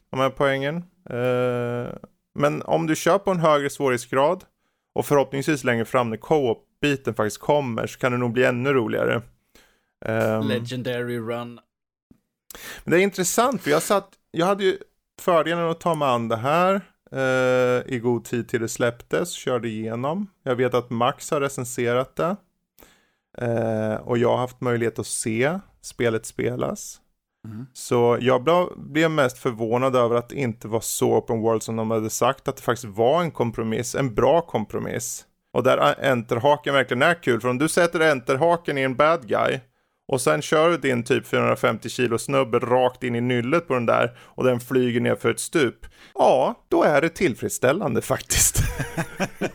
de 0.10 0.20
här 0.20 0.30
poängen. 0.30 0.78
Eh, 1.10 1.94
men 2.38 2.62
om 2.62 2.88
du 2.88 2.96
kör 2.96 3.18
på 3.18 3.32
en 3.32 3.40
högre 3.40 3.70
svårighetsgrad 3.70 4.44
och 4.96 5.06
förhoppningsvis 5.06 5.64
längre 5.64 5.86
fram 5.86 6.10
när 6.10 6.18
co-op 6.18 6.64
biten 6.82 7.14
faktiskt 7.14 7.38
kommer 7.38 7.88
så 7.88 8.00
kan 8.00 8.12
det 8.12 8.18
nog 8.18 8.32
bli 8.32 8.44
ännu 8.44 8.74
roligare. 8.74 9.22
Um, 10.06 10.48
Legendary 10.48 11.20
run. 11.20 11.60
Men 12.84 12.92
det 12.92 13.00
är 13.00 13.04
intressant 13.04 13.62
för 13.62 13.72
jag 13.72 13.82
satt, 13.82 14.10
jag 14.32 14.46
hade 14.46 14.64
ju 14.64 14.78
fördelen 15.22 15.70
att 15.70 15.80
ta 15.80 15.96
mig 15.96 16.08
an 16.08 16.28
det 16.28 16.36
här 16.36 16.82
uh, 17.14 17.94
i 17.94 18.00
god 18.00 18.26
tid 18.26 18.50
till 18.50 18.62
det 18.62 18.70
släpptes, 18.70 19.32
körde 19.32 19.68
igenom. 19.68 20.28
Jag 20.44 20.56
vet 20.56 20.74
att 20.74 20.90
Max 20.90 21.32
har 21.32 21.42
recenserat 21.42 22.16
det. 22.16 22.36
Uh, 23.42 23.96
och 23.96 24.18
jag 24.18 24.30
har 24.30 24.38
haft 24.38 24.62
möjlighet 24.62 25.00
att 25.00 25.08
se 25.08 25.60
spelet 25.82 26.26
spelas. 26.26 27.02
Mm. 27.48 27.66
Så 27.74 28.18
jag 28.22 28.70
blev 28.78 29.12
mest 29.12 29.38
förvånad 29.38 29.96
över 29.96 30.16
att 30.16 30.30
det 30.30 30.36
inte 30.36 30.68
var 30.68 30.80
så 30.80 31.14
open 31.14 31.42
world 31.42 31.64
som 31.64 31.76
de 31.76 31.92
hade 31.92 32.10
sagt. 32.10 32.48
Att 32.48 32.56
det 32.56 32.64
faktiskt 32.64 32.98
var 32.98 33.22
en 33.22 33.32
kompromiss, 33.32 33.96
en 33.96 34.16
bra 34.16 34.42
kompromiss. 34.42 35.26
Och 35.54 35.64
där 35.64 36.06
enterhaken 36.12 36.74
verkligen 36.74 37.02
är 37.02 37.24
kul. 37.24 37.42
För 37.42 37.50
om 37.50 37.58
du 37.58 37.68
sätter 37.68 38.12
enterhaken 38.12 38.78
i 38.78 38.82
en 38.82 38.96
bad 38.96 39.28
guy 39.28 39.60
och 40.08 40.22
sen 40.22 40.42
kör 40.42 40.70
du 40.70 40.78
din 40.78 41.04
typ 41.04 41.28
450 41.28 41.90
kilo 41.90 42.18
snubbe 42.18 42.60
rakt 42.60 43.04
in 43.04 43.16
i 43.16 43.22
nyllet 43.22 43.68
på 43.68 43.74
den 43.74 43.86
där 43.86 44.18
och 44.20 44.44
den 44.44 44.60
flyger 44.60 45.02
ner 45.02 45.16
för 45.16 45.32
ett 45.32 45.40
stup. 45.40 45.86
Ja, 46.14 46.66
då 46.68 46.84
är 46.84 47.02
det 47.02 47.10
tillfredsställande 47.10 48.02
faktiskt. 48.02 48.58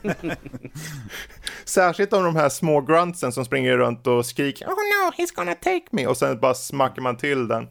Särskilt 1.64 2.12
om 2.12 2.24
de 2.24 2.36
här 2.36 2.48
små 2.48 2.80
gruntsen 2.80 3.32
som 3.32 3.44
springer 3.44 3.78
runt 3.78 4.06
och 4.06 4.26
skriker 4.26 4.66
Oh 4.66 4.70
no, 4.70 5.12
he's 5.16 5.34
gonna 5.34 5.54
take 5.54 5.84
me 5.90 6.06
och 6.06 6.16
sen 6.16 6.40
bara 6.40 6.54
smackar 6.54 7.02
man 7.02 7.16
till 7.16 7.48
den. 7.48 7.68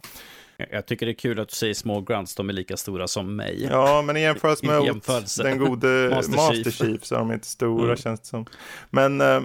Jag 0.71 0.85
tycker 0.85 1.05
det 1.05 1.11
är 1.11 1.13
kul 1.13 1.39
att 1.39 1.49
du 1.49 1.55
säger 1.55 1.73
små 1.73 2.01
grunts, 2.01 2.35
de 2.35 2.49
är 2.49 2.53
lika 2.53 2.77
stora 2.77 3.07
som 3.07 3.35
mig. 3.35 3.67
Ja, 3.71 4.01
men 4.01 4.17
i 4.17 4.21
jämförelse 4.21 4.65
med 4.67 4.85
jämförelse. 4.85 5.43
den 5.43 5.57
gode 5.57 6.09
Master, 6.15 6.35
Master 6.35 6.71
Chief. 6.71 7.03
Så 7.03 7.15
är 7.15 7.19
de 7.19 7.31
inte 7.31 7.47
stora 7.47 7.83
mm. 7.83 7.97
känns 7.97 8.19
det 8.19 8.27
som. 8.27 8.45
Men 8.89 9.21
eh, 9.21 9.41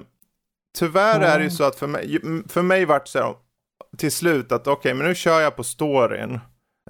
tyvärr 0.78 1.16
mm. 1.16 1.30
är 1.30 1.38
det 1.38 1.44
ju 1.44 1.51
så 1.51 1.64
att 1.64 1.76
för 1.76 1.86
mig, 1.86 2.20
för 2.49 2.62
mig 2.62 2.84
vart 2.84 3.09
så 3.09 3.18
här, 3.18 3.34
till 3.97 4.12
slut 4.12 4.53
att 4.53 4.66
okej, 4.66 4.72
okay, 4.72 4.94
men 4.94 5.07
nu 5.07 5.14
kör 5.14 5.40
jag 5.40 5.57
på 5.57 5.64
storyn. 5.64 6.40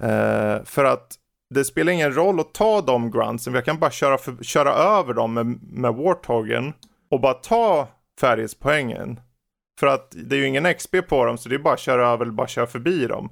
Eh, 0.01 0.63
för 0.65 0.85
att 0.85 1.15
det 1.49 1.65
spelar 1.65 1.91
ingen 1.91 2.13
roll 2.13 2.39
att 2.39 2.53
ta 2.53 2.81
de 2.81 3.11
gruntsen, 3.11 3.53
jag 3.53 3.65
kan 3.65 3.79
bara 3.79 3.91
köra, 3.91 4.17
för, 4.17 4.43
köra 4.43 4.73
över 4.73 5.13
dem 5.13 5.33
med, 5.33 5.45
med 5.61 5.93
Warthogen 5.93 6.73
och 7.09 7.21
bara 7.21 7.33
ta 7.33 7.87
färdighetspoängen. 8.19 9.19
För 9.79 9.87
att 9.87 10.11
det 10.15 10.35
är 10.35 10.39
ju 10.39 10.47
ingen 10.47 10.73
XP 10.73 10.95
på 11.07 11.25
dem 11.25 11.37
så 11.37 11.49
det 11.49 11.55
är 11.55 11.59
bara 11.59 11.73
att 11.73 11.79
köra 11.79 12.07
över 12.07 12.25
eller 12.25 12.33
bara 12.33 12.47
köra 12.47 12.67
förbi 12.67 13.07
dem 13.07 13.29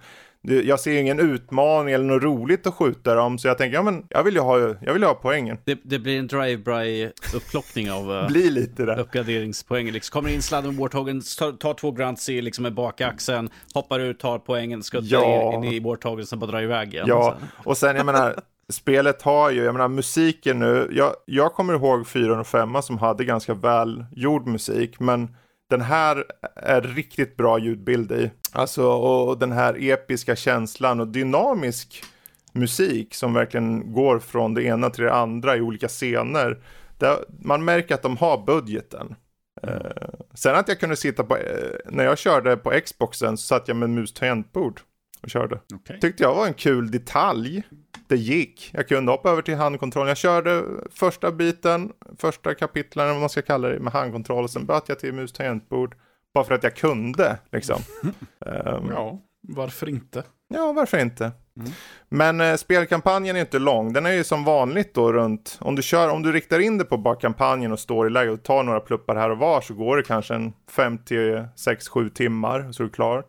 jag 0.47 0.80
ser 0.80 0.99
ingen 0.99 1.19
utmaning 1.19 1.93
eller 1.93 2.05
något 2.05 2.23
roligt 2.23 2.67
att 2.67 2.73
skjuta 2.73 3.15
dem, 3.15 3.38
så 3.38 3.47
jag 3.47 3.57
tänker, 3.57 3.76
ja 3.78 3.84
men 3.84 4.03
jag 4.09 4.23
vill 4.23 4.34
ju 4.34 4.39
ha, 4.39 4.59
jag 4.82 4.93
vill 4.93 5.03
ha 5.03 5.13
poängen. 5.13 5.57
Det, 5.65 5.80
det 5.84 5.99
blir 5.99 6.19
en 6.19 6.28
drive-by 6.28 7.11
upplockning 7.36 7.91
av 7.91 8.11
uh, 8.11 8.28
blir 8.32 8.51
lite 8.51 8.86
det. 8.86 8.95
uppgraderingspoäng. 8.95 9.91
Liksom, 9.91 10.13
kommer 10.13 10.30
in, 10.30 10.41
sladdar 10.41 10.71
med 10.71 10.80
Warthogen, 10.80 11.21
tar, 11.39 11.51
tar 11.51 11.73
två 11.73 11.91
grunts 11.91 12.30
i 12.30 12.41
liksom 12.41 12.63
med 12.63 12.73
bakaxeln, 12.73 13.49
hoppar 13.73 13.99
ut, 13.99 14.19
tar 14.19 14.39
poängen, 14.39 14.84
skuttar 14.84 15.07
ja. 15.07 15.53
in 15.53 15.63
i 15.63 15.80
Warthogen, 15.80 16.26
sen 16.26 16.39
bara 16.39 16.51
drar 16.51 16.61
iväg 16.61 16.93
igen. 16.93 17.05
Ja, 17.07 17.28
och 17.28 17.39
sen, 17.39 17.49
och 17.65 17.78
sen 17.78 17.95
jag 17.95 18.05
menar, 18.05 18.36
spelet 18.74 19.22
har 19.22 19.49
ju, 19.49 19.63
jag 19.63 19.74
menar 19.74 19.88
musiken 19.88 20.59
nu, 20.59 20.89
jag, 20.91 21.16
jag 21.26 21.53
kommer 21.53 21.74
ihåg 21.74 22.07
4 22.07 22.39
och 22.39 22.47
5 22.47 22.82
som 22.82 22.97
hade 22.97 23.26
ganska 23.26 23.53
väl 23.53 24.05
gjord 24.11 24.47
musik, 24.47 24.99
men 24.99 25.36
den 25.70 25.82
här 25.82 26.24
är 26.55 26.82
riktigt 26.82 27.38
bra 27.38 27.59
ljudbild 27.59 28.11
i. 28.11 28.32
Alltså, 28.51 28.88
och 28.88 29.39
den 29.39 29.51
här 29.51 29.78
episka 29.80 30.36
känslan 30.36 30.99
och 30.99 31.07
dynamisk 31.07 32.03
musik 32.51 33.16
som 33.16 33.34
verkligen 33.34 33.93
går 33.93 34.20
från 34.20 34.53
det 34.53 34.63
ena 34.63 34.89
till 34.89 35.03
det 35.03 35.13
andra 35.13 35.57
i 35.57 35.61
olika 35.61 35.88
scener. 35.88 36.63
Där 36.97 37.18
man 37.39 37.66
märker 37.66 37.95
att 37.95 38.01
de 38.01 38.18
har 38.18 38.45
budgeten. 38.45 39.16
Mm. 39.63 39.76
Uh, 39.76 39.91
sen 40.34 40.55
att 40.55 40.68
jag 40.68 40.80
kunde 40.80 40.95
sitta 40.95 41.24
på, 41.24 41.36
uh, 41.36 41.41
när 41.86 42.03
jag 42.03 42.18
körde 42.18 42.57
på 42.57 42.80
Xboxen 42.86 43.38
så 43.38 43.43
satt 43.43 43.68
jag 43.68 43.78
med 43.78 43.89
mus 43.89 44.13
tangentbord 44.13 44.82
och 45.26 45.32
körde. 45.32 45.59
Okay. 45.76 45.99
Tyckte 45.99 46.23
jag 46.23 46.36
var 46.36 46.47
en 46.47 46.53
kul 46.53 46.91
detalj. 46.91 47.63
Det 48.07 48.15
gick. 48.15 48.71
Jag 48.73 48.88
kunde 48.88 49.11
hoppa 49.11 49.30
över 49.30 49.41
till 49.41 49.55
handkontrollen. 49.55 50.07
Jag 50.07 50.17
körde 50.17 50.63
första 50.91 51.32
biten, 51.32 51.91
första 52.17 52.53
kapitlen, 52.53 53.07
vad 53.07 53.19
man 53.19 53.30
ska 53.30 53.41
kalla 53.41 53.67
det, 53.67 53.80
med 53.80 53.93
handkontroll. 53.93 54.43
Och 54.43 54.49
sen 54.49 54.65
bytte 54.65 54.84
jag 54.88 54.99
till 54.99 55.13
mus 55.13 55.34
tangentbord. 55.34 55.95
Bara 56.34 56.43
för 56.43 56.55
att 56.55 56.63
jag 56.63 56.76
kunde, 56.76 57.38
liksom. 57.51 57.82
um, 58.03 58.11
ja, 58.89 59.19
varför 59.47 59.89
inte? 59.89 60.23
Ja, 60.47 60.73
varför 60.73 60.97
inte? 60.97 61.32
Mm. 61.59 61.71
Men 62.09 62.41
eh, 62.41 62.55
spelkampanjen 62.55 63.36
är 63.36 63.39
inte 63.39 63.59
lång. 63.59 63.93
Den 63.93 64.05
är 64.05 64.11
ju 64.11 64.23
som 64.23 64.43
vanligt 64.43 64.93
då 64.93 65.13
runt, 65.13 65.57
om 65.61 65.76
du 65.76 65.82
kör, 65.82 66.09
om 66.09 66.23
du 66.23 66.32
riktar 66.32 66.59
in 66.59 66.78
det 66.78 66.86
på 66.86 66.97
bara 66.97 67.15
kampanjen 67.15 67.71
och 67.71 67.80
står 67.80 68.07
i 68.07 68.09
läge 68.09 68.32
och 68.32 68.43
tar 68.43 68.63
några 68.63 68.80
pluppar 68.80 69.15
här 69.15 69.30
och 69.30 69.38
var 69.38 69.61
så 69.61 69.73
går 69.73 69.97
det 69.97 70.03
kanske 70.03 70.36
en 70.36 70.53
50, 70.71 71.15
6, 71.55 71.88
7 71.88 72.09
timmar 72.09 72.71
så 72.71 72.84
är 72.84 72.88
du 72.88 72.93
klar. 72.93 73.23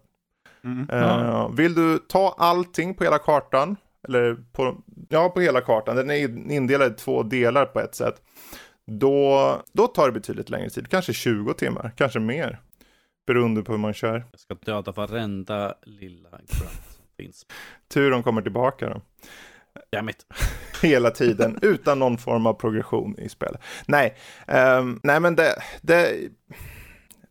Mm. 0.66 0.90
Uh, 0.90 1.50
vill 1.54 1.74
du 1.74 1.98
ta 1.98 2.34
allting 2.38 2.94
på 2.94 3.04
hela 3.04 3.18
kartan, 3.18 3.76
eller 4.08 4.36
på, 4.52 4.76
ja, 5.08 5.28
på 5.28 5.40
hela 5.40 5.60
kartan, 5.60 5.96
den 5.96 6.10
är 6.10 6.52
indelad 6.52 6.92
i 6.92 6.94
två 6.94 7.22
delar 7.22 7.64
på 7.64 7.80
ett 7.80 7.94
sätt. 7.94 8.14
då, 8.86 9.62
då 9.72 9.86
tar 9.86 10.06
det 10.06 10.12
betydligt 10.12 10.50
längre 10.50 10.70
tid. 10.70 10.88
Kanske 10.90 11.12
20 11.12 11.54
timmar, 11.54 11.92
kanske 11.96 12.20
mer. 12.20 12.60
Beroende 13.26 13.62
på 13.62 13.72
hur 13.72 13.78
man 13.78 13.94
kör. 13.94 14.26
Jag 14.30 14.40
ska 14.40 14.54
döda 14.54 14.92
varenda 14.92 15.74
lilla 15.82 16.30
grunt 16.30 16.50
som 16.50 17.04
finns. 17.16 17.46
Tur 17.88 18.10
de 18.10 18.22
kommer 18.22 18.42
tillbaka 18.42 18.88
då. 18.88 19.00
Dammit. 19.92 20.26
Hela 20.82 21.10
tiden, 21.10 21.58
utan 21.62 21.98
någon 21.98 22.18
form 22.18 22.46
av 22.46 22.54
progression 22.54 23.18
i 23.18 23.28
spelet. 23.28 23.60
Nej, 23.86 24.16
um, 24.46 25.00
nej 25.02 25.20
men 25.20 25.36
det, 25.36 25.62
det, 25.80 26.14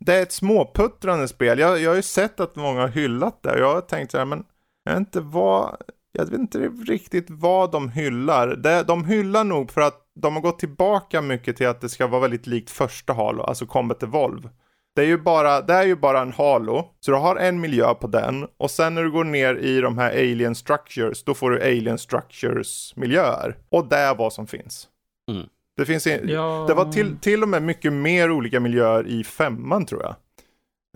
det 0.05 0.15
är 0.15 0.23
ett 0.23 0.31
småputtrande 0.31 1.27
spel. 1.27 1.59
Jag, 1.59 1.81
jag 1.81 1.89
har 1.89 1.95
ju 1.95 2.01
sett 2.01 2.39
att 2.39 2.55
många 2.55 2.81
har 2.81 2.87
hyllat 2.87 3.43
det. 3.43 3.59
Jag 3.59 3.73
har 3.73 3.81
tänkt 3.81 4.11
så 4.11 4.17
här, 4.17 4.25
men 4.25 4.43
jag 4.83 4.91
vet 4.91 4.99
inte 4.99 5.19
vad, 5.19 5.75
jag 6.11 6.25
vet 6.25 6.39
inte 6.39 6.59
riktigt 6.67 7.25
vad 7.29 7.71
de 7.71 7.89
hyllar. 7.89 8.47
Det, 8.47 8.83
de 8.83 9.05
hyllar 9.05 9.43
nog 9.43 9.71
för 9.71 9.81
att 9.81 10.01
de 10.15 10.35
har 10.35 10.41
gått 10.41 10.59
tillbaka 10.59 11.21
mycket 11.21 11.57
till 11.57 11.67
att 11.67 11.81
det 11.81 11.89
ska 11.89 12.07
vara 12.07 12.21
väldigt 12.21 12.47
likt 12.47 12.69
första 12.69 13.13
Halo, 13.13 13.43
alltså 13.43 13.65
Combat 13.65 14.03
Evolve. 14.03 14.49
Det 14.95 15.01
är 15.01 15.05
ju 15.05 15.17
bara, 15.17 15.61
det 15.61 15.73
är 15.73 15.83
ju 15.83 15.95
bara 15.95 16.21
en 16.21 16.33
Halo, 16.33 16.85
så 16.99 17.11
du 17.11 17.17
har 17.17 17.35
en 17.35 17.61
miljö 17.61 17.93
på 17.93 18.07
den 18.07 18.47
och 18.57 18.71
sen 18.71 18.95
när 18.95 19.03
du 19.03 19.11
går 19.11 19.23
ner 19.23 19.55
i 19.55 19.81
de 19.81 19.97
här 19.97 20.11
Alien 20.11 20.55
Structures, 20.55 21.23
då 21.23 21.33
får 21.33 21.51
du 21.51 21.61
Alien 21.61 21.97
Structures 21.97 22.95
miljöer. 22.95 23.57
Och 23.69 23.89
det 23.89 23.97
är 23.97 24.15
vad 24.15 24.33
som 24.33 24.47
finns. 24.47 24.87
Mm. 25.31 25.45
Det 25.77 25.85
finns 25.85 26.07
in, 26.07 26.29
Ja. 26.29 26.65
det 26.67 26.73
var 26.73 26.91
till, 26.91 27.17
till 27.17 27.43
och 27.43 27.49
med 27.49 27.63
mycket 27.63 27.93
mer 27.93 28.31
olika 28.31 28.59
miljöer 28.59 29.07
i 29.07 29.23
femman 29.23 29.85
tror 29.85 30.01
jag. 30.03 30.15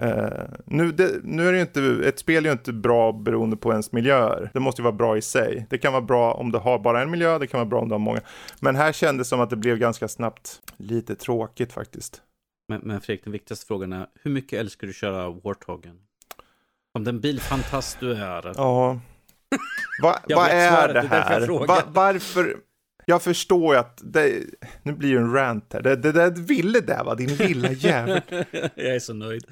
Eh, 0.01 0.43
nu, 0.65 0.91
det, 0.91 1.11
nu 1.23 1.47
är 1.47 1.51
det 1.51 1.57
ju 1.57 1.61
inte, 1.61 2.09
ett 2.09 2.19
spel 2.19 2.45
är 2.45 2.49
ju 2.49 2.53
inte 2.53 2.73
bra 2.73 3.11
beroende 3.11 3.57
på 3.57 3.71
ens 3.71 3.91
miljöer. 3.91 4.49
Det 4.53 4.59
måste 4.59 4.81
ju 4.81 4.83
vara 4.83 4.95
bra 4.95 5.17
i 5.17 5.21
sig. 5.21 5.67
Det 5.69 5.77
kan 5.77 5.93
vara 5.93 6.01
bra 6.01 6.33
om 6.33 6.51
du 6.51 6.57
har 6.57 6.79
bara 6.79 7.01
en 7.01 7.11
miljö, 7.11 7.39
det 7.39 7.47
kan 7.47 7.57
vara 7.57 7.69
bra 7.69 7.79
om 7.81 7.87
du 7.87 7.93
har 7.93 7.99
många. 7.99 8.21
Men 8.59 8.75
här 8.75 8.91
kändes 8.91 9.27
det 9.27 9.29
som 9.29 9.41
att 9.41 9.49
det 9.49 9.55
blev 9.55 9.77
ganska 9.77 10.07
snabbt 10.07 10.61
lite 10.77 11.15
tråkigt 11.15 11.73
faktiskt. 11.73 12.21
Men, 12.67 12.81
men 12.83 13.01
Fredrik, 13.01 13.23
den 13.23 13.33
viktigaste 13.33 13.65
frågan 13.67 13.93
är, 13.93 14.07
hur 14.23 14.31
mycket 14.31 14.59
älskar 14.59 14.87
du 14.87 14.93
köra 14.93 15.29
Warthogen? 15.29 15.95
Som 16.95 17.03
den 17.03 17.19
bilfantast 17.19 17.99
du 17.99 18.11
är. 18.13 18.53
Ja. 18.55 18.99
Va, 20.01 20.15
vad 20.29 20.49
är 20.49 20.93
det 20.93 21.01
här? 21.01 21.67
Va, 21.67 21.81
varför? 21.87 22.55
Jag 23.09 23.21
förstår 23.21 23.73
ju 23.73 23.79
att 23.79 23.99
det, 24.03 24.43
nu 24.83 24.93
blir 24.93 25.13
det 25.15 25.19
en 25.21 25.33
rant 25.33 25.73
här. 25.73 25.81
Det, 25.81 25.95
det, 25.95 26.11
det 26.11 26.29
ville 26.41 26.79
det 26.79 27.01
va, 27.05 27.15
din 27.15 27.35
lilla 27.35 27.71
jävel. 27.71 28.21
jag 28.75 28.95
är 28.95 28.99
så 28.99 29.13
nöjd. 29.13 29.43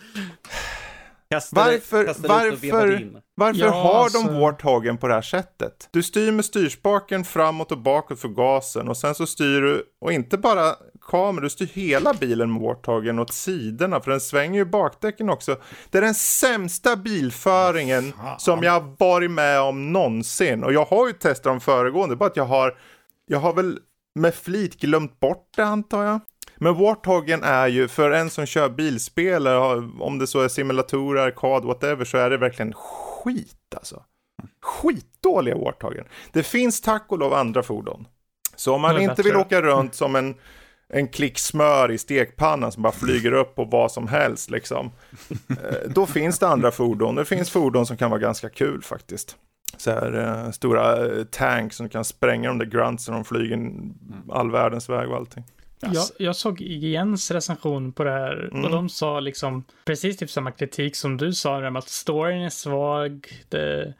Kasta 1.31 1.55
Varför- 1.55 2.05
kasta 2.05 2.45
ut 2.45 2.53
och 2.53 2.59
varför-. 2.71 3.21
Varför 3.35 3.59
Ja, 3.61 3.69
har 3.71 4.03
alltså- 4.03 4.23
de 4.23 4.39
Warthogen 4.39 4.97
på 4.97 5.07
det 5.07 5.13
här 5.13 5.21
sättet? 5.21 5.89
Du 5.91 6.03
styr 6.03 6.31
med 6.31 6.45
styrspaken 6.45 7.23
framåt 7.23 7.71
och 7.71 7.77
bakåt 7.81 8.19
för 8.19 8.27
gasen 8.27 8.87
och 8.87 8.97
sen 8.97 9.15
så 9.15 9.25
styr 9.27 9.61
du, 9.61 9.83
och 10.01 10.11
inte 10.13 10.37
bara 10.37 10.75
kameran, 11.07 11.43
du 11.43 11.49
styr 11.49 11.65
hela 11.73 12.13
bilen 12.13 12.53
med 12.53 12.61
Warthogen 12.61 13.19
åt 13.19 13.33
sidorna 13.33 13.99
för 14.01 14.11
den 14.11 14.21
svänger 14.21 14.59
ju 14.59 14.65
bakdäcken 14.65 15.29
också. 15.29 15.57
Det 15.89 15.97
är 15.97 16.01
den 16.01 16.15
sämsta 16.15 16.95
bilföringen 16.95 18.13
Fan. 18.13 18.39
som 18.39 18.63
jag 18.63 18.71
har 18.71 18.95
varit 18.99 19.31
med 19.31 19.61
om 19.61 19.93
någonsin. 19.93 20.63
Och 20.63 20.73
jag 20.73 20.85
har 20.85 21.07
ju 21.07 21.13
testat 21.13 21.43
de 21.43 21.59
föregående, 21.59 22.15
bara 22.15 22.29
att 22.29 22.37
jag 22.37 22.45
har, 22.45 22.77
jag 23.27 23.39
har 23.39 23.53
väl 23.53 23.79
med 24.15 24.35
flit 24.35 24.79
glömt 24.79 25.19
bort 25.19 25.49
det 25.55 25.65
antar 25.65 26.03
jag. 26.03 26.19
Men 26.55 26.75
Warthogen 26.75 27.43
är 27.43 27.67
ju, 27.67 27.87
för 27.87 28.11
en 28.11 28.29
som 28.29 28.45
kör 28.45 28.69
bilspel, 28.69 29.47
om 29.99 30.19
det 30.19 30.27
så 30.27 30.39
är 30.41 30.47
simulatorer, 30.47 31.21
arkad, 31.21 31.65
whatever, 31.65 32.05
så 32.05 32.17
är 32.17 32.29
det 32.29 32.37
verkligen 32.37 32.73
skit 32.73 33.75
alltså. 33.75 34.03
Skitdåliga 34.61 35.55
Warthogen. 35.57 36.05
Det 36.31 36.43
finns 36.43 36.81
tack 36.81 37.05
och 37.07 37.19
lov 37.19 37.33
andra 37.33 37.63
fordon. 37.63 38.07
Så 38.55 38.75
om 38.75 38.81
man 38.81 38.97
inte 39.01 39.07
bättre. 39.07 39.23
vill 39.23 39.35
åka 39.35 39.61
runt 39.61 39.95
som 39.95 40.15
en, 40.15 40.35
en 40.89 41.07
klick 41.07 41.39
smör 41.39 41.91
i 41.91 41.97
stekpannan 41.97 42.71
som 42.71 42.83
bara 42.83 42.93
flyger 42.93 43.31
upp 43.31 43.55
på 43.55 43.65
vad 43.65 43.91
som 43.91 44.07
helst 44.07 44.49
liksom. 44.49 44.91
eh, 45.49 45.89
Då 45.89 46.05
finns 46.05 46.39
det 46.39 46.47
andra 46.47 46.71
fordon. 46.71 47.15
Det 47.15 47.25
finns 47.25 47.49
fordon 47.49 47.85
som 47.85 47.97
kan 47.97 48.09
vara 48.09 48.19
ganska 48.19 48.49
kul 48.49 48.81
faktiskt. 48.83 49.35
Så 49.81 49.91
här 49.91 50.43
eh, 50.45 50.51
stora 50.51 51.05
eh, 51.05 51.23
tanks 51.23 51.75
som 51.75 51.89
kan 51.89 52.05
spränga 52.05 52.49
de 52.49 52.57
där 52.57 52.65
gruntsen 52.65 53.13
och 53.13 53.17
de 53.19 53.25
flyger 53.25 53.53
Mm. 53.55 53.93
all 54.29 54.51
världens 54.51 54.89
väg 54.89 55.09
och 55.09 55.15
allting. 55.15 55.43
Jag, 55.79 56.05
jag 56.17 56.35
såg 56.35 56.61
IGNs 56.61 57.31
recension 57.31 57.91
på 57.91 58.03
det 58.03 58.11
här 58.11 58.49
Mm. 58.51 58.65
och 58.65 58.71
de 58.71 58.89
sa 58.89 59.19
liksom 59.19 59.63
precis 59.85 60.17
typ 60.17 60.29
samma 60.29 60.51
kritik 60.51 60.95
som 60.95 61.17
du 61.17 61.33
sa, 61.33 61.67
att 61.67 61.89
storyn 61.89 62.41
är 62.41 62.49
svag. 62.49 63.27
Det, 63.49 63.93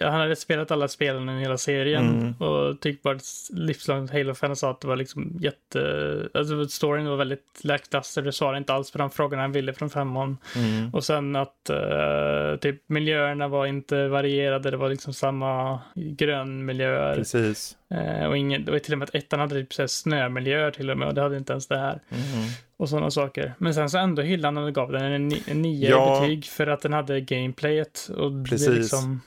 han 0.00 0.12
hade 0.20 0.36
spelat 0.36 0.70
alla 0.70 0.88
spelen 0.88 1.28
i 1.28 1.40
hela 1.40 1.58
serien 1.58 2.08
Mm. 2.08 2.34
och 2.34 2.80
tyckte 2.80 3.00
bara 3.04 3.16
ett 3.16 3.22
livslångt 3.52 4.10
Halo-fan 4.12 4.50
och 4.50 4.58
sa 4.58 4.70
att 4.70 4.80
det 4.80 4.86
var 4.88 4.96
liksom 4.96 5.36
jätte... 5.40 6.28
Alltså 6.34 6.68
storyn 6.68 7.06
var 7.08 7.16
väldigt 7.16 7.60
lackluster, 7.62 8.22
det 8.22 8.32
svarade 8.32 8.58
inte 8.58 8.72
alls 8.74 8.90
på 8.90 8.98
de 8.98 9.10
frågorna 9.10 9.42
han 9.42 9.52
ville 9.52 9.72
från 9.72 9.90
femman. 9.90 10.36
Mm. 10.56 10.90
Och 10.94 11.04
sen 11.04 11.36
att 11.36 11.70
eh, 11.70 12.56
typ 12.60 12.82
miljöerna 12.88 13.48
var 13.48 13.66
inte 13.66 14.08
varierade, 14.08 14.70
det 14.70 14.76
var 14.76 14.88
liksom 14.88 15.12
samma 15.14 15.80
grönmiljöer. 15.94 17.14
Precis. 17.14 17.76
Eh, 17.90 18.26
och 18.26 18.36
ingen, 18.38 18.64
det 18.64 18.72
var 18.72 18.78
till 18.78 18.92
och 18.92 18.98
med 18.98 19.08
att 19.08 19.14
ettan 19.14 19.40
hade 19.40 19.64
typ 19.64 19.90
snömiljöer 19.90 20.70
till 20.70 20.90
och 20.90 20.98
med 20.98 21.08
och 21.08 21.14
det 21.14 21.20
hade 21.22 21.36
inte 21.36 21.52
ens 21.52 21.66
det 21.68 21.78
här. 21.78 22.00
Mm. 22.10 22.48
Och 22.76 22.88
sådana 22.88 23.10
saker. 23.10 23.54
Men 23.58 23.74
sen 23.74 23.90
så 23.90 23.98
ändå 23.98 24.22
hyllan 24.22 24.56
och 24.58 24.74
gav 24.74 24.92
den 24.92 25.02
en, 25.02 25.32
en 25.46 25.62
nio 25.62 25.90
Ja. 25.90 26.20
betyg 26.20 26.44
för 26.44 26.66
att 26.66 26.80
den 26.82 26.92
hade 26.92 27.20
gameplayet. 27.20 28.10
Och 28.16 28.32
Det 28.32 28.50
Precis. 28.50 28.68
är 28.68 28.72
liksom, 28.72 29.20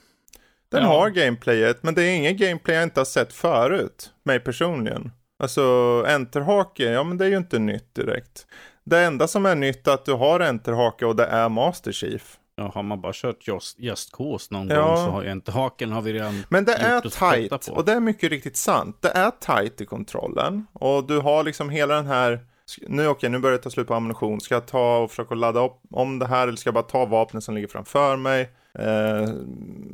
Den 0.70 0.82
Ja. 0.82 0.88
har 0.88 1.10
gameplayet, 1.10 1.82
men 1.82 1.94
det 1.94 2.02
är 2.02 2.14
ingen 2.16 2.36
gameplay 2.36 2.76
jag 2.76 2.82
inte 2.82 3.00
har 3.00 3.04
sett 3.04 3.32
förut. 3.32 4.10
Mig 4.24 4.40
personligen. 4.40 5.10
Alltså, 5.42 5.62
enterhake, 6.08 6.82
ja 6.84 7.04
men 7.04 7.18
det 7.18 7.24
är 7.24 7.28
ju 7.28 7.36
inte 7.36 7.58
nytt 7.58 7.94
direkt. 7.94 8.46
Det 8.84 8.98
enda 9.00 9.28
som 9.28 9.46
är 9.46 9.54
nytt 9.54 9.86
är 9.86 9.92
att 9.92 10.04
du 10.04 10.12
har 10.12 10.40
enterhake 10.40 11.06
och 11.06 11.16
det 11.16 11.24
är 11.26 11.48
Master 11.48 11.92
Chief. 11.92 12.36
Ja, 12.56 12.70
har 12.74 12.82
man 12.82 13.00
bara 13.00 13.12
kört 13.14 13.48
just, 13.48 13.78
just 13.80 14.12
Cause 14.16 14.54
någon 14.54 14.68
Ja. 14.68 14.86
gång 14.86 14.96
så 14.96 15.02
har 15.10 15.22
ju 15.22 15.32
inte 15.32 15.52
haken 15.52 15.92
har 15.92 16.02
vi 16.02 16.12
redan 16.12 16.44
Men 16.48 16.64
det 16.64 16.74
är 16.74 17.00
tight 17.00 17.68
och 17.68 17.84
det 17.84 17.92
är 17.92 18.00
mycket 18.00 18.30
riktigt 18.30 18.56
sant. 18.56 18.96
Det 19.00 19.08
är 19.08 19.30
tight 19.30 19.80
i 19.80 19.86
kontrollen 19.86 20.66
och 20.72 21.06
du 21.06 21.18
har 21.18 21.44
liksom 21.44 21.70
hela 21.70 21.94
den 21.94 22.06
här 22.06 22.40
nu 22.88 23.06
okej, 23.08 23.30
nu 23.30 23.38
börjar 23.38 23.56
det 23.56 23.62
ta 23.62 23.70
slut 23.70 23.86
på 23.88 23.94
ammunition. 23.94 24.40
Ska 24.40 24.54
jag 24.54 24.66
ta 24.66 24.98
och 24.98 25.10
försöka 25.10 25.34
ladda 25.34 25.60
upp 25.64 25.80
om 25.90 26.18
det 26.18 26.26
här 26.26 26.48
eller 26.48 26.56
ska 26.56 26.68
jag 26.68 26.74
bara 26.74 26.82
ta 26.84 27.04
vapnen 27.04 27.42
som 27.42 27.54
ligger 27.54 27.68
framför 27.68 28.16
mig? 28.16 28.50
Eh, 28.78 29.28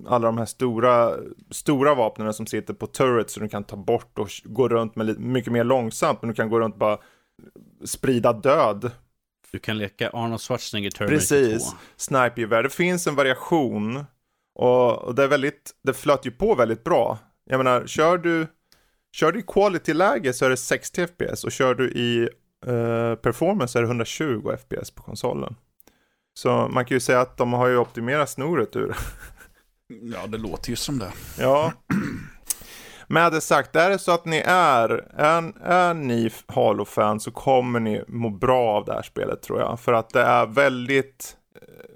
alla 0.07 0.27
de 0.27 0.39
här 0.39 0.45
stora, 0.45 1.13
stora 1.51 1.95
vapnen 1.95 2.35
som 2.35 2.47
sitter 2.47 2.75
på 2.75 2.87
turret 2.87 3.31
så 3.31 3.41
du 3.41 3.49
kan 3.49 3.65
ta 3.65 3.77
bort 3.77 4.19
och 4.19 4.29
gå 4.45 4.69
runt 4.69 4.97
med 4.97 5.07
lite, 5.07 5.21
mycket 5.21 5.53
mer 5.53 5.65
långsamt. 5.65 6.23
Men 6.23 6.29
du 6.29 6.35
kan 6.35 6.49
gå 6.49 6.61
runt 6.61 6.75
och 6.75 6.79
bara 6.79 6.99
sprida 7.85 8.33
död 8.33 8.91
Du 9.53 9.59
kan 9.59 9.79
leka 9.79 10.11
Arnold 10.11 10.41
Schwarzenegger 10.41 10.91
Terminator 10.91 11.19
Precis. 11.19 11.71
2. 11.71 11.77
Snipergevär. 11.97 12.63
Det 12.63 12.71
finns 12.71 13.07
en 13.07 13.15
variation. 13.15 14.05
Och, 14.55 15.03
och 15.03 15.15
det 15.15 15.25
är 15.25 15.29
väldigt, 15.29 15.71
det 15.83 15.95
flöt 15.95 16.27
ju 16.27 16.31
på 16.31 16.55
väldigt 16.55 16.85
bra. 16.85 17.19
Jag 17.45 17.59
menar, 17.59 17.87
kör 17.87 18.19
du, 18.19 18.47
kör 19.13 19.33
du 19.33 19.39
i 19.39 19.43
quality-läge 19.43 20.33
så 20.33 20.45
är 20.45 20.51
det 20.51 20.57
60 20.57 21.07
FPS 21.07 21.45
och 21.45 21.53
kör 21.53 21.75
du 21.75 21.91
i 21.91 22.29
eh, 22.67 23.15
performance 23.15 23.79
är 23.79 23.83
det 23.83 23.89
120 23.89 24.57
FPS 24.59 24.91
på 24.91 25.03
konsolen. 25.03 25.55
Så 26.35 26.69
man 26.69 26.85
kan 26.85 26.97
ju 26.97 27.01
säga 27.01 27.21
att 27.21 27.37
de 27.37 27.53
har 27.53 27.67
ju 27.67 27.77
optimerat 27.77 28.31
snoret 28.31 28.77
ur. 28.77 28.97
Ja, 29.87 30.27
det 30.27 30.39
låter 30.39 30.71
ju 30.71 30.77
som 30.77 30.99
det. 30.99 31.13
Ja. 31.39 31.73
Med 33.07 33.33
det 33.33 33.41
sagt, 33.41 33.77
är 33.77 33.91
det 33.91 33.99
så 33.99 34.13
att 34.13 34.25
ni 34.25 34.43
är, 34.47 34.89
är, 35.17 35.53
är 35.63 35.95
ni 35.95 36.31
Halo-fan 36.47 37.21
så 37.21 37.31
kommer 37.31 37.81
ni 37.81 38.05
må 38.09 38.31
bra 38.31 38.71
av 38.71 38.85
det 38.85 38.93
här 38.93 39.03
spelet 39.03 39.43
tror 39.43 39.61
jag. 39.61 39.81
För 39.81 39.93
att 39.93 40.11
det 40.11 40.23
är 40.23 40.47
väldigt, 40.47 41.37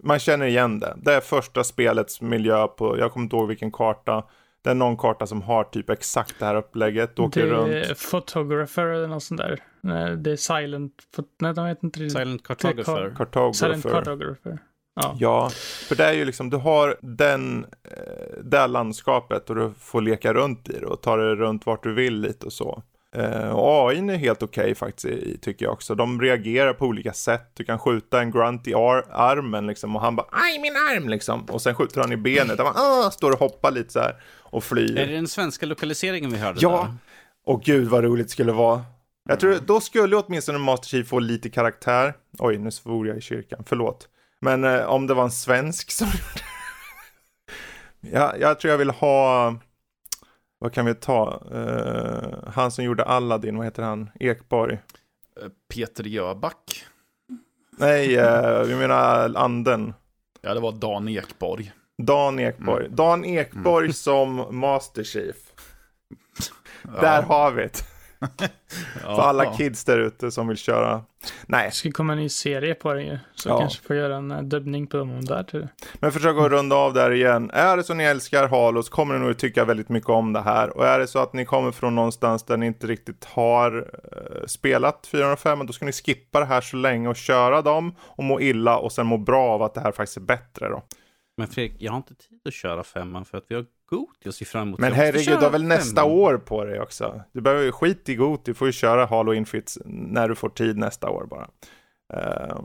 man 0.03 0.19
känner 0.19 0.47
igen 0.47 0.81
det. 0.81 0.95
Det 1.03 1.15
är 1.15 1.21
första 1.21 1.65
spelets 1.65 2.21
miljö 2.21 2.67
på, 2.67 2.99
jag 2.99 3.13
kommer 3.13 3.25
inte 3.25 3.37
ihåg 3.37 3.49
vilken 3.49 3.73
karta. 3.73 4.25
Det 4.63 4.71
är 4.71 4.75
någon 4.75 4.97
karta 4.97 5.27
som 5.27 5.43
har 5.43 5.65
typ 5.65 5.91
exakt 5.91 6.35
det 6.39 6.47
här 6.47 6.55
upplägget. 6.55 7.19
Åker 7.19 7.47
det 7.47 7.51
runt. 7.51 7.73
är 7.73 8.11
photographer 8.11 8.87
eller 8.87 9.09
något 9.09 9.23
sånt 9.23 9.41
där. 9.41 9.63
Nej, 9.81 10.17
det 10.17 10.33
är 10.33 10.37
silent, 10.37 10.93
nej 11.41 11.55
de 11.55 11.65
vet 11.67 11.83
inte 11.83 12.01
riktigt. 12.01 12.19
Silent 12.19 12.43
Cartographer. 12.47 13.53
Silent 13.53 13.83
Cartographer. 13.83 13.91
cartographer. 13.91 14.59
Ja. 15.01 15.17
Ja, 15.19 15.51
för 15.89 15.97
det 15.97 16.05
är 16.05 16.13
ju 16.13 16.25
liksom, 16.25 16.51
du 16.51 16.57
har 16.57 16.97
den, 17.03 17.65
eh, 17.85 18.43
det 18.45 18.59
här 18.59 18.69
landskapet 18.69 19.51
och 19.51 19.57
du 19.57 19.73
får 19.79 20.01
leka 20.01 20.33
runt 20.35 20.69
i 20.69 20.73
det 20.73 20.87
och 20.87 21.03
ta 21.03 21.17
det 21.17 21.35
runt 21.35 21.67
vart 21.67 21.83
du 21.83 21.95
vill 21.95 22.21
lite 22.21 22.47
och 22.47 22.53
så. 22.53 22.83
Eh, 23.17 23.49
och 23.51 23.91
AI 23.91 23.99
är 23.99 24.17
helt 24.17 24.43
okej 24.43 24.75
faktiskt, 24.75 25.05
i, 25.05 25.39
tycker 25.43 25.65
jag 25.65 25.73
också. 25.73 25.95
De 25.95 26.21
reagerar 26.21 26.73
på 26.73 26.87
olika 26.87 27.13
sätt. 27.13 27.51
Du 27.55 27.65
kan 27.65 27.79
skjuta 27.79 28.21
en 28.21 28.31
grunt 28.31 28.69
i 28.69 28.75
ar- 28.75 29.05
armen 29.11 29.67
liksom 29.67 29.97
och 29.97 30.03
han 30.03 30.17
bara 30.17 30.27
aj 30.31 30.59
min 30.59 30.73
arm 30.77 31.09
liksom. 31.09 31.45
Och 31.45 31.63
sen 31.63 31.75
skjuter 31.75 32.01
han 32.01 32.13
i 32.13 32.17
benet 32.17 32.59
och 32.59 32.65
man 32.65 32.75
ah, 32.77 33.11
står 33.11 33.33
och 33.33 33.39
hoppar 33.39 33.71
lite 33.71 33.93
så 33.93 33.99
här 34.01 34.17
och 34.41 34.65
flyr. 34.65 34.99
Är 34.99 35.07
det 35.07 35.15
den 35.15 35.29
svenska 35.29 35.67
lokaliseringen 35.67 36.31
vi 36.31 36.39
hörde 36.39 36.59
Ja. 36.63 36.71
där? 36.83 36.95
Och 37.53 37.63
gud 37.63 37.89
vad 37.89 38.05
roligt 38.05 38.27
det 38.27 38.33
skulle 38.33 38.53
vara. 38.53 38.83
Jag 39.31 39.41
tror, 39.41 39.59
då 39.67 39.81
skulle 39.81 40.17
åtminstone 40.17 40.59
Master 40.59 40.89
Chief 40.89 41.09
få 41.09 41.19
lite 41.19 41.51
karaktär. 41.51 42.15
Oj, 42.39 42.59
nu 42.59 42.71
svor 42.71 43.09
jag 43.09 43.17
i 43.17 43.21
kyrkan, 43.21 43.65
förlåt. 43.67 44.09
Men 44.41 44.65
eh, 44.65 44.85
om 44.85 45.07
det 45.07 45.15
var 45.15 45.25
en 45.25 45.31
svensk 45.31 45.91
som 45.91 46.09
ja, 48.01 48.37
Jag 48.37 48.61
tror 48.61 48.71
jag 48.71 48.79
vill 48.79 48.91
ha, 48.91 49.55
vad 50.59 50.73
kan 50.73 50.87
vi 50.87 50.95
ta? 50.95 51.43
Eh, 51.53 52.53
han 52.53 52.71
som 52.71 52.85
gjorde 52.85 53.05
Aladdin, 53.05 53.57
vad 53.57 53.67
heter 53.67 53.83
han? 53.83 54.11
Ekborg. 54.21 54.79
Peter 55.75 56.05
Jöback. 56.05 56.85
Nej, 57.79 58.17
eh, 58.17 58.63
vi 58.63 58.75
menar 58.75 59.35
anden. 59.37 59.95
Ja, 60.41 60.55
det 60.55 60.61
var 60.61 60.73
Dan 60.73 61.09
Ekborg. 61.09 61.73
Dan 62.03 62.39
Ekborg. 62.39 62.85
Mm. 62.85 62.97
Dan 62.97 63.25
Ekborg 63.25 63.93
som 63.93 64.47
Master 64.51 65.05
Chief. 65.05 65.37
Där 67.01 67.23
har 67.23 67.51
vi 67.51 67.63
det. 67.63 67.98
För 69.01 69.21
alla 69.23 69.57
kids 69.57 69.85
där 69.85 69.99
ute 69.99 70.31
som 70.31 70.49
vill 70.49 70.57
köra. 70.57 71.03
Nej, 71.47 71.67
Det 71.69 71.75
ska 71.75 71.91
komma 71.93 72.13
en 72.13 72.19
ny 72.19 72.29
serie 72.29 72.75
på 72.75 72.93
den 72.95 73.07
ju. 73.07 73.19
Så 73.35 73.49
Ja. 73.49 73.59
kanske 73.59 73.83
får 73.87 73.97
göra 73.97 74.17
en 74.17 74.31
eh, 74.31 74.43
dubbning 74.43 74.87
på 74.87 74.97
dem 74.97 75.25
där 75.25 75.43
till 75.43 75.69
men 75.95 76.13
försök 76.13 76.37
att 76.39 76.51
runda 76.51 76.77
av 76.77 76.93
där 76.95 77.11
igen. 77.11 77.51
Är 77.55 77.77
det 77.77 77.85
så 77.85 77.95
ni 77.95 78.05
älskar 78.05 78.49
Halo 78.49 78.83
så 78.83 78.93
kommer 78.93 79.19
ni 79.19 79.27
nog 79.27 79.39
tycka 79.39 79.65
väldigt 79.65 79.89
mycket 79.89 80.11
om 80.11 80.33
det 80.33 80.41
här. 80.41 80.77
Och 80.77 80.87
är 80.87 80.99
det 80.99 81.07
så 81.07 81.19
att 81.19 81.33
ni 81.33 81.45
kommer 81.45 81.71
från 81.73 81.95
någonstans 81.95 82.43
där 82.43 82.57
ni 82.57 82.67
inte 82.67 82.87
riktigt 82.87 83.25
har 83.25 83.91
eh, 84.13 84.47
spelat 84.47 85.07
405, 85.07 85.67
då 85.67 85.73
ska 85.73 85.85
ni 85.85 85.93
skippa 85.93 86.41
det 86.41 86.47
här 86.47 86.61
så 86.61 86.77
länge 86.77 87.09
och 87.09 87.17
köra 87.17 87.63
dem 87.63 87.95
och 88.01 88.25
må 88.25 88.41
illa 88.41 88.79
och 88.79 88.93
sen 88.93 89.07
må 89.07 89.17
bra 89.19 89.49
av 89.49 89.63
att 89.63 89.75
det 89.75 89.81
här 89.81 89.93
faktiskt 89.93 90.17
är 90.17 90.21
bättre 90.21 90.69
då. 90.69 90.83
Men 91.37 91.49
Fredrik, 91.49 91.77
jag 91.79 91.93
har 91.93 91.97
inte 91.97 92.15
tid 92.15 92.41
att 92.45 92.55
köra 92.55 92.85
femman 92.85 93.25
för 93.25 93.39
att 93.39 93.45
vi 93.49 93.55
har 93.55 93.65
Goti 93.91 94.29
att 94.29 94.35
se 94.35 94.45
fram 94.45 94.69
emot. 94.69 94.81
Men 94.81 94.89
Jag 94.91 94.97
herregud, 94.97 95.39
du 95.39 95.45
har 95.45 95.51
väl 95.51 95.65
nästa 95.65 96.01
femman. 96.03 96.19
år 96.19 96.39
på 96.39 96.65
dig 96.65 96.81
också. 96.81 97.23
Du 97.33 97.41
behöver 97.41 97.65
ju 97.65 97.73
skit 97.73 98.09
i 98.09 98.15
god, 98.15 98.41
du 98.45 98.55
får 98.55 98.67
ju 98.69 98.73
köra 98.73 99.07
Halo 99.07 99.35
Infinite 99.35 99.71
när 99.85 100.29
du 100.29 100.35
får 100.35 100.49
tid 100.49 100.77
nästa 100.79 101.11
år 101.11 101.27
bara. 101.31 101.49
Eh, 102.15 102.57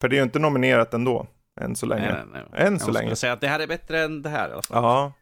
för 0.00 0.08
det 0.08 0.14
är 0.14 0.18
ju 0.18 0.22
inte 0.22 0.38
nominerat 0.38 0.94
ändå, 0.94 1.26
än 1.60 1.76
så 1.76 1.86
länge. 1.86 2.12
Nej, 2.12 2.22
nej, 2.32 2.42
nej. 2.52 2.66
Än 2.66 2.72
Jag 2.72 2.82
så 2.82 2.90
länge. 2.90 3.16
säga 3.16 3.32
att 3.32 3.40
det 3.40 3.48
här 3.48 3.60
är 3.60 3.66
bättre 3.66 4.00
än 4.00 4.22
det 4.22 4.28
här 4.28 4.48
i 4.48 4.52
alla 4.52 4.62
fall. 4.62 4.82
Ja. 4.84 5.12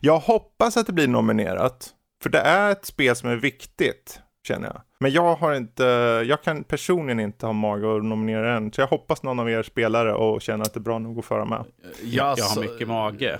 Jag 0.00 0.18
hoppas 0.18 0.76
att 0.76 0.86
det 0.86 0.92
blir 0.92 1.08
nominerat. 1.08 1.94
För 2.22 2.30
det 2.30 2.38
är 2.40 2.70
ett 2.72 2.84
spel 2.84 3.16
som 3.16 3.28
är 3.28 3.36
viktigt, 3.36 4.20
känner 4.48 4.66
jag. 4.66 4.82
Men 5.00 5.12
jag 5.12 5.34
har 5.36 5.54
inte, 5.54 5.82
jag 6.28 6.42
kan 6.42 6.64
personligen 6.64 7.20
inte 7.20 7.46
ha 7.46 7.52
mage 7.52 7.96
att 7.96 8.04
nominera 8.04 8.56
än. 8.56 8.72
Så 8.72 8.80
jag 8.80 8.86
hoppas 8.86 9.22
någon 9.22 9.40
av 9.40 9.50
er 9.50 9.62
spelare 9.62 10.14
och 10.14 10.42
känner 10.42 10.64
att 10.64 10.74
det 10.74 10.78
är 10.78 10.82
bra 10.82 10.98
nog 10.98 11.18
att 11.18 11.24
föra 11.24 11.44
med. 11.44 11.64
Jag 12.04 12.24
har 12.24 12.60
mycket 12.60 12.88
mage. 12.88 13.38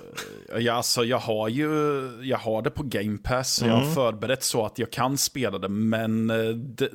Ja, 0.58 0.72
alltså, 0.72 1.04
jag 1.04 1.18
har 1.18 1.48
ju 1.48 1.68
jag 2.22 2.38
har 2.38 2.62
det 2.62 2.70
på 2.70 2.82
Game 2.82 3.18
Pass. 3.18 3.54
så 3.54 3.64
Jag 3.66 3.74
Mm. 3.74 3.86
har 3.86 3.94
förberett 3.94 4.42
så 4.42 4.66
att 4.66 4.78
jag 4.78 4.90
kan 4.90 5.18
spela 5.18 5.58
det. 5.58 5.68
Men 5.68 6.30
eh, 6.30 6.36
det, 6.48 6.90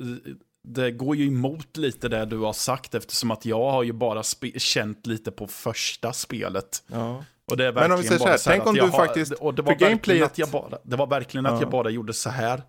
det 0.68 0.90
går 0.90 1.16
ju 1.16 1.26
emot 1.26 1.76
lite 1.76 2.08
det 2.08 2.24
du 2.24 2.38
har 2.38 2.52
sagt. 2.52 2.94
Eftersom 2.94 3.30
att 3.30 3.46
jag 3.46 3.70
har 3.70 3.82
ju 3.82 3.92
bara 3.92 4.22
känt 4.56 5.06
lite 5.06 5.30
på 5.30 5.46
första 5.46 6.12
spelet. 6.12 6.82
Ja. 6.92 7.24
Och 7.50 7.56
det 7.56 7.66
är 7.66 7.72
Men 7.72 7.92
om 7.92 8.00
vi 8.00 8.08
verkligen 8.08 8.18
säger 8.18 8.18
så 8.18 8.50
här, 8.50 8.54
här 8.54 8.58
tänk 8.58 8.66
om 8.66 8.76
jag 8.76 8.86
du 8.86 8.90
har- 8.90 8.98
faktiskt- 9.06 9.32
Och 9.32 9.54
det 9.54 9.62
var 9.62 9.68
verkligen 9.72 9.92
gameplayet- 9.98 10.24
att 10.24 10.38
jag 10.38 10.48
bara, 10.48 10.78
det 10.84 10.96
var 10.96 11.06
verkligen 11.06 11.46
att 11.46 11.52
Ja. 11.52 11.60
jag 11.60 11.70
bara 11.70 11.90
gjorde 11.90 12.12
så 12.12 12.30
här. 12.30 12.62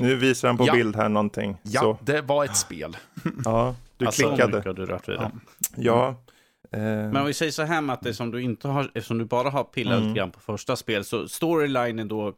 Nu 0.00 0.16
visar 0.16 0.48
han 0.48 0.56
på 0.56 0.66
Ja. 0.66 0.72
bild 0.72 0.96
här 0.96 1.08
någonting. 1.08 1.56
Ja, 1.62 1.80
Så, 1.80 1.98
det 2.02 2.20
var 2.20 2.44
ett 2.44 2.56
spel. 2.56 2.96
ja, 3.44 3.74
du 3.96 4.06
Alltså, 4.06 4.22
Så 4.22 4.28
klickade. 4.28 4.72
du 4.72 4.86
rört 4.86 5.08
vid 5.08 5.18
det. 5.18 5.30
Ja. 5.76 6.08
Eh, 6.72 6.80
Men 6.82 7.16
om 7.16 7.26
vi 7.26 7.34
säger 7.34 7.52
så 7.52 7.62
här 7.62 7.80
med 7.80 7.94
att 7.94 8.02
det 8.02 8.14
som 8.14 8.30
du 8.30 8.42
inte 8.42 8.68
har, 8.68 8.84
eftersom 8.94 9.18
du 9.18 9.24
bara 9.24 9.50
har 9.50 9.64
pillat 9.64 9.94
Mm. 9.96 10.08
lite 10.08 10.18
grann 10.18 10.30
på 10.30 10.40
första 10.40 10.76
spel, 10.76 11.04
så 11.04 11.28
storylinen 11.28 12.08
då 12.08 12.32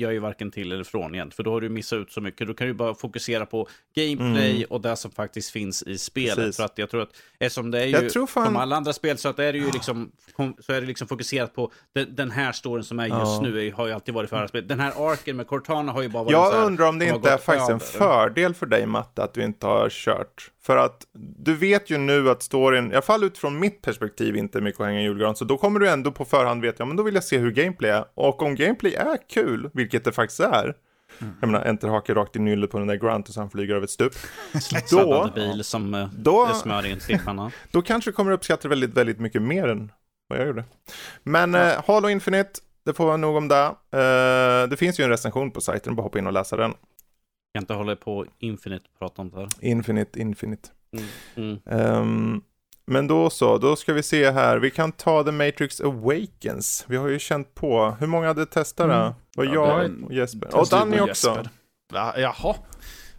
gör 0.00 0.10
ju 0.10 0.18
varken 0.18 0.50
till 0.50 0.72
eller 0.72 0.84
från 0.84 1.14
igen, 1.14 1.30
för 1.30 1.42
då 1.42 1.52
har 1.52 1.60
du 1.60 1.68
missat 1.68 1.96
ut 1.98 2.12
så 2.12 2.20
mycket. 2.20 2.46
Då 2.46 2.54
kan 2.54 2.66
du 2.66 2.72
bara 2.74 2.94
fokusera 2.94 3.46
på 3.46 3.68
gameplay 3.96 4.50
Mm. 4.56 4.64
och 4.70 4.80
det 4.80 4.96
som 4.96 5.10
faktiskt 5.10 5.50
finns 5.50 5.82
i 5.82 5.98
spelet. 5.98 6.36
Precis. 6.36 6.56
För 6.56 6.64
att 6.64 6.78
jag 6.78 6.90
tror 6.90 7.02
att, 7.02 7.08
eftersom 7.38 7.70
det 7.70 7.82
är 7.82 7.86
Jag 7.86 8.02
ju, 8.02 8.26
fan- 8.26 8.46
som 8.46 8.56
alla 8.56 8.76
andra 8.76 8.92
spel, 8.92 9.18
så 9.18 9.28
att 9.28 9.36
det 9.36 9.44
är 9.44 9.52
det 9.52 9.58
ju 9.58 9.70
liksom, 9.70 10.12
så 10.60 10.72
är 10.72 10.80
det 10.80 10.86
liksom 10.86 11.08
fokuserat 11.08 11.54
på 11.54 11.72
den, 11.94 12.14
den 12.14 12.30
här 12.30 12.52
storyn 12.52 12.84
som 12.84 12.98
är 13.00 13.04
just 13.06 13.14
Ja. 13.14 13.40
nu, 13.42 13.72
har 13.72 13.86
ju 13.86 13.92
alltid 13.92 14.14
varit 14.14 14.30
för 14.30 14.36
alla 14.36 14.48
spel. 14.48 14.66
Den 14.68 14.80
här 14.80 15.10
arken 15.12 15.36
med 15.36 15.46
Cortana 15.46 15.92
har 15.92 16.02
ju 16.02 16.08
bara 16.08 16.22
varit 16.22 16.32
så 16.34 16.40
Jag 16.42 16.52
här, 16.52 16.64
undrar 16.66 16.88
om 16.88 16.98
det 16.98 17.06
inte 17.06 17.30
är 17.30 17.38
faktiskt 17.38 17.70
en 17.70 17.80
fördel 17.80 18.54
för 18.54 18.66
dig 18.66 18.86
Matte 18.86 19.22
att 19.22 19.34
du 19.34 19.42
inte 19.44 19.66
har 19.66 19.88
kört. 19.90 20.50
För 20.62 20.76
att 20.76 21.06
du 21.38 21.54
vet 21.54 21.90
ju 21.90 21.98
nu 21.98 22.30
att 22.30 22.42
storyn, 22.42 22.90
i 22.90 22.94
alla 22.94 23.02
fall 23.02 23.24
utifrån 23.24 23.58
mitt 23.58 23.82
perspektiv, 23.82 24.36
inte 24.36 24.58
är 24.58 24.62
mycket 24.62 24.80
att 24.80 24.86
hänga 24.86 25.00
i 25.00 25.02
julgran. 25.02 25.36
Så 25.36 25.44
då 25.44 25.56
kommer 25.58 25.80
du 25.80 25.88
ändå 25.88 26.12
på 26.12 26.24
förhand 26.24 26.62
veta, 26.62 26.76
ja 26.78 26.84
men 26.84 26.96
då 26.96 27.02
vill 27.02 27.14
jag 27.14 27.24
se 27.24 27.38
hur 27.38 27.50
gameplay 27.50 27.90
är. 27.90 28.04
Och 28.14 28.42
om 28.42 28.54
gameplay 28.54 28.94
är 28.94 29.18
kul, 29.28 29.70
vilket 29.72 30.04
det 30.04 30.12
faktiskt 30.12 30.40
är. 30.40 30.74
Mm. 31.20 31.34
Jag 31.40 31.50
menar, 31.50 31.66
enterhake 31.66 32.14
rakt 32.14 32.36
i 32.36 32.38
nyllet 32.38 32.70
på 32.70 32.78
den 32.78 32.86
där 32.86 32.96
Grant 32.96 33.28
och 33.28 33.34
sen 33.34 33.50
flyger 33.50 33.74
över 33.74 33.84
ett 33.84 33.90
stup. 33.90 34.12
Sladdande 34.86 35.32
bil 35.34 35.64
som 35.64 35.94
eh, 35.94 36.08
då- 36.12 36.46
är 36.46 36.52
smör 36.54 36.86
i 36.86 36.92
en 36.92 37.00
stekpanna. 37.00 37.52
Då 37.70 37.82
kanske 37.82 38.10
du 38.10 38.14
kommer 38.14 38.32
uppskatta 38.32 38.62
det 38.62 38.68
väldigt, 38.68 38.94
väldigt 38.94 39.20
mycket 39.20 39.42
mer 39.42 39.68
än 39.68 39.92
vad 40.28 40.38
jag 40.40 40.46
gjorde. 40.46 40.64
Men 41.22 41.54
eh, 41.54 41.72
Halo 41.86 42.08
Infinite, 42.08 42.50
det 42.84 42.94
får 42.94 43.06
vara 43.06 43.16
nog 43.16 43.36
om 43.36 43.48
det. 43.48 43.64
Eh, 43.92 44.68
det 44.68 44.76
finns 44.78 45.00
ju 45.00 45.04
en 45.04 45.10
recension 45.10 45.50
på 45.50 45.60
sajten, 45.60 45.94
bara 45.96 46.02
hoppa 46.02 46.18
in 46.18 46.26
och 46.26 46.32
läsa 46.32 46.56
den. 46.56 46.74
Jag 47.52 47.58
kan 47.60 47.62
inte 47.62 47.74
hålla 47.74 47.96
på 47.96 48.26
Infinite 48.38 48.84
och 48.92 48.98
prata 48.98 49.22
om 49.22 49.30
det 49.30 49.36
här. 49.36 49.48
Infinite, 49.60 50.20
Infinite. 50.20 50.68
Mm. 50.96 51.06
Mm. 51.36 51.58
Ehm, 51.66 52.42
men 52.86 53.06
då 53.06 53.30
så, 53.30 53.58
då 53.58 53.76
ska 53.76 53.92
vi 53.92 54.02
se 54.02 54.30
här. 54.30 54.58
Vi 54.58 54.70
kan 54.70 54.92
ta 54.92 55.24
The 55.24 55.32
Matrix 55.32 55.80
Awakens. 55.80 56.84
Vi 56.88 56.96
har 56.96 57.08
ju 57.08 57.18
känt 57.18 57.54
på. 57.54 57.96
Hur 58.00 58.06
många 58.06 58.26
hade 58.26 58.46
testat 58.46 58.88
det? 58.88 58.94
Mm. 58.94 59.12
var 59.36 59.44
Ja, 59.44 59.52
jag 59.82 59.90
det- 59.90 60.04
och 60.06 60.12
Jesper. 60.14 60.56
Och 60.56 60.68
Danny 60.68 61.00
också. 61.00 61.08
Jesper? 61.28 61.48
Va, 61.92 62.14
jaha, 62.18 62.54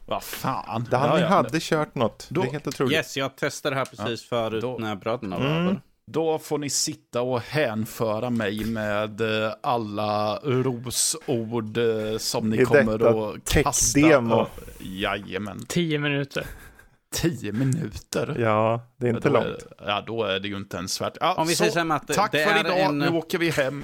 vad 0.05 0.23
fan. 0.23 0.87
Danny 0.91 1.07
Ja, 1.07 1.19
ja. 1.19 1.27
hade 1.27 1.59
kört 1.61 1.95
något. 1.95 2.27
Då- 2.29 2.41
det 2.41 2.47
är 2.47 2.51
helt 2.51 2.67
otroligt. 2.67 2.93
Yes, 2.93 3.17
jag 3.17 3.35
testade 3.35 3.75
det 3.75 3.79
här 3.79 3.85
precis 3.85 4.29
förut 4.29 4.61
då- 4.61 4.77
när 4.79 4.95
bröderna 4.95 5.37
var 5.39 5.45
Mm. 5.45 5.57
över. 5.67 5.81
Då 6.11 6.39
får 6.39 6.57
ni 6.57 6.69
sitta 6.69 7.21
och 7.21 7.39
hänföra 7.41 8.29
mig 8.29 8.65
med 8.65 9.21
eh, 9.21 9.53
alla 9.63 10.39
rosord 10.43 11.77
eh, 11.77 12.17
som 12.17 12.49
ni 12.49 12.61
I 12.61 12.65
kommer 12.65 12.97
detta 12.97 13.09
att 13.09 13.49
kasta. 13.63 13.99
tech-demo. 13.99 14.35
Ja, 14.35 14.47
Jajamän. 14.79 15.65
Tio 15.67 15.99
minuter. 15.99 16.45
Tio 17.15 17.51
minuter. 17.51 18.35
Ja, 18.39 18.81
det 18.97 19.07
är 19.07 19.13
inte 19.15 19.29
då 19.29 19.33
långt. 19.33 19.45
Är, 19.79 19.87
ja, 19.89 20.03
då 20.07 20.23
är 20.23 20.39
det 20.39 20.47
ju 20.47 20.57
inte 20.57 20.77
ens 20.77 21.01
värt. 21.01 21.17
Ja, 21.21 21.35
Om 21.35 21.47
vi 21.47 21.53
så, 21.55 21.57
säger 21.57 21.71
så 21.71 21.99
det- 22.07 22.13
tack 22.13 22.31
det 22.31 22.45
för 22.45 22.51
är 22.55 22.59
idag, 22.59 22.79
en- 22.79 22.97
nu 22.99 23.09
åker 23.09 23.37
vi 23.37 23.49
hem. 23.49 23.83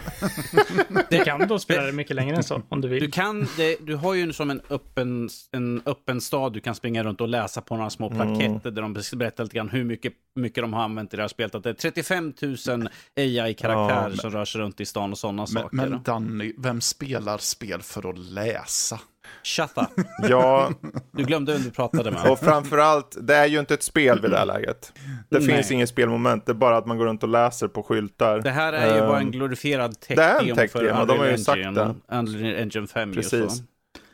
Det 1.10 1.18
kan 1.26 1.48
då 1.48 1.60
spela 1.60 1.84
det 1.84 1.92
mycket 1.92 2.16
längre 2.16 2.36
än 2.36 2.44
så, 2.44 2.62
om 2.70 2.82
du 2.82 2.88
vill. 2.88 3.04
Du, 3.04 3.12
kan, 3.12 3.48
det, 3.58 3.78
du 3.86 3.96
har 3.96 4.14
ju 4.14 4.34
som 4.34 4.50
en 4.50 4.62
öppen, 4.70 5.30
en 5.52 5.82
öppen 5.86 6.22
stad 6.22 6.54
du 6.54 6.60
kan 6.60 6.76
springa 6.76 7.04
runt 7.04 7.22
och 7.22 7.28
läsa 7.28 7.62
på 7.62 7.76
några 7.78 7.90
små 7.90 8.10
Mm. 8.12 8.18
plaketter 8.38 8.72
där 8.72 8.82
de 8.82 8.94
berättar 9.18 9.44
lite 9.44 9.56
grann 9.56 9.70
hur 9.70 9.84
mycket, 9.84 10.14
mycket 10.36 10.64
de 10.64 10.74
har 10.74 10.84
använt 10.84 11.14
i 11.14 11.18
det 11.18 11.24
här 11.24 11.28
spelet. 11.28 11.56
Att 11.56 11.64
det 11.64 11.70
är 11.70 11.74
35 11.74 12.34
000 12.68 12.90
AI-karaktärer 13.16 14.10
Ja, 14.10 14.16
som 14.18 14.32
rör 14.32 14.46
sig 14.46 14.62
runt 14.62 14.82
i 14.82 14.86
stan 14.86 15.12
och 15.12 15.18
sådana 15.18 15.42
Men, 15.42 15.48
saker. 15.64 15.76
men 15.76 16.04
Danny, 16.04 16.54
vem 16.58 16.82
spelar 16.82 17.38
spel 17.38 17.82
för 17.82 18.10
att 18.10 18.18
läsa? 18.18 19.00
Shut 19.44 19.72
up. 19.76 20.06
Ja, 20.30 20.72
Du 21.12 21.24
glömde 21.24 21.54
vem 21.54 21.62
du 21.62 21.72
pratade 21.72 22.12
med. 22.12 22.32
och 22.32 22.40
framförallt, 22.40 23.18
det 23.22 23.36
är 23.36 23.46
ju 23.46 23.60
inte 23.60 23.74
ett 23.74 23.84
spel 23.84 24.22
vid 24.22 24.32
det 24.32 24.38
här 24.38 24.46
läget. 24.46 24.94
Det 25.30 25.40
Nej. 25.40 25.48
finns 25.48 25.72
inget 25.72 25.90
spelmoment, 25.90 26.46
det 26.46 26.52
är 26.52 26.54
bara 26.54 26.78
att 26.78 26.86
man 26.86 26.98
går 26.98 27.06
runt 27.06 27.24
och 27.24 27.30
läser 27.30 27.68
på 27.68 27.84
skyltar. 27.84 28.42
Det 28.42 28.50
här 28.50 28.74
är 28.74 28.96
ju 28.96 29.02
bara 29.02 29.18
en 29.18 29.24
Ehm, 29.24 29.32
glorifierad 29.32 29.96
det 30.08 30.14
är 30.24 30.40
en 30.50 30.56
tech-demo, 30.56 30.96
för 31.00 31.06
de 31.06 31.20
har 31.20 31.26
ju 31.26 31.38
sagt 31.38 31.58
Engine, 31.58 31.94
Unreal 32.12 32.56
Engine 32.56 32.88
5. 32.88 33.10
ju, 33.10 33.16
Precis. 33.16 33.62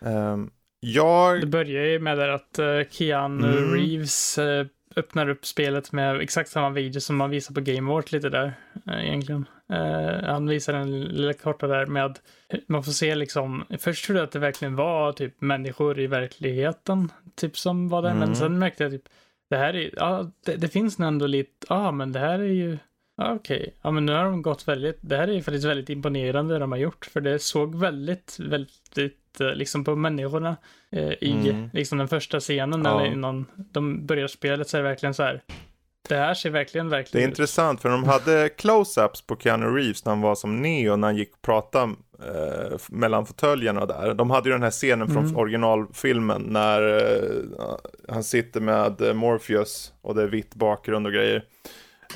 ehm, 0.05 0.49
jag... 0.79 1.41
Det 1.41 1.47
börjar 1.47 1.85
ju 1.85 1.99
med 1.99 2.17
det 2.17 2.33
att 2.33 2.59
uh, 2.59 2.65
Keanu 2.91 3.47
Mm. 3.57 3.73
Reeves 3.73 4.37
eh, 4.37 4.65
öppnar 4.95 5.29
upp 5.29 5.45
spelet 5.45 5.91
med 5.91 6.21
exakt 6.21 6.49
samma 6.49 6.69
video 6.69 7.01
som 7.01 7.15
man 7.15 7.29
visar 7.29 7.53
på 7.55 7.61
Game 7.61 7.91
Award 7.91 8.11
lite 8.11 8.29
där, 8.29 8.53
eh, 8.87 9.05
egentligen. 9.07 9.45
Eh, 9.69 10.23
han 10.29 10.47
visar 10.47 10.73
en 10.73 11.01
lilla 11.01 11.33
korta 11.33 11.67
där 11.67 11.85
med, 11.85 12.19
man 12.67 12.83
får 12.83 12.91
se 12.91 13.15
liksom, 13.15 13.65
först 13.79 14.05
trodde 14.05 14.19
jag 14.19 14.25
att 14.25 14.31
det 14.31 14.39
verkligen 14.39 14.75
var 14.75 15.11
typ 15.13 15.41
människor 15.41 15.99
i 15.99 16.07
verkligheten, 16.07 17.11
typ 17.35 17.57
som 17.57 17.89
var 17.89 18.01
där, 18.01 18.09
Mm. 18.09 18.19
men 18.19 18.35
sen 18.35 18.59
märkte 18.59 18.83
jag 18.83 18.91
typ, 18.91 19.09
det 19.49 19.57
här 19.57 19.75
är, 19.75 19.89
ja, 19.97 20.31
det, 20.45 20.55
det 20.55 20.67
finns 20.67 20.99
ändå 20.99 21.27
lite, 21.27 21.65
ja, 21.69 21.91
men 21.91 22.11
det 22.11 22.19
här 22.19 22.39
är 22.39 22.43
ju, 22.43 22.77
okej, 23.17 23.73
ja, 23.81 23.91
men 23.91 24.05
nu 24.05 24.11
har 24.13 24.23
de 24.23 24.41
gått 24.41 24.67
väldigt, 24.67 24.97
det 25.01 25.17
här 25.17 25.27
är 25.27 25.33
ju 25.33 25.41
faktiskt 25.41 25.65
väldigt 25.65 25.89
imponerande 25.89 26.59
de 26.59 26.71
har 26.71 26.79
gjort, 26.79 27.05
för 27.13 27.21
det 27.21 27.39
såg 27.39 27.75
väldigt, 27.75 28.37
väldigt, 28.39 29.41
eh, 29.41 29.47
liksom 29.53 29.83
på 29.83 29.95
människorna 29.95 30.55
eh, 30.91 31.11
i 31.21 31.49
Mm. 31.49 31.69
liksom 31.73 31.97
den 31.97 32.07
första 32.07 32.39
scenen 32.39 32.81
Ja. 32.85 32.99
eller 33.01 33.11
innan 33.13 33.45
de 33.55 34.05
börjar 34.05 34.27
spelet 34.27 34.69
så 34.69 34.77
är 34.77 34.81
det 34.83 34.87
verkligen 34.89 35.13
så 35.13 35.23
här. 35.23 35.41
Det 36.09 36.15
här 36.15 36.33
ser 36.33 36.49
verkligen, 36.49 36.89
Det 36.89 36.95
är 36.95 36.99
verkligen 36.99 37.29
ut. 37.29 37.31
intressant 37.39 37.81
för 37.81 37.89
de 37.89 38.03
hade 38.03 38.47
close-ups 38.57 39.27
på 39.27 39.35
Keanu 39.35 39.65
Reeves 39.65 40.05
när 40.05 40.11
han 40.11 40.21
var 40.21 40.35
som 40.35 40.61
Neo 40.61 40.95
när 40.95 41.07
han 41.07 41.15
gick 41.17 41.33
och 41.33 41.41
pratade 41.41 41.93
eh, 42.19 42.77
mellan 42.89 43.25
fåtöljerna 43.25 43.85
där. 43.85 44.13
De 44.13 44.29
hade 44.31 44.49
ju 44.49 44.53
den 44.53 44.63
här 44.63 44.71
scenen 44.71 45.07
från 45.07 45.23
Mm. 45.25 45.37
originalfilmen 45.37 46.41
när 46.41 46.81
eh, 46.97 47.59
han 48.09 48.23
sitter 48.23 48.59
med 48.61 49.01
eh, 49.01 49.13
Morpheus 49.13 49.93
och 50.01 50.15
det 50.15 50.23
är 50.23 50.27
vitt 50.27 50.55
bakgrund 50.55 51.07
och 51.07 51.13
grejer. 51.13 51.43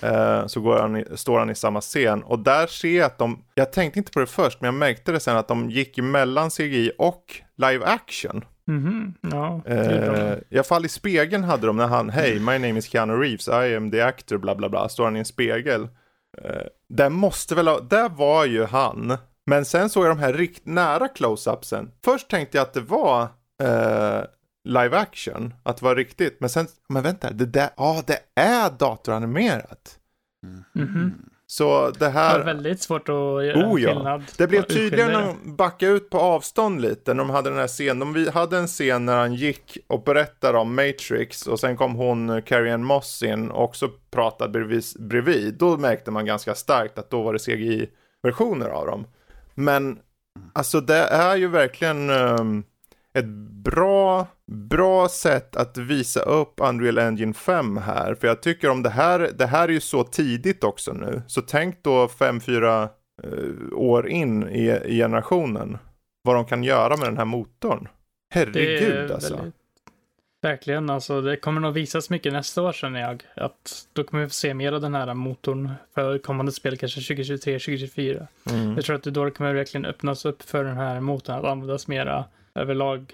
Eh, 0.02 0.48
så 0.48 0.62
går 0.62 0.80
han 0.80 0.98
i, 0.98 1.06
står 1.16 1.40
han 1.40 1.50
i 1.50 1.56
samma 1.56 1.82
scen 1.82 2.24
och 2.24 2.40
där 2.40 2.68
ser 2.68 2.98
jag 2.98 3.06
att 3.06 3.18
de, 3.18 3.44
jag 3.56 3.74
tänkte 3.74 4.00
inte 4.00 4.12
på 4.12 4.20
det 4.20 4.26
först 4.26 4.62
men 4.62 4.68
jag 4.68 4.74
märkte 4.74 5.12
det 5.12 5.20
sen 5.20 5.38
att 5.38 5.48
de 5.48 5.70
gick 5.70 5.98
emellan 5.98 6.50
CGI 6.50 6.92
och 6.98 7.24
live 7.58 7.86
action. 7.86 8.46
Ja, 9.32 9.62
det 9.66 9.74
är 9.74 10.12
bra. 10.12 10.18
Eh, 10.18 10.38
I 10.50 10.56
alla 10.56 10.64
fall 10.64 10.86
i 10.86 10.90
spegeln 10.90 11.44
hade 11.44 11.68
de 11.68 11.78
när 11.78 11.88
han, 11.88 12.10
hej, 12.10 12.40
my 12.40 12.52
name 12.52 12.80
is 12.80 12.86
Keanu 12.86 13.14
Reeves, 13.14 13.48
I 13.48 13.76
am 13.76 13.92
the 13.92 14.02
actor, 14.02 14.38
bla 14.38 14.56
bla 14.56 14.70
bla, 14.70 14.90
står 14.90 15.04
han 15.04 15.16
i 15.16 15.20
en 15.20 15.26
spegel. 15.26 15.82
Uh, 15.82 16.52
där 16.90 17.10
måste 17.10 17.56
väl 17.56 17.68
ha, 17.68 17.80
där 17.80 18.10
var 18.10 18.46
ju 18.46 18.66
han. 18.66 19.18
Men 19.46 19.66
sen 19.66 19.90
såg 19.90 20.06
jag 20.06 20.12
de 20.12 20.20
här 20.20 20.34
rikt 20.34 20.66
nära 20.66 21.08
close-upsen. 21.08 21.90
Först 22.06 22.30
tänkte 22.30 22.58
jag 22.58 22.62
att 22.62 22.74
det 22.74 22.82
var 22.82 23.22
eh, 23.64 24.24
live 24.68 24.98
action, 24.98 25.54
att 25.64 25.78
det 25.78 25.86
var 25.86 25.96
riktigt. 25.96 26.38
Men 26.40 26.50
sen, 26.50 26.68
men 26.90 27.04
vänta, 27.04 27.32
det 27.32 27.46
där, 27.46 27.70
ja 27.78 28.04
det 28.08 28.20
är 28.42 28.70
datoranimerat. 28.80 30.00
Mhm. 30.76 31.14
Så 31.50 31.90
det 31.90 32.00
Det 32.00 32.10
här... 32.10 32.38
var 32.38 32.46
väldigt 32.46 32.82
svårt 32.82 33.10
att 33.10 33.16
göra 33.16 33.70
Oh, 33.72 33.82
ja. 33.82 33.94
skillnad. 33.94 34.24
Det 34.38 34.48
blev 34.48 34.62
tydligare 34.62 35.12
när 35.14 35.22
det. 35.22 35.36
de 35.44 35.56
backade 35.56 35.92
ut 35.92 36.10
på 36.10 36.20
avstånd 36.20 36.82
lite, 36.82 37.14
när 37.14 37.24
de 37.24 37.30
hade 37.30 37.50
den 37.50 37.60
här 37.60 37.68
scenen. 37.68 38.00
De 38.00 38.14
vi- 38.14 38.30
hade 38.30 38.58
en 38.58 38.68
scen 38.68 39.06
när 39.06 39.18
han 39.18 39.34
gick 39.34 39.78
och 39.88 40.04
berättade 40.04 40.58
om 40.58 40.76
Matrix 40.76 41.48
och 41.48 41.60
sen 41.60 41.78
kom 41.78 41.96
hon, 41.96 42.42
Carrie 42.42 42.74
Ann 42.74 42.84
Moss 42.84 43.24
in 43.24 43.52
och 43.52 43.64
också 43.64 43.90
pratade 44.12 44.52
bredvid, 44.52 44.84
bredvid. 45.00 45.54
Då 45.54 45.78
märkte 45.78 46.12
man 46.12 46.26
ganska 46.26 46.56
starkt 46.56 46.98
att 46.98 47.10
då 47.10 47.24
var 47.24 47.34
det 47.34 47.40
CGI-versioner 47.40 48.70
av 48.70 48.86
dem. 48.88 49.08
Men 49.56 50.00
alltså 50.54 50.82
det 50.82 50.98
är 51.08 51.36
ju 51.36 51.48
verkligen 51.48 52.10
ehm, 52.10 52.64
ett 53.20 53.26
bra, 53.64 54.28
bra 54.52 55.10
sätt 55.10 55.56
att 55.56 55.78
visa 55.78 56.20
upp 56.20 56.54
Unreal 56.58 56.98
Engine 56.98 57.34
5 57.34 57.78
här. 57.78 58.16
För 58.16 58.28
jag 58.28 58.42
tycker 58.42 58.70
om 58.70 58.84
det 58.84 58.90
här, 58.90 59.32
det 59.38 59.46
här 59.46 59.68
är 59.68 59.72
ju 59.74 59.80
så 59.80 60.04
tidigt 60.04 60.64
också 60.64 60.94
nu. 60.94 61.22
Så 61.28 61.42
tänk 61.42 61.84
då 61.84 62.08
5-4 62.08 62.84
eh, 63.24 63.30
år 63.74 64.10
in 64.10 64.50
i, 64.50 64.80
i 64.86 64.98
generationen. 64.98 65.78
Vad 66.24 66.36
de 66.36 66.46
kan 66.46 66.64
göra 66.64 66.98
med 66.98 67.08
den 67.08 67.18
här 67.18 67.26
motorn. 67.26 67.84
Det 67.84 68.40
Herregud 68.40 68.94
är 68.94 69.14
alltså. 69.14 69.36
väldigt- 69.36 69.56
Verkligen, 70.42 70.90
alltså 70.90 71.22
det 71.22 71.38
kommer 71.38 71.62
nog 71.62 71.74
visas 71.74 72.10
mycket 72.10 72.34
nästa 72.34 72.62
år 72.62 72.72
känner 72.72 73.02
jag. 73.02 73.24
Att 73.36 73.88
då 73.94 74.04
kommer 74.04 74.24
vi 74.24 74.30
få 74.30 74.34
se 74.34 74.54
mer 74.54 74.72
av 74.72 74.82
den 74.82 74.96
här 74.96 75.14
motorn 75.14 75.74
för 75.96 76.18
kommande 76.18 76.52
spel, 76.52 76.78
kanske 76.78 77.02
2023, 77.02 77.60
2024. 77.60 78.28
Mm. 78.52 78.76
Jag 78.76 78.86
tror 78.86 78.96
att 78.96 79.04
det 79.04 79.12
då 79.12 79.32
kommer 79.32 79.54
verkligen 79.54 79.86
öppnas 79.86 80.26
upp 80.26 80.44
för 80.44 80.64
den 80.64 80.78
här 80.78 81.00
motorn 81.00 81.36
att 81.36 81.46
användas 81.46 81.88
mera 81.88 82.26
överlag. 82.58 83.14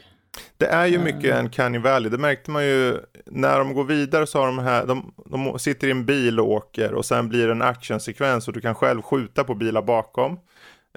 Det 0.58 0.66
är 0.66 0.86
ju 0.86 0.96
Eh. 0.96 1.04
mycket 1.04 1.36
en 1.36 1.50
Canny 1.50 1.78
Valley. 1.78 2.10
Det 2.10 2.18
märkte 2.18 2.52
man 2.52 2.66
ju 2.66 2.98
när 3.26 3.60
de 3.60 3.74
går 3.74 3.84
vidare 3.84 4.28
så 4.28 4.40
har 4.40 4.46
de 4.46 4.60
här, 4.60 4.86
de, 4.86 5.14
de 5.26 5.60
sitter 5.60 5.88
i 5.88 5.92
en 5.92 6.06
bil 6.06 6.40
och 6.40 6.52
åker 6.52 6.94
och 6.94 7.06
sen 7.06 7.30
blir 7.30 7.46
det 7.46 7.52
en 7.52 7.62
actionsekvens 7.62 8.48
och 8.48 8.54
du 8.54 8.62
kan 8.62 8.76
själv 8.76 9.02
skjuta 9.02 9.44
på 9.44 9.56
bilar 9.56 9.82
bakom. 9.82 10.40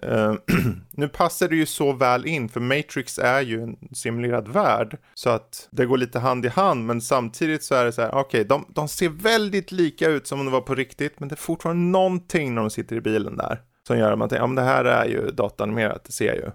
Eh, 0.02 0.34
nu 0.90 1.08
passar 1.08 1.48
det 1.48 1.56
ju 1.56 1.66
så 1.66 1.92
väl 1.92 2.26
in 2.26 2.48
för 2.48 2.60
Matrix 2.60 3.18
är 3.18 3.40
ju 3.40 3.62
en 3.62 3.76
simulerad 3.94 4.48
värld 4.48 4.98
så 5.14 5.30
att 5.30 5.68
det 5.70 5.86
går 5.86 5.96
lite 5.98 6.18
hand 6.18 6.46
i 6.46 6.48
hand 6.48 6.86
men 6.86 7.00
samtidigt 7.00 7.64
så 7.64 7.74
är 7.74 7.84
det 7.84 7.92
så 7.92 8.02
här, 8.02 8.14
okej, 8.14 8.44
de, 8.44 8.64
de 8.68 8.88
ser 8.88 9.08
väldigt 9.08 9.72
lika 9.72 10.08
ut 10.08 10.26
som 10.26 10.40
om 10.40 10.46
det 10.46 10.52
var 10.52 10.60
på 10.60 10.74
riktigt 10.74 11.20
men 11.20 11.28
det 11.28 11.34
är 11.34 11.36
fortfarande 11.36 11.82
någonting 11.82 12.54
när 12.54 12.60
de 12.60 12.70
sitter 12.70 12.96
i 12.96 13.00
bilen 13.00 13.36
där 13.36 13.60
som 13.86 13.98
gör 13.98 14.12
att 14.12 14.18
man 14.18 14.28
tänker, 14.28 14.42
ja 14.42 14.46
men 14.46 14.56
det 14.56 14.62
här 14.62 14.84
är 14.84 15.04
ju 15.04 15.30
datanimerat, 15.30 16.04
det 16.04 16.12
ser 16.12 16.26
jag 16.26 16.36
ju. 16.36 16.50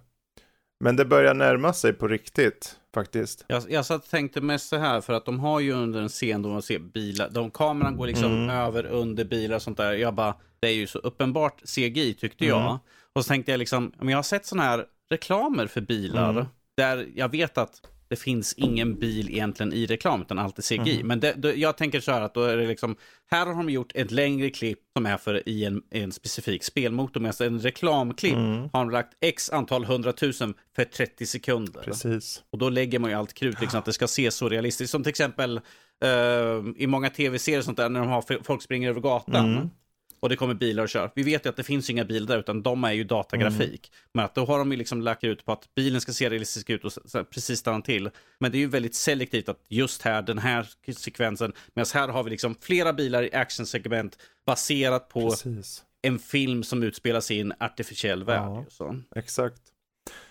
Men 0.82 0.96
det 0.96 1.06
börjar 1.06 1.34
närma 1.34 1.74
sig 1.74 1.94
på 1.94 2.08
riktigt 2.08 2.76
faktiskt. 2.94 3.46
Jag, 3.48 3.64
jag 3.70 3.86
satt 3.86 4.10
tänkte 4.10 4.42
mest 4.42 4.70
så 4.70 4.78
här, 4.78 5.02
för 5.02 5.14
att 5.14 5.26
de 5.26 5.40
har 5.40 5.60
ju 5.60 5.72
under 5.74 6.02
en 6.02 6.10
scen 6.10 6.42
då 6.42 6.50
man 6.50 6.62
ser 6.62 6.80
bilar, 6.80 7.30
de, 7.30 7.52
kameran 7.52 7.98
går 7.98 8.08
liksom 8.08 8.32
Mm. 8.32 8.50
över 8.50 8.86
under 8.86 9.24
bilar 9.26 9.56
och 9.56 9.62
sånt 9.62 9.78
där. 9.78 9.94
Jag 9.94 10.14
bara, 10.14 10.36
det 10.60 10.68
är 10.68 10.74
ju 10.74 10.88
så 10.88 11.00
uppenbart 11.00 11.62
CGI 11.66 12.14
tyckte 12.14 12.46
jag. 12.46 12.62
Mm. 12.62 12.78
Och 13.14 13.26
så 13.26 13.28
tänkte 13.30 13.52
jag 13.52 13.60
liksom, 13.60 13.92
men 13.98 14.10
jag 14.10 14.18
har 14.18 14.24
sett 14.24 14.46
sådana 14.46 14.70
här 14.70 14.86
reklamer 15.10 15.68
för 15.68 15.82
bilar, 15.82 16.30
Mm. 16.30 16.46
där 16.78 17.08
jag 17.16 17.30
vet 17.32 17.58
att 17.58 17.82
det 18.12 18.18
finns 18.18 18.54
ingen 18.58 19.00
bil 19.00 19.30
egentligen 19.30 19.74
i 19.74 19.86
reklam, 19.86 20.22
utan 20.22 20.40
allt 20.40 20.58
är 20.58 20.62
CGI. 20.62 20.96
Mm. 20.96 21.08
Men 21.08 21.20
det, 21.20 21.34
då, 21.38 21.56
jag 21.56 21.78
tänker 21.78 22.00
så 22.00 22.12
här 22.12 22.22
att 22.22 22.34
då 22.34 22.44
är 22.44 22.58
det 22.58 22.68
liksom, 22.68 22.96
här 23.32 23.46
har 23.46 23.54
de 23.56 23.70
gjort 23.70 23.92
ett 23.96 24.12
längre 24.12 24.50
klipp 24.50 24.80
som 24.98 25.06
är 25.06 25.18
för 25.18 25.50
i 25.50 25.66
en, 25.66 25.82
en 25.92 26.12
specifik 26.12 26.64
spelmotor, 26.64 27.20
medan 27.20 27.48
en 27.48 27.60
reklamklipp 27.60 28.34
Mm. 28.34 28.70
har 28.74 28.80
de 28.80 28.90
lagt 28.90 29.14
x 29.22 29.50
antal 29.50 29.86
hundratusen 29.86 30.54
för 30.76 30.84
30 30.84 31.26
sekunder. 31.26 31.82
Precis. 31.82 32.44
Och 32.52 32.58
då 32.58 32.70
lägger 32.70 33.00
man 33.00 33.10
ju 33.10 33.16
allt 33.16 33.34
krut, 33.34 33.62
liksom, 33.62 33.80
att 33.80 33.86
det 33.86 33.94
ska 33.94 34.08
se 34.08 34.32
så 34.32 34.50
realistiskt. 34.50 34.92
Som 34.92 35.04
till 35.04 35.10
exempel 35.10 35.58
eh, 36.04 36.64
i 36.78 36.88
många 36.88 37.10
tv-serier 37.10 37.62
sånt 37.62 37.78
där, 37.78 37.90
när 37.90 38.00
de 38.00 38.10
har 38.10 38.44
folk 38.44 38.62
springer 38.62 38.90
över 38.90 39.02
gatan. 39.02 39.54
Mm. 39.54 39.70
Och 40.22 40.30
det 40.30 40.36
kommer 40.36 40.54
bilar 40.54 40.84
och 40.84 40.90
kör. 40.90 41.12
Vi 41.16 41.24
vet 41.24 41.46
ju 41.46 41.50
att 41.50 41.56
det 41.56 41.64
finns 41.64 41.90
inga 41.90 42.06
bilar 42.06 42.28
där, 42.28 42.40
utan 42.40 42.64
de 42.64 42.84
är 42.84 42.92
ju 42.92 43.04
datagrafik. 43.04 43.92
Men 44.14 44.26
att 44.26 44.36
då 44.36 44.46
har 44.46 44.58
de 44.60 44.72
ju 44.72 44.78
liksom 44.78 45.02
lagt 45.02 45.24
ut 45.24 45.46
på 45.46 45.52
att 45.52 45.76
bilen 45.76 46.02
ska 46.02 46.12
se 46.14 46.30
realistisk 46.30 46.70
ut 46.70 46.86
och 46.86 46.92
precis 47.30 47.60
stanna 47.60 47.82
till. 47.82 48.10
Men 48.40 48.52
det 48.52 48.58
är 48.58 48.60
ju 48.60 48.68
väldigt 48.68 48.96
selektivt 48.96 49.50
att 49.50 49.60
just 49.70 50.02
här, 50.02 50.22
den 50.22 50.38
här 50.38 50.68
sekvensen, 50.96 51.54
medan 51.74 51.88
här 51.94 52.08
har 52.08 52.24
vi 52.24 52.30
liksom 52.30 52.56
flera 52.62 52.94
bilar 52.94 53.24
i 53.24 53.34
actionsegment 53.34 54.18
baserat 54.46 55.10
på 55.10 55.30
Precis. 55.30 55.84
en 56.02 56.20
film 56.20 56.64
som 56.64 56.84
utspelar 56.84 57.22
sig 57.22 57.38
i 57.38 57.42
en 57.42 57.54
artificiell 57.60 58.24
värld. 58.24 58.66
Ja. 58.80 58.96
Exakt. 59.16 59.62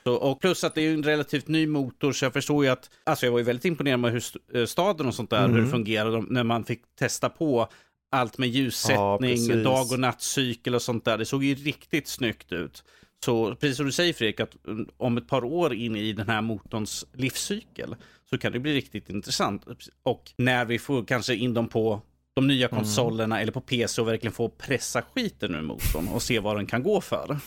Så, 0.04 0.14
och 0.14 0.40
plus 0.40 0.64
att 0.64 0.74
det 0.74 0.82
är 0.82 0.94
en 0.94 1.02
relativt 1.02 1.48
ny 1.48 1.66
motor, 1.66 2.12
så 2.12 2.24
jag 2.24 2.32
förstår 2.32 2.64
ju 2.64 2.70
att, 2.70 2.90
alltså 3.04 3.26
jag 3.26 3.32
var 3.32 3.38
ju 3.38 3.44
väldigt 3.44 3.64
imponerad 3.64 4.00
med 4.00 4.12
hur 4.12 4.22
eh, 4.54 4.64
staden 4.66 5.06
och 5.06 5.14
sånt 5.14 5.30
där, 5.30 5.40
hur 5.40 5.54
det 5.54 5.58
Mm. 5.58 5.70
fungerade 5.70 6.24
när 6.28 6.44
man 6.44 6.64
fick 6.64 6.82
testa 6.98 7.28
på 7.28 7.68
allt 8.10 8.38
med 8.38 8.48
Ja, 8.48 8.52
ljussättning, 8.52 9.30
precis. 9.36 9.64
dag 9.64 9.92
och 9.92 10.00
nattcykel 10.00 10.74
och 10.74 10.82
sånt 10.82 11.04
där. 11.04 11.18
Det 11.18 11.24
såg 11.24 11.44
ju 11.44 11.54
riktigt 11.54 12.08
snyggt 12.08 12.52
ut. 12.52 12.84
Så 13.24 13.54
precis 13.54 13.76
som 13.76 13.86
du 13.86 13.92
säger 13.92 14.12
Fredrik, 14.12 14.40
att 14.40 14.66
mm, 14.66 14.88
om 14.96 15.16
ett 15.16 15.28
par 15.28 15.44
år 15.44 15.74
in 15.74 15.96
i 15.96 16.12
den 16.12 16.28
här 16.28 16.40
motorns 16.40 17.04
livscykel 17.12 17.96
så 18.30 18.38
kan 18.38 18.52
det 18.52 18.58
bli 18.58 18.74
riktigt 18.74 19.10
intressant. 19.10 19.64
Och 20.02 20.32
när 20.36 20.64
vi 20.64 20.78
får 20.78 21.04
kanske 21.04 21.34
in 21.34 21.54
dem 21.54 21.68
på 21.68 22.02
de 22.34 22.46
nya 22.46 22.68
Mm. 22.68 22.78
konsolerna 22.78 23.40
eller 23.40 23.52
på 23.52 23.60
PC 23.60 24.00
och 24.00 24.08
verkligen 24.08 24.32
få 24.32 24.48
pressa 24.48 25.02
skiten 25.02 25.54
ur 25.54 25.62
motorn 25.62 26.08
och 26.08 26.22
se 26.22 26.38
vad 26.38 26.56
den 26.56 26.66
kan 26.66 26.82
gå 26.82 27.00
för. 27.00 27.38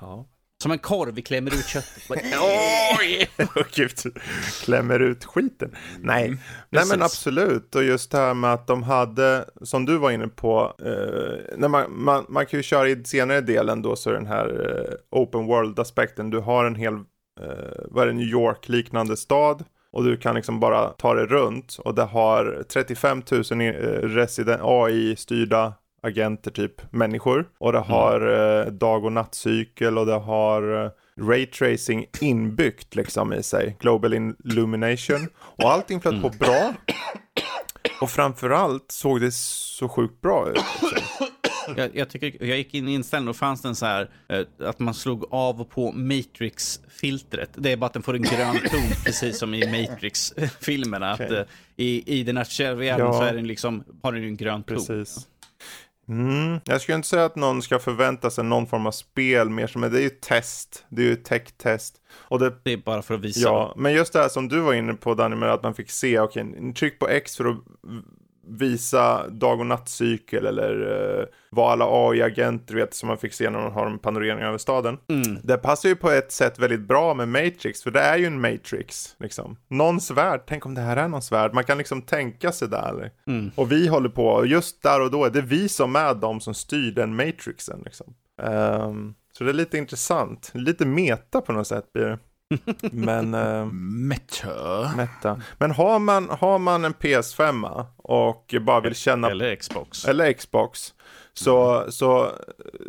Ja. 0.00 0.26
Som 0.62 0.70
en 0.72 0.78
korv, 0.78 1.14
vi 1.14 1.22
klämmer 1.22 1.50
ut 1.54 1.66
köttet. 1.66 2.02
Oj! 3.00 3.30
Gud, 3.74 3.90
klämmer 4.64 5.00
ut 5.00 5.24
skiten. 5.24 5.76
Nej, 6.00 6.36
nej 6.70 6.84
men 6.88 7.02
absolut. 7.02 7.74
Och 7.74 7.82
just 7.84 8.10
det 8.10 8.18
här 8.18 8.34
med 8.34 8.52
att 8.52 8.66
de 8.66 8.82
hade, 8.82 9.44
som 9.62 9.86
du 9.86 9.96
var 9.98 10.10
inne 10.10 10.28
på, 10.28 10.74
eh, 10.78 11.56
när 11.58 11.68
man, 11.68 11.84
man, 12.04 12.26
man 12.28 12.46
kan 12.46 12.58
ju 12.58 12.62
köra 12.62 12.88
i 12.88 13.04
senare 13.04 13.40
delen 13.40 13.82
då 13.82 13.96
så 13.96 14.10
är 14.10 14.14
den 14.14 14.26
här 14.26 14.46
eh, 14.78 15.18
open 15.20 15.46
world-aspekten. 15.46 16.30
Du 16.30 16.38
har 16.38 16.64
en 16.64 16.74
hel, 16.74 16.94
eh, 16.94 17.00
vad 17.88 18.02
är 18.02 18.06
det, 18.06 18.12
New 18.12 18.28
York-liknande 18.28 19.16
stad. 19.16 19.64
Och 19.92 20.04
du 20.04 20.16
kan 20.16 20.34
liksom 20.34 20.60
bara 20.60 20.88
ta 20.88 21.14
det 21.14 21.26
runt. 21.26 21.76
Och 21.84 21.94
det 21.94 22.02
har 22.04 22.64
35 22.72 23.22
000 23.50 23.62
i- 23.62 23.66
eh, 23.68 23.72
resident, 24.08 24.60
AI-styrda 24.64 25.72
agenter, 26.02 26.50
typ 26.50 26.92
människor. 26.92 27.48
Och 27.58 27.72
det 27.72 27.78
har 27.78 28.20
eh, 28.60 28.66
dag 28.66 29.04
och 29.04 29.12
nattcykel 29.12 29.98
och 29.98 30.06
det 30.06 30.18
har 30.18 30.84
eh, 30.84 30.90
raytracing 31.28 32.06
inbyggt 32.20 32.94
liksom 32.94 33.32
i 33.32 33.42
sig. 33.42 33.76
Global 33.80 34.14
illumination. 34.14 35.28
Och 35.36 35.70
allting 35.72 36.00
flöt 36.00 36.22
på 36.22 36.28
bra. 36.28 36.74
Och 38.00 38.10
framförallt 38.10 38.90
såg 38.92 39.20
det 39.20 39.32
så 39.34 39.88
sjukt 39.88 40.20
bra 40.20 40.48
ut. 40.50 40.56
Liksom. 40.56 41.30
Jag, 41.76 41.96
jag, 41.96 42.10
tycker, 42.10 42.46
jag 42.46 42.56
gick 42.58 42.74
in 42.74 42.88
i 42.88 42.94
inställningen 42.94 43.28
och 43.30 43.36
fanns 43.36 43.62
den 43.62 43.74
så 43.74 43.86
här 43.86 44.10
eh, 44.28 44.68
att 44.68 44.78
man 44.78 44.94
slog 44.94 45.24
av 45.30 45.60
och 45.60 45.70
på 45.70 45.92
Matrix-filtret. 45.92 47.50
Det 47.54 47.72
är 47.72 47.76
bara 47.76 47.86
att 47.86 47.92
den 47.92 48.02
får 48.02 48.14
en 48.14 48.22
grön 48.22 48.54
ton, 48.70 48.80
precis 49.04 49.38
som 49.38 49.54
i 49.54 49.66
Matrix-filmerna. 49.88 51.10
Att, 51.10 51.20
Okej. 51.20 51.36
eh, 51.38 51.44
i, 51.76 52.02
I 52.20 52.22
den 52.22 52.36
artificiella 52.38 52.74
världen 52.74 53.06
Ja. 53.06 53.12
så 53.12 53.22
är 53.22 53.34
den 53.34 53.46
liksom, 53.46 53.84
har 54.02 54.12
den 54.12 54.24
en 54.24 54.36
grön 54.36 54.62
ton. 54.62 54.76
Precis. 54.76 55.28
Mm. 56.10 56.60
Jag 56.64 56.80
skulle 56.80 56.96
inte 56.96 57.08
säga 57.08 57.24
att 57.24 57.36
någon 57.36 57.62
ska 57.62 57.78
förvänta 57.78 58.30
sig 58.30 58.44
någon 58.44 58.66
form 58.66 58.86
av 58.86 58.90
spel 58.90 59.50
mer 59.50 59.66
som 59.66 59.80
det 59.80 59.98
är 59.98 60.02
ju 60.02 60.10
test. 60.10 60.84
Det 60.88 61.02
är 61.02 61.06
ju 61.06 61.16
tech-test. 61.16 61.94
Och 62.12 62.38
det 62.38 62.52
Det 62.62 62.72
är 62.72 62.76
bara 62.76 63.02
för 63.02 63.14
att 63.14 63.20
visa. 63.20 63.40
Ja, 63.40 63.74
men 63.76 63.92
just 63.92 64.12
det 64.12 64.18
här 64.18 64.28
som 64.28 64.48
du 64.48 64.60
var 64.60 64.74
inne 64.74 64.94
på 64.94 65.14
Danny, 65.14 65.36
med 65.36 65.52
att 65.52 65.62
man 65.62 65.74
fick 65.74 65.90
se, 65.90 66.18
okej, 66.18 66.72
tryck 66.74 66.98
på 66.98 67.08
X 67.08 67.36
för 67.36 67.44
att 67.44 67.56
visa 68.50 69.28
dag 69.28 69.60
och 69.60 69.66
nattcykel 69.66 70.46
eller 70.46 70.82
uh, 70.82 71.26
vad 71.50 71.72
alla 71.72 71.84
AI-agenter 71.88 72.74
vet 72.74 72.94
som 72.94 73.06
man 73.06 73.18
fick 73.18 73.32
se 73.32 73.50
när 73.50 73.58
man 73.58 73.72
har 73.72 73.86
en 73.86 73.98
panorering 73.98 74.40
över 74.40 74.58
staden. 74.58 74.98
Mm. 75.08 75.38
Det 75.42 75.58
passar 75.58 75.88
ju 75.88 75.96
på 75.96 76.10
ett 76.10 76.32
sätt 76.32 76.58
väldigt 76.58 76.80
bra 76.80 77.14
med 77.14 77.28
Matrix, 77.28 77.82
för 77.82 77.90
det 77.90 78.00
är 78.00 78.18
ju 78.18 78.26
en 78.26 78.40
Matrix, 78.40 79.16
liksom. 79.18 79.56
Någons 79.68 80.10
värld, 80.10 80.40
tänk 80.46 80.66
om 80.66 80.74
det 80.74 80.80
här 80.80 80.96
är 80.96 81.08
någons 81.08 81.32
värld, 81.32 81.54
man 81.54 81.64
kan 81.64 81.78
liksom 81.78 82.02
tänka 82.02 82.52
sig 82.52 82.68
där. 82.68 83.10
Mm. 83.26 83.50
Och 83.54 83.72
vi 83.72 83.88
håller 83.88 84.08
på, 84.08 84.26
och 84.26 84.46
just 84.46 84.82
där 84.82 85.00
och 85.00 85.10
då 85.10 85.24
är 85.24 85.30
det 85.30 85.42
vi 85.42 85.68
som 85.68 85.96
är 85.96 86.14
de 86.14 86.40
som 86.40 86.54
styr 86.54 86.92
den 86.92 87.16
Matrixen, 87.16 87.82
liksom. 87.84 88.14
Ehm, 88.42 89.14
så 89.32 89.44
det 89.44 89.50
är 89.50 89.54
lite 89.54 89.78
intressant, 89.78 90.50
lite 90.54 90.86
meta 90.86 91.40
på 91.40 91.52
något 91.52 91.66
sätt 91.66 91.92
blir 91.92 92.04
det. 92.04 92.18
Men, 92.92 93.34
ehm, 93.34 94.08
Meta. 94.08 94.92
meta. 94.96 95.40
Men 95.58 95.70
har 95.70 95.98
man, 95.98 96.28
har 96.30 96.58
man 96.58 96.84
en 96.84 96.94
PS5 96.94 97.86
och 97.96 98.54
bara 98.60 98.80
vill 98.80 98.94
känna 98.94 99.30
Eller 99.30 99.56
Xbox. 99.56 100.04
eller 100.04 100.32
Xbox. 100.32 100.94
Så, 101.32 101.84
så 101.90 102.32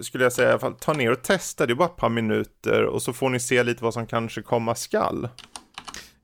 skulle 0.02 0.24
jag 0.24 0.34
säga 0.34 0.48
i 0.48 0.52
alla 0.52 0.60
fall, 0.60 0.76
ta 0.80 0.94
ner 0.94 1.12
och 1.12 1.22
testa, 1.22 1.66
det 1.66 1.74
är 1.74 1.76
bara 1.76 1.88
ett 1.90 1.96
par 1.96 2.10
minuter 2.10 2.84
och 2.86 3.02
så 3.02 3.14
får 3.14 3.30
ni 3.30 3.40
se 3.40 3.64
lite 3.64 3.84
vad 3.84 3.94
som 3.94 4.08
kanske 4.08 4.42
komma 4.42 4.76
skall. 4.76 5.28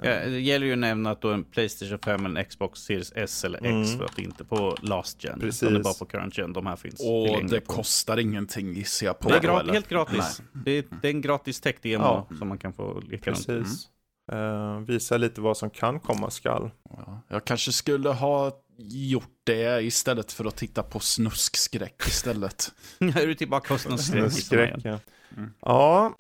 Ja, 0.03 0.09
det 0.25 0.39
gäller 0.39 0.65
ju 0.65 0.73
att 0.73 0.79
nämna 0.79 1.11
att 1.11 1.21
då 1.21 1.29
en 1.31 1.43
Playstation 1.43 1.99
5 2.05 2.25
eller 2.25 2.39
en 2.39 2.45
Xbox 2.45 2.79
Series 2.79 3.11
S 3.15 3.43
eller 3.45 3.57
X 3.57 3.65
Mm. 3.65 3.97
för 3.97 4.05
att 4.05 4.19
inte 4.19 4.43
på 4.43 4.75
last 4.81 5.23
gen. 5.23 5.39
Precis. 5.39 5.63
Utan 5.63 5.73
det 5.73 5.79
är 5.79 5.83
bara 5.83 5.93
på 5.93 6.05
current 6.05 6.37
gen 6.37 6.53
de 6.53 6.65
här 6.67 6.75
finns. 6.75 6.99
Och 6.99 7.49
det 7.49 7.61
på. 7.61 7.73
kostar 7.73 8.17
ingenting 8.19 8.73
gissar 8.73 9.05
jag 9.05 9.19
på. 9.19 9.29
Det 9.29 9.35
är 9.35 9.41
gra- 9.41 9.59
eller? 9.59 9.73
helt 9.73 9.89
gratis. 9.89 10.41
Det 10.65 10.71
är, 10.71 10.83
det 11.01 11.07
är 11.07 11.11
en 11.11 11.21
gratis 11.21 11.61
tech-demo 11.61 12.03
Ja. 12.03 12.27
som 12.37 12.47
man 12.47 12.57
kan 12.57 12.73
få 12.73 12.99
leka 12.99 13.31
runt. 13.31 13.47
Precis. 13.47 13.87
Uh, 14.33 14.79
visa 14.79 15.17
lite 15.17 15.41
vad 15.41 15.57
som 15.57 15.69
kan 15.69 15.99
komma 15.99 16.29
skall. 16.29 16.71
Ja, 16.89 17.21
jag 17.29 17.45
kanske 17.45 17.71
skulle 17.71 18.09
ha 18.09 18.51
gjort 18.79 19.31
det 19.43 19.83
istället 19.83 20.31
för 20.31 20.45
att 20.45 20.55
titta 20.55 20.83
på 20.83 20.99
snuskskräck 20.99 22.03
istället. 22.07 22.71
är 22.99 23.27
du 23.27 23.35
tillbaka 23.35 23.73
på 23.73 23.79
snuskskräck? 23.79 24.31
Skräck, 24.31 24.75
ja. 24.83 24.99
Mm. 25.37 25.53
ja, 25.61 26.15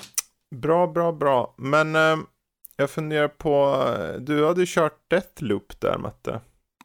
bra, 0.55 0.87
bra, 0.87 1.11
bra. 1.11 1.55
Men 1.57 1.95
uh, 1.95 2.17
jag 2.77 2.89
funderar 2.89 3.27
på, 3.27 3.85
du 4.19 4.45
hade 4.45 4.65
kört 4.65 5.09
Deathloop 5.09 5.79
där 5.79 5.97
Matte. 5.97 6.41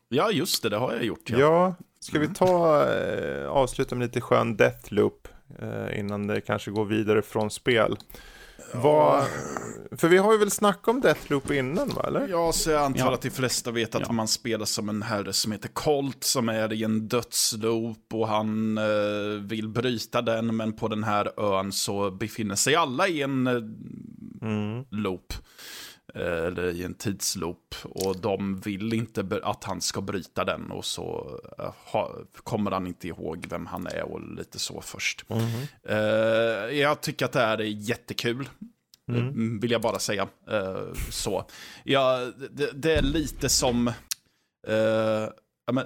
Ja, 0.09 0.31
just 0.31 0.63
det, 0.63 0.69
det 0.69 0.77
har 0.77 0.93
jag 0.93 1.05
gjort. 1.05 1.31
Ja, 1.31 1.39
ja 1.39 1.75
ska 2.01 2.17
mm. 2.17 2.29
vi 2.29 2.35
ta, 2.35 2.85
uh, 2.87 3.49
avsluta 3.49 3.95
med 3.95 4.07
lite 4.07 4.21
skön 4.21 4.57
Deathloop 4.57 5.29
innan 5.95 6.27
det 6.27 6.41
kanske 6.41 6.71
går 6.71 6.85
vidare 6.85 7.23
från 7.23 7.51
spel? 7.51 7.97
Vad, 8.75 9.25
för 9.97 10.09
vi 10.09 10.17
har 10.17 10.33
ju 10.33 10.39
väl 10.39 10.51
snackat 10.51 10.89
om 10.89 11.01
Deathloop 11.01 11.51
innan 11.51 11.89
va, 11.89 12.05
eller? 12.07 12.29
Ja, 12.29 12.53
så 12.53 12.71
jag 12.71 12.83
antar 12.83 13.07
ja. 13.07 13.15
att 13.15 13.23
de 13.23 13.31
flesta 13.31 13.71
vet 13.71 13.95
att 13.95 14.03
ja. 14.07 14.13
man 14.13 14.29
spelar 14.29 14.65
som 14.65 14.89
en 14.89 15.03
herre 15.03 15.33
som 15.33 15.53
heter 15.53 15.69
Colt, 15.69 16.25
som 16.25 16.49
är 16.49 16.73
i 16.73 16.85
en 16.85 17.09
dödsloop 17.09 18.15
och 18.15 18.29
han 18.29 18.79
eh, 18.79 19.41
vill 19.41 19.69
bryta 19.69 20.23
den, 20.23 20.57
men 20.57 20.73
på 20.73 20.89
den 20.89 21.05
här 21.05 21.41
ön 21.41 21.73
så 21.73 22.11
befinner 22.11 22.55
sig 22.55 22.75
alla 22.75 23.09
i 23.09 23.23
en 23.23 23.47
eh, 23.47 23.53
mm. 24.49 24.85
loop. 24.91 25.33
Eh, 26.15 26.45
eller 26.45 26.71
i 26.71 26.85
en 26.85 26.95
tidsloop. 26.95 27.75
Och 27.83 28.21
de 28.21 28.61
vill 28.61 28.93
inte 28.93 29.41
att 29.43 29.65
han 29.65 29.81
ska 29.81 30.01
bryta 30.01 30.45
den. 30.45 30.71
Och 30.71 30.85
så 30.85 31.39
uh, 31.59 31.73
ha, 31.93 32.17
kommer 32.35 32.71
han 32.71 32.87
inte 32.87 33.09
ihåg 33.09 33.47
vem 33.51 33.67
han 33.67 33.87
är 33.87 34.03
och 34.03 34.37
lite 34.37 34.59
så 34.59 34.81
först. 34.81 35.25
Mm 35.29 35.43
-hmm. 35.43 36.69
uh, 36.69 36.79
jag 36.79 37.01
tycker 37.01 37.25
att 37.25 37.33
det 37.33 37.41
här 37.41 37.61
är 37.61 37.65
jättekul. 37.65 38.49
Mm. 39.09 39.61
Vill 39.61 39.71
jag 39.71 39.83
bara 39.83 39.99
säga. 39.99 40.29
Uh, 40.51 40.95
så. 41.11 41.45
Ja, 41.85 42.31
det, 42.51 42.71
det, 42.75 42.93
är 42.93 43.03
lite 43.03 43.49
som... 43.49 43.93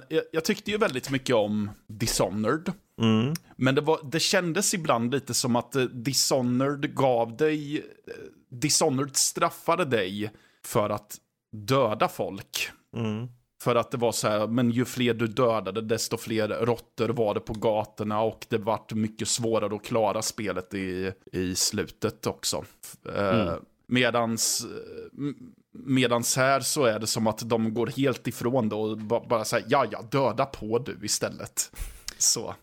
Jag, 0.09 0.23
jag, 0.31 0.43
tyckte 0.45 0.71
ju 0.71 0.77
väldigt 0.77 1.09
mycket 1.09 1.35
om 1.35 1.71
Dishonored. 1.87 2.71
Mm. 3.01 3.33
Men 3.55 3.75
det, 3.75 3.81
var, 3.81 3.99
det 4.03 4.19
kändes 4.19 4.73
ibland 4.73 5.11
lite 5.11 5.33
som 5.33 5.55
att 5.55 5.75
Dishonored 5.91 6.95
gav 6.95 7.37
dig 7.37 7.85
Dishonored 8.49 9.15
straffade 9.15 9.85
dig 9.85 10.31
för 10.65 10.89
att 10.89 11.17
döda 11.51 12.07
folk. 12.07 12.69
Mm. 12.95 13.27
För 13.63 13.75
att 13.75 13.91
det 13.91 13.97
var 13.97 14.11
så 14.11 14.27
här, 14.27 14.47
men 14.47 14.71
ju 14.71 14.85
fler 14.85 15.13
du 15.13 15.27
dödade, 15.27 15.81
desto 15.81 16.17
fler 16.17 16.47
råttor 16.47 17.09
var 17.09 17.33
det 17.33 17.39
på 17.39 17.53
gatorna 17.53 18.21
och 18.21 18.45
det 18.49 18.57
vart 18.57 18.93
mycket 18.93 19.27
svårare 19.27 19.75
att 19.75 19.85
klara 19.85 20.21
spelet 20.21 20.73
i, 20.73 21.11
i 21.31 21.55
slutet 21.55 22.27
också. 22.27 22.65
Eh, 23.15 23.41
mm. 23.41 23.59
medans, 23.87 24.65
medans 25.73 26.37
här 26.37 26.59
så 26.59 26.83
är 26.83 26.99
det 26.99 27.07
som 27.07 27.27
att 27.27 27.49
de 27.49 27.73
går 27.73 27.87
helt 27.87 28.27
ifrån 28.27 28.69
det 28.69 28.75
och 28.75 28.97
bara 28.97 29.45
säger 29.45 29.65
ja, 29.69 29.85
ja, 29.91 30.01
döda 30.01 30.45
på 30.45 30.79
du 30.79 30.99
istället. 31.03 31.71
Så. 32.17 32.55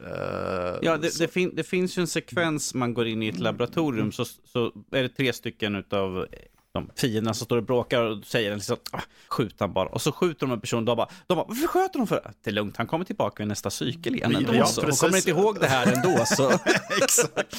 Uh, 0.00 0.78
ja, 0.82 0.96
det, 0.96 1.18
det, 1.18 1.28
fin 1.28 1.52
det, 1.54 1.64
finns 1.64 1.98
ju 1.98 2.00
en 2.00 2.06
sekvens 2.06 2.74
man 2.74 2.94
går 2.94 3.06
in 3.06 3.22
i 3.22 3.28
ett 3.28 3.38
laboratorium 3.38 4.12
så, 4.12 4.24
så 4.24 4.72
är 4.92 5.02
det 5.02 5.08
tre 5.08 5.32
stycken 5.32 5.84
av 5.90 6.26
de 6.72 6.90
fienderna 6.96 7.34
som 7.34 7.44
står 7.44 7.56
och 7.56 7.62
bråkar 7.62 8.02
och 8.02 8.24
säger 8.24 8.54
liksom, 8.54 8.76
ah, 8.90 9.00
skjut 9.28 9.60
han 9.60 9.72
bara. 9.72 9.88
Och 9.88 10.02
så 10.02 10.12
skjuter 10.12 10.46
de 10.46 10.52
en 10.52 10.60
person, 10.60 10.84
de 10.84 10.96
bara, 10.96 11.08
de 11.26 11.34
bara 11.34 11.46
varför 11.48 11.66
sköter 11.66 11.98
de 11.98 12.06
för? 12.06 12.32
Det 12.42 12.50
är 12.50 12.54
lugnt, 12.54 12.76
han 12.76 12.86
kommer 12.86 13.04
tillbaka 13.04 13.42
i 13.42 13.46
nästa 13.46 13.70
cykel 13.70 14.14
igen 14.14 14.36
ändå. 14.36 14.54
Ja, 14.54 14.66
så. 14.66 14.88
Och 14.88 14.98
kommer 14.98 15.16
inte 15.16 15.30
ihåg 15.30 15.60
det 15.60 15.66
här 15.66 15.92
ändå 15.92 16.24
så. 16.26 16.50
Exakt. 17.02 17.56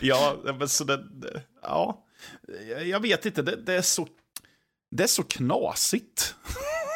Ja, 0.00 0.36
men 0.58 0.68
så 0.68 0.84
det, 0.84 1.04
ja, 1.62 2.04
jag 2.84 3.00
vet 3.00 3.26
inte, 3.26 3.42
det, 3.42 3.56
det 3.56 3.74
är 3.74 3.82
så, 3.82 4.06
det 4.90 5.02
är 5.02 5.06
så 5.06 5.22
knasigt 5.22 6.34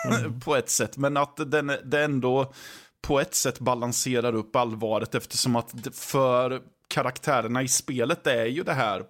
mm. 0.05 0.41
på 0.45 0.57
ett 0.57 0.71
sätt. 0.71 0.97
Men 0.97 1.17
att 1.17 1.51
den, 1.51 1.73
det 1.85 2.05
ändå 2.05 2.53
på 3.05 3.21
ett 3.21 3.35
sätt 3.35 3.61
balanserar 3.61 4.35
upp 4.35 4.57
allvaret 4.57 5.15
eftersom 5.15 5.57
att 5.57 5.75
för 5.93 6.63
karaktärerna 6.89 7.63
i 7.63 7.69
spelet 7.69 8.27
är 8.27 8.47
ju 8.47 8.63
det 8.63 8.73
här 8.73 9.03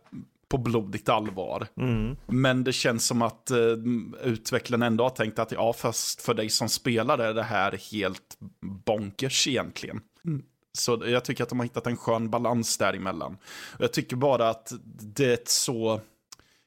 på 0.48 0.58
blodigt 0.58 1.08
allvar. 1.08 1.66
Mm. 1.76 2.16
Men 2.26 2.64
det 2.64 2.72
känns 2.72 3.06
som 3.06 3.22
att 3.22 3.50
uh, 3.52 3.78
utvecklaren 4.22 4.82
ändå 4.82 5.04
har 5.04 5.10
tänkt 5.10 5.38
att 5.38 5.52
ja, 5.52 5.72
fast 5.72 6.22
för 6.22 6.34
dig 6.34 6.50
som 6.50 6.68
spelar 6.68 7.18
är 7.18 7.34
det 7.34 7.42
här 7.42 7.78
helt 7.92 8.38
bonkers 8.84 9.48
egentligen. 9.48 10.00
Mm. 10.24 10.42
Så 10.72 11.02
jag 11.06 11.24
tycker 11.24 11.42
att 11.42 11.48
de 11.48 11.58
har 11.58 11.66
hittat 11.66 11.86
en 11.86 11.96
skön 11.96 12.30
balans 12.30 12.78
däremellan. 12.78 13.36
Jag 13.78 13.92
tycker 13.92 14.16
bara 14.16 14.48
att 14.48 14.72
det 15.00 15.32
är 15.32 15.38
så... 15.46 16.00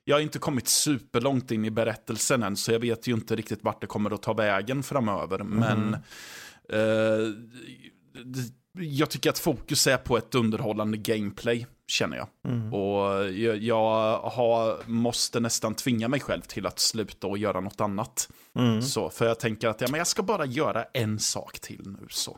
Jag 0.04 0.16
har 0.16 0.22
inte 0.22 0.40
kommit 0.40 0.68
superlångt 0.68 1.52
in 1.52 1.66
i 1.66 1.70
berättelsen 1.72 2.44
än, 2.44 2.58
så 2.58 2.72
jag 2.72 2.80
vet 2.80 3.08
ju 3.08 3.14
inte 3.14 3.36
riktigt 3.36 3.64
vart 3.64 3.82
det 3.82 3.88
kommer 3.88 4.14
att 4.14 4.22
ta 4.22 4.34
vägen 4.34 4.84
framöver. 4.84 5.40
Mm. 5.40 5.60
Men 5.60 5.98
jag 8.80 9.10
tycker 9.10 9.30
att 9.30 9.39
fokus 9.39 9.88
är 9.88 9.98
på 9.98 10.18
ett 10.18 10.35
underhållande 10.35 10.98
gameplay, 10.98 11.68
känner 11.88 12.18
jag. 12.18 12.27
Mm. 12.48 12.73
Och 12.73 13.31
jag, 13.31 13.57
jag 13.57 14.19
har, 14.19 14.77
måste 14.85 15.39
nästan 15.39 15.76
tvinga 15.76 16.07
mig 16.07 16.19
själv 16.19 16.41
till 16.41 16.65
att 16.65 16.80
sluta 16.80 17.27
och 17.27 17.38
göra 17.38 17.60
något 17.60 17.81
annat. 17.81 18.30
Mm. 18.56 18.81
Så, 18.81 19.10
för 19.10 19.26
jag 19.26 19.39
tänker 19.39 19.68
att 19.68 19.81
ja, 19.81 19.88
men 19.91 19.98
jag 19.98 20.07
ska 20.07 20.23
bara 20.23 20.45
göra 20.45 20.84
en 20.94 21.19
sak 21.19 21.60
till 21.60 21.81
nu. 21.85 22.07
så. 22.10 22.38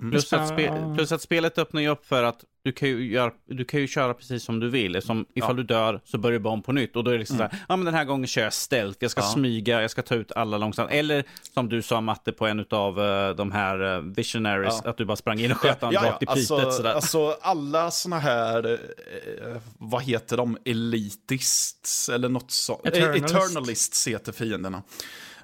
Mm. 0.00 0.10
Plus, 0.10 0.32
att 0.32 0.48
spe, 0.48 0.94
plus 0.96 1.12
att 1.12 1.22
spelet 1.22 1.58
öppnar 1.58 1.80
ju 1.80 1.88
upp 1.88 2.06
för 2.06 2.22
att 2.22 2.44
du 2.66 2.72
kan 2.72 2.88
ju, 2.88 3.12
göra, 3.12 3.32
du 3.48 3.64
kan 3.64 3.80
ju 3.80 3.86
köra 3.86 4.14
precis 4.14 4.44
som 4.44 4.60
du 4.60 4.70
vill. 4.70 5.02
Som 5.02 5.26
ifall 5.34 5.50
ja. 5.50 5.54
du 5.56 5.62
dör 5.62 6.00
så 6.04 6.18
börjar 6.18 6.38
du 6.38 6.48
om 6.48 6.62
på 6.62 6.72
nytt. 6.72 6.96
Och 6.96 7.04
då 7.04 7.10
är 7.10 7.12
det 7.12 7.18
liksom 7.18 7.36
mm. 7.36 7.50
så 7.50 7.56
här, 7.56 7.64
ja 7.68 7.76
men 7.76 7.84
den 7.84 7.94
här 7.94 8.04
gången 8.04 8.26
kör 8.26 8.42
jag 8.42 8.52
stealth. 8.52 8.98
Jag 9.00 9.10
ska 9.10 9.20
ja. 9.20 9.26
smyga, 9.26 9.82
jag 9.82 9.90
ska 9.90 10.02
ta 10.02 10.14
ut 10.14 10.32
alla 10.32 10.58
långsamt. 10.58 10.90
Eller 10.90 11.24
som 11.54 11.68
du 11.68 11.82
sa 11.82 12.00
Matte 12.00 12.32
på 12.32 12.46
en 12.46 12.66
av 12.70 12.98
uh, 12.98 13.04
eh, 13.04 13.30
de 13.30 13.52
här 13.52 13.82
uh, 13.82 14.00
visionaries, 14.00 14.80
ja. 14.84 14.90
att 14.90 14.96
du 14.96 15.04
bara 15.04 15.16
sprang 15.16 15.40
in 15.40 15.50
och 15.50 15.56
sköt 15.56 15.78
ja, 15.80 15.90
rakt 15.90 16.22
i 16.22 16.26
alltså, 16.28 16.56
plytet. 16.56 16.74
Sådär. 16.74 16.94
Alltså 16.94 17.36
alla 17.40 17.90
sådana 17.90 18.20
här, 18.20 18.66
uh, 18.66 18.78
vad 19.78 20.02
heter 20.02 20.36
de, 20.36 20.58
elitists 20.64 22.08
eller 22.08 22.28
något 22.28 22.50
sånt. 22.50 22.86
Eternalist. 22.86 23.34
Eternalists 23.34 24.08
heter 24.08 24.32
fienderna. 24.32 24.82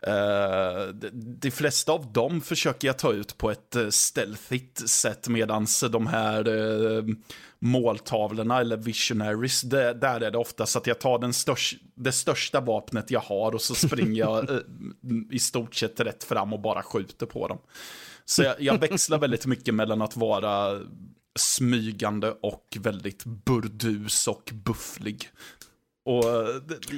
Uh, 0.08 0.94
de, 1.12 1.50
flesta 1.50 1.92
av 1.92 2.12
dem 2.12 2.40
försöker 2.40 2.88
jag 2.88 2.98
ta 2.98 3.12
ut 3.12 3.38
på 3.38 3.50
ett 3.50 3.76
uh, 3.76 3.88
stealthigt 3.90 4.88
sätt 4.88 5.28
medan 5.28 5.66
de 5.90 6.06
här 6.06 6.48
uh, 6.48 7.04
måltavlorna 7.58 8.60
eller 8.60 8.76
visionaries, 8.76 9.62
det, 9.62 9.94
där 9.94 10.20
är 10.20 10.30
det 10.30 10.38
oftast 10.38 10.76
att 10.76 10.86
jag 10.86 10.98
tar 10.98 11.18
den 11.18 11.32
störst, 11.32 11.76
det 11.94 12.12
största 12.12 12.60
vapnet 12.60 13.10
jag 13.10 13.20
har 13.20 13.54
och 13.54 13.62
så 13.62 13.74
springer 13.74 14.20
jag 14.20 14.60
i 15.30 15.38
stort 15.38 15.74
sett 15.74 16.00
rätt 16.00 16.24
fram 16.24 16.52
och 16.52 16.60
bara 16.60 16.82
skjuter 16.82 17.26
på 17.26 17.48
dem. 17.48 17.58
Så 18.24 18.42
jag, 18.42 18.60
jag 18.60 18.78
växlar 18.78 19.18
väldigt 19.18 19.46
mycket 19.46 19.74
mellan 19.74 20.02
att 20.02 20.16
vara 20.16 20.80
smygande 21.38 22.30
och 22.42 22.76
väldigt 22.80 23.24
burdus 23.24 24.28
och 24.28 24.50
bufflig. 24.52 25.28
Och 26.04 26.24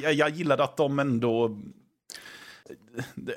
jag, 0.02 0.14
jag 0.14 0.30
gillar 0.30 0.58
att 0.58 0.76
de 0.76 0.98
ändå 0.98 1.60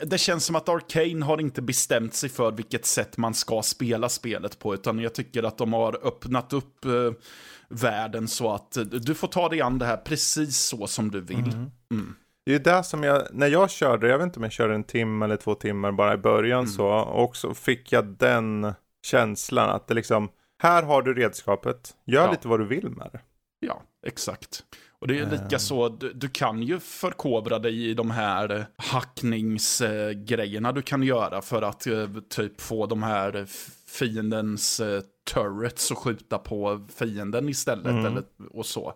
det 0.02 0.18
känns 0.18 0.46
som 0.46 0.56
att 0.56 0.70
Arcane 0.70 1.26
har 1.26 1.42
inte 1.42 1.62
bestämt 1.62 2.14
sig 2.14 2.30
för 2.30 2.52
vilket 2.52 2.86
sätt 2.86 3.18
man 3.18 3.34
ska 3.34 3.62
spela 3.62 4.10
spelet 4.10 4.60
på, 4.60 4.74
utan 4.74 5.00
jag 5.00 5.14
tycker 5.14 5.44
att 5.44 5.58
de 5.58 5.74
har 5.74 6.08
öppnat 6.08 6.54
upp 6.54 6.86
eh, 6.86 7.12
världen 7.70 8.28
så 8.28 8.54
att 8.54 8.78
du 8.92 9.16
får 9.16 9.28
ta 9.28 9.50
dig 9.50 9.62
an 9.62 9.80
det 9.80 9.86
här 9.86 9.98
precis 9.98 10.58
så 10.58 10.88
som 10.88 11.12
du 11.12 11.22
vill. 11.22 11.54
Mm. 11.54 11.72
Mm. 11.92 12.16
Det 12.46 12.56
är 12.56 12.60
det 12.60 12.84
som 12.84 13.04
jag, 13.04 13.28
när 13.32 13.48
jag 13.48 13.72
körde, 13.72 14.08
jag 14.08 14.18
vet 14.18 14.26
inte 14.26 14.40
om 14.40 14.44
jag 14.44 14.52
körde 14.52 14.76
en 14.76 14.84
timme 14.84 15.26
eller 15.26 15.38
två 15.38 15.56
timmar 15.56 15.92
bara 15.92 16.14
i 16.14 16.18
början 16.18 16.60
mm. 16.60 16.72
så, 16.72 16.88
och 17.00 17.36
så 17.36 17.54
fick 17.54 17.92
jag 17.92 18.06
den 18.06 18.74
känslan 19.06 19.70
att 19.70 19.88
det 19.88 19.94
liksom, 19.94 20.30
här 20.62 20.84
har 20.84 21.02
du 21.02 21.14
redskapet, 21.14 21.96
gör 22.06 22.26
ja. 22.26 22.32
lite 22.32 22.48
vad 22.48 22.60
du 22.60 22.66
vill 22.66 22.90
med 22.90 23.10
det. 23.12 23.20
Ja, 23.60 23.82
exakt. 24.08 24.64
Och 25.00 25.08
det 25.08 25.20
är 25.20 25.32
lika 25.32 25.44
ehm. 25.44 25.60
så, 25.60 25.90
du, 25.90 26.14
du, 26.14 26.30
kan 26.30 26.64
ju 26.64 26.80
förkovra 26.80 27.60
dig 27.60 27.90
i 27.90 27.94
de 27.94 28.12
här 28.12 28.66
hackningsgrejerna 28.78 30.72
du 30.72 30.82
kan 30.82 31.04
göra 31.04 31.42
för 31.42 31.62
att 31.62 31.88
eh, 31.88 32.08
typ 32.30 32.62
få 32.62 32.86
de 32.86 33.04
här 33.04 33.46
fiendens 33.88 34.80
eh, 34.80 35.02
turrets 35.34 35.92
att 35.92 35.98
skjuta 35.98 36.38
på 36.38 36.88
fienden 36.96 37.50
istället. 37.50 37.88
Mm. 37.88 38.06
Eller, 38.06 38.24
och 38.52 38.66
så. 38.66 38.94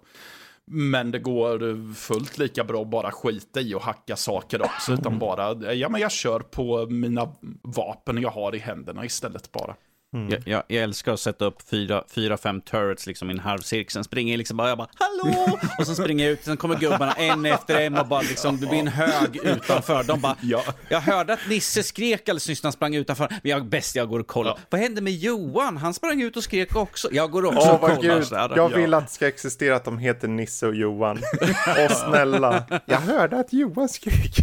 Men 0.65 1.11
det 1.11 1.19
går 1.19 1.93
fullt 1.93 2.37
lika 2.37 2.63
bra 2.63 2.81
att 2.81 2.89
bara 2.89 3.11
skita 3.11 3.61
i 3.61 3.73
och 3.73 3.81
hacka 3.81 4.15
saker 4.15 4.61
också. 4.61 4.91
Mm. 4.91 5.01
Utan 5.01 5.19
bara, 5.19 5.73
ja 5.73 5.89
men 5.89 6.01
jag 6.01 6.11
kör 6.11 6.39
på 6.39 6.85
mina 6.85 7.31
vapen 7.61 8.21
jag 8.21 8.29
har 8.29 8.55
i 8.55 8.57
händerna 8.57 9.05
istället 9.05 9.51
bara. 9.51 9.75
Mm. 10.13 10.29
Jag, 10.29 10.41
jag, 10.45 10.63
jag 10.67 10.83
älskar 10.83 11.13
att 11.13 11.19
sätta 11.19 11.45
upp 11.45 11.69
fyra, 11.69 12.03
fyra 12.09 12.37
fem 12.37 12.61
turrets 12.61 13.07
liksom 13.07 13.29
i 13.29 13.33
en 13.33 13.39
halvcirkel. 13.39 13.91
Sen 13.91 14.03
springer 14.03 14.33
jag 14.33 14.37
liksom 14.37 14.57
bara, 14.57 14.69
jag 14.69 14.77
bara 14.77 14.87
hallå! 14.95 15.59
Och 15.79 15.85
sen 15.85 15.95
springer 15.95 16.23
jag 16.25 16.31
ut, 16.33 16.43
sen 16.43 16.57
kommer 16.57 16.75
gubbarna 16.75 17.13
en 17.13 17.45
efter 17.45 17.79
en 17.79 17.97
och 17.97 18.07
bara 18.07 18.21
liksom, 18.21 18.59
det 18.59 18.67
blir 18.67 18.79
en 18.79 18.87
hög 18.87 19.35
utanför. 19.43 20.03
De 20.03 20.21
bara, 20.21 20.35
Ja. 20.41 20.63
jag 20.89 21.01
hörde 21.01 21.33
att 21.33 21.39
Nisse 21.49 21.83
skrek 21.83 22.21
alldeles 22.29 22.47
nyss 22.49 22.63
när 22.63 22.67
han 22.67 22.73
sprang 22.73 22.95
utanför. 22.95 23.27
Men 23.29 23.49
jag, 23.51 23.65
bäst 23.65 23.95
jag 23.95 24.09
går 24.09 24.19
och 24.19 24.27
kollar. 24.27 24.51
Ja. 24.51 24.57
Vad 24.69 24.81
hände 24.81 25.01
med 25.01 25.13
Johan? 25.13 25.77
Han 25.77 25.93
sprang 25.93 26.21
ut 26.21 26.37
och 26.37 26.43
skrek 26.43 26.75
också. 26.75 27.07
Jag 27.11 27.31
går 27.31 27.45
också 27.45 27.59
Åh, 27.59 27.73
och 27.73 27.81
kollar. 27.81 28.01
gud. 28.01 28.27
Jag 28.31 28.57
Ja. 28.57 28.67
vill 28.67 28.93
att 28.93 29.07
det 29.07 29.13
ska 29.13 29.27
existera 29.27 29.75
att 29.75 29.83
de 29.85 29.97
heter 29.97 30.27
Nisse 30.27 30.67
och 30.67 30.75
Johan. 30.75 31.17
Och 31.85 31.91
snälla, 31.91 32.63
jag 32.85 32.97
hörde 32.97 33.39
att 33.39 33.53
Johan 33.53 33.89
skrek. 33.89 34.35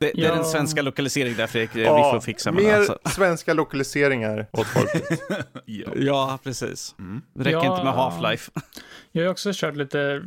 Det, 0.00 0.12
det 0.14 0.26
är 0.26 0.34
den 0.34 0.44
svenska 0.44 0.82
lokaliseringen 0.82 1.36
där 1.36 1.46
Fredrik, 1.46 1.76
vi 1.76 1.84
får 1.84 2.20
fixa 2.20 2.52
med 2.52 2.64
mer 2.64 2.74
alltså. 2.74 2.98
svenska 3.08 3.54
lokaliseringar 3.54 4.46
åt 4.52 4.66
folket. 4.66 5.20
Ja. 5.96 6.38
Precis. 6.44 6.94
Mm. 6.98 7.22
Det 7.34 7.44
räcker 7.44 7.58
Ja. 7.58 7.72
inte 7.74 7.84
med 7.84 7.94
Half-Life. 7.94 8.50
Jag 9.12 9.24
har 9.24 9.30
också 9.30 9.50
kört 9.54 9.76
lite 9.76 10.18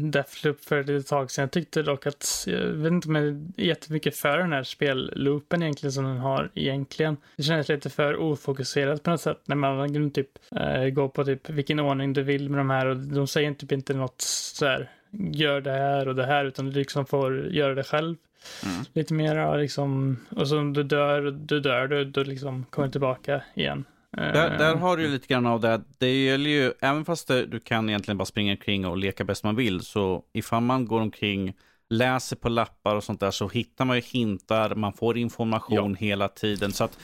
Deathloop 0.00 0.64
för 0.64 0.80
ett 0.80 0.86
litet 0.86 1.06
tag 1.06 1.30
sedan. 1.30 1.42
Jag 1.42 1.50
tyckte 1.50 1.82
dock 1.82 2.06
att, 2.06 2.44
jag 2.46 2.60
vet 2.60 2.92
inte 2.92 3.08
om 3.08 3.14
jag 3.14 3.24
är 3.24 3.40
jättemycket 3.56 4.16
för 4.16 4.38
den 4.38 4.52
här 4.52 4.62
spelloopen 4.62 5.62
egentligen 5.62 5.92
som 5.92 6.04
den 6.04 6.18
har 6.18 6.50
egentligen. 6.54 7.16
Det 7.36 7.42
känns 7.42 7.68
lite 7.68 7.90
för 7.90 8.16
ofokuserat 8.16 9.02
på 9.02 9.10
något 9.10 9.20
sätt 9.20 9.40
när 9.44 9.56
man 9.56 9.92
kan 9.94 10.10
typ 10.10 10.28
eh, 10.56 10.84
gå 10.84 11.08
på 11.08 11.24
typ 11.24 11.50
vilken 11.50 11.80
ordning 11.80 12.12
du 12.12 12.22
vill 12.22 12.50
med 12.50 12.60
de 12.60 12.70
här 12.70 12.86
och 12.86 12.96
de 12.96 13.26
säger 13.26 13.54
typ 13.54 13.72
inte 13.72 13.94
något 13.94 14.20
så 14.20 14.66
här 14.66 14.90
gör 15.32 15.60
det 15.60 15.72
här 15.72 16.08
och 16.08 16.14
det 16.14 16.26
här 16.26 16.44
utan 16.44 16.70
du 16.70 16.72
liksom 16.78 17.06
får 17.06 17.46
göra 17.46 17.74
det 17.74 17.84
själv. 17.84 18.16
Mm. 18.64 18.84
Lite 18.92 19.14
mer 19.14 19.58
liksom, 19.58 20.16
och 20.36 20.48
så 20.48 20.58
om 20.58 20.72
du 20.72 20.82
dör, 20.82 21.22
du 21.30 21.60
dör 21.60 21.88
du, 21.88 22.04
du 22.04 22.24
liksom 22.24 22.64
kommer 22.70 22.88
tillbaka 22.88 23.42
igen. 23.54 23.84
Där, 24.16 24.52
Eh, 24.52 24.58
där 24.58 24.76
har 24.76 24.96
du 24.96 25.02
ju 25.02 25.08
lite 25.08 25.26
grann 25.26 25.46
av 25.46 25.60
det. 25.60 25.80
Det 25.98 26.24
gäller 26.24 26.50
ju, 26.50 26.72
även 26.80 27.04
fast 27.04 27.28
det, 27.28 27.46
du 27.46 27.60
kan 27.60 27.88
egentligen 27.88 28.18
bara 28.18 28.24
springa 28.24 28.52
omkring 28.52 28.86
och 28.86 28.96
leka 28.96 29.24
bäst 29.24 29.44
man 29.44 29.56
vill, 29.56 29.80
så 29.80 30.22
ifall 30.32 30.62
man 30.62 30.86
går 30.86 31.00
omkring, 31.00 31.54
läser 31.90 32.36
på 32.36 32.48
lappar 32.48 32.96
och 32.96 33.04
sånt 33.04 33.20
där, 33.20 33.30
så 33.30 33.48
hittar 33.48 33.84
man 33.84 33.96
ju 33.96 34.02
hintar, 34.02 34.74
man 34.74 34.92
får 34.92 35.18
information 35.18 35.94
hela 35.94 36.28
tiden. 36.28 36.72
Så 36.72 36.84
att, 36.84 36.98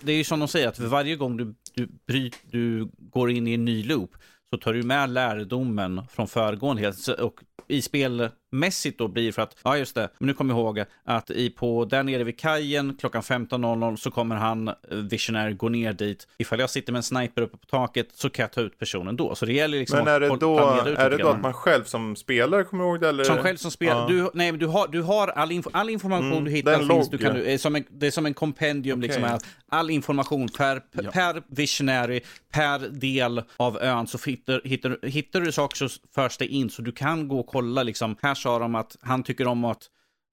det 0.00 0.12
är 0.12 0.16
ju 0.16 0.24
som 0.24 0.38
de 0.38 0.48
säger, 0.48 0.68
att 0.68 0.78
varje 0.78 1.16
gång 1.16 1.36
du, 1.36 1.54
du, 1.74 1.88
bryt, 2.06 2.38
du 2.50 2.90
går 2.98 3.30
in 3.30 3.46
i 3.46 3.54
en 3.54 3.64
ny 3.64 3.82
loop, 3.82 4.10
så 4.50 4.56
tar 4.56 4.72
du 4.72 4.82
med 4.82 5.10
lärdomen 5.10 6.02
från 6.12 6.28
föregående. 6.28 6.92
Och 7.18 7.40
i 7.68 7.82
spelmässigt 7.82 8.98
då 8.98 9.08
blir 9.08 9.32
för 9.32 9.42
att, 9.42 9.56
ja 9.64 9.76
just 9.78 9.94
det, 9.94 10.08
men 10.18 10.26
nu 10.26 10.34
kommer 10.34 10.54
jag 10.54 10.60
ihåg 10.60 10.84
att 11.04 11.30
i 11.30 11.50
på, 11.50 11.84
där 11.84 12.02
nere 12.02 12.24
vid 12.24 12.38
kajen 12.38 12.96
klockan 13.00 13.22
15.00 13.22 13.96
så 13.96 14.10
kommer 14.10 14.36
han, 14.36 14.68
eh, 14.68 14.74
Visionary, 14.90 15.52
gå 15.54 15.68
ner 15.68 15.92
dit. 15.92 16.28
Ifall 16.38 16.60
jag 16.60 16.70
sitter 16.70 16.92
med 16.92 16.98
en 16.98 17.02
sniper 17.02 17.42
uppe 17.42 17.56
på 17.56 17.66
taket 17.66 18.08
så 18.14 18.30
kan 18.30 18.42
jag 18.42 18.52
ta 18.52 18.60
ut 18.60 18.78
personen 18.78 19.16
då. 19.16 19.34
Så 19.34 19.46
det 19.46 19.52
gäller 19.52 19.78
liksom 19.78 19.98
Men 19.98 20.08
är 20.08 20.20
det 20.20 20.32
att 20.32 20.40
då, 20.40 20.56
planera 20.56 20.88
ut 20.88 20.98
är 20.98 21.10
det 21.10 21.16
då 21.16 21.28
att 21.28 21.40
man 21.42 21.52
själv 21.52 21.84
som 21.84 22.16
spelare 22.16 22.64
kommer 22.64 22.84
ihåg 22.84 23.00
det? 23.00 23.08
Eller? 23.08 23.24
Som 23.24 23.36
själv 23.36 23.56
som 23.56 23.70
spelar, 23.70 24.00
Ja. 24.00 24.06
du, 24.08 24.30
nej, 24.34 24.52
men 24.52 24.58
du, 24.60 24.66
har, 24.66 24.88
du 24.88 25.02
har 25.02 25.28
all, 25.28 25.52
info, 25.52 25.70
all 25.72 25.90
information 25.90 26.32
Mm, 26.32 26.44
du 26.44 26.50
hittar 26.50 26.78
finns, 26.78 27.10
du 27.10 27.18
kan, 27.18 27.26
ja. 27.36 27.42
du, 27.42 27.50
är 27.50 27.58
som 27.58 27.76
en, 27.76 27.84
det 27.90 28.06
är 28.06 28.10
som 28.10 28.26
en 28.26 28.34
kompendium, 28.34 29.00
liksom, 29.00 29.22
Okej. 29.22 29.32
här. 29.32 29.40
all 29.68 29.90
information 29.90 30.48
per, 30.58 30.82
Ja. 30.92 31.10
per 31.10 31.42
visionary, 31.48 32.20
per 32.52 32.78
del 32.78 33.42
av 33.56 33.82
ön, 33.82 34.06
så 34.06 34.18
hittar, 34.26 34.60
hittar, 34.64 34.98
hittar 35.06 35.40
du 35.40 35.52
saker 35.52 35.88
så 35.88 36.00
förs 36.14 36.36
det 36.38 36.46
in, 36.46 36.70
så 36.70 36.82
du 36.82 36.92
kan 36.92 37.28
gå 37.28 37.40
och 37.40 37.46
kolla, 37.46 37.82
liksom, 37.82 38.16
här 38.22 38.34
sa 38.34 38.58
de 38.58 38.74
att 38.74 38.96
han 39.00 39.22
tycker 39.22 39.46
om 39.46 39.64
att 39.64 39.82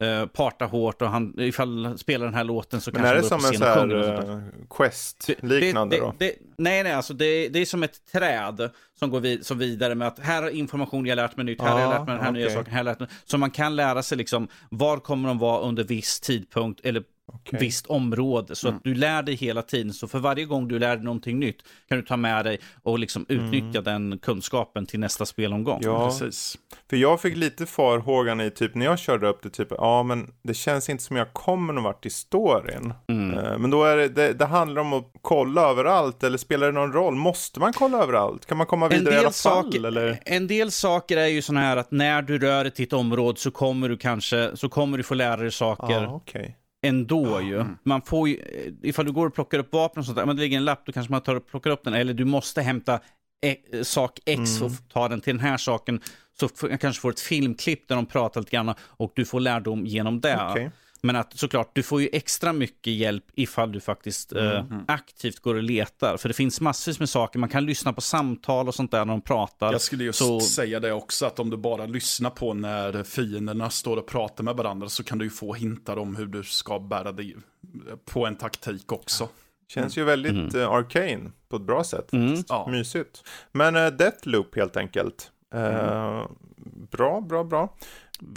eh, 0.03 0.25
parta 0.25 0.65
hårt 0.65 1.01
och 1.01 1.09
han, 1.09 1.33
ifall 1.39 1.97
spelar 1.97 2.25
den 2.25 2.35
här 2.35 2.43
låten 2.43 2.81
så 2.81 2.91
Men 2.93 3.01
kanske 3.01 3.17
är 3.17 3.21
det 3.21 3.29
han 3.29 3.39
går 3.39 3.47
som 3.47 3.67
upp 3.67 3.69
en 3.73 3.85
på 3.85 3.87
så 3.87 3.87
scen 3.87 3.87
och 3.87 3.89
sjunger 3.89 3.95
och 3.95 4.05
sånt 4.05 4.17
här 4.17 4.35
där. 4.35 4.43
eh, 4.59 4.67
quest-liknande 4.69 5.95
det, 5.95 5.99
då? 6.01 6.15
det, 6.17 6.25
det, 6.25 6.35
nej, 6.57 6.83
nej, 6.83 6.93
alltså 6.93 7.13
det, 7.13 7.49
det 7.49 7.59
är 7.59 7.65
som 7.65 7.83
ett 7.83 8.11
träd 8.11 8.69
som 8.99 9.09
går 9.09 9.19
vid, 9.19 9.45
som 9.45 9.57
vidare 9.57 9.95
med 9.95 10.07
att 10.07 10.19
här 10.19 10.43
är 10.43 10.49
information 10.49 11.05
jag 11.05 11.15
lärt 11.15 11.37
mig 11.37 11.45
nytt, 11.45 11.61
här 11.61 11.71
har 11.71 11.79
jag 11.79 11.85
Ja, 11.91 11.97
lärt 11.97 12.07
mig 12.07 12.15
den 12.15 12.25
här 12.25 12.31
nya 12.31 12.45
okej. 12.45 12.55
saken, 12.55 12.73
här 12.73 12.83
har 12.83 12.85
jag 12.89 12.91
lärt 12.91 12.99
mig. 12.99 13.09
Så 13.25 13.37
man 13.37 13.51
kan 13.51 13.75
lära 13.75 14.03
sig 14.03 14.17
liksom, 14.17 14.47
var 14.69 14.97
kommer 14.97 15.27
de 15.29 15.37
vara 15.39 15.61
under 15.61 15.83
viss 15.83 16.19
tidpunkt 16.19 16.79
eller 16.83 17.03
Okej. 17.33 17.59
visst 17.59 17.85
område. 17.87 18.55
Så 18.55 18.67
att 18.69 18.83
du 18.83 18.95
lär 18.95 19.23
dig 19.23 19.35
hela 19.35 19.61
tiden. 19.61 19.93
Så 19.93 20.07
för 20.07 20.19
varje 20.19 20.45
gång 20.45 20.67
du 20.67 20.79
lär 20.79 20.95
dig 20.95 21.05
någonting 21.05 21.39
nytt 21.39 21.57
kan 21.89 21.97
du 21.97 22.03
ta 22.03 22.17
med 22.17 22.45
dig 22.45 22.59
och 22.83 22.99
liksom 22.99 23.25
utnyttja 23.29 23.81
den 23.81 24.19
kunskapen 24.21 24.85
till 24.85 24.99
nästa 24.99 25.25
spelomgång. 25.25 25.81
Mm. 25.83 25.93
Ja, 25.93 26.05
Precis. 26.09 26.57
för 26.89 26.97
jag 26.97 27.21
fick 27.21 27.37
lite 27.37 27.65
farhågan 27.65 28.41
i 28.41 28.51
typ 28.51 28.75
när 28.75 28.85
jag 28.85 28.99
körde 28.99 29.27
upp 29.27 29.43
det, 29.43 29.49
typ, 29.49 29.67
ja 29.71 30.03
men 30.03 30.27
det 30.43 30.53
känns 30.53 30.89
inte 30.89 31.03
som 31.03 31.15
jag 31.15 31.33
kommer 31.33 31.73
någon 31.73 31.83
vart 31.83 32.05
i 32.05 32.09
storyn. 32.09 32.93
Mm. 33.07 33.37
Eh, 33.39 33.57
Men 33.57 33.69
då 33.69 33.83
är 33.83 33.97
det, 33.97 34.07
det, 34.07 34.33
det 34.33 34.45
handlar 34.45 34.81
om 34.81 34.93
att 34.93 35.11
kolla 35.21 35.61
överallt, 35.69 36.23
eller 36.23 36.37
spelar 36.37 36.67
det 36.67 36.73
någon 36.73 36.93
roll? 36.93 37.15
Måste 37.15 37.59
man 37.59 37.73
kolla 37.73 38.03
överallt? 38.03 38.45
Kan 38.45 38.57
man 38.57 38.67
komma 38.67 38.85
En 38.85 38.91
vidare 38.99 39.15
i 39.15 39.17
alla 39.17 39.23
fall? 39.23 39.31
saker, 39.63 39.85
Eller? 39.85 40.19
en 40.25 40.47
del 40.47 40.71
saker 40.71 41.17
är 41.17 41.27
ju 41.27 41.41
sådana 41.41 41.65
här 41.65 41.77
att 41.77 41.91
när 41.91 42.21
du 42.21 42.39
rör 42.39 42.63
dig 42.63 42.73
till 42.73 42.85
ett 42.85 42.93
område 42.93 43.39
så 43.39 43.51
kommer 43.51 43.89
du 43.89 43.97
kanske 43.97 44.51
så 44.57 44.69
kommer 44.69 44.97
du 44.97 45.03
få 45.03 45.13
lära 45.13 45.37
dig 45.37 45.51
saker 45.51 45.93
Ja, 45.93 46.07
okej. 46.13 46.55
Ändå 46.85 47.41
ju. 47.41 47.65
Man 47.83 48.01
får 48.01 48.29
ju, 48.29 48.37
ifall 48.83 49.05
du 49.05 49.11
går 49.11 49.27
och 49.27 49.33
plockar 49.33 49.59
upp 49.59 49.73
vapen 49.73 49.99
och 49.99 50.05
sånt 50.05 50.17
där, 50.17 50.25
men 50.25 50.35
det 50.35 50.41
ligger 50.41 50.57
en 50.57 50.65
lapp, 50.65 50.85
då 50.85 50.91
kanske 50.91 51.11
man 51.11 51.21
tar 51.21 51.35
och 51.35 51.47
plockar 51.47 51.69
upp 51.71 51.83
den. 51.83 51.93
Eller 51.93 52.13
du 52.13 52.25
måste 52.25 52.61
hämta 52.61 52.99
e- 53.45 53.83
sak 53.83 54.19
X 54.25 54.61
och 54.61 54.71
ta 54.93 55.07
den 55.07 55.21
till 55.21 55.33
den 55.37 55.45
här 55.45 55.57
saken. 55.57 56.01
Så 56.39 56.49
jag 56.69 56.81
kanske 56.81 57.01
får 57.01 57.09
ett 57.09 57.19
filmklipp 57.19 57.87
där 57.87 57.95
de 57.95 58.05
pratar 58.05 58.41
lite 58.41 58.51
grann 58.51 58.73
och 58.81 59.11
du 59.15 59.25
får 59.25 59.39
lärdom 59.39 59.85
genom 59.85 60.21
det. 60.21 60.47
Okej. 60.51 60.71
Men 61.07 61.15
att 61.15 61.37
såklart, 61.37 61.69
du 61.73 61.83
får 61.83 62.01
ju 62.01 62.09
extra 62.11 62.53
mycket 62.53 62.93
hjälp 62.93 63.23
ifall 63.33 63.71
du 63.71 63.79
faktiskt 63.79 64.33
eh, 64.33 64.63
aktivt 64.87 65.39
går 65.39 65.55
och 65.55 65.63
letar. 65.63 66.17
För 66.17 66.29
det 66.29 66.33
finns 66.33 66.61
massvis 66.61 66.99
med 66.99 67.09
saker, 67.09 67.39
man 67.39 67.49
kan 67.49 67.65
lyssna 67.65 67.93
på 67.93 68.01
samtal 68.01 68.67
och 68.67 68.75
sånt 68.75 68.91
där 68.91 69.05
när 69.05 69.13
de 69.13 69.21
pratar. 69.21 69.71
Jag 69.71 69.81
skulle 69.81 70.03
just 70.03 70.19
Så- 70.19 70.39
säga 70.39 70.79
det 70.79 70.91
också, 70.91 71.25
att 71.25 71.39
om 71.39 71.49
du 71.49 71.57
bara 71.57 71.85
lyssnar 71.85 72.29
på 72.29 72.53
när 72.53 73.03
fienderna 73.03 73.69
står 73.69 73.97
och 73.97 74.07
pratar 74.07 74.43
med 74.43 74.55
varandra 74.55 74.89
så 74.89 75.03
kan 75.03 75.17
du 75.17 75.25
ju 75.25 75.31
få 75.31 75.53
hintar 75.53 75.97
om 75.97 76.15
hur 76.15 76.25
du 76.25 76.43
ska 76.43 76.79
bära 76.79 77.11
dig 77.11 77.35
på 78.05 78.25
en 78.25 78.35
taktik 78.35 78.91
också. 78.91 79.29
Känns 79.67 79.97
ju 79.97 80.03
väldigt 80.03 80.55
eh, 80.55 80.69
arcane 80.69 81.31
på 81.49 81.55
ett 81.55 81.61
bra 81.61 81.83
sätt. 81.83 82.13
Mm. 82.13 82.43
Ja. 82.49 82.67
Mysigt. 82.71 83.23
Men 83.51 83.75
uh, 83.75 83.87
Deathloop 83.87 84.55
helt 84.55 84.77
enkelt. 84.77 85.31
Eh, 85.53 86.25
Bra, 86.91 87.21
bra, 87.21 87.43
bra. 87.43 87.75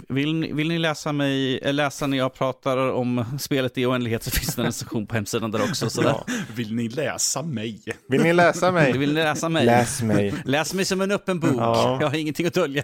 Vill 0.09 0.33
ni, 0.33 0.53
vill 0.53 0.67
ni 0.67 0.79
läsa, 0.79 1.11
mig, 1.11 1.57
eh, 1.59 1.73
läsa 1.73 2.07
när 2.07 2.17
jag 2.17 2.33
pratar 2.33 2.77
om 2.91 3.25
spelet 3.39 3.77
i 3.77 3.85
oändlighet 3.85 4.23
så 4.23 4.31
finns 4.31 4.55
det 4.55 4.61
en 4.61 4.65
recension 4.65 5.07
på 5.07 5.15
hemsidan 5.15 5.51
där 5.51 5.61
också. 5.61 5.89
Så 5.89 6.01
Ja. 6.03 6.25
Vill 6.55 6.75
ni 6.75 6.89
läsa 6.89 7.41
mig? 7.43 7.81
Vill 8.09 8.23
ni 8.23 8.33
läsa 8.33 8.71
mig? 8.71 8.91
Vill 8.97 9.13
ni 9.13 9.23
läsa 9.23 9.49
mig? 9.49 9.65
Läs 9.65 10.01
mig. 10.01 10.33
Läs 10.45 10.73
mig 10.73 10.85
som 10.85 11.01
en 11.01 11.11
öppen 11.11 11.39
bok. 11.39 11.51
Ja. 11.57 11.97
Jag 12.01 12.07
har 12.09 12.15
ingenting 12.17 12.45
att 12.47 12.53
dölja. 12.53 12.83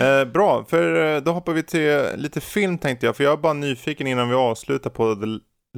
Eh, 0.00 0.24
bra, 0.24 0.64
för 0.68 1.14
eh, 1.16 1.22
då 1.22 1.32
hoppar 1.32 1.52
vi 1.52 1.62
till 1.62 2.06
lite 2.16 2.40
film 2.40 2.78
tänkte 2.78 3.06
jag. 3.06 3.16
För 3.16 3.24
jag 3.24 3.32
är 3.32 3.36
bara 3.36 3.52
nyfiken 3.52 4.06
innan 4.06 4.28
vi 4.28 4.34
avslutar 4.34 4.90
på 4.90 5.14
The 5.14 5.26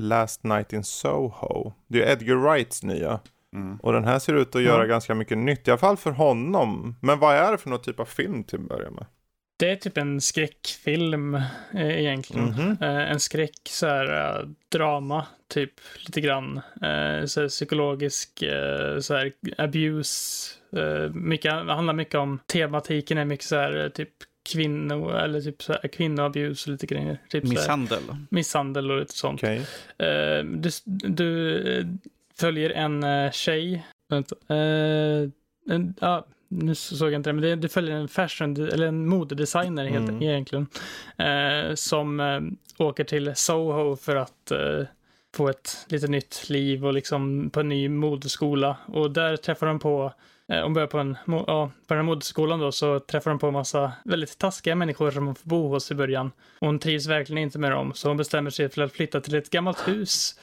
Last 0.00 0.44
Night 0.44 0.72
in 0.72 0.84
Soho. 0.84 1.72
Det 1.88 2.02
är 2.02 2.12
Edgar 2.12 2.34
Wrights 2.36 2.82
nya. 2.82 3.20
Mm. 3.56 3.76
Och 3.76 3.92
den 3.92 4.04
här 4.04 4.18
ser 4.18 4.34
ut 4.34 4.54
att 4.56 4.62
göra 4.62 4.82
Ja. 4.82 4.86
ganska 4.86 5.14
mycket 5.14 5.38
nytt, 5.38 5.68
i 5.68 5.70
alla 5.70 5.78
fall 5.78 5.96
för 5.96 6.10
honom. 6.10 6.96
Men 7.00 7.18
vad 7.18 7.34
är 7.36 7.52
det 7.52 7.58
för 7.58 7.70
någon 7.70 7.82
typ 7.82 8.00
av 8.00 8.04
film 8.04 8.44
till 8.44 8.58
att 8.58 8.68
börja 8.68 8.90
med? 8.90 9.06
Det 9.60 9.70
är 9.70 9.76
typ 9.76 9.98
en 9.98 10.20
skräckfilm 10.20 11.34
eh, 11.74 12.00
egentligen. 12.00 12.44
Mhm. 12.44 12.76
Eh, 12.80 13.10
en 13.10 13.20
skräck, 13.20 13.58
så 13.68 13.86
här, 13.86 14.38
eh, 14.40 14.48
drama, 14.68 15.26
typ 15.48 15.72
lite 16.06 16.20
grann. 16.20 16.56
Eh, 16.56 17.24
så 17.26 17.40
här, 17.40 17.48
psykologisk, 17.48 18.42
eh, 18.42 18.98
så 18.98 19.14
här, 19.14 19.32
abuse. 19.58 20.50
Eh, 20.76 21.10
mycket, 21.14 21.52
handlar 21.52 21.94
mycket 21.94 22.14
om, 22.14 22.38
tematiken 22.46 23.18
är 23.18 23.24
mycket 23.24 23.46
så 23.46 23.56
här, 23.56 23.88
typ 23.88 24.10
kvinno, 24.52 25.10
eller 25.10 25.40
typ 25.40 25.62
så 25.62 25.72
här, 25.72 25.88
kvinnoabuse 25.88 26.70
och 26.70 26.72
lite 26.72 26.86
grejer. 26.86 27.18
Typ 27.28 27.42
så 27.42 27.48
här, 27.48 27.58
Misshandel. 27.58 28.02
misshandel 28.30 28.90
och 28.90 29.00
lite 29.00 29.14
sånt. 29.14 29.42
Eh, 29.42 29.58
du, 30.44 30.70
du 30.88 31.98
följer 32.40 32.70
en 32.70 33.32
tjej. 33.32 33.86
Vänta. 34.08 34.36
En, 35.70 35.94
ja, 36.00 36.26
nu 36.52 36.74
såg 36.74 37.08
jag 37.12 37.18
inte 37.18 37.30
det, 37.30 37.34
men 37.34 37.42
det, 37.42 37.56
du 37.56 37.68
följer 37.68 37.96
en 37.96 38.08
fashion, 38.08 38.56
eller 38.56 38.86
en 38.86 39.08
modedesigner 39.08 39.84
helt 39.84 40.08
Mm. 40.08 40.22
egentligen. 40.22 40.66
eh, 41.18 41.74
som 41.74 42.20
eh, 42.20 42.40
åker 42.86 43.04
till 43.04 43.32
Soho 43.34 43.96
för 43.96 44.16
att 44.16 44.50
eh, 44.50 44.86
få 45.34 45.48
ett 45.48 45.86
lite 45.88 46.06
nytt 46.06 46.50
liv 46.50 46.86
och 46.86 46.92
liksom 46.94 47.50
på 47.50 47.60
en 47.60 47.68
ny 47.68 47.88
modeskola. 47.88 48.76
Och 48.86 49.10
där 49.10 49.36
träffar 49.36 49.66
de 49.66 49.78
på 49.78 50.12
eh, 50.48 50.62
Hon 50.62 50.74
börjar 50.74 50.86
på, 50.88 50.98
en, 50.98 51.16
ja, 51.26 51.70
på 51.86 51.94
den 51.94 51.98
här 51.98 52.02
modeskolan 52.02 52.60
då 52.60 52.72
så 52.72 53.00
träffar 53.00 53.30
de 53.30 53.38
på 53.38 53.46
en 53.46 53.52
massa 53.52 53.92
väldigt 54.04 54.38
taskiga 54.38 54.74
människor 54.74 55.10
som 55.10 55.26
hon 55.26 55.34
får 55.34 55.48
bo 55.48 55.68
hos 55.68 55.90
i 55.90 55.94
början. 55.94 56.30
Och 56.58 56.66
hon 56.66 56.78
trivs 56.78 57.06
verkligen 57.06 57.42
inte 57.42 57.58
med 57.58 57.70
dem 57.72 57.92
så 57.94 58.08
hon 58.08 58.16
bestämmer 58.16 58.50
sig 58.50 58.68
för 58.68 58.82
att 58.82 58.92
flytta 58.92 59.20
till 59.20 59.34
ett 59.34 59.50
gammalt 59.50 59.88
hus 59.88 60.38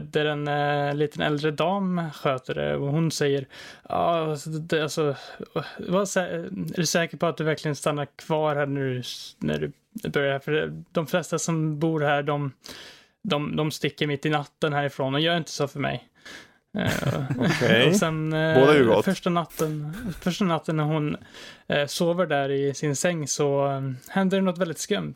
där 0.00 0.24
en 0.24 0.48
eh, 0.48 0.94
liten 0.94 1.22
äldre 1.22 1.50
dam 1.50 2.10
sköter 2.14 2.54
det 2.54 2.76
och 2.76 2.86
hon 2.88 3.10
säger 3.10 3.46
ja, 3.88 4.30
alltså, 4.30 4.50
det, 4.50 4.82
alltså, 4.82 5.16
sä- 6.04 6.20
är 6.20 6.76
du 6.76 6.86
säker 6.86 7.16
på 7.16 7.26
att 7.26 7.36
du 7.36 7.44
verkligen 7.44 7.74
stannar 7.76 8.06
kvar 8.16 8.56
här 8.56 8.66
du, 8.66 9.02
när 9.38 9.58
du 9.58 9.72
börjar? 10.08 10.38
För 10.38 10.82
de 10.92 11.06
flesta 11.06 11.38
som 11.38 11.78
bor 11.78 12.00
här 12.00 12.22
de, 12.22 12.52
de, 13.22 13.56
de 13.56 13.70
sticker 13.70 14.06
mitt 14.06 14.26
i 14.26 14.30
natten 14.30 14.72
härifrån 14.72 15.14
och 15.14 15.20
gör 15.20 15.36
inte 15.36 15.50
så 15.50 15.68
för 15.68 15.80
mig. 15.80 16.08
Eh, 16.78 17.24
Okej. 17.38 17.88
och 17.88 17.96
sen 17.96 18.32
eh, 18.32 18.60
Båda 18.60 18.74
ju 18.78 18.86
gott. 18.86 19.04
första 19.04 19.30
natten, 19.30 19.94
första 20.20 20.44
natten 20.44 20.76
när 20.76 20.84
hon 20.84 21.16
eh, 21.66 21.86
sover 21.86 22.26
där 22.26 22.50
i 22.50 22.74
sin 22.74 22.96
säng 22.96 23.28
så 23.28 23.66
eh, 23.66 23.80
händer 24.08 24.36
det 24.36 24.42
något 24.42 24.58
väldigt 24.58 24.78
skumt. 24.78 25.14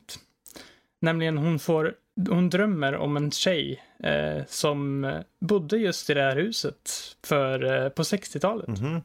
Nämligen 1.01 1.39
hon 1.39 1.59
får, 1.59 1.95
hon 2.29 2.51
drömmer 2.51 2.97
om 2.97 3.17
en 3.17 3.31
tjej 3.31 3.83
eh, 4.03 4.45
som 4.47 5.13
bodde 5.41 5.77
just 5.77 6.11
i 6.11 6.15
det 6.15 6.23
här 6.23 6.37
huset 6.37 6.91
för, 7.25 7.85
eh, 7.85 7.89
på 7.89 8.03
60-talet. 8.03 8.69
Mhm. 8.69 9.03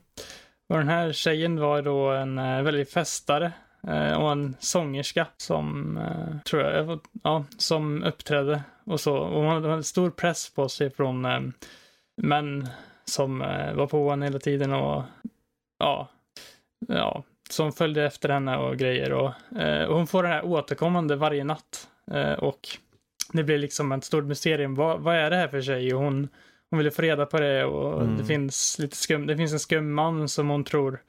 Och 0.69 0.77
den 0.77 0.87
här 0.87 1.11
tjejen 1.11 1.59
var 1.59 1.81
då 1.81 2.11
en 2.11 2.37
eh, 2.37 2.61
väldigt 2.61 2.91
festare 2.91 3.51
eh, 3.87 4.13
och 4.13 4.31
en 4.31 4.55
sångerska 4.59 5.27
som, 5.37 5.97
eh, 5.97 6.41
tror 6.45 6.61
jag, 6.61 6.99
ja, 7.23 7.45
som 7.57 8.03
uppträdde 8.03 8.63
och 8.83 8.99
så. 8.99 9.17
Och 9.17 9.43
hon 9.43 9.63
hade 9.63 9.83
stor 9.83 10.09
press 10.09 10.49
på 10.49 10.69
sig 10.69 10.89
från 10.89 11.25
eh, 11.25 11.41
män 12.21 12.67
som 13.05 13.39
var 13.75 13.87
på 13.87 14.09
henne 14.09 14.25
hela 14.25 14.39
tiden 14.39 14.73
och 14.73 15.03
ja, 15.79 16.09
ja, 16.87 17.23
som 17.49 17.73
följde 17.73 18.03
efter 18.03 18.29
henne 18.29 18.57
och 18.57 18.77
grejer. 18.77 19.13
Och, 19.13 19.31
och 19.87 19.95
hon 19.95 20.07
får 20.07 20.23
den 20.23 20.31
här 20.31 20.45
återkommande 20.45 21.15
varje 21.15 21.43
natt. 21.43 21.87
Och 22.37 22.67
det 23.33 23.43
blir 23.43 23.57
liksom 23.57 23.91
ett 23.91 24.03
stort 24.03 24.25
mysterium. 24.25 24.75
Vad, 24.75 24.99
vad 24.99 25.15
är 25.15 25.29
det 25.29 25.35
här 25.35 25.47
för 25.47 25.61
tjej? 25.61 25.93
Och 25.93 26.01
hon, 26.01 26.27
hon 26.69 26.77
ville 26.77 26.91
få 26.91 27.01
reda 27.01 27.25
på 27.25 27.39
det 27.39 27.65
och 27.65 28.01
Mm. 28.01 28.17
det 28.17 28.25
finns 28.25 28.79
lite 28.79 28.95
skum, 28.97 29.27
det 29.27 29.37
finns 29.37 29.53
en 29.53 29.59
skum 29.59 29.93
man 29.93 30.29
som 30.29 30.49
hon 30.49 30.63
tror 30.63 30.99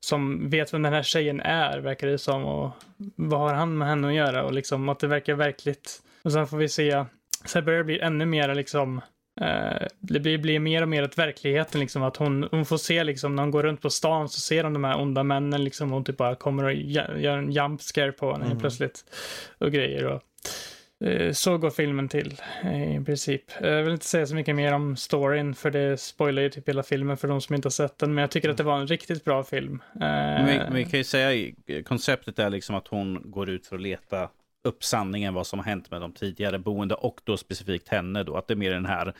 som 0.00 0.50
vet 0.50 0.74
vem 0.74 0.82
den 0.82 0.92
här 0.92 1.02
tjejen 1.02 1.40
är, 1.40 1.78
verkar 1.78 2.06
det 2.06 2.18
som. 2.18 2.44
Och 2.44 2.70
vad 3.16 3.40
har 3.40 3.54
han 3.54 3.78
med 3.78 3.88
henne 3.88 4.08
att 4.08 4.14
göra? 4.14 4.44
Och 4.44 4.52
liksom 4.52 4.88
att 4.88 4.98
det 4.98 5.06
verkar 5.06 5.34
verkligt. 5.34 6.02
Och 6.24 6.32
sen 6.32 6.46
får 6.46 6.56
vi 6.56 6.68
se, 6.68 7.04
sen 7.44 7.64
börjar 7.64 7.78
det 7.78 7.84
bli 7.84 8.00
ännu 8.00 8.26
mer 8.26 8.54
liksom 8.54 9.00
eh, 9.40 9.86
det 9.98 10.20
blir, 10.20 10.38
blir 10.38 10.58
mer 10.58 10.82
och 10.82 10.88
mer 10.88 11.02
ett 11.02 11.18
verkligheten 11.18 11.80
liksom 11.80 12.02
att 12.02 12.16
hon, 12.16 12.48
hon 12.50 12.64
får 12.64 12.76
se 12.76 13.04
liksom 13.04 13.36
när 13.36 13.42
hon 13.42 13.50
går 13.50 13.62
runt 13.62 13.80
på 13.82 13.90
stan 13.90 14.28
så 14.28 14.40
ser 14.40 14.64
hon 14.64 14.72
de 14.72 14.84
här 14.84 15.00
onda 15.00 15.22
männen 15.22 15.64
liksom 15.64 15.90
hon 15.90 16.04
typ 16.04 16.16
bara 16.16 16.34
kommer 16.34 16.64
och 16.64 16.70
gö- 16.72 17.18
gör 17.18 17.38
en 17.38 17.52
jump 17.52 17.82
scare 17.82 18.12
på 18.12 18.32
henne 18.32 18.44
helt 18.44 18.60
plötsligt 18.60 19.04
och 19.58 19.72
grejer 19.72 20.06
och 20.06 20.22
så 21.32 21.58
går 21.58 21.70
filmen 21.70 22.08
till 22.08 22.40
eh, 22.64 22.96
i 22.96 23.04
princip. 23.04 23.42
Eh, 23.60 23.68
Jag 23.68 23.82
vill 23.82 23.92
inte 23.92 24.06
säga 24.06 24.26
så 24.26 24.34
mycket 24.34 24.56
mer 24.56 24.72
om 24.72 24.96
storyn 24.96 25.54
för 25.54 25.70
det 25.70 25.96
spoilar 26.00 26.42
ju 26.42 26.48
typ 26.50 26.68
hela 26.68 26.82
filmen 26.82 27.16
för 27.16 27.28
de 27.28 27.40
som 27.40 27.54
inte 27.54 27.66
har 27.66 27.70
sett 27.70 27.98
den 27.98 28.14
men 28.14 28.22
jag 28.22 28.30
tycker 28.30 28.48
att 28.48 28.56
det 28.56 28.62
var 28.62 28.78
en 28.78 28.86
riktigt 28.86 29.24
bra 29.24 29.42
film. 29.44 29.82
Eh, 29.94 30.00
Men 30.00 30.46
vi, 30.46 30.60
vi 30.84 30.90
kan 30.90 30.98
ju 31.00 31.04
säga 31.04 31.52
konceptet 31.84 32.38
är 32.38 32.50
liksom 32.50 32.74
att 32.76 32.88
hon 32.88 33.22
går 33.30 33.50
ut 33.50 33.66
för 33.66 33.76
att 33.76 33.82
leta 33.82 34.28
upp 34.64 34.84
sanningen 34.84 35.34
vad 35.34 35.46
som 35.46 35.58
har 35.58 35.66
hänt 35.66 35.90
med 35.90 36.00
de 36.00 36.12
tidigare 36.12 36.58
boende 36.58 36.94
och 36.94 37.20
då 37.24 37.36
specifikt 37.36 37.88
henne 37.88 38.22
då. 38.22 38.36
Att 38.36 38.48
det 38.48 38.54
är 38.54 38.56
mer 38.56 38.70
den 38.70 38.86
här 38.86 39.12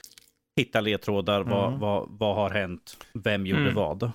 hitta 0.56 0.80
ledtrådar, 0.80 1.40
vad, 1.42 1.78
vad, 1.80 2.06
vad 2.10 2.34
har 2.36 2.50
hänt, 2.50 2.96
vem 3.14 3.46
gjorde 3.46 3.62
Mm. 3.62 3.74
vad. 3.74 4.10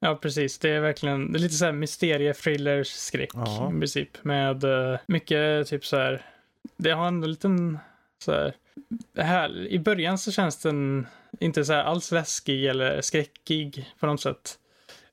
Ja, 0.00 0.14
precis. 0.22 0.58
Det 0.58 0.70
är 0.70 0.80
verkligen 0.80 1.32
det 1.32 1.38
är 1.38 1.40
lite 1.40 1.54
så 1.54 1.64
här 1.64 1.72
mysterie 1.72 2.34
thriller 2.34 2.82
skräck 2.84 3.30
Ja. 3.34 3.72
i 3.76 3.78
princip. 3.78 4.24
Med 4.24 4.64
eh, 4.64 4.98
mycket 5.06 5.66
typ 5.68 5.84
så 5.86 5.96
här. 5.96 6.22
Det 6.76 6.90
har 6.90 7.08
en 7.08 7.20
liten 7.20 7.78
så 8.24 8.32
här. 8.32 8.54
Här. 9.16 9.66
I 9.66 9.78
början 9.78 10.18
så 10.18 10.32
känns 10.32 10.62
den 10.62 11.06
inte 11.40 11.64
så 11.64 11.72
här 11.72 11.84
alls 11.84 12.12
läskig 12.12 12.66
eller 12.66 13.00
skräckig 13.00 13.92
på 14.00 14.06
något 14.06 14.20
sätt. 14.20 14.58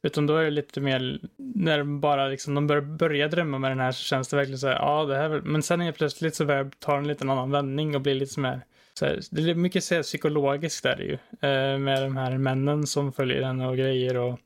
Utan 0.02 0.28
då 0.28 0.36
är 0.36 0.44
det 0.44 0.50
lite 0.50 0.82
mer 0.82 1.20
när 1.38 1.78
de 1.78 2.00
bara 2.00 2.28
liksom 2.28 2.56
de 2.56 2.68
bör, 2.68 2.82
börjar 2.82 3.30
drömma 3.30 3.60
med 3.60 3.72
den 3.72 3.80
här 3.80 3.92
så 3.92 4.04
känns 4.04 4.28
det 4.28 4.38
verkligen 4.38 4.60
så 4.60 4.68
här. 4.68 4.76
Ja, 4.76 5.06
det 5.06 5.16
här. 5.16 5.30
Men 5.30 5.64
sen 5.64 5.82
är 5.82 5.92
plötsligt 5.92 6.36
så 6.36 6.46
börjar 6.46 6.72
ta 6.80 6.98
en 6.98 7.08
liten 7.08 7.30
annan 7.30 7.52
vändning 7.52 7.96
och 7.96 8.02
blir 8.02 8.16
lite 8.16 8.40
mer 8.40 8.62
så 9.00 9.06
här, 9.06 9.20
det 9.32 9.52
är 9.52 9.56
mycket 9.56 9.84
så 9.84 9.96
här, 9.96 10.04
psykologiskt 10.04 10.84
där 10.84 10.98
ju. 10.98 11.14
Eh, 11.50 11.78
med 11.78 12.02
de 12.02 12.18
här 12.18 12.38
männen 12.38 12.88
som 12.88 13.14
följer 13.14 13.44
henne 13.44 13.68
och 13.68 13.78
grejer 13.78 14.18
och 14.18 14.40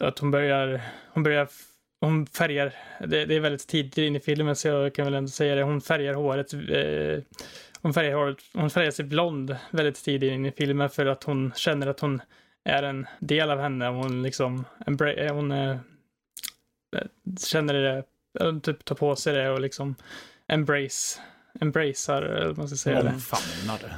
att 0.00 0.18
hon 0.18 0.30
börjar, 0.30 0.80
hon 1.08 1.22
börjar, 1.22 1.48
hon 2.02 2.26
färgar, 2.26 2.74
det, 3.00 3.24
det 3.26 3.34
är 3.34 3.40
väldigt 3.40 3.66
tidigt 3.66 3.98
in 3.98 4.16
i 4.16 4.20
filmen 4.20 4.56
så 4.56 4.68
jag 4.68 4.94
kan 4.94 5.04
väl 5.04 5.14
ändå 5.14 5.28
säga 5.28 5.54
det, 5.54 5.62
hon 5.62 5.80
färgar 5.80 6.14
håret, 6.14 6.52
eh, 6.52 7.22
hon 7.82 7.94
färgar 7.94 8.14
håret, 8.14 8.38
hon 8.52 8.70
färgar 8.70 8.90
sig 8.90 9.04
blond 9.04 9.56
väldigt 9.70 10.04
tidigt 10.04 10.32
in 10.32 10.46
i 10.46 10.52
filmen 10.52 10.90
för 10.90 11.06
att 11.06 11.24
hon 11.24 11.52
känner 11.56 11.86
att 11.86 12.00
hon 12.00 12.22
är 12.64 12.82
en 12.82 13.06
del 13.20 13.50
av 13.50 13.60
henne, 13.60 13.86
hon 13.86 14.22
liksom, 14.22 14.64
eh, 14.86 15.34
hon 15.34 15.52
eh, 15.52 15.76
känner 17.40 17.74
det, 17.74 18.04
eh, 18.40 18.58
typ 18.58 18.84
tar 18.84 18.94
på 18.94 19.16
sig 19.16 19.34
det 19.34 19.50
och 19.50 19.60
liksom 19.60 19.94
embrace, 20.48 21.20
embracear, 21.60 22.22
eller 22.22 22.46
vad 22.46 22.58
man 22.58 22.68
ska 22.68 22.76
säga 22.76 23.02
det 23.02 23.10
Omfamnade. 23.10 23.94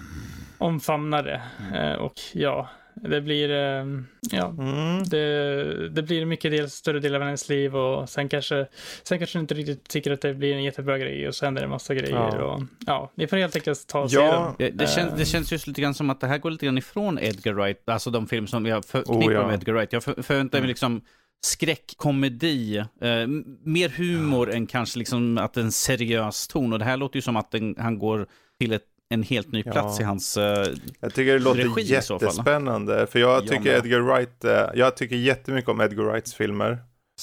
omfamnar 0.59 1.23
det. 1.23 1.43
Eh, 1.79 1.95
och 1.95 2.21
ja, 2.33 2.69
det 2.95 3.21
blir, 3.21 3.51
eh, 3.51 3.85
ja, 4.31 4.47
Mm. 4.59 5.05
det, 5.05 5.89
det 5.89 6.03
blir 6.03 6.25
mycket 6.27 6.51
del, 6.51 6.71
större 6.71 7.01
del 7.01 7.15
av 7.15 7.23
hennes 7.23 7.49
liv 7.49 7.77
och 7.77 8.09
sen 8.09 8.29
kanske, 8.29 8.67
sen 9.03 9.19
kanske 9.19 9.39
hon 9.39 9.43
inte 9.45 9.55
riktigt 9.55 9.89
tycker 9.89 10.11
att 10.13 10.21
det 10.21 10.35
blir 10.35 10.55
en 10.55 10.65
jättebra 10.65 10.99
grej 10.99 11.29
och 11.29 11.35
så 11.35 11.45
händer 11.45 11.63
det 11.63 11.67
en 11.67 11.71
massa 11.71 11.95
grejer 11.95 12.15
Ja. 12.17 12.45
och 12.45 12.63
ja, 12.87 13.13
ni 13.15 13.27
får 13.27 13.37
helt 13.37 13.57
enkelt 13.57 13.87
ta 13.87 14.01
och 14.01 14.11
se 14.11 14.17
Ja. 14.17 14.55
den. 14.59 14.71
Det, 14.73 14.79
det, 14.79 14.87
känns, 14.91 15.13
det 15.19 15.25
känns 15.25 15.53
just 15.53 15.67
lite 15.67 15.81
grann 15.81 15.95
som 15.95 16.11
att 16.11 16.21
det 16.21 16.27
här 16.27 16.39
går 16.39 16.51
lite 16.51 16.67
grann 16.67 16.79
ifrån 16.79 17.19
Edgar 17.19 17.53
Wright, 17.53 17.89
alltså 17.89 18.11
de 18.11 18.27
filmer 18.27 18.47
som 18.49 18.67
jag 18.67 18.85
förknippar 18.85 19.29
Oh, 19.29 19.33
ja. 19.33 19.47
med 19.47 19.55
Edgar 19.55 19.75
Wright. 19.75 19.93
Jag 19.93 20.05
för, 20.05 20.23
förväntar 20.23 20.59
mig 20.61 20.69
liksom 20.69 21.01
skräckkomedi, 21.47 22.77
eh, 22.79 23.27
mer 23.65 23.89
humor 23.89 24.51
än 24.55 24.67
kanske 24.67 24.99
liksom 24.99 25.39
att 25.39 25.57
en 25.57 25.73
seriös 25.73 26.49
ton. 26.49 26.73
Och 26.73 26.79
det 26.79 26.85
här 26.85 26.97
låter 26.97 27.17
ju 27.17 27.23
som 27.23 27.37
att 27.37 27.51
den, 27.51 27.75
han 27.79 27.99
går 27.99 28.27
till 28.61 28.73
ett, 28.73 28.83
en 29.15 29.23
helt 29.23 29.53
ny 29.53 29.63
Ja. 29.67 29.73
plats 29.73 30.01
i 30.01 30.03
hans... 30.03 30.37
Eh, 30.37 30.67
Jag 31.01 31.15
tycker 31.15 31.33
det 31.33 31.39
låter 31.39 31.61
Regi 31.63 31.81
jättespännande. 31.93 33.07
För 33.07 33.19
jag 33.19 33.43
tycker 33.47 33.65
med. 33.65 33.67
Edgar 33.87 34.01
Wright, 34.01 34.45
eh, 34.45 34.67
jag 34.75 34.97
tycker 34.97 35.17
jättemycket 35.17 35.69
om 35.71 35.81
Edgar 35.81 36.05
Wrights 36.05 36.35
filmer. 36.35 36.79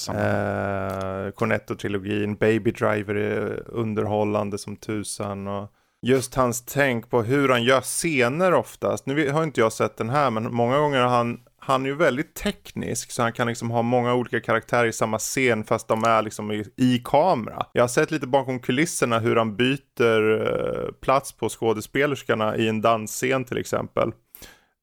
Eh, 0.08 1.30
Cornetto-trilogin, 1.32 2.36
Baby 2.38 2.70
Driver 2.70 3.14
är 3.14 3.62
underhållande 3.70 4.58
som 4.58 4.76
tusan. 4.76 5.46
Och 5.48 5.72
just 6.06 6.34
hans 6.34 6.64
tänk 6.64 7.10
på 7.10 7.22
hur 7.22 7.48
han 7.48 7.62
gör 7.64 7.80
scener 7.80 8.54
oftast. 8.54 9.06
Nu 9.06 9.30
har 9.30 9.42
inte 9.42 9.60
jag 9.60 9.72
sett 9.72 9.96
den 9.96 10.10
här, 10.10 10.30
men 10.30 10.54
många 10.54 10.78
gånger 10.78 11.00
har 11.00 11.08
han, 11.08 11.40
han 11.64 11.84
är 11.84 11.88
ju 11.88 11.96
väldigt 11.96 12.34
teknisk, 12.34 13.10
så 13.10 13.22
han 13.22 13.32
kan 13.32 13.46
liksom 13.46 13.70
ha 13.70 13.82
många 13.82 14.14
olika 14.14 14.40
karaktärer 14.40 14.86
i 14.86 14.92
samma 14.92 15.18
scen, 15.18 15.64
fast 15.64 15.88
de 15.88 16.04
är 16.04 16.22
liksom 16.22 16.52
i, 16.52 16.64
i 16.76 17.02
kamera. 17.04 17.66
Jag 17.72 17.82
har 17.82 17.88
sett 17.88 18.10
lite 18.10 18.26
bakom 18.26 18.60
kulisserna 18.60 19.18
hur 19.18 19.36
han 19.36 19.56
byter 19.56 20.40
eh, 20.40 20.92
plats 20.92 21.32
på 21.32 21.48
skådespelerskorna 21.48 22.56
i 22.56 22.68
en 22.68 22.80
dansscen 22.80 23.44
till 23.44 23.58
exempel. 23.58 24.12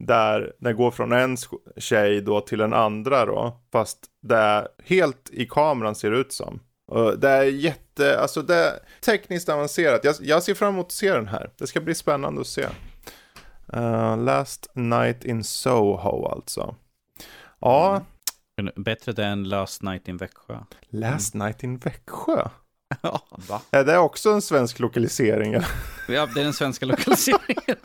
Där 0.03 0.53
den 0.59 0.75
går 0.75 0.91
från 0.91 1.11
en 1.11 1.37
tjej 1.77 2.21
då 2.21 2.41
till 2.41 2.61
en 2.61 2.73
andra 2.73 3.25
då. 3.25 3.61
Fast 3.71 3.99
det 4.21 4.35
är 4.35 4.67
helt 4.83 5.29
i 5.31 5.45
kameran 5.45 5.95
ser 5.95 6.11
det 6.11 6.17
ut 6.17 6.33
som. 6.33 6.59
Och 6.87 7.19
det 7.19 7.29
är 7.29 7.43
jätte, 7.43 8.19
alltså 8.19 8.41
det 8.41 8.55
är 8.55 8.79
tekniskt 9.05 9.49
avancerat. 9.49 10.03
Jag, 10.03 10.15
jag 10.21 10.43
ser 10.43 10.53
fram 10.53 10.73
emot 10.73 10.85
att 10.85 10.91
se 10.91 11.13
den 11.13 11.27
här. 11.27 11.49
Det 11.57 11.67
ska 11.67 11.81
bli 11.81 11.95
spännande 11.95 12.41
att 12.41 12.47
se. 12.47 12.65
Eh, 13.73 14.17
Last 14.17 14.67
Night 14.73 15.25
in 15.25 15.43
Soho 15.43 16.25
alltså. 16.35 16.75
Ja, 17.59 18.01
bättre 18.75 19.25
än 19.25 19.43
Last 19.49 19.81
Night 19.81 20.07
in 20.07 20.17
Växjö. 20.17 20.57
Last 20.89 21.33
Night 21.33 21.63
in 21.63 21.77
Växjö. 21.77 22.49
Ja, 23.01 23.21
Va? 23.47 23.61
Är 23.71 23.83
det 23.83 23.97
också 23.97 24.29
en 24.31 24.41
svensk 24.41 24.79
lokalisering? 24.79 25.53
ja, 26.07 26.25
det 26.35 26.39
är 26.39 26.43
den 26.43 26.53
svenska 26.53 26.85
lokaliseringen. 26.85 27.75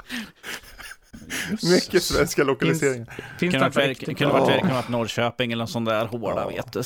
Mycket 1.63 2.03
svenska 2.03 2.45
lokaliseringar. 2.45 3.07
Finns 3.39 3.53
Kunde 3.53 3.59
det 3.69 3.75
varit, 3.81 3.99
kunde 4.19 4.27
varit, 4.27 4.59
kunde 4.61 4.75
varit 4.75 4.89
Norrköping 4.89 5.53
eller 5.53 5.61
någon 5.61 5.69
sån 5.69 5.85
där 5.85 6.07
hårda, 6.07 6.41
Ja. 6.41 6.49
vet 6.49 6.73
du. 6.73 6.83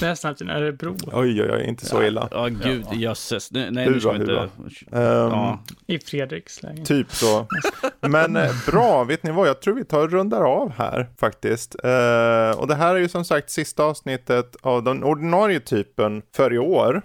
Det 0.00 0.06
är 0.06 0.14
snart 0.14 0.40
en 0.40 0.50
Örebro 0.50 0.96
Oj, 1.12 1.42
oj, 1.42 1.50
oj, 1.52 1.64
inte 1.68 1.86
så 1.86 2.02
illa. 2.02 2.28
Ja, 2.30 2.48
gud, 2.48 2.84
Ja. 2.90 2.96
jösses. 2.96 3.52
Nej, 3.52 3.70
nej, 3.70 3.90
nu 3.90 4.00
ska 4.00 4.16
inte... 4.16 4.48
Ja. 4.90 5.64
i 5.86 5.98
Fredriks 5.98 6.62
lägenhet. 6.62 6.88
Typ 6.88 7.12
så. 7.12 7.46
Men 8.00 8.36
eh, 8.36 8.50
bra, 8.66 9.04
vet 9.04 9.22
ni 9.22 9.30
vad? 9.30 9.48
Jag 9.48 9.62
tror 9.62 9.74
vi 9.74 9.84
tar 9.84 10.00
och 10.00 10.10
rundar 10.10 10.42
av 10.42 10.72
här 10.72 11.10
faktiskt. 11.20 11.74
Eh, 11.84 12.60
och 12.60 12.68
det 12.68 12.74
här 12.74 12.94
är 12.94 12.98
ju 12.98 13.08
som 13.08 13.24
sagt 13.24 13.50
sista 13.50 13.84
avsnittet 13.84 14.56
av 14.62 14.82
den 14.84 15.04
ordinarie 15.04 15.60
typen 15.60 16.22
för 16.36 16.52
i 16.52 16.58
år. 16.58 17.02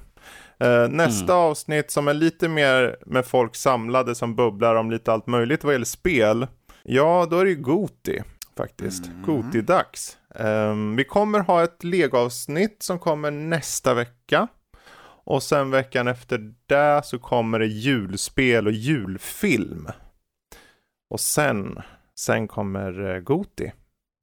Eh, 0.60 0.88
nästa 0.90 1.34
avsnitt 1.34 1.92
som 1.92 2.08
är 2.08 2.14
lite 2.14 2.48
mer 2.48 2.96
med 3.06 3.26
folk 3.26 3.56
samlade 3.56 4.16
som 4.16 4.36
bubblar 4.36 4.76
om 4.76 4.92
lite 4.92 5.12
allt 5.14 5.28
möjligt 5.28 5.64
vad 5.64 5.74
gäller 5.74 5.86
spel. 5.86 6.48
Ja, 6.84 7.28
då 7.32 7.40
är 7.40 7.46
det 7.46 7.52
ju 7.52 7.58
Goti 7.62 8.22
faktiskt. 8.58 9.10
Goti-dags. 9.26 10.18
Um, 10.40 10.96
vi 10.96 11.04
kommer 11.04 11.40
ha 11.40 11.64
ett 11.64 11.84
legoavsnitt 11.84 12.84
som 12.84 13.00
kommer 13.00 13.32
nästa 13.32 13.94
vecka. 13.94 14.48
Och 15.26 15.44
sen 15.44 15.72
veckan 15.72 16.08
efter 16.08 16.54
det 16.66 17.02
så 17.04 17.20
kommer 17.20 17.60
det 17.60 17.66
julspel 17.68 18.68
och 18.68 18.74
julfilm. 18.74 19.88
Och 21.10 21.20
sen, 21.20 21.82
sen 22.20 22.48
kommer 22.48 23.16
eh, 23.16 23.20
Goti. 23.20 23.72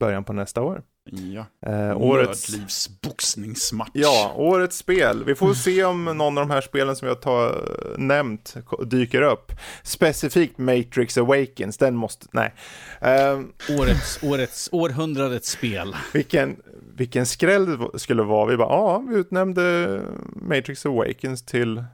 Början 0.01 0.24
på 0.24 0.32
nästa 0.32 0.62
år. 0.62 0.82
Ja. 1.11 1.47
Eh, 1.67 1.97
årets, 1.97 2.51
Nördlivsbok. 2.51 3.01
boxningsmatch. 3.03 3.91
Ja, 3.93 4.35
årets 4.37 4.77
spel. 4.77 5.25
Vi 5.25 5.35
får 5.35 5.55
se 5.55 5.85
om 5.85 6.05
någon 6.05 6.39
av 6.39 6.49
de 6.49 6.51
här 6.51 6.61
spelen 6.61 6.97
som 6.97 7.09
jag 7.09 7.25
har 7.25 7.69
nämnt 7.99 8.57
dyker 8.87 9.23
upp. 9.23 9.53
Specifikt 9.83 10.59
Matrix 10.59 11.19
Awakens, 11.19 11.79
den 11.79 11.97
måste, 11.97 12.27
nej. 12.33 12.55
Um, 13.01 13.53
årets, 13.79 14.19
årets, 14.23 14.69
århundradets 14.73 15.51
spel. 15.51 15.97
Vilken, 16.13 16.57
vilken 16.97 17.27
skräll 17.27 17.79
det 17.93 17.99
skulle 17.99 18.23
vara. 18.23 18.51
Vi 18.51 18.57
bara, 18.57 18.69
ja, 18.69 18.99
vi 18.99 19.17
utnämnde 19.17 20.01
Matrix 20.37 20.87
Awakens 20.87 21.45
till 21.45 21.85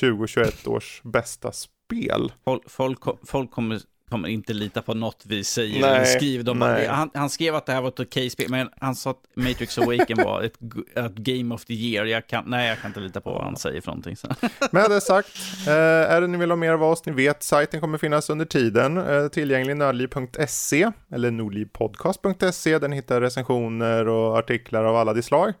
2021 0.00 0.66
års 0.66 1.00
bästa 1.04 1.52
spel. 1.52 2.32
Folk, 2.44 2.70
folk, 2.70 2.98
folk 3.26 3.50
kommer 3.50 3.80
kommer 4.10 4.28
inte 4.28 4.52
lita 4.52 4.82
på 4.82 4.94
något 4.94 5.22
vi 5.26 5.44
säger 5.44 5.80
nej, 5.80 5.96
eller 5.96 6.04
skriver. 6.04 6.88
Han, 6.88 7.10
han, 7.14 7.30
skrev 7.30 7.54
att 7.54 7.66
det 7.66 7.72
här 7.72 7.80
var 7.80 7.88
ett 7.88 8.00
okej 8.00 8.30
spel, 8.30 8.50
men 8.50 8.68
han 8.80 8.94
sa 8.94 9.10
att 9.10 9.22
Matrix 9.34 9.78
Awaken 9.78 10.16
var 10.24 10.42
ett, 10.42 10.54
ett, 10.94 11.14
Game 11.14 11.54
of 11.54 11.64
the 11.64 11.74
Year. 11.74 12.04
Jag 12.04 12.26
kan, 12.26 12.44
nej, 12.46 12.68
jag 12.68 12.80
kan 12.80 12.90
inte 12.90 13.00
lita 13.00 13.20
på 13.20 13.30
vad 13.32 13.44
han 13.44 13.56
säger 13.56 13.80
för 13.80 13.90
någonting. 13.90 14.16
Så. 14.16 14.28
Med 14.70 14.90
det 14.90 15.00
sagt, 15.00 15.28
eh, 15.66 15.74
är 16.12 16.20
det 16.20 16.26
ni 16.26 16.38
vill 16.38 16.50
ha 16.50 16.56
mer 16.56 16.72
av 16.72 16.82
oss, 16.82 17.06
ni 17.06 17.12
vet, 17.12 17.42
sajten 17.42 17.80
kommer 17.80 17.98
finnas 17.98 18.30
under 18.30 18.44
tiden. 18.44 18.96
Eh, 18.96 19.28
tillgänglig 19.28 19.76
nördliv.se 19.76 20.90
eller 21.12 21.30
nordlivpodcast.se 21.30 22.78
där 22.78 22.88
ni 22.88 22.96
hittar 22.96 23.20
recensioner 23.20 24.08
och 24.08 24.38
artiklar 24.38 24.84
av 24.84 24.96
alla 24.96 25.14
de 25.14 25.22
slag. 25.22 25.52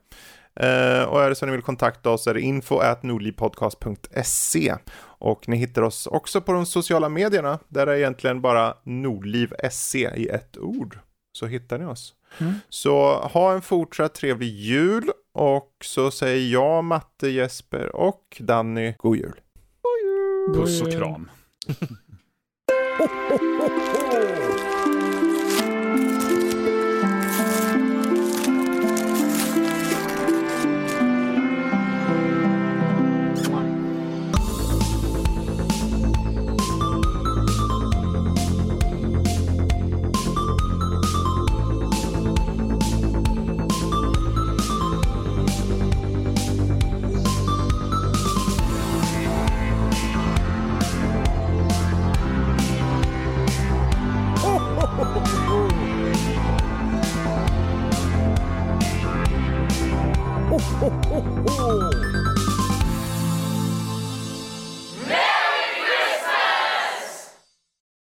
Uh, 0.62 1.02
och 1.02 1.22
är 1.22 1.28
det 1.28 1.34
så 1.34 1.46
ni 1.46 1.52
vill 1.52 1.62
kontakta 1.62 2.10
oss 2.10 2.26
är 2.26 2.34
det 2.34 2.40
info 2.40 2.78
at 2.78 3.02
nordlivpodcast.se 3.02 4.74
och 5.18 5.48
ni 5.48 5.56
hittar 5.56 5.82
oss 5.82 6.06
också 6.06 6.40
på 6.40 6.52
de 6.52 6.66
sociala 6.66 7.08
medierna 7.08 7.58
där 7.68 7.86
det 7.86 7.92
är 7.92 7.96
egentligen 7.96 8.40
bara 8.40 8.74
nordliv.se 8.84 10.10
i 10.16 10.28
ett 10.28 10.58
ord. 10.58 10.98
Så 11.32 11.46
hittar 11.46 11.78
ni 11.78 11.84
oss. 11.84 12.14
Mm. 12.38 12.54
Så 12.68 13.14
ha 13.14 13.52
en 13.52 13.62
fortsatt 13.62 14.14
trevlig 14.14 14.48
jul 14.48 15.10
och 15.34 15.72
så 15.84 16.10
säger 16.10 16.52
jag, 16.52 16.84
Matte, 16.84 17.28
Jesper 17.28 17.96
och 17.96 18.36
Danny 18.40 18.94
god 18.98 19.16
jul. 19.16 19.40
God 19.82 19.98
jul! 20.04 20.54
Puss 20.54 20.82
och 20.82 20.92
kram. 20.92 21.30